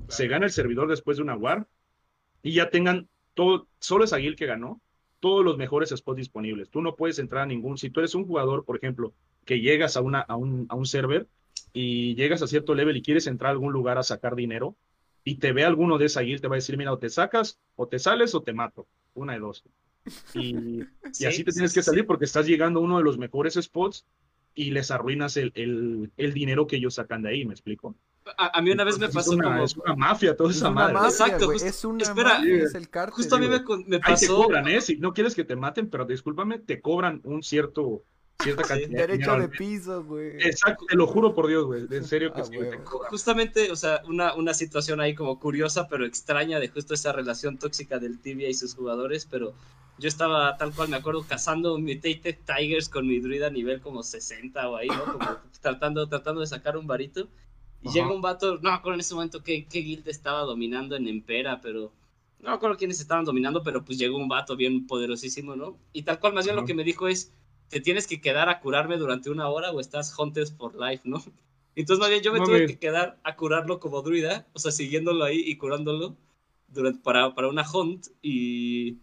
se 0.08 0.28
gana 0.28 0.46
el 0.46 0.52
servidor 0.52 0.88
después 0.88 1.16
de 1.16 1.22
una 1.22 1.36
war 1.36 1.66
y 2.42 2.52
ya 2.52 2.70
tengan 2.70 3.08
todo, 3.34 3.68
solo 3.78 4.04
es 4.04 4.12
Aguil 4.12 4.36
que 4.36 4.46
ganó, 4.46 4.80
todos 5.20 5.44
los 5.44 5.56
mejores 5.56 5.90
spots 5.90 6.16
disponibles. 6.16 6.70
Tú 6.70 6.80
no 6.82 6.96
puedes 6.96 7.18
entrar 7.18 7.42
a 7.42 7.46
ningún, 7.46 7.78
si 7.78 7.90
tú 7.90 8.00
eres 8.00 8.14
un 8.14 8.26
jugador, 8.26 8.64
por 8.64 8.76
ejemplo, 8.76 9.14
que 9.44 9.60
llegas 9.60 9.96
a, 9.96 10.00
una, 10.00 10.20
a, 10.20 10.36
un, 10.36 10.66
a 10.68 10.74
un 10.74 10.86
server 10.86 11.26
y 11.72 12.14
llegas 12.14 12.42
a 12.42 12.46
cierto 12.46 12.74
level 12.74 12.96
y 12.96 13.02
quieres 13.02 13.26
entrar 13.26 13.48
a 13.48 13.52
algún 13.52 13.72
lugar 13.72 13.98
a 13.98 14.02
sacar 14.02 14.34
dinero 14.34 14.76
y 15.24 15.36
te 15.36 15.52
ve 15.52 15.64
alguno 15.64 15.98
de 15.98 16.06
esa 16.06 16.20
guild, 16.20 16.40
te 16.40 16.48
va 16.48 16.54
a 16.54 16.58
decir, 16.58 16.76
mira, 16.76 16.92
o 16.92 16.98
te 16.98 17.08
sacas, 17.08 17.58
o 17.74 17.88
te 17.88 17.98
sales, 17.98 18.34
o 18.34 18.42
te 18.42 18.52
mato. 18.52 18.86
Una 19.14 19.32
de 19.32 19.40
dos. 19.40 19.64
Y, 20.34 20.80
y 21.18 21.24
así 21.24 21.42
te 21.42 21.52
tienes 21.52 21.74
que 21.74 21.82
salir 21.82 22.06
porque 22.06 22.26
estás 22.26 22.46
llegando 22.46 22.80
a 22.80 22.82
uno 22.82 22.98
de 22.98 23.04
los 23.04 23.18
mejores 23.18 23.54
spots 23.54 24.06
y 24.54 24.70
les 24.70 24.90
arruinas 24.90 25.36
el, 25.36 25.52
el, 25.54 26.12
el 26.16 26.32
dinero 26.32 26.66
que 26.66 26.76
ellos 26.76 26.94
sacan 26.94 27.22
de 27.22 27.30
ahí, 27.30 27.44
¿me 27.44 27.52
explico? 27.52 27.96
A, 28.36 28.60
mí 28.60 28.70
una 28.70 28.84
vez 28.84 28.98
me 28.98 29.08
pasó 29.08 29.32
es 29.32 29.38
una, 29.38 29.44
como... 29.44 29.64
Es 29.64 29.76
una 29.76 29.94
mafia, 29.94 30.36
toda 30.36 30.50
esa 30.50 30.70
madre. 30.70 30.96
Exacto, 31.08 31.52
es 31.52 31.84
una 31.84 32.02
espera, 32.02 32.38
mafia, 32.38 32.64
es 32.64 32.74
el 32.74 32.88
cártel. 32.88 33.14
Justo 33.14 33.36
a 33.36 33.38
mí 33.38 33.48
me, 33.48 33.60
me 33.86 34.00
pasó... 34.00 34.12
Ahí 34.12 34.16
te 34.18 34.26
cobran, 34.26 34.68
¿eh? 34.68 34.80
Si 34.80 34.96
no 34.96 35.14
quieres 35.14 35.34
que 35.34 35.44
te 35.44 35.56
maten, 35.56 35.88
pero 35.88 36.04
discúlpame, 36.04 36.58
te 36.58 36.80
cobran 36.80 37.20
un 37.24 37.42
cierto 37.42 38.02
cierta 38.42 38.62
cantidad. 38.64 39.06
Derecho 39.06 39.38
de, 39.38 39.48
piso, 39.48 40.04
güey. 40.04 40.36
Exacto, 40.40 40.84
te 40.86 40.96
lo 40.96 41.06
juro 41.06 41.34
por 41.34 41.46
Dios, 41.46 41.66
güey. 41.66 41.86
En 41.90 42.04
serio 42.04 42.32
que 42.32 42.40
ah, 42.40 42.44
sí, 42.44 42.56
Justamente, 42.84 43.70
o 43.70 43.76
sea, 43.76 44.02
una, 44.06 44.34
una 44.34 44.54
situación 44.54 45.00
ahí 45.00 45.14
como 45.14 45.38
curiosa, 45.38 45.88
pero 45.88 46.04
extraña 46.04 46.58
de 46.58 46.68
justo 46.68 46.94
esa 46.94 47.12
relación 47.12 47.58
tóxica 47.58 47.98
del 47.98 48.20
Tibia 48.20 48.48
y 48.48 48.54
sus 48.54 48.74
jugadores, 48.74 49.26
pero 49.26 49.54
yo 49.98 50.08
estaba 50.08 50.56
tal 50.56 50.74
cual, 50.74 50.88
me 50.88 50.96
acuerdo, 50.96 51.24
cazando 51.26 51.78
Mutated 51.78 52.38
Tigers 52.44 52.88
con 52.88 53.06
mi 53.06 53.20
druida 53.20 53.46
a 53.46 53.50
nivel 53.50 53.80
como 53.80 54.02
60 54.02 54.68
o 54.68 54.76
ahí, 54.76 54.88
¿no? 54.88 55.04
Como 55.04 55.38
tratando, 55.60 56.06
tratando 56.08 56.40
de 56.42 56.46
sacar 56.46 56.76
un 56.76 56.86
varito. 56.86 57.28
Y 57.82 57.90
llega 57.90 58.12
un 58.12 58.20
vato, 58.20 58.56
no 58.56 58.70
me 58.70 58.76
acuerdo 58.76 58.94
en 58.94 59.00
ese 59.00 59.14
momento 59.14 59.42
qué, 59.42 59.66
qué 59.66 59.80
guild 59.80 60.08
estaba 60.08 60.40
dominando 60.40 60.96
en 60.96 61.06
Empera, 61.06 61.60
pero 61.60 61.92
no 62.40 62.50
me 62.50 62.54
acuerdo 62.54 62.76
quiénes 62.76 63.00
estaban 63.00 63.24
dominando, 63.24 63.62
pero 63.62 63.84
pues 63.84 63.98
llegó 63.98 64.16
un 64.16 64.28
vato 64.28 64.56
bien 64.56 64.86
poderosísimo, 64.86 65.56
¿no? 65.56 65.78
Y 65.92 66.02
tal 66.02 66.18
cual, 66.18 66.34
más 66.34 66.44
bien 66.44 66.56
lo 66.56 66.64
que 66.64 66.74
me 66.74 66.84
dijo 66.84 67.08
es, 67.08 67.32
te 67.68 67.80
tienes 67.80 68.06
que 68.06 68.20
quedar 68.20 68.48
a 68.48 68.60
curarme 68.60 68.96
durante 68.96 69.30
una 69.30 69.48
hora 69.48 69.70
o 69.70 69.80
estás 69.80 70.16
Hunters 70.18 70.52
for 70.52 70.74
Life, 70.74 71.02
¿no? 71.04 71.22
Entonces, 71.74 72.00
más 72.00 72.08
bien, 72.08 72.22
yo 72.22 72.32
me 72.32 72.38
No 72.38 72.46
tuve 72.46 72.66
que 72.66 72.78
quedar 72.78 73.18
a 73.22 73.36
curarlo 73.36 73.80
como 73.80 74.00
druida, 74.02 74.46
o 74.54 74.58
sea, 74.58 74.72
siguiéndolo 74.72 75.24
ahí 75.24 75.42
y 75.44 75.56
curándolo 75.56 76.16
durante, 76.68 77.00
para, 77.02 77.34
para 77.34 77.48
una 77.48 77.70
hunt 77.70 78.06
y, 78.22 78.98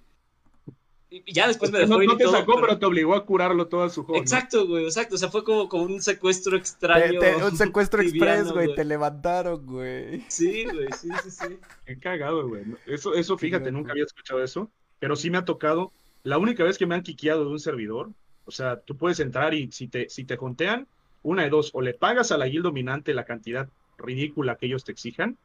y 1.25 1.33
ya 1.33 1.47
después 1.47 1.71
me 1.71 1.79
dejó 1.79 1.93
no, 1.95 2.01
ir 2.03 2.07
no 2.09 2.15
y 2.15 2.17
te 2.17 2.23
todo, 2.23 2.33
sacó, 2.33 2.53
pero- 2.55 2.67
pero 2.67 2.79
te 2.79 2.85
obligó 2.85 3.15
a 3.15 3.25
curarlo 3.25 3.67
toda 3.67 3.89
su 3.89 4.03
juego. 4.03 4.21
Exacto, 4.21 4.67
güey, 4.67 4.85
exacto. 4.85 5.15
O 5.15 5.17
sea, 5.17 5.29
fue 5.29 5.43
como, 5.43 5.69
como 5.69 5.83
un 5.83 6.01
secuestro 6.01 6.57
extraño. 6.57 7.19
te- 7.19 7.35
un 7.35 7.55
secuestro 7.57 8.01
express, 8.01 8.51
güey. 8.51 8.73
Te 8.75 8.83
levantaron, 8.85 9.65
güey. 9.65 10.23
Sí, 10.27 10.65
güey, 10.65 10.87
sí, 10.99 11.09
sí, 11.23 11.31
sí. 11.31 11.57
Qué 11.85 11.99
cagado, 11.99 12.47
güey. 12.47 12.63
Eso, 12.85 13.13
eso, 13.13 13.37
fíjate, 13.37 13.71
nunca 13.71 13.91
había 13.91 14.05
escuchado 14.05 14.43
eso, 14.43 14.69
pero 14.99 15.15
sí 15.15 15.29
me 15.29 15.37
ha 15.37 15.45
tocado. 15.45 15.91
La 16.23 16.37
única 16.37 16.63
vez 16.63 16.77
que 16.77 16.85
me 16.85 16.95
han 16.95 17.03
quiqueado 17.03 17.43
de 17.45 17.51
un 17.51 17.59
servidor, 17.59 18.09
o 18.45 18.51
sea, 18.51 18.79
tú 18.79 18.95
puedes 18.97 19.19
entrar 19.19 19.53
y 19.53 19.71
si 19.71 19.87
te, 19.87 20.09
si 20.09 20.23
te 20.23 20.37
jontean, 20.37 20.87
una 21.21 21.43
de 21.43 21.49
dos, 21.49 21.69
o 21.73 21.81
le 21.81 21.93
pagas 21.93 22.31
a 22.31 22.37
la 22.37 22.45
guild 22.47 22.63
dominante 22.63 23.13
la 23.13 23.25
cantidad 23.25 23.67
ridícula 23.97 24.55
que 24.55 24.65
ellos 24.65 24.83
te 24.83 24.91
exijan, 24.91 25.37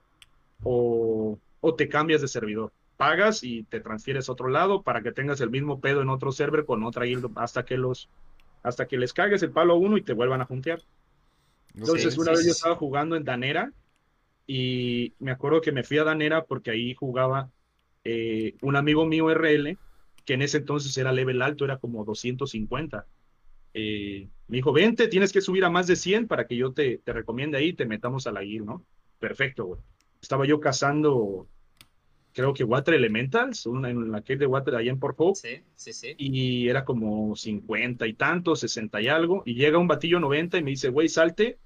o, 0.63 1.39
o 1.61 1.75
te 1.75 1.89
cambias 1.89 2.21
de 2.21 2.29
servidor. 2.29 2.73
Pagas 2.99 3.45
y 3.45 3.65
te 3.65 3.81
transfieres 3.81 4.29
a 4.31 4.33
otro 4.35 4.51
lado 4.51 4.85
para 4.85 5.03
que 5.03 5.13
tengas 5.13 5.41
el 5.43 5.51
mismo 5.51 5.81
pedo 5.81 6.03
en 6.03 6.11
otro 6.11 6.33
server 6.33 6.67
con 6.67 6.85
otra 6.85 7.07
guild 7.07 7.33
hasta 7.37 7.65
que 7.67 7.79
los 7.79 8.11
hasta 8.63 8.89
que 8.89 8.99
les 8.99 9.15
cagues 9.15 9.43
el 9.45 9.53
palo 9.53 9.75
a 9.75 9.79
uno 9.79 9.99
y 9.99 10.05
te 10.05 10.15
vuelvan 10.15 10.43
a 10.43 10.47
juntear. 10.47 10.83
Entonces, 11.75 12.17
Sí, 12.17 12.19
una 12.19 12.33
sí, 12.33 12.37
vez 12.37 12.45
sí, 12.45 12.47
yo 12.47 12.53
estaba 12.53 12.77
jugando 12.77 13.17
en 13.17 13.25
Danera 13.25 13.73
y 14.47 15.15
me 15.21 15.33
acuerdo 15.33 15.61
que 15.61 15.73
me 15.73 15.85
fui 15.85 15.99
a 15.99 16.05
Danera 16.05 16.45
porque 16.47 16.71
ahí 16.73 16.95
jugaba 16.95 17.53
eh, 18.05 18.57
un 18.63 18.77
amigo 18.77 19.07
mío 19.07 19.31
RL, 19.31 19.81
que 20.25 20.35
en 20.35 20.43
ese 20.43 20.59
entonces 20.59 20.97
era 20.99 21.13
level 21.13 21.43
alto, 21.43 21.65
era 21.65 21.79
como 21.79 22.05
250. 22.05 23.09
Eh, 23.75 24.31
me 24.49 24.59
dijo, 24.59 24.73
vente, 24.73 25.09
tienes 25.09 25.33
que 25.33 25.41
subir 25.43 25.65
a 25.65 25.71
más 25.71 25.87
de 25.89 25.97
100 25.97 26.29
para 26.29 26.47
que 26.47 26.57
yo 26.57 26.73
te, 26.75 26.99
te 26.99 27.13
recomiende 27.13 27.59
ahí 27.59 27.69
y 27.71 27.75
te 27.77 27.87
metamos 27.87 28.27
a 28.27 28.33
la 28.33 28.43
guild, 28.43 28.67
¿no? 28.67 28.87
Perfecto, 29.19 29.67
güey. 29.67 29.81
Estaba 30.21 30.47
yo 30.47 30.61
cazando, 30.61 31.49
creo 32.39 32.55
que 32.55 32.63
Water 32.63 32.95
Elementals, 32.95 33.67
una 33.67 33.91
en 33.91 34.13
la 34.13 34.23
cave 34.23 34.39
de 34.39 34.47
Water 34.47 34.77
allá 34.77 34.93
en 34.93 35.01
Port 35.01 35.17
Hope 35.19 35.35
Sí, 35.35 35.61
sí, 35.75 35.93
sí. 35.93 36.15
y 36.19 36.69
era 36.69 36.85
como 36.85 37.35
50 37.35 38.07
y 38.07 38.15
tanto, 38.15 38.55
60 38.55 39.01
y 39.03 39.09
algo, 39.09 39.43
y 39.45 39.55
llega 39.55 39.77
un 39.77 39.89
batillo 39.89 40.21
90 40.21 40.57
y 40.57 40.63
me 40.63 40.71
dice, 40.71 40.91
güey, 40.91 41.09
salte, 41.09 41.59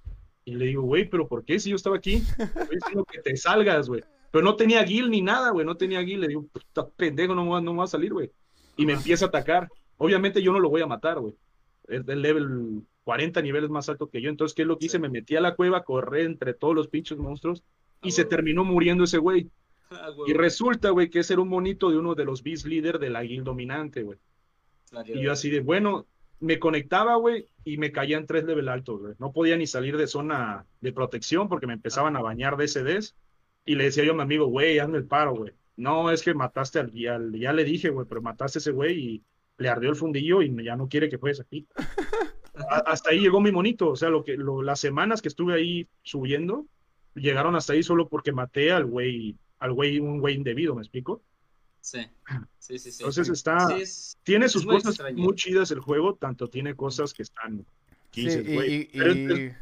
y 0.46 0.54
le 0.54 0.64
digo, 0.64 0.80
güey, 0.80 1.10
pero 1.10 1.28
¿por 1.28 1.44
qué 1.44 1.60
si 1.60 1.68
yo 1.68 1.76
estaba 1.76 1.96
aquí? 1.96 2.14
Estoy 2.14 2.76
diciendo 2.76 3.04
que 3.04 3.20
te 3.20 3.36
salgas, 3.36 3.86
güey. 3.86 4.02
Pero 4.30 4.42
no 4.42 4.56
tenía 4.56 4.82
guild 4.82 5.10
ni 5.10 5.20
nada, 5.20 5.50
güey, 5.50 5.66
no 5.66 5.76
tenía 5.76 6.00
guild, 6.00 6.22
le 6.22 6.28
digo, 6.28 6.46
estás 6.54 6.86
pendejo, 6.96 7.34
no 7.34 7.44
me 7.44 7.50
va, 7.50 7.60
no 7.60 7.72
me 7.72 7.78
va 7.80 7.84
a 7.84 7.88
salir, 7.88 8.14
güey. 8.14 8.30
Y 8.78 8.86
me 8.86 8.94
empieza 8.94 9.26
a 9.26 9.28
atacar. 9.28 9.68
Obviamente 9.98 10.42
yo 10.42 10.54
no 10.54 10.58
lo 10.60 10.70
voy 10.70 10.80
a 10.80 10.86
matar, 10.86 11.20
güey. 11.20 11.34
Es 11.86 12.06
del 12.06 12.22
level 12.22 12.80
40 13.04 13.42
niveles 13.42 13.68
más 13.68 13.90
alto 13.90 14.08
que 14.08 14.22
yo, 14.22 14.30
entonces, 14.30 14.54
¿qué 14.54 14.62
es 14.62 14.68
lo 14.68 14.78
que 14.78 14.86
hice? 14.86 14.96
Sí. 14.96 15.02
Me 15.02 15.10
metí 15.10 15.36
a 15.36 15.42
la 15.42 15.54
cueva, 15.54 15.84
corré 15.84 16.22
entre 16.24 16.54
todos 16.54 16.74
los 16.74 16.88
pinches 16.88 17.18
monstruos, 17.18 17.62
y 18.02 18.08
Ah, 18.08 18.12
se 18.12 18.24
terminó 18.24 18.64
muriendo 18.64 19.04
ese 19.04 19.18
güey. 19.18 19.50
Ah. 20.02 20.10
Y 20.26 20.32
resulta, 20.32 20.90
güey, 20.90 21.10
que 21.10 21.20
ese 21.20 21.34
era 21.34 21.42
un 21.42 21.48
monito 21.48 21.90
de 21.90 21.98
uno 21.98 22.14
de 22.14 22.24
los 22.24 22.42
beast 22.42 22.66
líder 22.66 22.98
de 22.98 23.10
la 23.10 23.22
guild 23.22 23.44
dominante, 23.44 24.02
güey. 24.02 24.18
Y 25.06 25.22
yo 25.22 25.32
así 25.32 25.50
de, 25.50 25.60
bueno, 25.60 26.06
me 26.40 26.58
conectaba, 26.58 27.16
güey, 27.16 27.48
y 27.64 27.78
me 27.78 27.92
caía 27.92 28.16
en 28.18 28.26
tres 28.26 28.44
level 28.44 28.68
altos, 28.68 29.00
güey. 29.00 29.14
No 29.18 29.32
podía 29.32 29.56
ni 29.56 29.66
salir 29.66 29.96
de 29.96 30.06
zona 30.06 30.66
de 30.80 30.92
protección 30.92 31.48
porque 31.48 31.66
me 31.66 31.72
empezaban 31.74 32.16
a 32.16 32.22
bañar 32.22 32.56
de 32.56 32.68
SDs. 32.68 33.14
Y 33.64 33.76
le 33.76 33.84
decía 33.84 34.04
yo 34.04 34.12
a 34.12 34.16
mi 34.16 34.22
amigo, 34.22 34.46
güey, 34.46 34.78
hazme 34.80 34.98
el 34.98 35.06
paro, 35.06 35.34
güey. 35.36 35.52
No, 35.76 36.10
es 36.10 36.22
que 36.22 36.34
mataste 36.34 36.80
al, 36.80 36.92
ya, 36.92 37.18
ya 37.32 37.52
le 37.52 37.64
dije, 37.64 37.90
güey, 37.90 38.06
pero 38.08 38.20
mataste 38.20 38.58
a 38.58 38.60
ese 38.60 38.72
güey 38.72 38.98
y 38.98 39.22
le 39.58 39.68
ardió 39.68 39.88
el 39.90 39.96
fundillo 39.96 40.42
y 40.42 40.52
ya 40.64 40.76
no 40.76 40.88
quiere 40.88 41.08
que 41.08 41.16
juegues 41.16 41.40
aquí. 41.40 41.66
A- 42.54 42.82
hasta 42.86 43.10
ahí 43.10 43.20
llegó 43.20 43.40
mi 43.40 43.50
monito, 43.50 43.88
o 43.90 43.96
sea, 43.96 44.10
lo 44.10 44.24
que, 44.24 44.36
lo- 44.36 44.62
las 44.62 44.78
semanas 44.80 45.22
que 45.22 45.28
estuve 45.28 45.54
ahí 45.54 45.88
subiendo, 46.02 46.66
llegaron 47.14 47.54
hasta 47.56 47.72
ahí 47.72 47.82
solo 47.82 48.08
porque 48.08 48.32
maté 48.32 48.72
al 48.72 48.84
güey, 48.84 49.36
al 49.62 49.72
güey, 49.72 49.98
un 49.98 50.20
güey 50.20 50.34
indebido, 50.34 50.74
¿me 50.74 50.82
explico? 50.82 51.22
Sí, 51.80 51.98
sí, 52.58 52.78
sí. 52.78 52.92
sí. 52.92 53.02
Entonces 53.02 53.28
está, 53.28 53.68
Sí, 53.68 53.82
es- 53.82 54.18
tiene 54.22 54.46
Es 54.46 54.52
sus 54.52 54.64
muy 54.64 54.76
cosas 54.76 54.94
extraño. 54.94 55.22
muy 55.22 55.34
chidas 55.34 55.70
el 55.70 55.80
juego, 55.80 56.14
tanto 56.16 56.48
tiene 56.48 56.76
cosas 56.76 57.12
que 57.14 57.22
están 57.22 57.64
que 58.10 58.20
Sí, 58.20 58.26
dices, 58.26 58.46
y, 58.46 58.54
güey, 58.54 58.72
y- 58.74 58.98
pero 58.98 59.12
es- 59.12 59.18
y 59.18 59.52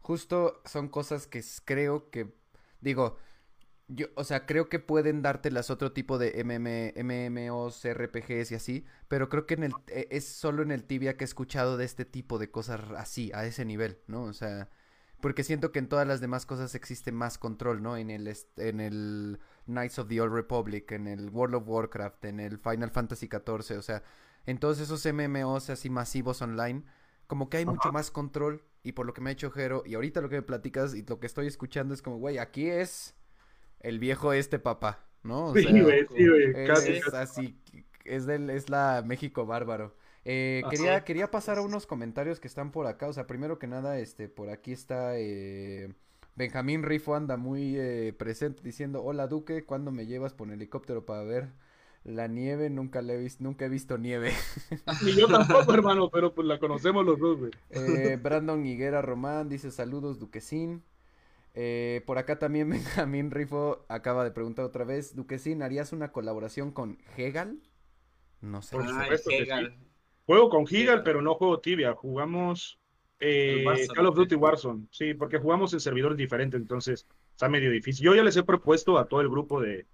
justo 0.00 0.62
son 0.64 0.88
cosas 0.88 1.26
que 1.26 1.42
creo 1.64 2.10
que, 2.10 2.32
digo, 2.80 3.18
yo, 3.88 4.06
o 4.16 4.24
sea, 4.24 4.46
creo 4.46 4.68
que 4.68 4.78
pueden 4.78 5.22
dártelas 5.22 5.70
otro 5.70 5.92
tipo 5.92 6.18
de 6.18 6.38
MM, 6.40 6.92
MMOs, 6.96 7.84
RPGs 7.86 8.52
y 8.52 8.54
así, 8.54 8.84
pero 9.08 9.28
creo 9.28 9.46
que 9.46 9.54
en 9.54 9.64
el, 9.64 9.72
e- 9.88 10.08
es 10.10 10.26
solo 10.28 10.62
en 10.62 10.70
el 10.72 10.84
Tibia 10.84 11.16
que 11.16 11.24
he 11.24 11.26
escuchado 11.26 11.76
de 11.76 11.84
este 11.86 12.04
tipo 12.04 12.38
de 12.38 12.50
cosas 12.50 12.80
así, 12.96 13.30
a 13.34 13.46
ese 13.46 13.64
nivel, 13.64 13.98
¿no? 14.06 14.24
O 14.24 14.32
sea, 14.32 14.68
porque 15.20 15.42
siento 15.42 15.72
que 15.72 15.78
en 15.78 15.88
todas 15.88 16.06
las 16.06 16.20
demás 16.20 16.46
cosas 16.46 16.74
existe 16.74 17.12
más 17.12 17.38
control, 17.38 17.82
¿no? 17.82 17.96
En 17.96 18.10
el, 18.10 18.32
en 18.56 18.80
el 18.80 19.40
Knights 19.66 19.98
of 19.98 20.08
the 20.08 20.20
Old 20.20 20.32
Republic, 20.32 20.92
en 20.92 21.06
el 21.06 21.30
World 21.30 21.56
of 21.56 21.68
Warcraft, 21.68 22.24
en 22.26 22.40
el 22.40 22.58
Final 22.58 22.90
Fantasy 22.90 23.28
XIV, 23.28 23.78
o 23.78 23.82
sea, 23.82 24.02
en 24.46 24.58
todos 24.58 24.80
esos 24.80 25.04
MMOs 25.12 25.70
así 25.70 25.90
masivos 25.90 26.40
online, 26.40 26.84
como 27.26 27.50
que 27.50 27.58
hay 27.58 27.66
mucho 27.66 27.92
más 27.92 28.10
control 28.10 28.62
y 28.82 28.92
por 28.92 29.06
lo 29.06 29.12
que 29.12 29.20
me 29.20 29.30
ha 29.30 29.32
hecho 29.32 29.50
Jero 29.50 29.82
y 29.84 29.94
ahorita 29.94 30.20
lo 30.20 30.28
que 30.28 30.36
me 30.36 30.42
platicas 30.42 30.94
y 30.94 31.02
lo 31.02 31.20
que 31.20 31.26
estoy 31.26 31.46
escuchando 31.46 31.92
es 31.92 32.00
como, 32.00 32.18
güey, 32.18 32.38
aquí 32.38 32.68
es 32.68 33.14
el 33.80 33.98
viejo 33.98 34.32
este 34.32 34.58
papá, 34.58 35.06
¿no? 35.22 35.46
O 35.46 35.54
sí, 35.54 35.64
güey, 35.64 36.06
sí, 36.16 36.26
güey, 36.26 36.44
es, 36.54 36.68
casi, 36.68 36.92
es 36.92 37.04
casi. 37.04 37.16
así, 37.16 37.60
es 38.04 38.26
del, 38.26 38.50
es 38.50 38.70
la 38.70 39.02
México 39.04 39.46
bárbaro. 39.46 39.96
Eh, 40.24 40.62
quería, 40.70 41.04
quería 41.04 41.30
pasar 41.30 41.58
a 41.58 41.62
unos 41.62 41.86
comentarios 41.86 42.40
que 42.40 42.48
están 42.48 42.70
por 42.70 42.86
acá, 42.86 43.08
o 43.08 43.12
sea, 43.12 43.26
primero 43.26 43.58
que 43.58 43.66
nada, 43.66 43.98
este, 43.98 44.28
por 44.28 44.50
aquí 44.50 44.72
está 44.72 45.18
eh, 45.18 45.94
Benjamín 46.38 46.84
Rifo 46.84 47.16
anda 47.16 47.36
muy 47.36 47.74
eh, 47.76 48.14
presente 48.16 48.62
diciendo, 48.62 49.02
hola 49.02 49.26
Duque, 49.26 49.64
¿cuándo 49.64 49.90
me 49.90 50.06
llevas 50.06 50.34
por 50.34 50.48
helicóptero 50.48 51.04
para 51.04 51.24
ver 51.24 51.48
la 52.04 52.28
nieve? 52.28 52.70
Nunca 52.70 53.02
le 53.02 53.14
he 53.14 53.18
visto, 53.18 53.42
nunca 53.42 53.64
he 53.64 53.68
visto 53.68 53.98
nieve. 53.98 54.32
Ni 55.04 55.16
yo 55.16 55.26
tampoco, 55.26 55.74
hermano, 55.74 56.10
pero 56.10 56.34
pues 56.36 56.46
la 56.46 56.60
conocemos 56.60 57.04
los 57.04 57.18
dos, 57.18 57.38
güey. 57.40 57.50
Eh, 57.70 58.16
Brandon 58.22 58.64
Higuera 58.64 59.02
Román 59.02 59.48
dice 59.48 59.72
saludos 59.72 60.20
Duquesín. 60.20 60.84
Eh, 61.54 62.04
por 62.06 62.18
acá 62.18 62.38
también 62.38 62.70
Benjamín 62.70 63.32
Rifo 63.32 63.84
acaba 63.88 64.22
de 64.22 64.30
preguntar 64.30 64.64
otra 64.64 64.84
vez, 64.84 65.16
Duquesín, 65.16 65.60
¿harías 65.60 65.92
una 65.92 66.12
colaboración 66.12 66.70
con 66.70 66.98
Hegal? 67.16 67.58
No 68.40 68.62
sé. 68.62 68.76
Por 68.76 68.86
Ay, 68.86 68.92
supuesto 68.92 69.30
que 69.30 69.38
Hegal. 69.38 69.76
Juego 70.28 70.50
con 70.50 70.66
Gigal, 70.66 71.02
pero 71.02 71.22
no 71.22 71.36
juego 71.36 71.58
Tibia, 71.58 71.94
jugamos 71.94 72.78
eh, 73.18 73.64
Call 73.94 74.04
of. 74.04 74.14
Duty 74.14 74.34
Warzone, 74.34 74.86
sí, 74.90 75.14
porque 75.14 75.38
jugamos 75.38 75.72
en 75.72 75.80
servidores 75.80 76.18
diferentes, 76.18 76.60
entonces 76.60 77.06
está 77.30 77.48
medio 77.48 77.70
difícil. 77.70 78.04
Yo 78.04 78.14
ya 78.14 78.22
les 78.22 78.36
he 78.36 78.42
propuesto 78.42 78.98
a 78.98 79.08
todo 79.08 79.22
el 79.22 79.30
grupo 79.30 79.58
de, 79.62 79.86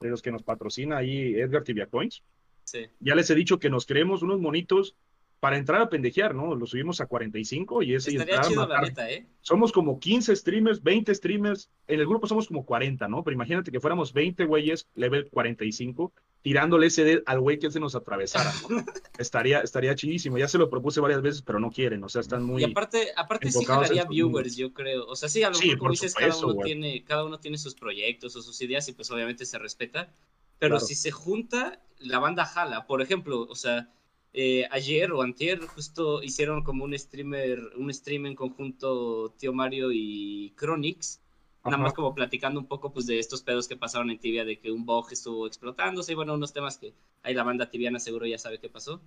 de 0.00 0.08
los 0.08 0.22
que 0.22 0.32
nos 0.32 0.42
patrocina 0.42 0.96
ahí, 0.96 1.34
Edgar 1.34 1.64
Tibia 1.64 1.86
Coins, 1.86 2.22
Sí. 2.64 2.86
ya 2.98 3.14
les 3.14 3.28
he 3.28 3.34
dicho 3.34 3.58
que 3.58 3.68
nos 3.68 3.84
creemos 3.84 4.22
unos 4.22 4.40
monitos 4.40 4.96
para 5.44 5.58
entrar 5.58 5.82
a 5.82 5.90
pendejear, 5.90 6.34
¿no? 6.34 6.54
Lo 6.54 6.64
subimos 6.64 7.02
a 7.02 7.06
45 7.06 7.82
y 7.82 7.94
ese 7.94 8.12
y 8.12 8.16
Estaría 8.16 8.40
a 8.40 8.44
chido, 8.44 8.66
la 8.66 8.80
neta, 8.80 9.10
¿eh? 9.10 9.26
Somos 9.42 9.72
como 9.72 10.00
15 10.00 10.34
streamers, 10.36 10.82
20 10.82 11.14
streamers. 11.14 11.68
En 11.86 12.00
el 12.00 12.06
grupo 12.06 12.26
somos 12.26 12.48
como 12.48 12.64
40, 12.64 13.08
¿no? 13.08 13.22
Pero 13.22 13.34
imagínate 13.34 13.70
que 13.70 13.78
fuéramos 13.78 14.14
20 14.14 14.46
güeyes, 14.46 14.88
level 14.94 15.28
45, 15.28 16.14
tirándole 16.40 16.86
ese 16.86 17.22
al 17.26 17.40
güey 17.40 17.58
que 17.58 17.70
se 17.70 17.78
nos 17.78 17.94
atravesara. 17.94 18.50
¿no? 18.70 18.82
estaría, 19.18 19.60
estaría 19.60 19.94
chidísimo. 19.94 20.38
Ya 20.38 20.48
se 20.48 20.56
lo 20.56 20.70
propuse 20.70 21.02
varias 21.02 21.20
veces, 21.20 21.42
pero 21.42 21.60
no 21.60 21.70
quieren. 21.70 22.02
O 22.04 22.08
sea, 22.08 22.22
están 22.22 22.42
muy. 22.42 22.62
Y 22.62 22.64
aparte, 22.64 23.08
aparte 23.14 23.52
sí 23.52 23.66
jalaría 23.66 24.06
viewers, 24.06 24.56
yo 24.56 24.72
creo. 24.72 25.04
O 25.06 25.14
sea, 25.14 25.28
sí, 25.28 25.42
a 25.42 25.50
lo 25.50 25.56
Sí, 25.56 25.66
mejor 25.66 25.78
como 25.78 25.88
por 25.88 25.92
dices, 25.92 26.14
cada 26.14 26.38
uno 26.38 26.54
güey. 26.54 26.64
tiene, 26.64 27.04
cada 27.04 27.24
uno 27.26 27.38
tiene 27.38 27.58
sus 27.58 27.74
proyectos 27.74 28.34
o 28.34 28.40
sus 28.40 28.58
ideas 28.62 28.88
y 28.88 28.92
pues 28.94 29.10
obviamente 29.10 29.44
se 29.44 29.58
respeta. 29.58 30.10
Pero 30.58 30.76
Claro. 30.76 30.86
si 30.86 30.94
se 30.94 31.10
junta, 31.10 31.82
la 31.98 32.18
banda 32.18 32.46
jala. 32.46 32.86
Por 32.86 33.02
ejemplo, 33.02 33.42
o 33.42 33.54
sea, 33.54 33.90
eh, 34.34 34.66
ayer 34.70 35.12
o 35.12 35.22
antier 35.22 35.60
justo 35.66 36.22
hicieron 36.22 36.62
como 36.64 36.84
un 36.84 36.98
streamer, 36.98 37.60
un 37.76 37.92
stream 37.94 38.26
en 38.26 38.34
conjunto 38.36 39.34
Tío 39.38 39.52
Mario 39.54 39.92
y 39.92 40.54
Chronix. 40.58 41.20
Nada 41.64 41.78
más 41.78 41.94
como 41.94 42.14
platicando 42.14 42.60
un 42.60 42.66
poco 42.66 42.92
pues 42.92 43.06
de 43.06 43.18
estos 43.18 43.42
pedos 43.42 43.68
que 43.68 43.76
pasaron 43.76 44.10
en 44.10 44.18
Tibia, 44.20 44.44
de 44.44 44.58
que 44.60 44.70
un 44.70 44.84
bug 44.84 45.06
estuvo 45.12 45.46
explotándose 45.46 46.12
y 46.12 46.14
bueno, 46.14 46.34
unos 46.34 46.52
temas 46.52 46.76
que 46.78 46.92
ahí 47.22 47.32
la 47.34 47.42
banda 47.44 47.70
tibiana 47.70 47.98
seguro 47.98 48.26
ya 48.26 48.36
sabe 48.38 48.60
qué 48.60 48.68
pasó. 48.68 49.00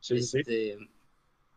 Sí, 0.00 0.20
sí, 0.20 0.26
sí. 0.26 0.38
Este, 0.40 0.78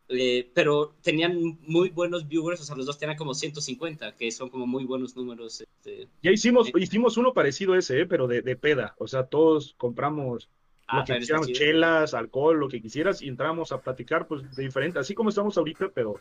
eh, 0.10 0.52
pero 0.54 0.96
tenían 1.02 1.60
muy 1.62 1.90
buenos 1.90 2.28
viewers, 2.28 2.62
o 2.62 2.64
sea, 2.66 2.76
los 2.76 2.86
dos 2.86 2.98
tenían 3.00 3.18
como 3.18 3.34
150, 3.34 4.16
que 4.16 4.32
son 4.32 4.50
como 4.50 4.68
muy 4.68 4.84
buenos 4.86 5.16
números. 5.16 5.62
Este, 5.62 6.08
Ya 6.22 6.32
hicimos, 6.32 6.68
Sí. 6.68 6.74
hicimos 6.76 7.18
uno 7.18 7.34
parecido 7.34 7.74
a 7.74 7.80
ese, 7.80 8.02
¿eh? 8.02 8.06
pero 8.06 8.28
de, 8.28 8.42
de 8.42 8.56
peda. 8.56 8.96
O 9.00 9.08
sea, 9.08 9.26
todos 9.28 9.74
compramos 9.78 10.50
ah, 10.94 11.00
lo 11.00 11.06
que 11.06 11.12
está 11.14 11.20
quisiéramos, 11.20 11.48
chido. 11.48 11.60
chelas, 11.60 12.14
alcohol, 12.14 12.60
lo 12.60 12.68
que 12.70 12.82
quisieras, 12.82 13.22
y 13.22 13.28
entramos 13.28 13.72
a 13.72 13.82
platicar, 13.82 14.28
pues, 14.28 14.56
de 14.56 14.64
diferente, 14.64 15.00
así 15.00 15.14
como 15.14 15.30
estamos 15.30 15.58
ahorita, 15.58 15.90
pero, 15.94 16.20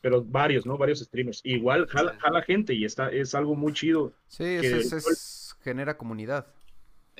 pero 0.00 0.22
varios, 0.22 0.66
¿no? 0.66 0.76
Varios 0.78 1.00
streamers. 1.00 1.40
Igual 1.44 1.86
jala, 1.88 2.16
jala 2.18 2.42
gente 2.42 2.74
y 2.74 2.84
está, 2.84 3.10
es 3.10 3.34
algo 3.34 3.54
muy 3.54 3.72
chido. 3.72 4.12
Sí, 4.28 4.44
que- 4.44 4.76
es, 4.78 4.92
es- 4.92 5.56
genera 5.62 5.96
comunidad. 5.96 6.46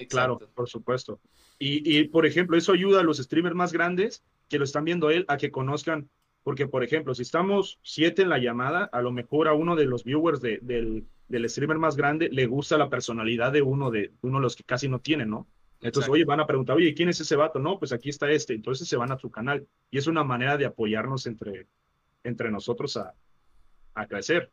Claro, 0.08 0.34
Exacto. 0.34 0.54
por 0.54 0.68
supuesto. 0.68 1.20
Y, 1.58 1.98
y, 1.98 2.04
por 2.08 2.26
ejemplo, 2.26 2.56
eso 2.56 2.72
ayuda 2.72 3.00
a 3.00 3.04
los 3.04 3.18
streamers 3.18 3.54
más 3.54 3.72
grandes 3.72 4.22
que 4.48 4.58
lo 4.58 4.64
están 4.64 4.84
viendo 4.84 5.10
él 5.10 5.24
a 5.28 5.36
que 5.36 5.50
conozcan 5.50 6.08
Porque, 6.44 6.66
por 6.66 6.82
ejemplo, 6.82 7.14
si 7.14 7.22
estamos 7.22 7.78
siete 7.82 8.22
en 8.22 8.28
la 8.28 8.38
llamada, 8.38 8.86
a 8.92 9.00
lo 9.00 9.12
mejor 9.12 9.46
a 9.46 9.52
uno 9.54 9.76
de 9.76 9.84
los 9.84 10.02
viewers 10.02 10.40
de, 10.40 10.58
del, 10.60 11.04
del 11.28 11.48
streamer 11.48 11.78
más 11.78 11.94
grande 11.94 12.28
le 12.32 12.46
gusta 12.46 12.76
la 12.76 12.88
personalidad 12.90 13.52
de 13.52 13.62
uno 13.62 13.92
de 13.92 14.10
uno 14.22 14.38
de 14.38 14.42
los 14.42 14.56
que 14.56 14.64
casi 14.64 14.88
no 14.88 14.98
tienen, 14.98 15.30
¿no? 15.30 15.46
Entonces, 15.82 16.08
Exacto. 16.08 16.12
oye, 16.12 16.24
van 16.24 16.40
a 16.40 16.46
preguntar, 16.46 16.76
oye, 16.76 16.94
¿quién 16.94 17.08
es 17.08 17.20
ese 17.20 17.36
vato? 17.36 17.58
No, 17.58 17.78
pues 17.78 17.92
aquí 17.92 18.08
está 18.08 18.30
este. 18.30 18.54
Entonces 18.54 18.88
se 18.88 18.96
van 18.96 19.10
a 19.12 19.16
tu 19.16 19.30
canal. 19.30 19.66
Y 19.90 19.98
es 19.98 20.06
una 20.06 20.22
manera 20.22 20.56
de 20.56 20.64
apoyarnos 20.64 21.26
entre, 21.26 21.66
entre 22.22 22.50
nosotros 22.50 22.96
a, 22.96 23.14
a 23.94 24.06
crecer. 24.06 24.50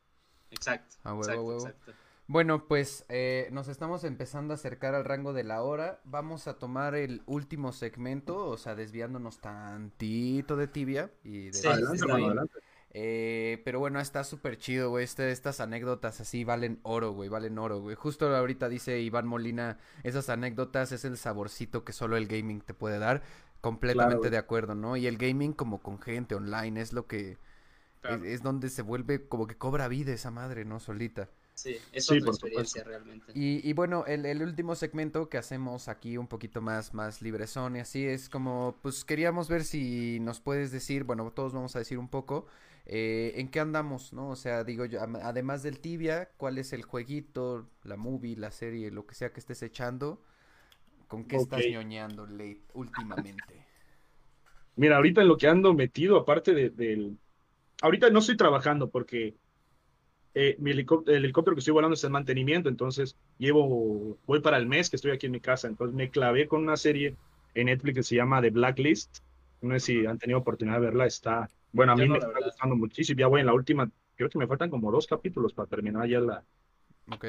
Exacto. 0.51 0.95
A 1.03 1.13
huevo, 1.13 1.21
exacto, 1.21 1.43
huevo. 1.43 1.67
exacto. 1.67 1.93
Bueno, 2.25 2.67
pues 2.67 3.05
eh, 3.09 3.47
nos 3.51 3.67
estamos 3.69 4.03
empezando 4.03 4.53
a 4.53 4.55
acercar 4.55 4.93
al 4.93 5.03
rango 5.05 5.33
de 5.33 5.43
la 5.43 5.63
hora. 5.63 5.99
Vamos 6.03 6.47
a 6.47 6.59
tomar 6.59 6.93
el 6.93 7.23
último 7.25 7.71
segmento, 7.73 8.47
o 8.47 8.57
sea, 8.57 8.75
desviándonos 8.75 9.39
tantito 9.39 10.55
de 10.55 10.67
tibia 10.67 11.11
y 11.23 11.45
de 11.45 11.53
Sí, 11.53 11.67
adelante, 11.67 11.99
hermano, 12.03 12.25
adelante. 12.27 12.59
Eh, 12.91 13.61
pero 13.65 13.79
bueno, 13.79 13.99
está 13.99 14.23
súper 14.23 14.57
chido, 14.57 14.89
güey. 14.89 15.03
Este, 15.03 15.31
estas 15.31 15.59
anécdotas 15.59 16.19
así 16.21 16.43
valen 16.43 16.79
oro, 16.83 17.11
güey. 17.13 17.29
Valen 17.29 17.57
oro, 17.59 17.81
güey. 17.81 17.95
Justo 17.95 18.35
ahorita 18.35 18.67
dice 18.69 18.99
Iván 19.01 19.27
Molina, 19.27 19.77
esas 20.03 20.29
anécdotas 20.29 20.91
es 20.91 21.05
el 21.05 21.17
saborcito 21.17 21.83
que 21.85 21.93
solo 21.93 22.17
el 22.17 22.27
gaming 22.27 22.61
te 22.61 22.73
puede 22.73 22.99
dar. 22.99 23.21
Completamente 23.61 24.29
Claro. 24.29 24.31
de 24.31 24.37
acuerdo, 24.37 24.75
¿no? 24.75 24.95
Y 24.97 25.05
el 25.07 25.17
gaming 25.17 25.53
como 25.53 25.81
con 25.83 25.99
gente 26.01 26.35
online 26.35 26.81
es 26.81 26.93
lo 26.93 27.07
que... 27.07 27.37
Claro. 28.01 28.23
Es, 28.23 28.23
es 28.23 28.41
donde 28.43 28.69
se 28.69 28.81
vuelve 28.81 29.27
como 29.27 29.47
que 29.47 29.57
cobra 29.57 29.87
vida 29.87 30.13
esa 30.13 30.31
madre, 30.31 30.65
¿no? 30.65 30.79
Solita. 30.79 31.29
Sí, 31.53 31.75
es 31.91 32.05
Sí, 32.05 32.13
otra 32.15 32.25
por 32.25 32.35
experiencia 32.35 32.83
realmente. 32.83 33.35
Y, 33.35 33.67
y 33.67 33.73
bueno, 33.73 34.05
el, 34.07 34.25
el 34.25 34.41
último 34.41 34.75
segmento 34.75 35.29
que 35.29 35.37
hacemos 35.37 35.89
aquí 35.89 36.17
un 36.17 36.27
poquito 36.27 36.61
más, 36.61 36.93
más 36.93 37.21
librezón 37.21 37.75
y 37.75 37.79
así 37.81 38.05
es 38.05 38.29
como, 38.29 38.77
pues 38.81 39.03
queríamos 39.03 39.49
ver 39.49 39.65
si 39.65 40.19
nos 40.21 40.39
puedes 40.39 40.71
decir, 40.71 41.03
bueno, 41.03 41.31
todos 41.31 41.53
vamos 41.53 41.75
a 41.75 41.79
decir 41.79 41.97
un 41.99 42.07
poco, 42.09 42.47
eh, 42.89 43.33
en 43.37 43.49
qué 43.51 43.61
andamos, 43.61 44.13
¿no? 44.13 44.29
O 44.31 44.37
sea, 44.37 44.63
digo 44.65 44.85
yo, 44.85 45.01
además 45.01 45.63
del 45.63 45.79
tibia, 45.81 46.31
¿cuál 46.37 46.57
es 46.59 46.73
el 46.73 46.83
jueguito, 46.83 47.69
la 47.83 47.97
movie, 47.97 48.35
la 48.37 48.51
serie, 48.51 48.91
lo 48.91 49.07
que 49.07 49.15
sea 49.15 49.33
que 49.33 49.39
estés 49.41 49.63
echando? 49.63 50.23
¿Con 51.07 51.25
qué 51.25 51.37
estás 51.37 51.69
ñoñando 51.69 52.25
late 52.27 52.63
últimamente? 52.73 53.65
Mira, 54.75 54.95
ahorita 54.97 55.21
en 55.21 55.27
lo 55.27 55.37
que 55.37 55.47
ando 55.47 55.73
metido, 55.73 56.17
aparte 56.17 56.53
de- 56.53 56.69
del... 56.69 57.19
Ahorita 57.81 58.09
no 58.11 58.19
estoy 58.19 58.37
trabajando 58.37 58.89
porque 58.89 59.37
eh, 60.33 60.55
mi 60.59 60.71
helicóptero, 60.71 61.17
el 61.17 61.25
helicóptero 61.25 61.55
que 61.55 61.59
estoy 61.59 61.73
volando 61.73 61.95
está 61.95 62.07
en 62.07 62.13
mantenimiento, 62.13 62.69
entonces 62.69 63.17
llevo, 63.37 64.19
voy 64.25 64.41
para 64.41 64.57
el 64.57 64.67
mes 64.67 64.89
que 64.89 64.95
estoy 64.97 65.11
aquí 65.11 65.25
en 65.27 65.33
mi 65.33 65.41
casa, 65.41 65.67
entonces 65.67 65.95
me 65.95 66.09
clavé 66.11 66.47
con 66.47 66.61
una 66.63 66.77
serie 66.77 67.17
en 67.53 67.65
Netflix 67.67 67.95
que 67.97 68.03
se 68.03 68.15
llama 68.15 68.41
The 68.41 68.51
Blacklist, 68.51 69.19
no 69.61 69.73
sé 69.75 69.79
si 69.81 70.05
han 70.05 70.19
tenido 70.19 70.39
oportunidad 70.39 70.77
de 70.77 70.85
verla, 70.87 71.05
está, 71.07 71.49
bueno, 71.71 71.93
a 71.93 71.95
Yo 71.95 72.05
mí 72.05 72.07
no, 72.07 72.15
me 72.15 72.19
la 72.19 72.27
está 72.27 72.39
verdad. 72.39 72.41
gustando 72.41 72.75
muchísimo, 72.75 73.19
ya 73.19 73.27
voy 73.27 73.41
en 73.41 73.47
la 73.47 73.53
última, 73.53 73.89
creo 74.15 74.29
que 74.29 74.37
me 74.39 74.47
faltan 74.47 74.69
como 74.69 74.91
dos 74.91 75.07
capítulos 75.07 75.53
para 75.53 75.67
terminar 75.69 76.07
ya 76.07 76.19
las 76.19 76.43
¿Ok? 77.11 77.25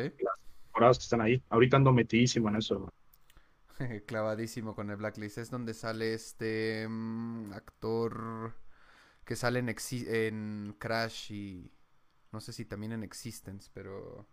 temporadas 0.65 0.99
que 0.99 1.03
están 1.05 1.21
ahí, 1.21 1.43
ahorita 1.51 1.77
ando 1.77 1.93
metidísimo 1.93 2.49
en 2.49 2.57
eso, 2.57 2.75
hermano. 2.75 2.93
Clavadísimo 4.07 4.75
con 4.75 4.91
el 4.91 4.97
Blacklist. 4.97 5.39
Es 5.39 5.51
donde 5.51 5.75
sale 5.75 6.15
este 6.15 6.87
mm, 6.89 7.53
actor 7.53 8.55
que 9.25 9.37
sale 9.37 9.61
en, 9.61 9.69
en 10.09 10.77
Crash 10.79 11.33
y 11.33 11.73
no 12.33 12.41
sé 12.41 12.53
si 12.53 12.65
también 12.65 12.93
en 12.93 13.03
Existence, 13.05 13.71
pero 13.73 14.29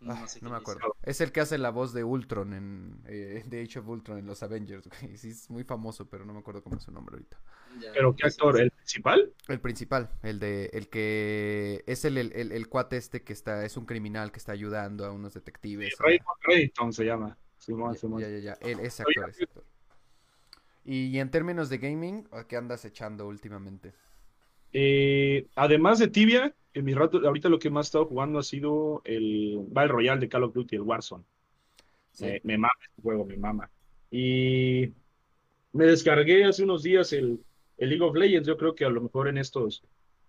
No, 0.00 0.12
ah, 0.14 0.26
sé 0.26 0.38
no 0.38 0.48
quién 0.48 0.50
me 0.52 0.56
es. 0.56 0.60
acuerdo. 0.62 0.96
Es 1.02 1.20
el 1.20 1.30
que 1.30 1.40
hace 1.40 1.58
la 1.58 1.70
voz 1.70 1.92
de 1.92 2.04
Ultron 2.04 2.54
en 2.54 3.02
eh, 3.06 3.42
de 3.46 3.62
Age 3.62 3.80
of 3.80 3.88
Ultron 3.88 4.18
en 4.18 4.26
los 4.26 4.42
Avengers. 4.42 4.88
güey. 4.88 5.16
Sí, 5.18 5.28
es 5.30 5.50
muy 5.50 5.62
famoso, 5.64 6.08
pero 6.08 6.24
no 6.24 6.32
me 6.32 6.38
acuerdo 6.40 6.62
cómo 6.62 6.76
es 6.76 6.82
su 6.84 6.90
nombre 6.90 7.16
ahorita. 7.16 7.38
Ya, 7.80 7.92
Pero 7.92 8.16
¿qué 8.16 8.22
sé. 8.22 8.26
actor? 8.28 8.60
¿El 8.60 8.70
principal? 8.70 9.32
El 9.48 9.60
principal, 9.60 10.10
el 10.22 10.38
de 10.40 10.70
el 10.72 10.88
que 10.88 11.84
es 11.86 12.04
el, 12.04 12.16
el, 12.18 12.32
el- 12.32 12.52
el 12.52 12.68
cuate 12.68 12.96
este 12.96 13.22
que 13.22 13.32
está 13.34 13.64
es 13.64 13.76
un 13.76 13.84
criminal 13.84 14.32
que 14.32 14.38
está 14.38 14.52
ayudando 14.52 15.04
a 15.04 15.12
unos 15.12 15.34
detectives. 15.34 15.94
a- 16.00 16.04
Reddington 16.44 16.92
se 16.92 17.04
llama. 17.04 17.36
Simón, 17.58 17.92
Ya, 17.92 17.98
Simón. 18.00 18.20
ya, 18.22 18.28
ya, 18.30 18.38
ya, 18.38 18.52
él, 18.62 18.80
ese 18.80 19.02
actor, 19.02 19.28
ese 19.28 19.44
actor. 19.44 19.64
Y, 20.82 21.08
y 21.08 21.18
en 21.20 21.30
términos 21.30 21.68
de 21.68 21.76
gaming, 21.76 22.26
¿a 22.32 22.44
qué 22.48 22.56
andas 22.56 22.84
echando 22.86 23.28
últimamente? 23.28 23.92
Eh, 24.72 25.46
además 25.56 25.98
de 25.98 26.08
Tibia, 26.08 26.54
en 26.74 26.84
mi 26.84 26.94
rato, 26.94 27.18
ahorita 27.26 27.48
lo 27.48 27.58
que 27.58 27.70
más 27.70 27.86
he 27.86 27.88
estado 27.88 28.06
jugando 28.06 28.38
ha 28.38 28.42
sido 28.42 29.02
el 29.04 29.58
Battle 29.68 29.92
Royale 29.92 30.20
de 30.20 30.28
Call 30.28 30.44
of 30.44 30.54
Duty, 30.54 30.76
el 30.76 30.82
Warzone. 30.82 31.24
Sí. 32.12 32.24
Me, 32.24 32.40
me 32.44 32.58
mama 32.58 32.72
este 32.82 33.02
juego, 33.02 33.24
me 33.24 33.36
mama. 33.36 33.70
Y 34.10 34.92
me 35.72 35.86
descargué 35.86 36.44
hace 36.44 36.64
unos 36.64 36.82
días 36.82 37.12
el, 37.12 37.40
el 37.78 37.88
League 37.88 38.04
of 38.04 38.14
Legends. 38.16 38.46
Yo 38.48 38.56
creo 38.56 38.74
que 38.74 38.84
a 38.84 38.90
lo 38.90 39.00
mejor 39.00 39.28
en 39.28 39.38
estos, 39.38 39.82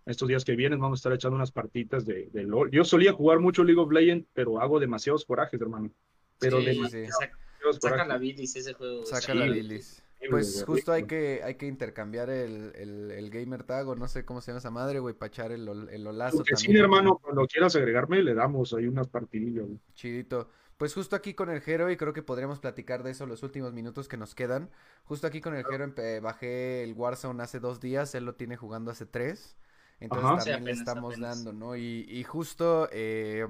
estos 0.05 0.27
días 0.27 0.45
que 0.45 0.55
vienen 0.55 0.80
vamos 0.80 0.97
a 0.97 1.01
estar 1.01 1.13
echando 1.13 1.35
unas 1.35 1.51
partitas 1.51 2.05
de, 2.05 2.30
de 2.31 2.43
LOL. 2.43 2.72
Yo 2.72 2.84
solía 2.84 3.13
jugar 3.13 3.39
mucho 3.39 3.63
League 3.63 3.81
of 3.81 3.91
Legends, 3.91 4.27
pero 4.34 4.59
hago 4.61 4.80
demasiados 4.80 5.26
corajes, 5.26 5.59
hermano. 5.61 5.91
Pero 6.39 6.59
Sí, 6.59 6.65
demasiados 6.65 7.07
sí. 7.07 7.11
saca, 7.19 7.38
corajes. 7.61 7.81
saca 7.81 8.05
la 8.05 8.18
bilis 8.18 8.55
ese 8.55 8.73
juego. 8.73 9.05
Saca 9.05 9.34
sí. 9.34 9.38
la 9.38 9.45
bilis. 9.45 10.03
Sí, 10.22 10.27
Pues 10.30 10.53
güey, 10.53 10.65
justo 10.65 10.91
hay 10.91 11.03
que, 11.06 11.41
hay 11.43 11.56
que 11.56 11.65
intercambiar 11.65 12.30
el, 12.30 12.72
el, 12.76 13.11
el 13.11 13.30
gamer 13.31 13.64
tag 13.64 13.88
o 13.88 13.95
no 13.95 14.07
sé 14.07 14.23
cómo 14.23 14.39
se 14.41 14.52
llama 14.52 14.60
esa 14.60 14.69
madre, 14.72 14.99
güey, 14.99 15.15
para 15.15 15.27
echar 15.30 15.52
el, 15.52 15.68
el 15.89 16.07
olazo 16.07 16.43
Que 16.43 16.56
sí, 16.56 16.65
también. 16.68 16.84
hermano, 16.84 17.18
cuando 17.18 17.45
quieras 17.48 17.76
agregarme, 17.76 18.22
le 18.22 18.34
damos 18.35 18.73
ahí 18.73 18.88
unas 18.88 19.07
partidillas. 19.07 19.65
güey. 19.65 19.80
Chidito. 19.95 20.49
Pues 20.77 20.93
justo 20.95 21.15
aquí 21.15 21.34
con 21.35 21.49
el 21.52 21.61
Jero, 21.61 21.91
y 21.91 21.98
creo 21.98 22.11
que 22.14 22.23
podríamos 22.23 22.60
platicar 22.60 23.03
de 23.03 23.11
eso 23.11 23.26
los 23.27 23.43
últimos 23.43 23.72
minutos 23.73 24.07
que 24.07 24.18
nos 24.18 24.34
quedan. 24.34 24.69
Justo 25.03 25.27
aquí 25.27 25.39
con 25.41 25.56
el 25.56 25.64
Jero 25.65 25.85
empe- 25.85 26.19
bajé 26.22 26.84
el 26.84 26.93
Warzone 26.93 27.41
hace 27.43 27.60
dos 27.60 27.80
días, 27.80 28.15
él 28.15 28.26
lo 28.26 28.34
tiene 28.35 28.57
jugando 28.57 28.89
hace 28.91 29.06
tres. 29.06 29.57
Entonces 29.99 30.26
Ajá. 30.27 30.41
Sí, 30.41 30.49
también 30.52 30.76
le 30.76 30.80
estamos 30.81 31.14
apenas. 31.14 31.43
dando, 31.43 31.53
¿no? 31.53 31.76
Y, 31.76 32.06
y 32.10 32.23
justo 32.23 32.89
eh, 32.91 33.45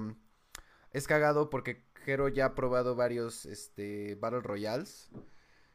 es 0.92 1.08
cagado 1.08 1.50
porque 1.50 1.84
Jero 2.04 2.28
ya 2.28 2.48
ha 2.48 2.56
probado 2.56 2.96
varios 2.96 3.46
este, 3.46 4.16
Battle 4.16 4.42
Royales. 4.42 5.10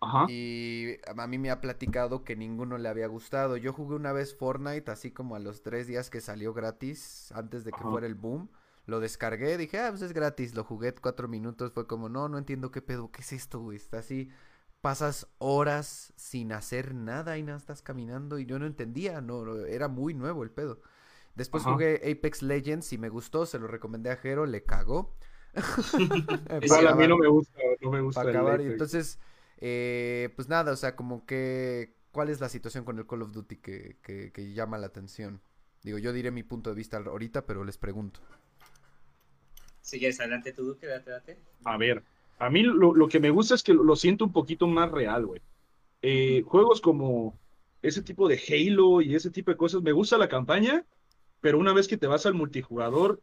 Ajá. 0.07 0.27
Y 0.27 0.97
a 1.07 1.27
mí 1.27 1.39
me 1.39 1.51
ha 1.51 1.61
platicado 1.61 2.25
que 2.25 2.37
ninguno 2.37 2.79
le 2.79 2.89
había 2.89 3.07
gustado. 3.07 3.57
Yo 3.57 3.73
jugué 3.73 3.97
una 3.97 4.13
vez 4.13 4.35
Fortnite, 4.37 4.91
así 4.91 5.11
como 5.11 5.37
a 5.37 5.39
los 5.39 5.63
tres 5.63 5.87
días 5.87 6.11
que 6.11 6.21
salió 6.21 6.53
gratis, 6.55 7.33
antes 7.33 7.65
de 7.65 7.73
que 7.73 7.81
Ajá. 7.81 7.91
fuera 7.91 8.07
el 8.07 8.15
boom. 8.15 8.51
Lo 8.87 9.01
descargué, 9.01 9.57
dije, 9.57 9.81
ah, 9.81 9.91
pues 9.91 10.03
es 10.03 10.13
gratis. 10.13 10.55
Lo 10.55 10.65
jugué 10.65 10.95
cuatro 10.95 11.29
minutos, 11.29 11.73
fue 11.73 11.87
como, 11.87 12.09
no, 12.09 12.29
no 12.29 12.39
entiendo 12.39 12.71
qué 12.71 12.83
pedo, 12.83 13.11
qué 13.11 13.23
es 13.23 13.33
esto, 13.33 13.61
güey. 13.61 13.77
Está 13.77 13.99
así, 13.99 14.31
pasas 14.81 15.29
horas 15.39 16.13
sin 16.17 16.53
hacer 16.53 16.95
nada 16.95 17.39
y 17.39 17.43
nada, 17.43 17.59
estás 17.59 17.83
caminando 17.83 18.39
y 18.39 18.47
yo 18.47 18.59
no 18.59 18.67
entendía, 18.67 19.21
no, 19.21 19.65
era 19.67 19.89
muy 19.89 20.15
nuevo 20.15 20.45
el 20.45 20.51
pedo. 20.51 20.81
Después 21.35 21.65
Ajá. 21.65 21.73
jugué 21.73 21.97
Apex 21.97 22.43
Legends 22.43 22.93
y 22.93 22.99
me 22.99 23.09
gustó, 23.09 23.45
se 23.47 23.59
lo 23.59 23.67
recomendé 23.67 24.11
a 24.11 24.17
Jero, 24.17 24.47
le 24.47 24.63
cagó. 24.65 25.15
A 26.51 26.61
mí 26.61 26.69
Para 26.69 26.95
no 27.09 27.19
me 27.19 27.29
gusta, 27.29 27.59
no 27.81 27.91
me 27.91 28.01
gusta 28.01 28.21
para 28.21 28.31
el 28.31 28.37
acabar. 28.37 28.61
Y 28.61 28.67
entonces, 28.67 29.19
eh, 29.59 30.31
pues 30.37 30.49
nada, 30.49 30.73
o 30.73 30.77
sea, 30.77 30.97
como 30.97 31.27
que, 31.27 31.95
¿cuál 32.13 32.29
es 32.29 32.41
la 32.41 32.49
situación 32.49 32.85
con 32.85 32.99
el 32.99 33.07
Call 33.07 33.23
of 33.23 33.33
Duty 33.33 33.57
que, 33.57 33.97
que, 34.03 34.33
que 34.33 34.53
llama 34.53 34.79
la 34.79 34.87
atención? 34.87 35.41
Digo, 35.83 35.99
yo 35.99 36.13
diré 36.13 36.31
mi 36.31 36.43
punto 36.43 36.71
de 36.71 36.77
vista 36.77 36.99
ahorita, 36.99 37.47
pero 37.47 37.65
les 37.65 37.79
pregunto. 37.79 38.21
Si 39.81 39.99
quieres, 39.99 40.19
adelante 40.21 40.53
tú, 40.53 40.65
Duque, 40.65 40.87
date, 40.87 41.11
date. 41.11 41.39
A 41.65 41.77
ver, 41.77 42.03
a 42.39 42.51
mí 42.51 42.63
lo, 42.63 42.95
lo 42.95 43.09
que 43.09 43.21
me 43.21 43.31
gusta 43.31 43.55
es 43.55 43.63
que 43.63 43.73
lo, 43.73 43.85
lo 43.85 43.97
siento 43.97 44.25
un 44.25 44.33
poquito 44.33 44.67
más 44.67 44.91
real, 44.91 45.27
güey. 45.27 45.41
Eh, 46.03 46.43
juegos 46.47 46.81
como 46.81 47.39
ese 47.83 48.03
tipo 48.03 48.29
de 48.29 48.41
Halo 48.49 49.01
y 49.01 49.15
ese 49.15 49.31
tipo 49.31 49.51
de 49.51 49.57
cosas, 49.57 49.83
me 49.83 49.93
gusta 49.93 50.19
la 50.19 50.29
campaña, 50.29 50.85
pero 51.41 51.59
una 51.59 51.73
vez 51.73 51.89
que 51.89 51.97
te 51.97 52.07
vas 52.07 52.27
al 52.27 52.35
multijugador, 52.35 53.23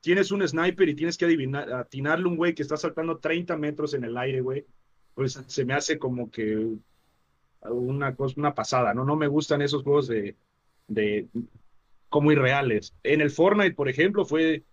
tienes 0.00 0.30
un 0.30 0.46
sniper 0.46 0.88
y 0.88 0.94
tienes 0.94 1.16
que 1.16 1.24
adivinar, 1.24 1.72
atinarle 1.72 2.28
un 2.28 2.36
güey 2.36 2.54
que 2.54 2.62
está 2.62 2.76
saltando 2.76 3.18
30 3.18 3.56
metros 3.56 3.94
en 3.94 4.04
el 4.04 4.16
aire, 4.16 4.40
güey, 4.40 4.66
pues 5.20 5.38
se 5.48 5.66
me 5.66 5.74
hace 5.74 5.98
como 5.98 6.30
que 6.30 6.66
una 7.62 8.14
cosa, 8.16 8.34
una 8.38 8.54
pasada, 8.54 8.94
¿no? 8.94 9.04
No 9.04 9.16
me 9.16 9.26
gustan 9.26 9.60
esos 9.60 9.82
juegos 9.82 10.08
de, 10.08 10.34
de 10.88 11.28
como 12.08 12.32
irreales. 12.32 12.94
En 13.02 13.20
el 13.20 13.30
Fortnite, 13.30 13.74
por 13.74 13.90
ejemplo, 13.90 14.24
fue, 14.24 14.64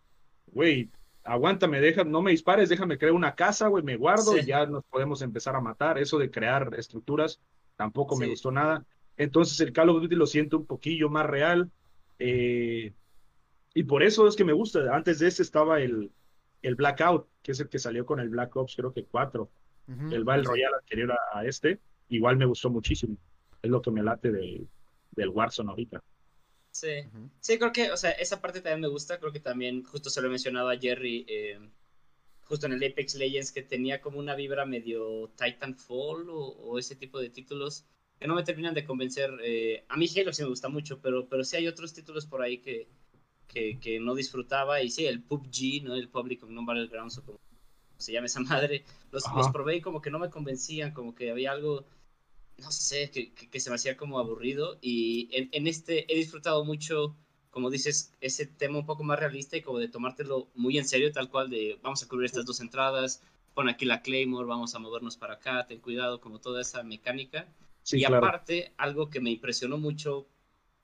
güey, 0.53 0.89
aguántame, 1.25 1.81
deja, 1.81 2.05
no 2.05 2.21
me 2.21 2.31
dispares, 2.31 2.69
déjame 2.69 2.97
crear 2.97 3.11
una 3.13 3.35
casa, 3.35 3.67
güey, 3.67 3.83
me 3.83 3.97
guardo 3.97 4.31
Sí. 4.31 4.39
y 4.41 4.45
ya 4.45 4.65
nos 4.65 4.85
podemos 4.85 5.21
empezar 5.21 5.53
a 5.57 5.59
matar. 5.59 5.97
Eso 5.97 6.17
de 6.17 6.31
crear 6.31 6.73
estructuras 6.77 7.41
tampoco 7.75 8.15
me 8.15 8.27
gustó 8.27 8.49
nada. 8.49 8.85
Entonces 9.17 9.59
el 9.59 9.73
Call 9.73 9.89
of 9.89 10.01
Duty 10.01 10.15
lo 10.15 10.27
siento 10.27 10.57
un 10.59 10.65
poquillo 10.65 11.09
más 11.09 11.25
real. 11.25 11.69
eh, 12.19 12.93
y 13.73 13.83
por 13.83 14.01
eso 14.01 14.29
es 14.29 14.37
que 14.37 14.45
me 14.45 14.53
gusta. 14.53 14.95
Antes 14.95 15.19
de 15.19 15.27
ese 15.27 15.43
estaba 15.43 15.81
el, 15.81 16.09
el 16.61 16.75
Blackout, 16.75 17.27
que 17.43 17.51
es 17.51 17.59
el 17.59 17.67
que 17.67 17.79
salió 17.79 18.05
con 18.05 18.21
el 18.21 18.29
Black 18.29 18.55
Ops, 18.55 18.77
creo 18.77 18.93
que 18.93 19.03
4. 19.03 19.49
El 19.87 20.23
Battle. 20.23 20.43
Royale 20.43 20.75
anterior 20.79 21.11
a, 21.11 21.39
a 21.39 21.45
este. 21.45 21.79
Igual 22.09 22.37
me 22.37 22.45
gustó 22.45 22.69
muchísimo. 22.69 23.17
Es 23.61 23.69
lo 23.69 23.81
que 23.81 23.91
me 23.91 24.03
late 24.03 24.31
del, 24.31 24.67
del 25.11 25.29
Warzone 25.29 25.69
ahorita. 25.69 26.03
Sí. 26.71 27.03
Sí, 27.39 27.57
creo 27.57 27.71
que, 27.71 27.91
o 27.91 27.97
sea, 27.97 28.11
esa 28.11 28.39
parte 28.41 28.61
también 28.61 28.81
me 28.81 28.87
gusta. 28.87 29.19
Creo 29.19 29.31
que 29.31 29.39
también, 29.39 29.83
justo 29.83 30.09
se 30.09 30.21
lo 30.21 30.27
he 30.27 30.29
mencionado 30.29 30.69
a 30.69 30.77
Jerry, 30.77 31.25
eh, 31.27 31.59
justo 32.41 32.65
en 32.67 32.73
el 32.73 32.83
Apex 32.83 33.15
Legends, 33.15 33.51
que 33.51 33.63
tenía 33.63 33.99
como 34.01 34.19
una 34.19 34.35
vibra 34.35 34.65
medio 34.65 35.29
Titanfall 35.35 36.29
o, 36.29 36.37
o 36.39 36.77
ese 36.79 36.95
tipo 36.95 37.19
de 37.19 37.29
títulos. 37.29 37.85
que 38.19 38.27
no 38.27 38.35
me 38.35 38.43
terminan 38.43 38.73
de 38.73 38.83
convencer. 38.85 39.31
Eh, 39.43 39.85
a 39.89 39.97
mí 39.97 40.07
Halo 40.15 40.33
sí 40.33 40.43
me 40.43 40.49
gusta 40.49 40.69
mucho, 40.69 40.99
pero, 41.01 41.27
pero 41.29 41.43
sí 41.43 41.57
hay 41.57 41.67
otros 41.67 41.93
títulos 41.93 42.25
por 42.25 42.41
ahí 42.41 42.59
que, 42.59 42.87
que, 43.47 43.79
que 43.79 43.99
no 43.99 44.15
disfrutaba. 44.15 44.81
Y 44.81 44.89
sí, 44.89 45.05
el 45.05 45.21
PUBG, 45.23 45.83
¿no? 45.83 45.95
El 45.95 46.09
Public 46.09 46.43
Non 46.43 46.65
Battlegrounds 46.65 47.17
o 47.19 47.25
como 47.25 47.39
se 47.97 48.11
llama 48.11 48.27
esa 48.27 48.39
madre, 48.41 48.83
los, 49.11 49.23
los, 49.35 49.49
probé 49.49 49.77
y 49.77 49.81
como 49.81 50.01
que 50.01 50.11
no 50.11 50.19
me 50.19 50.29
convencían, 50.29 50.91
como 50.91 51.15
que 51.15 51.31
había 51.31 51.51
algo, 51.51 51.85
no 52.57 52.71
sé, 52.71 53.11
que, 53.11 53.33
que, 53.33 53.59
se 53.59 53.69
me 53.69 53.75
hacía 53.75 53.97
como 53.97 54.19
aburrido. 54.19 54.77
Y 54.81 55.29
en, 55.31 55.49
en, 55.51 55.67
este 55.67 56.11
he 56.11 56.17
disfrutado 56.17 56.63
mucho, 56.63 57.15
como 57.49 57.69
dices, 57.69 58.13
ese 58.21 58.45
tema 58.45 58.79
un 58.79 58.85
poco 58.85 59.03
más 59.03 59.19
realista 59.19 59.57
y 59.57 59.61
como 59.61 59.79
de 59.79 59.87
tomártelo 59.87 60.47
muy 60.55 60.77
en 60.77 60.87
serio, 60.87 61.11
tal 61.11 61.29
cual 61.29 61.49
de 61.49 61.79
vamos 61.81 62.03
a 62.03 62.07
cubrir 62.07 62.25
estas 62.25 62.45
dos 62.45 62.59
entradas, 62.59 63.21
pon 63.53 63.69
aquí 63.69 63.85
la 63.85 64.01
Claymore, 64.01 64.47
vamos 64.47 64.75
a 64.75 64.79
movernos 64.79 65.17
para 65.17 65.33
acá, 65.33 65.65
ten 65.65 65.79
cuidado, 65.79 66.21
como 66.21 66.39
toda 66.39 66.61
esa 66.61 66.83
mecánica. 66.83 67.47
y 67.91 68.03
aparte, 68.03 68.73
algo 68.77 69.09
que 69.09 69.19
me 69.19 69.31
impresionó 69.31 69.77
mucho 69.77 70.27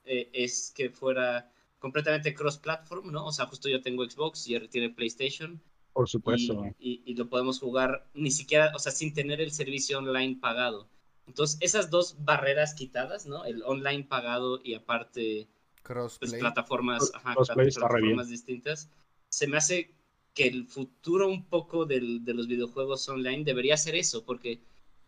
eh, 0.06 0.30
es 0.34 0.74
que 0.76 0.90
fuera 0.90 1.52
completamente 1.78 2.34
cross-platform, 2.34 3.12
¿no? 3.12 3.26
O 3.26 3.32
sea, 3.32 3.46
justo 3.46 3.70
yo 3.70 3.82
tengo 3.82 4.10
Xbox 4.10 4.48
y 4.48 4.60
tiene 4.70 4.90
PlayStation. 4.90 5.62
Por 5.94 6.10
supuesto. 6.10 6.66
Y, 6.80 7.02
y, 7.06 7.16
lo 7.16 7.30
podemos 7.30 7.60
jugar 7.60 8.08
ni 8.14 8.32
siquiera, 8.32 8.72
o 8.76 8.80
sea, 8.80 8.92
sin 8.92 9.14
tener 9.14 9.40
el 9.42 9.52
servicio 9.52 10.00
online 10.00 10.38
pagado. 10.42 10.88
Entonces, 11.28 11.58
esas 11.62 11.90
dos 11.90 12.18
barreras 12.20 12.74
quitadas, 12.74 13.26
¿no? 13.26 13.46
El 13.46 13.64
online 13.64 14.04
pagado 14.04 14.60
y 14.64 14.74
aparte 14.74 15.48
pues, 15.84 16.34
plataformas, 16.34 17.12
ajá, 17.14 17.36
plataformas 17.36 18.30
distintas, 18.30 18.90
se 19.30 19.48
me 19.48 19.58
hace 19.58 19.94
que 20.34 20.48
el 20.48 20.66
futuro 20.66 21.28
un 21.28 21.46
poco 21.46 21.86
del, 21.86 22.26
de 22.26 22.34
los 22.34 22.48
videojuegos 22.48 23.08
online 23.08 23.44
debería 23.44 23.78
ser 23.78 23.96
eso, 23.96 24.26
porque 24.26 24.62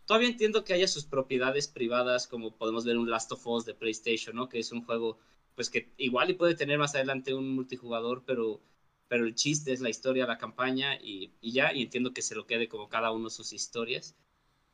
todavía 0.06 0.30
entiendo 0.30 0.64
que 0.64 0.74
haya 0.74 0.88
sus 0.88 1.06
propiedades 1.06 1.68
privadas, 1.68 2.28
como 2.28 2.56
podemos 2.56 2.86
ver 2.86 2.98
un 2.98 3.10
Last 3.10 3.32
of 3.32 3.46
Us 3.48 3.66
de 3.66 3.74
PlayStation, 3.74 4.36
¿no? 4.36 4.50
Que 4.50 4.60
es 4.60 4.72
un 4.72 4.86
juego, 4.86 5.18
pues 5.56 5.70
que 5.70 5.92
igual 5.98 6.30
y 6.30 6.34
puede 6.34 6.56
tener 6.56 6.78
más 6.78 6.96
adelante 6.96 7.34
un 7.34 7.56
multijugador, 7.56 8.24
pero, 8.26 8.62
pero 9.08 9.26
el 9.26 9.36
chiste 9.36 9.74
es 9.74 9.82
la 9.82 9.90
historia, 9.90 10.26
la 10.26 10.38
campaña 10.38 10.96
y, 11.02 11.34
y 11.42 11.52
ya, 11.52 11.74
y 11.74 11.84
entiendo 11.84 12.14
que 12.14 12.22
se 12.22 12.36
lo 12.36 12.46
quede 12.46 12.68
como 12.68 12.90
cada 12.90 13.12
uno 13.12 13.30
sus 13.30 13.54
historias. 13.54 14.16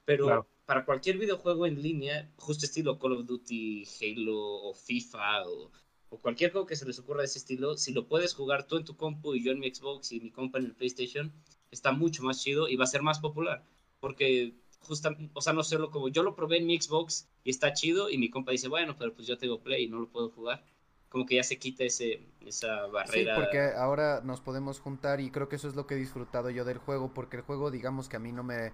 Pero 0.06 0.26
claro. 0.26 0.48
para 0.66 0.86
cualquier 0.86 1.18
videojuego 1.18 1.66
en 1.66 1.82
línea, 1.82 2.32
justo 2.38 2.66
estilo 2.66 3.00
Call 3.00 3.14
of 3.14 3.26
Duty, 3.26 3.86
Halo 4.02 4.38
o 4.38 4.74
FIFA 4.74 5.48
o 5.48 5.72
o 6.12 6.20
cualquier 6.20 6.52
juego 6.52 6.68
que 6.68 6.76
se 6.76 6.86
les 6.86 7.00
ocurra 7.00 7.22
de 7.22 7.28
ese 7.28 7.40
estilo, 7.40 7.78
si 7.78 7.94
lo 7.94 8.06
puedes 8.06 8.34
jugar 8.34 8.68
tú 8.68 8.76
en 8.76 8.84
tu 8.84 8.98
compu 8.98 9.34
y 9.34 9.44
yo 9.44 9.54
en 9.54 9.60
mi 9.60 9.74
Xbox 9.74 10.12
y 10.12 10.20
mi 10.20 10.30
compa 10.30 10.60
en 10.60 10.66
el 10.66 10.76
PlayStation, 10.76 11.34
está 11.72 11.94
mucho 11.94 12.22
más 12.22 12.44
chido 12.44 12.68
y 12.68 12.76
va 12.76 12.84
a 12.84 12.88
ser 12.88 13.02
más 13.02 13.20
popular. 13.20 13.66
Porque 14.02 14.54
justamente, 14.80 15.32
o 15.34 15.42
sea, 15.42 15.54
no 15.54 15.64
sé, 15.64 15.78
como 15.90 16.10
yo 16.10 16.22
lo 16.24 16.36
probé 16.36 16.58
en 16.58 16.68
mi 16.68 16.80
Xbox 16.80 17.30
y 17.46 17.50
está 17.50 17.72
chido 17.72 18.10
y 18.10 18.18
mi 18.18 18.30
compa 18.30 18.52
dice, 18.52 18.68
bueno, 18.68 18.98
pero 19.00 19.14
pues 19.14 19.26
yo 19.26 19.38
tengo 19.38 19.64
Play 19.64 19.86
y 19.86 19.88
no 19.88 20.00
lo 20.02 20.10
puedo 20.10 20.30
jugar. 20.30 20.66
Como 21.12 21.26
que 21.26 21.36
ya 21.36 21.44
se 21.44 21.60
quita 21.60 21.84
ese, 21.84 22.26
esa 22.40 22.88
barrera. 22.88 23.36
Sí, 23.36 23.42
porque 23.42 23.60
ahora 23.76 24.22
nos 24.24 24.40
podemos 24.40 24.80
juntar 24.80 25.20
y 25.20 25.30
creo 25.30 25.50
que 25.50 25.58
eso 25.58 25.68
es 25.68 25.76
lo 25.76 25.86
que 25.86 25.96
he 25.96 25.98
disfrutado 25.98 26.50
yo 26.50 26.64
del 26.64 26.78
juego, 26.78 27.14
porque 27.14 27.36
el 27.36 27.44
juego, 27.44 27.70
digamos 27.70 28.08
que 28.08 28.16
a 28.16 28.20
mí 28.20 28.32
no 28.32 28.44
me... 28.44 28.72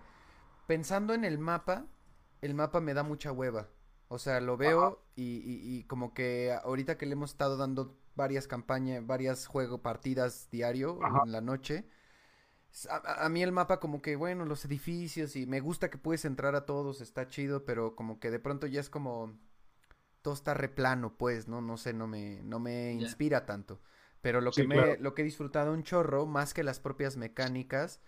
Pensando 0.67 1.15
en 1.15 1.25
el 1.25 1.39
mapa, 1.39 1.87
el 2.41 2.53
mapa 2.53 2.79
me 2.79 2.93
da 2.93 3.01
mucha 3.01 3.31
hueva. 3.31 3.69
O 4.07 4.19
sea, 4.19 4.39
lo 4.39 4.55
veo 4.55 5.03
y, 5.15 5.41
y, 5.43 5.83
como 5.85 6.13
que 6.13 6.55
ahorita 6.63 6.97
que 6.99 7.07
le 7.07 7.13
hemos 7.13 7.31
estado 7.31 7.57
dando 7.57 7.97
varias 8.15 8.47
campañas, 8.47 9.05
varias 9.05 9.47
juegos, 9.47 9.81
partidas 9.81 10.47
diario 10.51 10.99
en 11.25 11.31
la 11.31 11.41
noche. 11.41 11.89
A, 12.87 13.25
a, 13.25 13.29
mí 13.29 13.41
el 13.41 13.51
mapa 13.51 13.79
como 13.79 14.03
que, 14.03 14.15
bueno, 14.15 14.45
los 14.45 14.63
edificios 14.63 15.35
y 15.35 15.47
me 15.47 15.59
gusta 15.59 15.89
que 15.89 15.97
puedes 15.97 16.23
entrar 16.23 16.53
a 16.55 16.67
todos, 16.67 17.01
está 17.01 17.27
chido, 17.27 17.65
pero 17.65 17.95
como 17.95 18.19
que 18.19 18.29
de 18.29 18.39
pronto 18.39 18.67
ya 18.67 18.79
es 18.79 18.89
como 18.91 19.37
todo 20.27 20.33
está 20.33 20.53
replano, 20.53 21.15
pues, 21.15 21.47
¿no? 21.47 21.61
No 21.61 21.77
sé, 21.77 21.93
no 21.93 22.05
me, 22.05 22.41
no 22.43 22.59
me 22.59 22.91
inspira 22.91 23.45
tanto. 23.45 23.79
Pero 24.19 24.41
lo 24.41 24.51
que 24.51 24.67
me, 24.67 24.75
claro. 24.75 24.95
lo 24.99 25.15
que 25.15 25.21
he 25.21 25.25
disfrutado 25.25 25.71
un 25.71 25.83
chorro, 25.83 26.25
más 26.25 26.53
que 26.53 26.63
las 26.63 26.81
propias 26.81 27.15
mecánicas, 27.15 28.01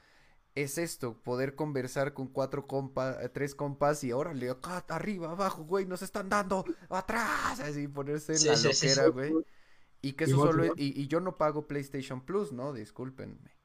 es 0.54 0.78
esto, 0.78 1.24
poder 1.24 1.56
conversar 1.56 2.14
con 2.14 2.28
cuatro 2.28 2.68
compas, 2.68 3.24
eh, 3.24 3.30
tres 3.30 3.56
compas 3.56 4.04
y 4.04 4.12
órale, 4.12 4.50
acá, 4.50 4.84
arriba, 4.90 5.32
abajo, 5.32 5.64
güey, 5.64 5.86
nos 5.86 6.02
están 6.02 6.28
dando, 6.28 6.66
atrás, 6.90 7.62
así 7.62 7.88
ponerse 7.88 8.34
en 8.34 8.40
sí, 8.40 8.48
la 8.50 8.58
sí, 8.58 8.68
loquera, 8.68 9.06
sí, 9.06 9.12
güey. 9.12 9.34
Y 10.02 10.12
que 10.12 10.26
eso 10.26 10.36
solo, 10.36 10.66
y, 10.76 11.02
y, 11.02 11.08
yo 11.08 11.22
no 11.22 11.38
pago 11.38 11.68
PlayStation 11.68 12.26
Plus, 12.26 12.52
¿no? 12.52 12.74
Discúlpenme. 12.74 13.56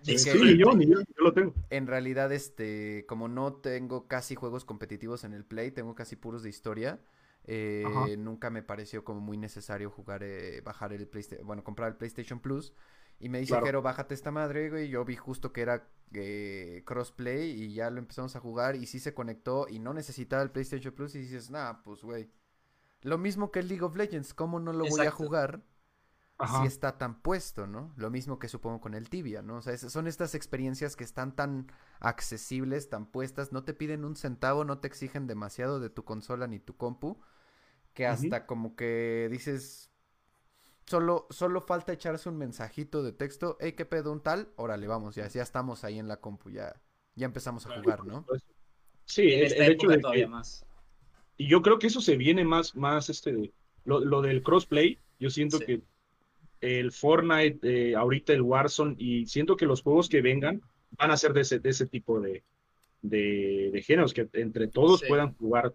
Sí, 0.00 0.16
que, 0.16 0.56
yo, 0.56 0.74
ni 0.74 0.86
yo, 0.86 0.98
yo 0.98 1.24
lo 1.24 1.34
tengo. 1.34 1.52
En 1.68 1.86
realidad, 1.86 2.32
este, 2.32 3.04
como 3.06 3.28
no 3.28 3.52
tengo 3.52 4.08
casi 4.08 4.34
juegos 4.34 4.64
competitivos 4.64 5.24
en 5.24 5.34
el 5.34 5.44
Play, 5.44 5.72
tengo 5.72 5.94
casi 5.94 6.16
puros 6.16 6.42
de 6.42 6.48
historia. 6.48 6.98
Eh, 7.44 8.16
nunca 8.18 8.50
me 8.50 8.62
pareció 8.62 9.04
como 9.04 9.20
muy 9.20 9.36
necesario 9.36 9.90
jugar, 9.90 10.22
eh, 10.22 10.60
bajar 10.60 10.92
el 10.92 11.06
PlayStation, 11.08 11.46
bueno, 11.46 11.64
comprar 11.64 11.88
el 11.88 11.96
PlayStation 11.96 12.40
Plus. 12.40 12.72
Y 13.18 13.28
me 13.28 13.38
dice, 13.38 13.58
claro. 13.58 13.82
bájate 13.82 14.14
esta 14.14 14.30
madre, 14.30 14.70
güey. 14.70 14.88
Yo 14.88 15.04
vi 15.04 15.16
justo 15.16 15.52
que 15.52 15.62
era 15.62 15.88
eh, 16.12 16.82
crossplay 16.84 17.50
y 17.50 17.74
ya 17.74 17.90
lo 17.90 17.98
empezamos 17.98 18.34
a 18.34 18.40
jugar 18.40 18.74
y 18.76 18.86
sí 18.86 18.98
se 18.98 19.14
conectó 19.14 19.66
y 19.68 19.78
no 19.78 19.94
necesitaba 19.94 20.42
el 20.42 20.50
PlayStation 20.50 20.92
Plus 20.92 21.14
y 21.14 21.20
dices, 21.20 21.50
nah, 21.50 21.82
pues, 21.84 22.02
güey. 22.02 22.30
Lo 23.02 23.18
mismo 23.18 23.50
que 23.50 23.60
el 23.60 23.68
League 23.68 23.84
of 23.84 23.96
Legends, 23.96 24.34
¿cómo 24.34 24.60
no 24.60 24.72
lo 24.72 24.84
Exacto. 24.84 24.96
voy 24.96 25.06
a 25.06 25.10
jugar 25.10 25.62
Ajá. 26.38 26.62
si 26.62 26.66
está 26.66 26.98
tan 26.98 27.20
puesto, 27.22 27.66
¿no? 27.66 27.92
Lo 27.96 28.10
mismo 28.10 28.38
que 28.38 28.48
supongo 28.48 28.80
con 28.80 28.94
el 28.94 29.08
Tibia, 29.08 29.42
¿no? 29.42 29.58
O 29.58 29.62
sea, 29.62 29.76
son 29.78 30.06
estas 30.08 30.34
experiencias 30.34 30.96
que 30.96 31.04
están 31.04 31.36
tan 31.36 31.70
accesibles, 32.00 32.88
tan 32.88 33.06
puestas, 33.06 33.52
no 33.52 33.62
te 33.64 33.74
piden 33.74 34.04
un 34.04 34.16
centavo, 34.16 34.64
no 34.64 34.78
te 34.78 34.88
exigen 34.88 35.26
demasiado 35.26 35.78
de 35.78 35.90
tu 35.90 36.04
consola 36.04 36.48
ni 36.48 36.58
tu 36.58 36.76
compu, 36.76 37.20
que 37.94 38.06
hasta 38.06 38.38
uh 38.38 38.40
-huh. 38.40 38.46
como 38.46 38.74
que 38.74 39.28
dices, 39.30 39.92
Solo, 40.86 41.26
solo 41.30 41.60
falta 41.60 41.92
echarse 41.92 42.28
un 42.28 42.36
mensajito 42.36 43.02
de 43.02 43.12
texto, 43.12 43.56
hey, 43.60 43.72
¿qué 43.72 43.86
pedo 43.86 44.12
un 44.12 44.20
tal? 44.20 44.52
Órale, 44.56 44.86
vamos, 44.86 45.14
ya, 45.14 45.28
ya 45.28 45.42
estamos 45.42 45.84
ahí 45.84 45.98
en 45.98 46.08
la 46.08 46.20
compu, 46.20 46.50
ya, 46.50 46.74
ya 47.14 47.26
empezamos 47.26 47.66
a 47.66 47.80
jugar, 47.80 48.04
¿no? 48.04 48.26
Sí, 49.04 49.22
el, 49.32 49.52
el 49.52 49.72
hecho 49.72 49.88
de 49.88 50.00
que, 50.00 50.26
más. 50.26 50.66
Y 51.36 51.48
yo 51.48 51.62
creo 51.62 51.78
que 51.78 51.86
eso 51.86 52.00
se 52.00 52.16
viene 52.16 52.44
más, 52.44 52.74
más 52.74 53.08
este, 53.10 53.54
lo, 53.84 54.00
lo 54.00 54.22
del 54.22 54.42
crossplay, 54.42 54.98
yo 55.20 55.30
siento 55.30 55.58
sí. 55.58 55.66
que 55.66 55.82
el 56.62 56.92
Fortnite, 56.92 57.58
eh, 57.62 57.94
ahorita 57.96 58.32
el 58.32 58.40
Warzone, 58.40 58.94
y 58.96 59.26
siento 59.26 59.56
que 59.56 59.66
los 59.66 59.82
juegos 59.82 60.08
que 60.08 60.22
vengan 60.22 60.62
van 60.92 61.10
a 61.10 61.16
ser 61.16 61.32
de 61.32 61.42
ese, 61.42 61.58
de 61.58 61.70
ese 61.70 61.86
tipo 61.86 62.20
de, 62.20 62.44
de, 63.02 63.70
de 63.72 63.82
géneros, 63.82 64.14
que 64.14 64.28
entre 64.34 64.68
todos 64.68 65.00
sí. 65.00 65.06
puedan 65.08 65.34
jugar 65.34 65.74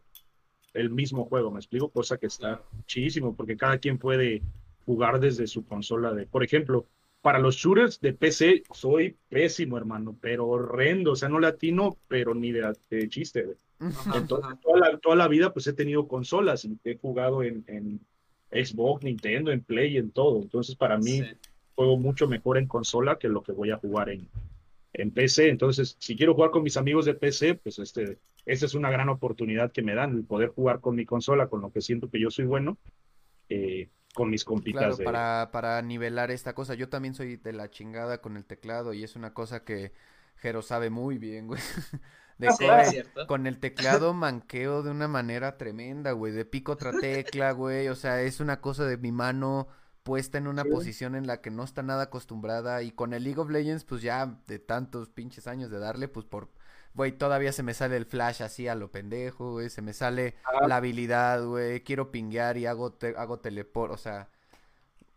el 0.74 0.90
mismo 0.90 1.26
juego, 1.26 1.52
me 1.52 1.60
explico, 1.60 1.90
cosa 1.90 2.18
que 2.18 2.28
está 2.28 2.64
chidísimo, 2.86 3.36
porque 3.36 3.58
cada 3.58 3.78
quien 3.80 3.98
puede 3.98 4.42
jugar 4.86 5.20
desde 5.20 5.46
su 5.46 5.66
consola 5.66 6.14
de, 6.14 6.26
por 6.26 6.44
ejemplo, 6.44 6.88
para 7.22 7.40
los 7.40 7.56
shooters 7.56 8.00
de 8.00 8.14
PC 8.14 8.64
soy 8.72 9.18
pésimo, 9.28 9.78
hermano, 9.78 10.18
pero 10.22 10.48
horrendo, 10.48 11.12
o 11.12 11.16
sea, 11.16 11.28
no 11.28 11.40
latino, 11.40 11.98
pero 12.08 12.34
ni 12.34 12.54
de, 12.54 12.74
de 12.90 13.10
chiste. 13.10 13.46
Entonces, 14.16 14.60
toda 14.62 14.80
la, 14.80 14.98
toda 14.98 15.16
la, 15.18 15.28
vida 15.28 15.52
pues 15.52 15.68
he 15.68 15.74
tenido 15.74 16.08
consolas 16.08 16.64
y 16.64 16.80
he 16.86 16.98
jugado 16.98 17.44
en, 17.44 17.66
en, 17.68 18.00
Xbox, 18.52 19.04
Nintendo, 19.04 19.52
en 19.52 19.62
Play, 19.62 19.98
en 19.98 20.12
todo. 20.12 20.42
Entonces, 20.42 20.76
para 20.76 20.98
mí, 20.98 21.22
sí. 21.22 21.26
juego 21.76 21.98
mucho 21.98 22.28
mejor 22.28 22.58
en 22.58 22.68
consola 22.68 23.18
que 23.18 23.28
lo 23.28 23.44
que 23.44 23.52
voy 23.52 23.72
a 23.72 23.78
jugar 23.78 24.10
en, 24.10 24.28
en 24.94 25.12
PC. 25.12 25.50
Entonces, 25.50 25.96
si 26.00 26.16
quiero 26.16 26.34
jugar 26.34 26.52
con 26.52 26.64
mis 26.64 26.78
amigos 26.78 27.06
de 27.06 27.14
PC, 27.14 27.56
pues 27.56 27.80
este, 27.80 28.18
esta 28.46 28.66
es 28.66 28.74
una 28.74 28.90
gran 28.90 29.10
oportunidad 29.10 29.72
que 29.72 29.82
me 29.82 29.96
dan, 29.96 30.16
el 30.16 30.24
poder 30.24 30.50
jugar 30.50 30.80
con 30.80 30.96
mi 30.96 31.06
consola, 31.06 31.48
con 31.48 31.62
lo 31.62 31.72
que 31.72 31.82
siento 31.82 32.10
que 32.10 32.20
yo 32.20 32.30
soy 32.30 32.46
bueno. 32.46 32.78
Eh, 33.50 33.90
con 34.14 34.32
mis 34.32 34.44
compitas. 34.44 34.82
Claro, 34.82 34.96
de... 34.96 35.04
para, 35.04 35.52
para 35.52 35.80
nivelar 35.84 36.32
esta 36.32 36.54
cosa. 36.54 36.74
Yo 36.74 36.90
también 36.90 37.14
soy 37.14 37.38
de 37.38 37.54
la 37.54 37.70
chingada 37.70 38.20
con 38.20 38.36
el 38.36 38.46
teclado 38.46 38.94
y 38.94 39.04
es 39.04 39.16
una 39.16 39.34
cosa 39.34 39.64
que 39.64 39.92
Jero 40.38 40.64
sabe 40.64 40.90
muy 40.90 41.20
bien, 41.20 41.46
güey. 41.46 41.62
De 42.38 42.50
que, 42.60 43.26
con 43.26 43.48
el 43.48 43.60
teclado 43.60 44.14
manqueo 44.14 44.84
de 44.84 44.92
una 44.92 45.08
manera 45.08 45.58
tremenda, 45.58 46.12
güey. 46.12 46.34
De 46.34 46.46
pico 46.46 46.74
otra 46.74 46.92
tecla, 47.00 47.52
güey. 47.52 47.88
O 47.88 47.96
sea, 47.96 48.22
es 48.22 48.40
una 48.40 48.62
cosa 48.62 48.86
de 48.86 48.98
mi 48.98 49.12
mano 49.12 49.68
puesta 50.04 50.38
en 50.38 50.48
una 50.48 50.64
sí. 50.64 50.70
posición 50.70 51.16
en 51.16 51.28
la 51.28 51.42
que 51.42 51.50
no 51.50 51.64
está 51.64 51.82
nada 51.84 52.04
acostumbrada. 52.04 52.84
Y 52.84 52.92
con 52.92 53.14
el 53.14 53.24
League 53.24 53.40
of 53.40 53.50
Legends, 53.50 53.84
pues 53.86 54.02
ya 54.02 54.38
de 54.48 54.60
tantos 54.60 55.10
pinches 55.10 55.48
años 55.48 55.72
de 55.72 55.80
darle, 55.80 56.08
pues 56.08 56.26
por 56.26 56.50
güey, 56.98 57.12
todavía 57.12 57.52
se 57.52 57.62
me 57.62 57.76
sale 57.76 57.96
el 57.96 58.08
flash 58.08 58.42
así 58.42 58.68
a 58.68 58.74
lo 58.74 58.92
pendejo, 58.92 59.52
güey, 59.52 59.70
se 59.70 59.84
me 59.84 59.94
sale 59.94 60.36
ah. 60.44 60.68
la 60.68 60.78
habilidad, 60.78 61.46
güey, 61.46 61.84
quiero 61.84 62.12
pinguear 62.12 62.58
y 62.58 62.66
hago, 62.66 62.92
te 62.92 63.16
hago 63.16 63.40
teleport, 63.40 63.94
o 63.94 63.98
sea, 63.98 64.30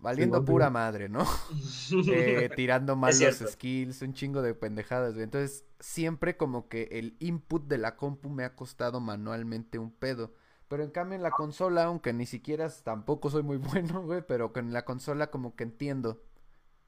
valiendo 0.00 0.38
sí, 0.38 0.44
pura 0.46 0.70
madre, 0.70 1.08
¿no? 1.08 1.24
eh, 2.12 2.50
tirando 2.56 2.96
mal 2.96 3.12
los 3.18 3.36
skills, 3.36 4.02
un 4.02 4.14
chingo 4.14 4.42
de 4.42 4.54
pendejadas, 4.54 5.14
güey. 5.14 5.24
Entonces, 5.24 5.64
siempre 5.78 6.36
como 6.36 6.68
que 6.68 6.88
el 6.92 7.16
input 7.20 7.66
de 7.66 7.78
la 7.78 7.96
compu 7.96 8.30
me 8.30 8.44
ha 8.44 8.54
costado 8.54 9.00
manualmente 9.00 9.78
un 9.78 9.90
pedo. 9.92 10.34
Pero 10.68 10.84
en 10.84 10.90
cambio 10.90 11.16
en 11.16 11.22
la 11.22 11.32
consola, 11.32 11.84
aunque 11.84 12.12
ni 12.12 12.26
siquiera 12.26 12.68
tampoco 12.84 13.30
soy 13.30 13.42
muy 13.42 13.56
bueno, 13.58 14.02
güey, 14.02 14.22
pero 14.26 14.52
en 14.56 14.72
la 14.72 14.84
consola 14.84 15.30
como 15.30 15.56
que 15.56 15.64
entiendo 15.64 16.22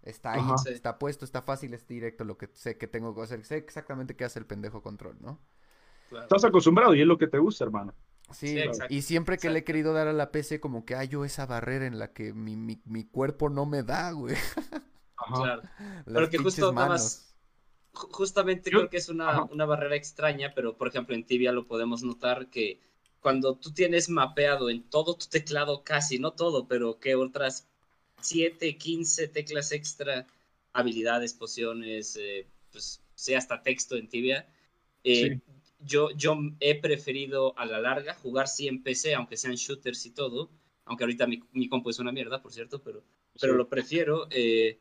Está 0.02 0.32
ahí, 0.32 0.40
Ajá. 0.40 0.56
está 0.66 0.98
puesto, 0.98 1.24
está 1.24 1.43
fácil, 1.43 1.74
es 1.74 1.86
directo 1.86 2.24
lo 2.24 2.36
que 2.36 2.48
sé 2.55 2.76
que 2.76 2.89
tengo 2.89 3.14
que 3.14 3.22
hacer. 3.22 3.44
Sé 3.44 3.56
exactamente 3.56 4.16
qué 4.16 4.24
hace 4.24 4.40
el 4.40 4.47
pendejo 4.47 4.82
control, 4.82 5.16
¿no? 5.20 5.40
Claro. 6.09 6.24
Estás 6.24 6.44
acostumbrado 6.44 6.94
y 6.94 7.01
es 7.01 7.06
lo 7.06 7.16
que 7.16 7.28
te 7.28 7.39
gusta, 7.39 7.64
hermano. 7.64 7.94
Sí, 8.30 8.58
y 8.88 9.02
siempre 9.02 9.36
que 9.36 9.50
le 9.50 9.58
he 9.58 9.64
querido 9.64 9.92
dar 9.92 10.08
a 10.08 10.12
la 10.12 10.30
PC, 10.30 10.58
como 10.58 10.86
que 10.86 10.94
hay 10.94 11.08
yo 11.08 11.24
esa 11.24 11.44
barrera 11.44 11.86
en 11.86 11.98
la 11.98 12.12
que 12.12 12.32
mi, 12.32 12.56
mi, 12.56 12.80
mi 12.86 13.04
cuerpo 13.04 13.50
no 13.50 13.66
me 13.66 13.82
da, 13.82 14.10
güey. 14.12 14.36
Claro. 15.34 15.62
pero 16.06 16.30
que 16.30 16.38
justo 16.38 16.72
más, 16.72 17.34
justamente 17.92 18.70
creo 18.70 18.88
que 18.88 18.96
es 18.96 19.08
una, 19.08 19.44
una, 19.44 19.66
barrera 19.66 19.96
extraña, 19.96 20.52
pero 20.54 20.76
por 20.76 20.88
ejemplo 20.88 21.14
en 21.14 21.24
Tibia 21.24 21.52
lo 21.52 21.66
podemos 21.66 22.02
notar 22.02 22.48
que 22.48 22.80
cuando 23.20 23.54
tú 23.54 23.72
tienes 23.72 24.08
mapeado 24.08 24.70
en 24.70 24.82
todo 24.82 25.14
tu 25.14 25.26
teclado, 25.26 25.84
casi, 25.84 26.18
no 26.18 26.32
todo, 26.32 26.66
pero 26.66 26.98
que 26.98 27.14
otras 27.14 27.68
7, 28.20 28.76
15 28.76 29.28
teclas 29.28 29.72
extra, 29.72 30.26
habilidades, 30.72 31.34
pociones, 31.34 32.16
eh, 32.16 32.46
pues 32.72 33.00
sea 33.14 33.38
hasta 33.38 33.62
texto 33.62 33.96
en 33.96 34.08
Tibia, 34.08 34.46
eh, 35.04 35.40
yo, 35.84 36.10
yo 36.16 36.38
he 36.60 36.80
preferido 36.80 37.56
a 37.59 37.66
la 37.66 37.80
larga 37.80 38.14
jugar 38.14 38.48
sí 38.48 38.68
en 38.68 38.82
PC, 38.82 39.14
aunque 39.14 39.36
sean 39.36 39.54
shooters 39.54 40.06
y 40.06 40.10
todo, 40.10 40.50
aunque 40.84 41.04
ahorita 41.04 41.26
mi, 41.26 41.40
mi 41.52 41.68
compu 41.68 41.90
es 41.90 41.98
una 41.98 42.12
mierda, 42.12 42.42
por 42.42 42.52
cierto, 42.52 42.82
pero, 42.82 43.02
pero 43.40 43.54
lo 43.54 43.68
prefiero 43.68 44.26
eh, 44.30 44.80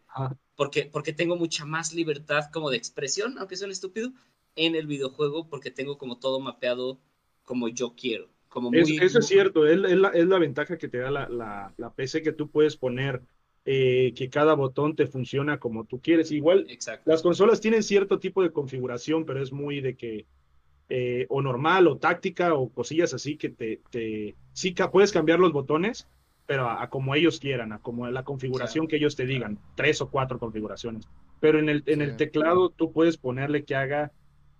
porque, 0.56 0.86
porque 0.86 1.14
tengo 1.14 1.36
mucha 1.36 1.66
más 1.66 1.94
libertad 1.94 2.46
como 2.52 2.70
de 2.70 2.78
expresión, 2.78 3.38
aunque 3.38 3.56
sea 3.56 3.68
un 3.68 3.72
estúpido, 3.72 4.12
en 4.56 4.76
el 4.76 4.88
videojuego 4.88 5.48
porque 5.48 5.72
tengo 5.72 5.98
como 5.98 6.20
todo 6.20 6.40
mapeado 6.40 7.00
como 7.44 7.68
yo 7.70 7.96
quiero. 7.96 8.30
Como 8.50 8.70
eso 8.74 9.20
es 9.20 9.28
cierto, 9.28 9.66
es, 9.66 9.78
la, 9.78 10.10
es, 10.10 10.28
la, 10.28 10.38
ventaja 10.38 10.78
que 10.78 10.90
te 10.90 10.98
da 10.98 11.10
la, 11.10 11.30
la, 11.30 11.74
la 11.78 11.94
PC 11.94 12.22
que 12.22 12.34
tú 12.34 12.50
puedes 12.50 12.76
poner, 12.76 13.22
eh, 13.64 14.14
que 14.14 14.30
cada 14.30 14.56
botón 14.56 14.98
te 14.98 15.08
funciona 15.08 15.58
como 15.58 15.86
tú 15.86 16.02
quieres. 16.02 16.32
Igual, 16.32 16.68
las 17.06 17.22
consolas 17.22 17.62
tienen 17.62 17.82
cierto 17.82 18.20
tipo 18.20 18.44
de 18.44 18.52
configuración, 18.52 19.24
pero 19.24 19.42
es 19.42 19.54
muy 19.54 19.80
de 19.80 19.96
que 19.96 20.26
eh, 20.94 21.26
o 21.30 21.42
normal 21.42 21.88
o 21.88 21.98
táctica 21.98 22.54
o 22.54 22.68
cosillas 22.68 23.14
así 23.14 23.38
que 23.38 23.50
te, 23.50 23.80
te 23.92 24.36
sí 24.52 24.76
puedes 24.92 25.14
cambiar 25.14 25.40
los 25.40 25.54
botones, 25.54 26.10
pero 26.46 26.70
a, 26.70 26.90
como 26.90 27.16
ellos 27.16 27.40
quieran, 27.40 27.72
a 27.72 27.80
como 27.80 28.10
la 28.10 28.26
configuración 28.26 28.90
que 28.90 28.98
ellos 28.98 29.16
te 29.16 29.26
digan, 29.26 29.58
tres 29.76 30.02
o 30.02 30.10
cuatro 30.10 30.38
configuraciones. 30.38 31.08
Pero 31.40 31.60
en 31.60 31.70
el, 31.70 31.84
en 31.86 32.02
el 32.02 32.18
teclado 32.18 32.72
tú 32.72 32.92
puedes 32.92 33.16
ponerle 33.16 33.64
que 33.64 33.76
haga 33.76 34.12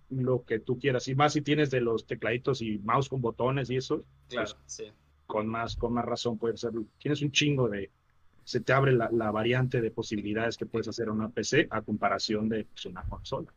lo 0.08 0.42
que 0.44 0.58
tú 0.58 0.78
quieras. 0.78 1.06
Y 1.08 1.14
más 1.14 1.34
si 1.34 1.42
tienes 1.42 1.70
de 1.70 1.82
los 1.82 2.06
tecladitos 2.06 2.62
y 2.62 2.78
mouse 2.78 3.10
con 3.10 3.20
botones 3.20 3.68
y 3.68 3.76
eso. 3.76 4.02
Claro, 4.28 4.52
pues, 4.52 4.72
sí. 4.72 4.84
Con 5.26 5.46
más, 5.46 5.76
con 5.76 5.92
más 5.92 6.06
razón 6.06 6.38
puede 6.38 6.56
ser. 6.56 6.72
Tienes 6.96 7.20
un 7.20 7.30
chingo 7.30 7.68
de. 7.68 7.90
Se 8.44 8.60
te 8.60 8.72
abre 8.72 8.92
la, 8.92 9.30
variante 9.30 9.82
de 9.82 9.90
posibilidades 9.90 10.56
que 10.56 10.64
puedes 10.64 10.88
hacer 10.88 11.08
en 11.08 11.12
una 11.12 11.28
PC 11.28 11.68
a 11.70 11.82
comparación 11.82 12.48
de 12.48 12.64
pues, 12.64 12.86
una 12.86 13.02
consola. 13.02 13.52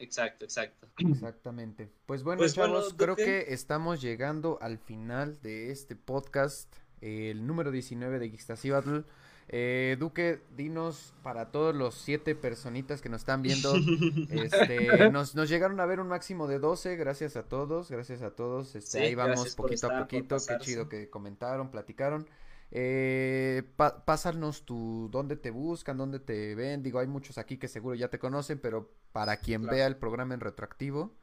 Exacto, 0.00 0.44
exacto. 0.44 0.88
Exactamente. 0.98 1.90
Pues 2.06 2.22
bueno, 2.22 2.38
pues 2.40 2.54
chavos, 2.54 2.94
creo 2.96 3.16
que 3.16 3.46
estamos 3.48 4.00
llegando 4.00 4.58
al 4.60 4.78
final 4.78 5.38
de 5.42 5.70
este 5.70 5.94
podcast, 5.94 6.74
el 7.00 7.46
número 7.46 7.70
19 7.70 8.18
de 8.18 8.30
Geekstasy 8.30 8.70
Battle. 8.70 9.04
Eh, 9.52 9.96
Duque, 9.98 10.40
dinos 10.56 11.12
para 11.24 11.50
todos 11.50 11.74
los 11.74 11.96
siete 11.96 12.36
personitas 12.36 13.02
que 13.02 13.08
nos 13.08 13.22
están 13.22 13.42
viendo, 13.42 13.74
este, 14.30 15.10
nos, 15.10 15.34
llegaron 15.34 15.80
a 15.80 15.86
ver 15.86 15.98
un 15.98 16.06
máximo 16.06 16.46
de 16.46 16.60
12, 16.60 16.94
gracias 16.94 17.34
a 17.34 17.42
todos, 17.42 17.90
gracias 17.90 18.22
a 18.22 18.30
todos, 18.30 18.76
este, 18.76 19.00
ahí 19.00 19.16
vamos 19.16 19.56
poquito 19.56 19.90
a 19.90 19.98
poquito, 19.98 20.36
qué 20.46 20.58
chido 20.60 20.88
que 20.88 21.10
comentaron, 21.10 21.72
platicaron. 21.72 22.28
Eh, 22.72 23.62
pásanos 23.76 24.64
tu, 24.64 25.08
dónde 25.10 25.36
te 25.36 25.50
buscan, 25.50 25.96
dónde 25.96 26.20
te 26.20 26.54
ven, 26.54 26.82
digo, 26.82 27.00
hay 27.00 27.08
muchos 27.08 27.36
aquí 27.36 27.56
que 27.56 27.66
seguro 27.66 27.96
ya 27.96 28.08
te 28.08 28.18
conocen, 28.18 28.60
pero 28.60 28.92
para 29.12 29.38
quien 29.38 29.66
vea 29.66 29.86
el 29.86 29.96
programa 29.96 30.34
en 30.34 30.40
retroactivo, 30.40 31.16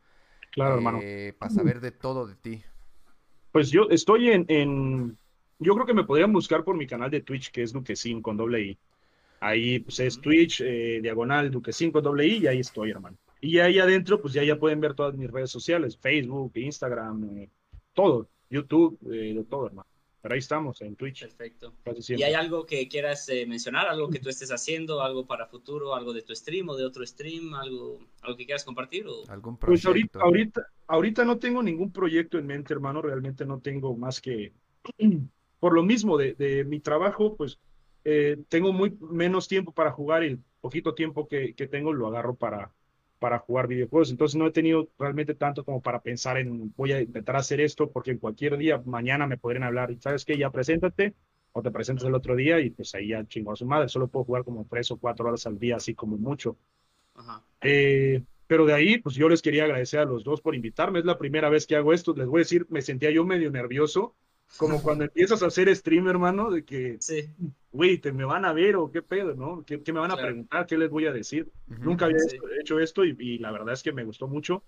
claro, 0.52 0.76
hermano. 0.76 1.00
Eh, 1.02 1.34
para 1.38 1.52
saber 1.52 1.80
de 1.80 1.92
todo 1.92 2.28
de 2.28 2.36
ti. 2.36 2.64
Pues 3.52 3.72
yo 3.72 3.88
estoy 3.90 4.30
en 4.30 5.18
yo 5.60 5.74
creo 5.74 5.86
que 5.86 5.94
me 5.94 6.04
podrían 6.04 6.34
buscar 6.34 6.64
por 6.64 6.78
mi 6.78 6.86
canal 6.86 7.10
de 7.10 7.22
Twitch, 7.22 7.52
que 7.52 7.64
es 7.64 7.74
Duquesin 7.74 8.22
con 8.22 8.38
doble 8.38 8.62
I. 8.62 8.78
Ahí 9.40 9.80
pues 9.80 10.00
es 10.00 10.20
Twitch, 10.20 10.62
eh, 10.62 11.00
diagonal 11.02 11.52
Duquesin 11.52 11.92
con 11.92 12.04
doble 12.04 12.28
I, 12.28 12.38
y 12.44 12.48
ahí 12.48 12.60
estoy, 12.60 12.92
hermano. 12.92 13.18
Y 13.42 13.60
ahí 13.60 13.80
adentro, 13.80 14.22
pues 14.22 14.34
ya, 14.34 14.44
ya 14.44 14.58
pueden 14.58 14.82
ver 14.82 14.94
todas 14.94 15.16
mis 15.16 15.30
redes 15.30 15.52
sociales, 15.52 15.98
Facebook, 15.98 16.52
Instagram, 16.56 17.24
eh, 17.38 17.50
todo, 17.94 18.30
YouTube, 18.50 19.00
eh, 19.12 19.34
de 19.34 19.44
todo, 19.44 19.68
hermano. 19.68 19.88
Pero 20.28 20.36
ahí 20.36 20.40
estamos, 20.40 20.82
en 20.82 20.98
Twitch. 20.98 21.22
Perfecto. 21.22 21.74
¿Y 22.10 22.22
hay 22.22 22.34
algo 22.34 22.66
que 22.66 22.90
quieras 22.90 23.32
mencionar? 23.48 23.88
¿Algo 23.88 24.10
que 24.10 24.20
tú 24.20 24.28
estés 24.28 24.52
haciendo? 24.52 25.02
¿Algo 25.02 25.26
para 25.26 25.48
futuro? 25.48 25.96
¿Algo 25.96 26.12
de 26.12 26.22
tu 26.22 26.36
stream 26.36 26.68
o 26.68 26.76
de 26.76 26.84
otro 26.84 27.06
stream? 27.08 27.54
¿Algo, 27.54 28.00
algo 28.22 28.36
que 28.36 28.46
quieras 28.46 28.66
compartir? 28.66 29.08
O... 29.08 29.24
¿Algún 29.30 29.56
proyecto? 29.56 29.68
Pues 29.68 29.86
ahorita, 29.86 30.20
ahorita, 30.20 30.68
ahorita 30.88 31.24
no 31.24 31.38
tengo 31.38 31.64
ningún 31.64 31.94
proyecto 31.94 32.38
en 32.38 32.46
mente, 32.46 32.74
hermano. 32.74 33.02
Realmente 33.02 33.46
no 33.46 33.62
tengo 33.62 33.96
más 33.96 34.20
que 34.20 34.52
por 35.60 35.74
lo 35.74 35.82
mismo 35.84 36.18
de, 36.18 36.66
mi 36.68 36.82
trabajo, 36.82 37.38
pues 37.38 37.58
eh, 38.04 38.38
tengo 38.50 38.74
muy 38.74 38.98
menos 39.00 39.48
tiempo 39.48 39.72
para 39.72 39.92
jugar 39.92 40.24
y 40.24 40.28
el 40.28 40.40
poquito 40.60 40.94
tiempo 40.94 41.30
que, 41.30 41.54
tengo 41.72 41.94
lo 41.94 42.08
agarro 42.08 42.36
para, 42.36 42.72
para 43.20 43.40
jugar 43.40 43.68
videojuegos. 43.68 44.12
Entonces 44.12 44.36
no 44.36 44.48
he 44.48 44.52
tenido 44.52 44.90
realmente 44.98 45.36
tanto 45.36 45.64
como 45.64 45.82
para 45.82 46.02
pensar 46.02 46.38
en 46.38 46.74
voy 46.76 46.92
a 46.92 47.02
intentar 47.02 47.36
hacer 47.36 47.62
esto 47.62 47.90
porque 47.92 48.12
en 48.12 48.18
cualquier 48.18 48.58
día, 48.58 48.82
mañana 48.86 49.28
me 49.28 49.38
podrían 49.38 49.64
hablar 49.64 49.92
y 49.92 50.00
sabes 50.00 50.26
que 50.26 50.38
ya 50.38 50.50
preséntate 50.52 51.14
o 51.52 51.62
te 51.62 51.72
presentas 51.72 52.06
el 52.06 52.16
otro 52.16 52.36
día 52.36 52.60
y 52.60 52.70
pues 52.70 52.94
ahí 52.96 53.10
ya 53.10 53.26
chingo 53.28 53.52
a 53.52 53.56
su 53.56 53.66
madre. 53.66 53.90
Solo 53.90 54.08
puedo 54.08 54.26
jugar 54.26 54.44
como 54.44 54.66
tres 54.70 54.92
o 54.92 54.98
cuatro 54.98 55.28
horas 55.28 55.46
al 55.48 55.58
día, 55.58 55.78
así 55.78 55.96
como 55.96 56.18
mucho. 56.18 56.58
Eh, 57.62 58.24
pero 58.46 58.66
de 58.66 58.74
ahí, 58.74 59.00
pues 59.00 59.16
yo 59.16 59.28
les 59.28 59.42
quería 59.42 59.64
agradecer 59.64 60.00
a 60.00 60.06
los 60.06 60.24
dos 60.24 60.42
por 60.42 60.56
invitarme. 60.56 61.00
Es 61.00 61.06
la 61.06 61.18
primera 61.18 61.50
vez 61.50 61.68
que 61.68 61.76
hago 61.76 61.94
esto. 61.94 62.14
Les 62.16 62.28
voy 62.28 62.40
a 62.40 62.44
decir, 62.44 62.68
me 62.70 62.82
sentía 62.82 63.12
yo 63.12 63.26
medio 63.26 63.52
nervioso 63.52 64.16
como 64.56 64.82
cuando 64.82 65.04
empiezas 65.04 65.44
a 65.44 65.48
hacer 65.48 65.74
stream, 65.76 66.08
hermano, 66.08 66.50
de 66.50 66.64
que, 66.64 66.98
sí. 67.00 67.30
güey, 67.72 67.98
te 67.98 68.12
me 68.12 68.24
van 68.24 68.46
a 68.46 68.54
ver 68.54 68.76
o 68.76 68.92
qué 68.92 69.02
pedo, 69.02 69.36
¿no? 69.36 69.64
¿Qué, 69.66 69.82
me 69.92 70.00
van 70.00 70.12
a 70.12 70.18
preguntar? 70.18 70.66
¿Qué 70.66 70.78
les 70.78 70.90
voy 70.90 71.06
a 71.06 71.12
decir? 71.12 71.50
Nunca 71.68 72.06
había 72.06 72.18
hecho 72.60 72.80
esto 72.80 73.04
y, 73.04 73.38
la 73.40 73.52
verdad 73.52 73.74
es 73.74 73.84
que 73.84 73.92
me 73.92 74.04
gustó 74.04 74.28
mucho. 74.28 74.64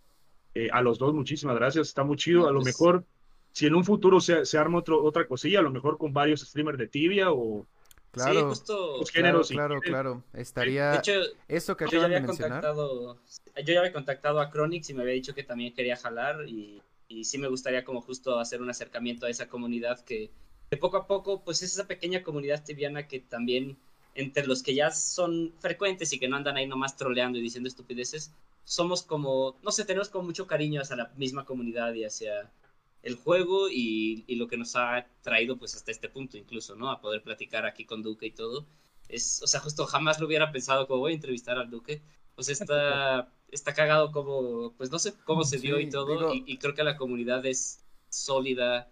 Eh, 0.53 0.69
a 0.71 0.81
los 0.81 0.99
dos, 0.99 1.13
muchísimas 1.13 1.55
gracias, 1.55 1.87
está 1.87 2.03
muy 2.03 2.17
chido. 2.17 2.47
a 2.47 2.51
lo 2.51 2.59
pues 2.61 2.65
mejor, 2.65 3.05
si 3.51 3.67
en 3.67 3.75
un 3.75 3.85
futuro 3.85 4.19
se, 4.19 4.45
se 4.45 4.57
arma 4.57 4.79
otro, 4.79 5.03
otra 5.03 5.27
cosilla, 5.27 5.59
a 5.59 5.63
lo 5.63 5.71
mejor 5.71 5.97
con 5.97 6.11
varios 6.11 6.41
streamers 6.41 6.77
de 6.77 6.87
tibia 6.87 7.31
o, 7.31 7.65
Claro, 8.11 8.49
justo, 8.49 9.05
géneros 9.05 9.49
claro, 9.49 9.79
claro, 9.81 10.23
Estaría 10.33 10.91
de 10.91 10.97
hecho, 10.97 11.11
eso 11.47 11.77
que 11.77 11.85
yo 11.85 11.99
ya 11.99 12.05
había 12.05 12.25
contactado, 12.25 13.19
yo 13.57 13.73
ya 13.73 13.79
había 13.79 13.93
contactado 13.93 14.39
a 14.39 14.49
Chronix 14.51 14.89
y 14.89 14.95
me 14.95 15.03
había 15.03 15.13
dicho 15.13 15.35
que 15.35 15.43
también 15.43 15.75
quería 15.75 15.95
jalar 15.95 16.47
y 16.47 16.81
y 17.09 17.25
sí 17.25 17.37
me 17.37 17.49
gustaría 17.49 17.83
como 17.83 18.01
justo 18.01 18.39
hacer 18.39 18.61
un 18.61 18.69
acercamiento 18.69 19.25
a 19.25 19.29
esa 19.29 19.49
comunidad 19.49 19.99
que 20.05 20.31
de 20.69 20.77
poco 20.77 20.97
a 20.97 21.07
poco 21.07 21.43
pues 21.43 21.61
es 21.63 21.73
esa 21.73 21.87
pequeña 21.87 22.23
comunidad 22.23 22.63
tibiana 22.63 23.07
que 23.07 23.19
también 23.19 23.77
entre 24.15 24.47
los 24.47 24.63
que 24.63 24.75
ya 24.75 24.91
son 24.91 25.53
frecuentes 25.59 26.13
y 26.13 26.19
que 26.19 26.27
no 26.27 26.37
andan 26.37 26.57
ahí 26.57 26.67
nomás 26.67 26.95
troleando 26.95 27.37
y 27.37 27.41
diciendo 27.41 27.67
estupideces, 27.67 28.33
somos 28.63 29.03
como, 29.03 29.57
no 29.63 29.71
sé, 29.71 29.85
tenemos 29.85 30.09
como 30.09 30.25
mucho 30.25 30.45
cariño 30.47 30.81
hacia 30.81 30.95
la 30.95 31.11
misma 31.15 31.45
comunidad 31.45 31.93
y 31.93 32.03
hacia 32.03 32.51
el 33.01 33.15
juego 33.15 33.69
y, 33.69 34.25
y, 34.27 34.35
lo 34.35 34.47
que 34.47 34.57
nos 34.57 34.75
ha 34.75 35.07
traído 35.21 35.57
pues 35.57 35.75
hasta 35.75 35.91
este 35.91 36.09
punto 36.09 36.37
incluso, 36.37 36.75
¿no? 36.75 36.91
A 36.91 36.99
poder 36.99 37.23
platicar 37.23 37.65
aquí 37.65 37.85
con 37.85 38.03
Duque 38.03 38.27
y 38.27 38.31
todo. 38.31 38.65
Es, 39.07 39.41
o 39.41 39.47
sea, 39.47 39.61
justo 39.61 39.85
jamás 39.85 40.19
lo 40.19 40.27
hubiera 40.27 40.51
pensado 40.51 40.85
como 40.85 40.99
voy 40.99 41.13
a 41.13 41.15
entrevistar 41.15 41.57
al 41.57 41.69
Duque. 41.69 42.01
Pues 42.35 42.49
está 42.49 43.31
está 43.51 43.73
cagado 43.73 44.11
como, 44.11 44.73
pues 44.77 44.91
no 44.91 44.99
sé 44.99 45.13
cómo 45.25 45.43
se 45.43 45.57
dio 45.57 45.79
y 45.79 45.89
todo, 45.89 46.33
y, 46.33 46.57
creo 46.57 46.73
que 46.73 46.83
la 46.83 46.97
comunidad 46.97 47.45
es 47.45 47.83
sólida. 48.09 48.89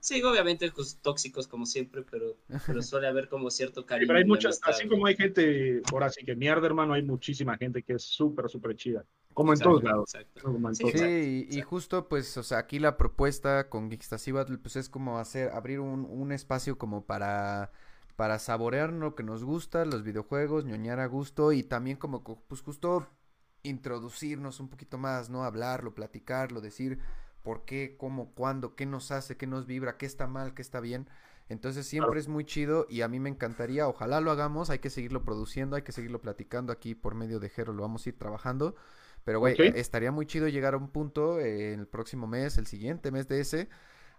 Sí, 0.00 0.22
obviamente 0.22 0.70
pues, 0.70 1.00
tóxicos 1.02 1.48
como 1.48 1.66
siempre, 1.66 2.04
pero, 2.08 2.36
pero 2.66 2.82
suele 2.82 3.08
haber 3.08 3.28
como 3.28 3.50
cierto 3.50 3.84
cariño. 3.84 4.08
pero 4.08 4.18
hay 4.20 4.24
muchas, 4.24 4.60
así 4.62 4.86
como 4.86 5.06
hay 5.06 5.16
gente, 5.16 5.82
ahora 5.92 6.08
sí 6.08 6.24
que 6.24 6.36
mierda, 6.36 6.66
hermano, 6.66 6.94
hay 6.94 7.02
muchísima 7.02 7.56
gente 7.56 7.82
que 7.82 7.94
es 7.94 8.02
súper, 8.02 8.48
súper 8.48 8.76
chida. 8.76 9.04
Como 9.34 9.52
en 9.52 9.58
todos 9.60 9.84
lados. 9.84 10.10
sí, 10.72 11.46
y, 11.48 11.60
justo 11.62 12.08
pues, 12.08 12.36
o 12.36 12.42
sea, 12.42 12.58
aquí 12.58 12.78
la 12.78 12.96
propuesta 12.96 13.68
con 13.68 13.90
Geekstasy 13.90 14.32
Battle, 14.32 14.58
pues 14.58 14.76
es 14.76 14.88
como 14.88 15.18
hacer, 15.18 15.50
abrir 15.50 15.80
un, 15.80 16.04
un 16.06 16.32
espacio 16.32 16.76
como 16.76 17.04
para 17.04 17.70
para 18.18 18.40
saborear 18.40 18.92
lo 18.92 19.14
que 19.14 19.22
nos 19.22 19.44
gusta, 19.44 19.84
los 19.84 20.02
videojuegos, 20.02 20.64
ñoñar 20.64 20.98
a 20.98 21.06
gusto 21.06 21.52
y 21.52 21.62
también 21.62 21.96
como 21.96 22.24
pues 22.24 22.62
justo 22.62 23.06
introducirnos 23.62 24.60
un 24.60 24.68
poquito 24.68 24.98
más, 24.98 25.30
¿no? 25.30 25.44
Hablarlo, 25.44 25.94
platicarlo, 25.94 26.60
decir 26.60 26.98
por 27.42 27.64
qué, 27.64 27.96
cómo, 27.98 28.32
cuándo, 28.34 28.74
qué 28.74 28.86
nos 28.86 29.10
hace, 29.10 29.36
qué 29.36 29.46
nos 29.46 29.66
vibra, 29.66 29.96
qué 29.96 30.06
está 30.06 30.26
mal, 30.26 30.54
qué 30.54 30.62
está 30.62 30.80
bien. 30.80 31.08
Entonces 31.48 31.86
siempre 31.86 32.20
es 32.20 32.28
muy 32.28 32.44
chido 32.44 32.86
y 32.90 33.00
a 33.00 33.08
mí 33.08 33.20
me 33.20 33.30
encantaría, 33.30 33.88
ojalá 33.88 34.20
lo 34.20 34.30
hagamos, 34.30 34.68
hay 34.68 34.80
que 34.80 34.90
seguirlo 34.90 35.24
produciendo, 35.24 35.76
hay 35.76 35.82
que 35.82 35.92
seguirlo 35.92 36.20
platicando 36.20 36.72
aquí 36.72 36.94
por 36.94 37.14
medio 37.14 37.40
de 37.40 37.48
Jero, 37.48 37.72
lo 37.72 37.82
vamos 37.82 38.04
a 38.04 38.10
ir 38.10 38.18
trabajando. 38.18 38.76
Pero 39.24 39.40
güey, 39.40 39.56
estaría 39.74 40.12
muy 40.12 40.26
chido 40.26 40.48
llegar 40.48 40.74
a 40.74 40.76
un 40.76 40.88
punto 40.88 41.38
eh, 41.40 41.72
en 41.72 41.80
el 41.80 41.86
próximo 41.86 42.26
mes, 42.26 42.58
el 42.58 42.66
siguiente 42.66 43.10
mes 43.10 43.28
de 43.28 43.40
ese, 43.40 43.68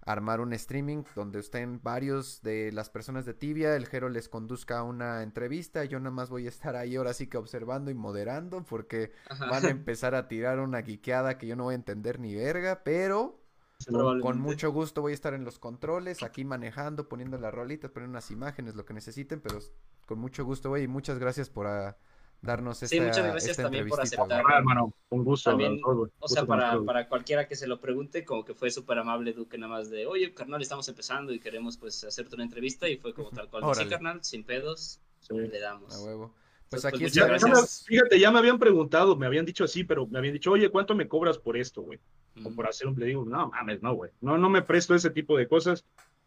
armar 0.06 0.42
un 0.42 0.54
streaming 0.54 1.04
donde 1.16 1.40
estén 1.40 1.82
varios 1.82 2.42
de 2.42 2.72
las 2.72 2.90
personas 2.90 3.26
de 3.26 3.34
Tibia, 3.34 3.76
el 3.76 3.86
Jero 3.88 4.10
les 4.10 4.30
conduzca 4.30 4.84
una 4.84 5.24
entrevista, 5.24 5.84
yo 5.86 6.00
nada 6.00 6.12
más 6.12 6.30
voy 6.30 6.46
a 6.46 6.50
estar 6.50 6.76
ahí 6.76 6.96
ahora 6.96 7.14
sí 7.14 7.28
que 7.28 7.38
observando 7.38 7.92
y 7.92 7.94
moderando 7.94 8.64
porque 8.64 9.12
van 9.40 9.66
a 9.66 9.70
empezar 9.70 10.16
a 10.16 10.28
tirar 10.28 10.60
una 10.60 10.82
guiqueada 10.82 11.38
que 11.38 11.48
yo 11.48 11.56
no 11.56 11.66
voy 11.66 11.74
a 11.74 11.76
entender 11.76 12.20
ni 12.20 12.36
verga, 12.36 12.82
pero 12.84 13.40
Con 14.22 14.42
mucho 14.42 14.72
gusto 14.72 15.02
voy 15.02 15.12
a 15.12 15.16
estar 15.16 15.34
en 15.34 15.46
los 15.46 15.58
controles, 15.58 16.22
aquí 16.24 16.44
manejando, 16.44 17.08
poniendo 17.08 17.38
las 17.38 17.54
rolitas, 17.54 17.92
poniendo 17.92 18.12
unas 18.12 18.30
imágenes, 18.32 18.76
lo 18.76 18.86
que 18.86 18.94
necesiten, 18.94 19.40
pero 19.40 19.60
con 20.06 20.20
mucho 20.20 20.44
gusto, 20.44 20.70
güey, 20.70 20.84
y 20.84 20.88
muchas 20.88 21.18
gracias 21.18 21.50
por 21.50 21.66
uh, 21.66 21.94
darnos 22.42 22.82
esta 22.82 22.96
Sí, 22.96 23.02
muchas 23.02 23.26
gracias 23.26 23.58
también 23.58 23.88
por 23.88 24.02
aceptar. 24.02 24.44
Ah, 24.48 24.58
hermano, 24.58 24.94
un 25.10 25.24
gusto. 25.24 25.50
También, 25.50 25.80
todo, 25.82 26.10
o 26.20 26.28
sea, 26.28 26.46
para, 26.46 26.82
para 26.84 27.08
cualquiera 27.08 27.48
que 27.48 27.56
se 27.56 27.68
lo 27.68 27.80
pregunte, 27.80 28.24
como 28.24 28.46
que 28.46 28.54
fue 28.54 28.72
súper 28.72 29.00
amable 29.00 29.34
Duque 29.34 29.58
nada 29.58 29.74
más 29.74 29.90
de, 29.90 30.06
oye, 30.06 30.34
carnal, 30.34 30.62
estamos 30.62 30.88
empezando 30.88 31.34
y 31.34 31.40
queremos 31.40 31.78
pues 31.78 32.04
hacerte 32.04 32.36
una 32.36 32.44
entrevista 32.44 32.88
y 32.88 32.98
fue 32.98 33.14
como 33.14 33.30
tal 33.32 33.50
cual. 33.50 33.64
Sí, 33.76 33.86
carnal, 33.88 34.24
sin 34.24 34.44
pedos, 34.44 35.00
sí. 35.20 35.34
le 35.36 35.60
damos. 35.60 35.94
A 35.96 36.04
huevo. 36.04 36.34
Pues 36.70 36.86
aquí 36.86 37.00
pues, 37.00 37.18
está. 37.18 37.38
Ya, 37.38 37.66
fíjate, 37.86 38.20
ya 38.20 38.32
me 38.32 38.40
habían 38.40 38.60
preguntado, 38.60 39.16
me 39.16 39.26
habían 39.26 39.46
dicho 39.46 39.64
así, 39.64 39.84
pero 39.84 40.06
me 40.08 40.20
habían 40.20 40.34
dicho, 40.34 40.52
oye, 40.52 40.70
¿cuánto 40.70 40.94
me 40.94 41.08
cobras 41.08 41.38
por 41.38 41.58
esto, 41.58 41.82
güey? 41.82 42.00
O 42.44 42.52
por 42.52 42.68
hacer 42.68 42.88
un, 42.88 42.98
le 42.98 43.08
digo, 43.08 43.26
no 43.26 43.50
mames, 43.50 43.82
no, 43.82 43.94
güey. 43.96 44.12
No, 44.22 44.38
no 44.38 44.50
me 44.50 44.62
presto 44.62 44.94
ese 44.94 45.10
tipo 45.10 45.36
de 45.36 45.48
cosas. 45.48 45.84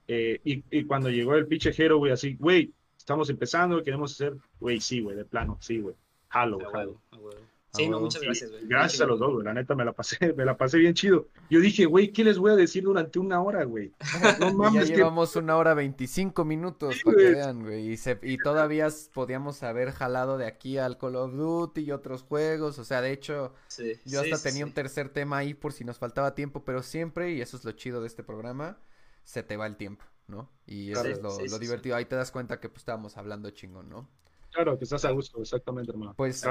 Eh, 0.09 0.41
y, 0.45 0.65
y, 0.71 0.85
cuando 0.85 1.11
llegó 1.11 1.37
el 1.37 1.47
pinche 1.47 1.73
Jero, 1.73 1.99
güey, 1.99 2.11
así, 2.11 2.35
güey, 2.35 2.73
estamos 3.03 3.29
empezando, 3.31 3.83
queremos 3.83 4.13
hacer, 4.13 4.37
güey, 4.61 4.81
sí, 4.81 5.01
güey, 5.01 5.17
de 5.17 5.25
plano, 5.25 5.59
sí, 5.61 5.81
güey. 5.81 5.95
Jalo, 6.29 6.59
a 6.61 6.71
jalo. 6.71 6.93
Huevo, 6.93 7.01
a 7.11 7.17
huevo. 7.19 7.53
Sí, 7.75 7.89
no, 7.89 8.01
muchas 8.01 8.21
gracias, 8.21 8.51
güey. 8.51 8.67
Gracias 8.67 9.01
a 9.01 9.07
los 9.07 9.19
dos, 9.19 9.33
güey. 9.33 9.45
La 9.45 9.55
neta 9.55 9.75
me 9.75 9.85
la 9.85 9.93
pasé, 9.93 10.17
me 10.37 10.45
la 10.45 10.57
pasé 10.57 10.79
bien 10.79 10.93
chido. 10.93 11.29
Yo 11.49 11.61
dije, 11.61 11.87
güey, 11.87 12.13
¿qué 12.13 12.23
les 12.23 12.39
voy 12.39 12.53
a 12.53 12.57
decir 12.57 12.85
durante 12.85 13.19
una 13.19 13.43
hora, 13.43 13.65
güey? 13.65 13.93
No 14.39 14.53
mames. 14.55 14.89
ya 14.89 14.97
llevamos 14.97 15.35
una 15.37 15.57
hora 15.57 15.73
veinticinco 15.73 16.45
minutos 16.45 16.97
sí, 16.97 17.01
para 17.03 17.17
que 17.17 17.31
vean, 17.31 17.63
güey. 17.63 17.93
Y, 17.93 17.97
se, 17.97 18.19
y 18.23 18.37
todavía 18.37 18.89
podíamos 19.15 19.63
haber 19.63 19.91
jalado 19.91 20.37
de 20.37 20.47
aquí 20.47 20.77
al 20.77 20.99
Call 20.99 21.17
of 21.17 21.33
Duty 21.33 21.81
y 21.81 21.91
otros 21.93 22.23
juegos. 22.23 22.79
O 22.79 22.85
sea, 22.85 23.01
de 23.01 23.13
hecho, 23.13 23.55
sí, 23.69 23.95
yo 24.05 24.21
hasta 24.21 24.37
sí, 24.37 24.51
tenía 24.51 24.67
un 24.67 24.75
tercer 24.75 25.09
tema 25.09 25.39
ahí 25.39 25.55
por 25.55 25.73
si 25.73 25.85
nos 25.85 25.99
faltaba 25.99 26.35
tiempo, 26.35 26.65
pero 26.65 26.83
siempre, 26.83 27.33
y 27.33 27.41
eso 27.41 27.57
es 27.57 27.65
lo 27.65 27.73
chido 27.73 28.03
de 28.03 28.07
este 28.07 28.23
programa, 28.23 28.79
se 29.25 29.43
te 29.43 29.57
va 29.57 29.67
el 29.67 29.77
tiempo, 29.77 30.05
¿no? 30.33 30.51
Y 30.67 30.91
eso 30.91 31.05
es 31.05 31.23
lo, 31.23 31.39
lo 31.39 31.59
divertido. 31.61 31.95
Ahí 31.95 32.07
te 32.07 32.17
das 32.17 32.33
cuenta 32.33 32.59
que 32.59 32.69
pues 32.69 32.81
estábamos 32.81 33.17
hablando 33.17 33.49
chingón, 33.51 33.89
¿no? 33.89 34.09
Claro, 34.51 34.77
que 34.77 34.85
estás 34.85 35.05
a 35.05 35.11
gusto, 35.11 35.41
exactamente, 35.41 35.93
hermano. 35.93 36.15
Pues 36.17 36.45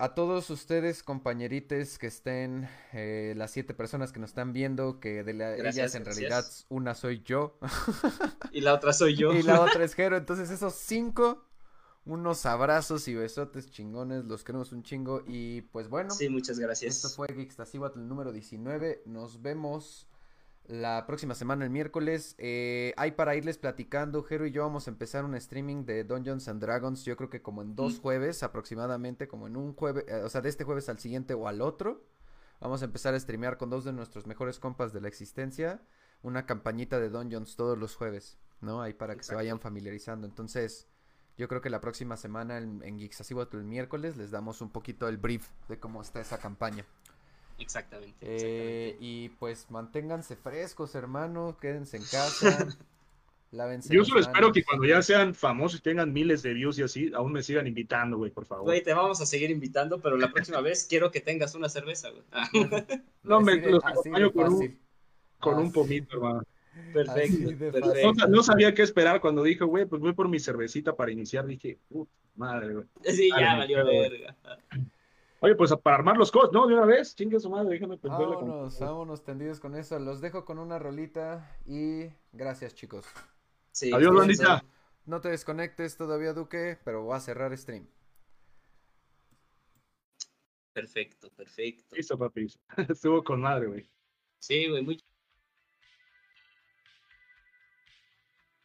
a 0.00 0.14
todos 0.14 0.48
ustedes, 0.48 1.02
compañerites, 1.02 1.98
que 1.98 2.06
estén, 2.06 2.68
eh, 2.94 3.34
las 3.36 3.50
siete 3.50 3.74
personas 3.74 4.12
que 4.12 4.18
nos 4.18 4.30
están 4.30 4.54
viendo, 4.54 4.98
que 4.98 5.22
de 5.22 5.34
la, 5.34 5.50
gracias, 5.50 5.76
ellas 5.76 5.94
en 5.96 6.04
gracias. 6.04 6.30
realidad 6.30 6.44
una 6.70 6.94
soy 6.94 7.22
yo. 7.22 7.58
y 8.50 8.62
la 8.62 8.72
otra 8.72 8.94
soy 8.94 9.14
yo. 9.16 9.32
y 9.34 9.42
la 9.42 9.60
otra 9.62 9.84
es 9.84 9.94
Jero. 9.94 10.16
Entonces 10.16 10.50
esos 10.50 10.72
cinco, 10.72 11.44
unos 12.06 12.46
abrazos 12.46 13.06
y 13.08 13.14
besotes 13.14 13.70
chingones, 13.70 14.24
los 14.24 14.42
queremos 14.42 14.72
un 14.72 14.82
chingo. 14.82 15.22
Y 15.26 15.60
pues 15.60 15.88
bueno. 15.90 16.10
Sí, 16.12 16.30
muchas 16.30 16.58
gracias. 16.58 16.96
Esto 16.96 17.10
fue 17.10 17.28
Geekstasiwatl 17.28 18.00
número 18.00 18.32
19. 18.32 19.02
Nos 19.04 19.42
vemos 19.42 20.08
la 20.66 21.04
próxima 21.06 21.34
semana, 21.34 21.64
el 21.64 21.70
miércoles. 21.70 22.34
Eh, 22.38 22.94
hay 22.96 23.12
para 23.12 23.34
irles 23.34 23.58
platicando. 23.58 24.22
Jero 24.22 24.46
y 24.46 24.52
yo 24.52 24.62
vamos 24.62 24.86
a 24.86 24.90
empezar 24.90 25.24
un 25.24 25.34
streaming 25.34 25.84
de 25.84 26.04
Dungeons 26.04 26.46
and 26.48 26.60
Dragons. 26.60 27.04
Yo 27.04 27.16
creo 27.16 27.28
que 27.28 27.42
como 27.42 27.62
en 27.62 27.74
dos 27.74 27.98
mm. 27.98 28.00
jueves 28.02 28.42
aproximadamente, 28.42 29.26
como 29.26 29.46
en 29.46 29.56
un 29.56 29.74
jueves, 29.74 30.04
eh, 30.06 30.22
o 30.24 30.28
sea, 30.28 30.40
de 30.40 30.48
este 30.48 30.64
jueves 30.64 30.88
al 30.88 30.98
siguiente 30.98 31.34
o 31.34 31.48
al 31.48 31.60
otro. 31.60 32.04
Vamos 32.60 32.82
a 32.82 32.84
empezar 32.84 33.14
a 33.14 33.20
streamear 33.20 33.56
con 33.56 33.70
dos 33.70 33.84
de 33.84 33.92
nuestros 33.92 34.26
mejores 34.26 34.60
compas 34.60 34.92
de 34.92 35.00
la 35.00 35.08
existencia. 35.08 35.82
Una 36.22 36.46
campañita 36.46 37.00
de 37.00 37.08
Dungeons 37.08 37.56
todos 37.56 37.78
los 37.78 37.96
jueves, 37.96 38.38
¿no? 38.60 38.82
Ahí 38.82 38.92
para 38.92 39.16
que 39.16 39.22
se 39.22 39.34
vayan 39.34 39.58
familiarizando. 39.58 40.26
Entonces, 40.26 40.86
yo 41.38 41.48
creo 41.48 41.62
que 41.62 41.70
la 41.70 41.80
próxima 41.80 42.18
semana 42.18 42.58
en, 42.58 42.82
en 42.84 42.98
Geeks 42.98 43.30
el 43.30 43.64
miércoles 43.64 44.18
les 44.18 44.30
damos 44.30 44.60
un 44.60 44.70
poquito 44.70 45.08
el 45.08 45.16
brief 45.16 45.48
de 45.68 45.80
cómo 45.80 46.02
está 46.02 46.20
esa 46.20 46.38
campaña. 46.38 46.84
Exactamente, 47.60 48.16
eh, 48.22 48.96
y 49.00 49.28
pues 49.30 49.70
manténganse 49.70 50.34
frescos, 50.36 50.94
hermano, 50.94 51.56
quédense 51.60 51.98
en 51.98 52.02
casa. 52.04 52.66
lávense 53.52 53.92
Yo 53.94 54.04
solo 54.04 54.20
espero 54.20 54.52
que 54.52 54.64
cuando 54.64 54.86
ya 54.86 55.02
sean 55.02 55.34
famosos 55.34 55.80
y 55.80 55.82
tengan 55.82 56.12
miles 56.12 56.42
de 56.42 56.54
views 56.54 56.78
y 56.78 56.82
así, 56.82 57.12
aún 57.14 57.32
me 57.32 57.42
sigan 57.42 57.66
invitando, 57.66 58.16
güey, 58.16 58.30
por 58.30 58.46
favor. 58.46 58.64
Güey, 58.64 58.82
te 58.82 58.94
vamos 58.94 59.20
a 59.20 59.26
seguir 59.26 59.50
invitando, 59.50 60.00
pero 60.00 60.16
la 60.16 60.30
próxima 60.30 60.60
vez 60.62 60.86
quiero 60.88 61.10
que 61.10 61.20
tengas 61.20 61.54
una 61.54 61.68
cerveza, 61.68 62.08
güey. 62.10 62.68
no, 63.22 63.40
me 63.40 63.56
los 63.56 63.84
acompaño 63.84 64.32
con, 64.32 64.54
un, 64.54 64.78
con 65.38 65.58
un 65.58 65.72
pomito, 65.72 66.16
hermano. 66.16 66.42
Perfecto, 66.92 67.56
perfecto. 67.58 68.12
No, 68.14 68.28
no, 68.28 68.42
sabía 68.42 68.74
qué 68.74 68.82
esperar 68.82 69.20
cuando 69.20 69.42
dijo, 69.42 69.66
güey, 69.66 69.86
pues 69.86 70.00
voy 70.00 70.12
por 70.12 70.28
mi 70.28 70.38
cervecita 70.38 70.96
para 70.96 71.10
iniciar. 71.10 71.46
Dije, 71.46 71.78
puta 71.88 72.10
madre, 72.36 72.74
güey. 72.74 72.86
Sí, 73.04 73.28
ya 73.28 73.56
valió 73.56 73.84
verga. 73.84 74.36
Oye, 75.42 75.54
pues 75.54 75.74
para 75.82 75.96
armar 75.96 76.18
los 76.18 76.30
codes, 76.30 76.52
¿no? 76.52 76.66
De 76.66 76.74
una 76.74 76.84
vez, 76.84 77.16
chingue 77.16 77.40
su 77.40 77.48
madre, 77.48 77.70
déjame 77.70 77.96
pensarle. 77.96 78.36
Vámonos, 78.36 78.76
con... 78.76 78.86
vámonos 78.86 79.24
tendidos 79.24 79.58
con 79.58 79.74
eso. 79.74 79.98
Los 79.98 80.20
dejo 80.20 80.44
con 80.44 80.58
una 80.58 80.78
rolita 80.78 81.58
y 81.66 82.10
gracias, 82.32 82.74
chicos. 82.74 83.06
Sí, 83.72 83.90
Adiós, 83.92 84.14
bandita. 84.14 84.62
No 85.06 85.22
te 85.22 85.30
desconectes 85.30 85.96
todavía, 85.96 86.34
Duque, 86.34 86.78
pero 86.84 87.04
voy 87.04 87.16
a 87.16 87.20
cerrar 87.20 87.56
stream. 87.56 87.88
Perfecto, 90.74 91.30
perfecto. 91.30 91.96
Listo, 91.96 92.18
papi. 92.18 92.46
Estuvo 92.88 93.24
con 93.24 93.40
madre, 93.40 93.66
güey. 93.66 93.90
Sí, 94.38 94.68
güey, 94.68 94.82
muy. 94.82 95.02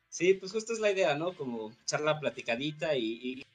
Sí, 0.09 0.33
pues 0.33 0.51
justo 0.51 0.73
es 0.73 0.79
la 0.79 0.91
idea, 0.91 1.15
¿no? 1.15 1.33
Como 1.35 1.71
echar 1.83 2.01
la 2.01 2.19
platicadita 2.19 2.95
y, 2.95 3.05
y 3.05 3.45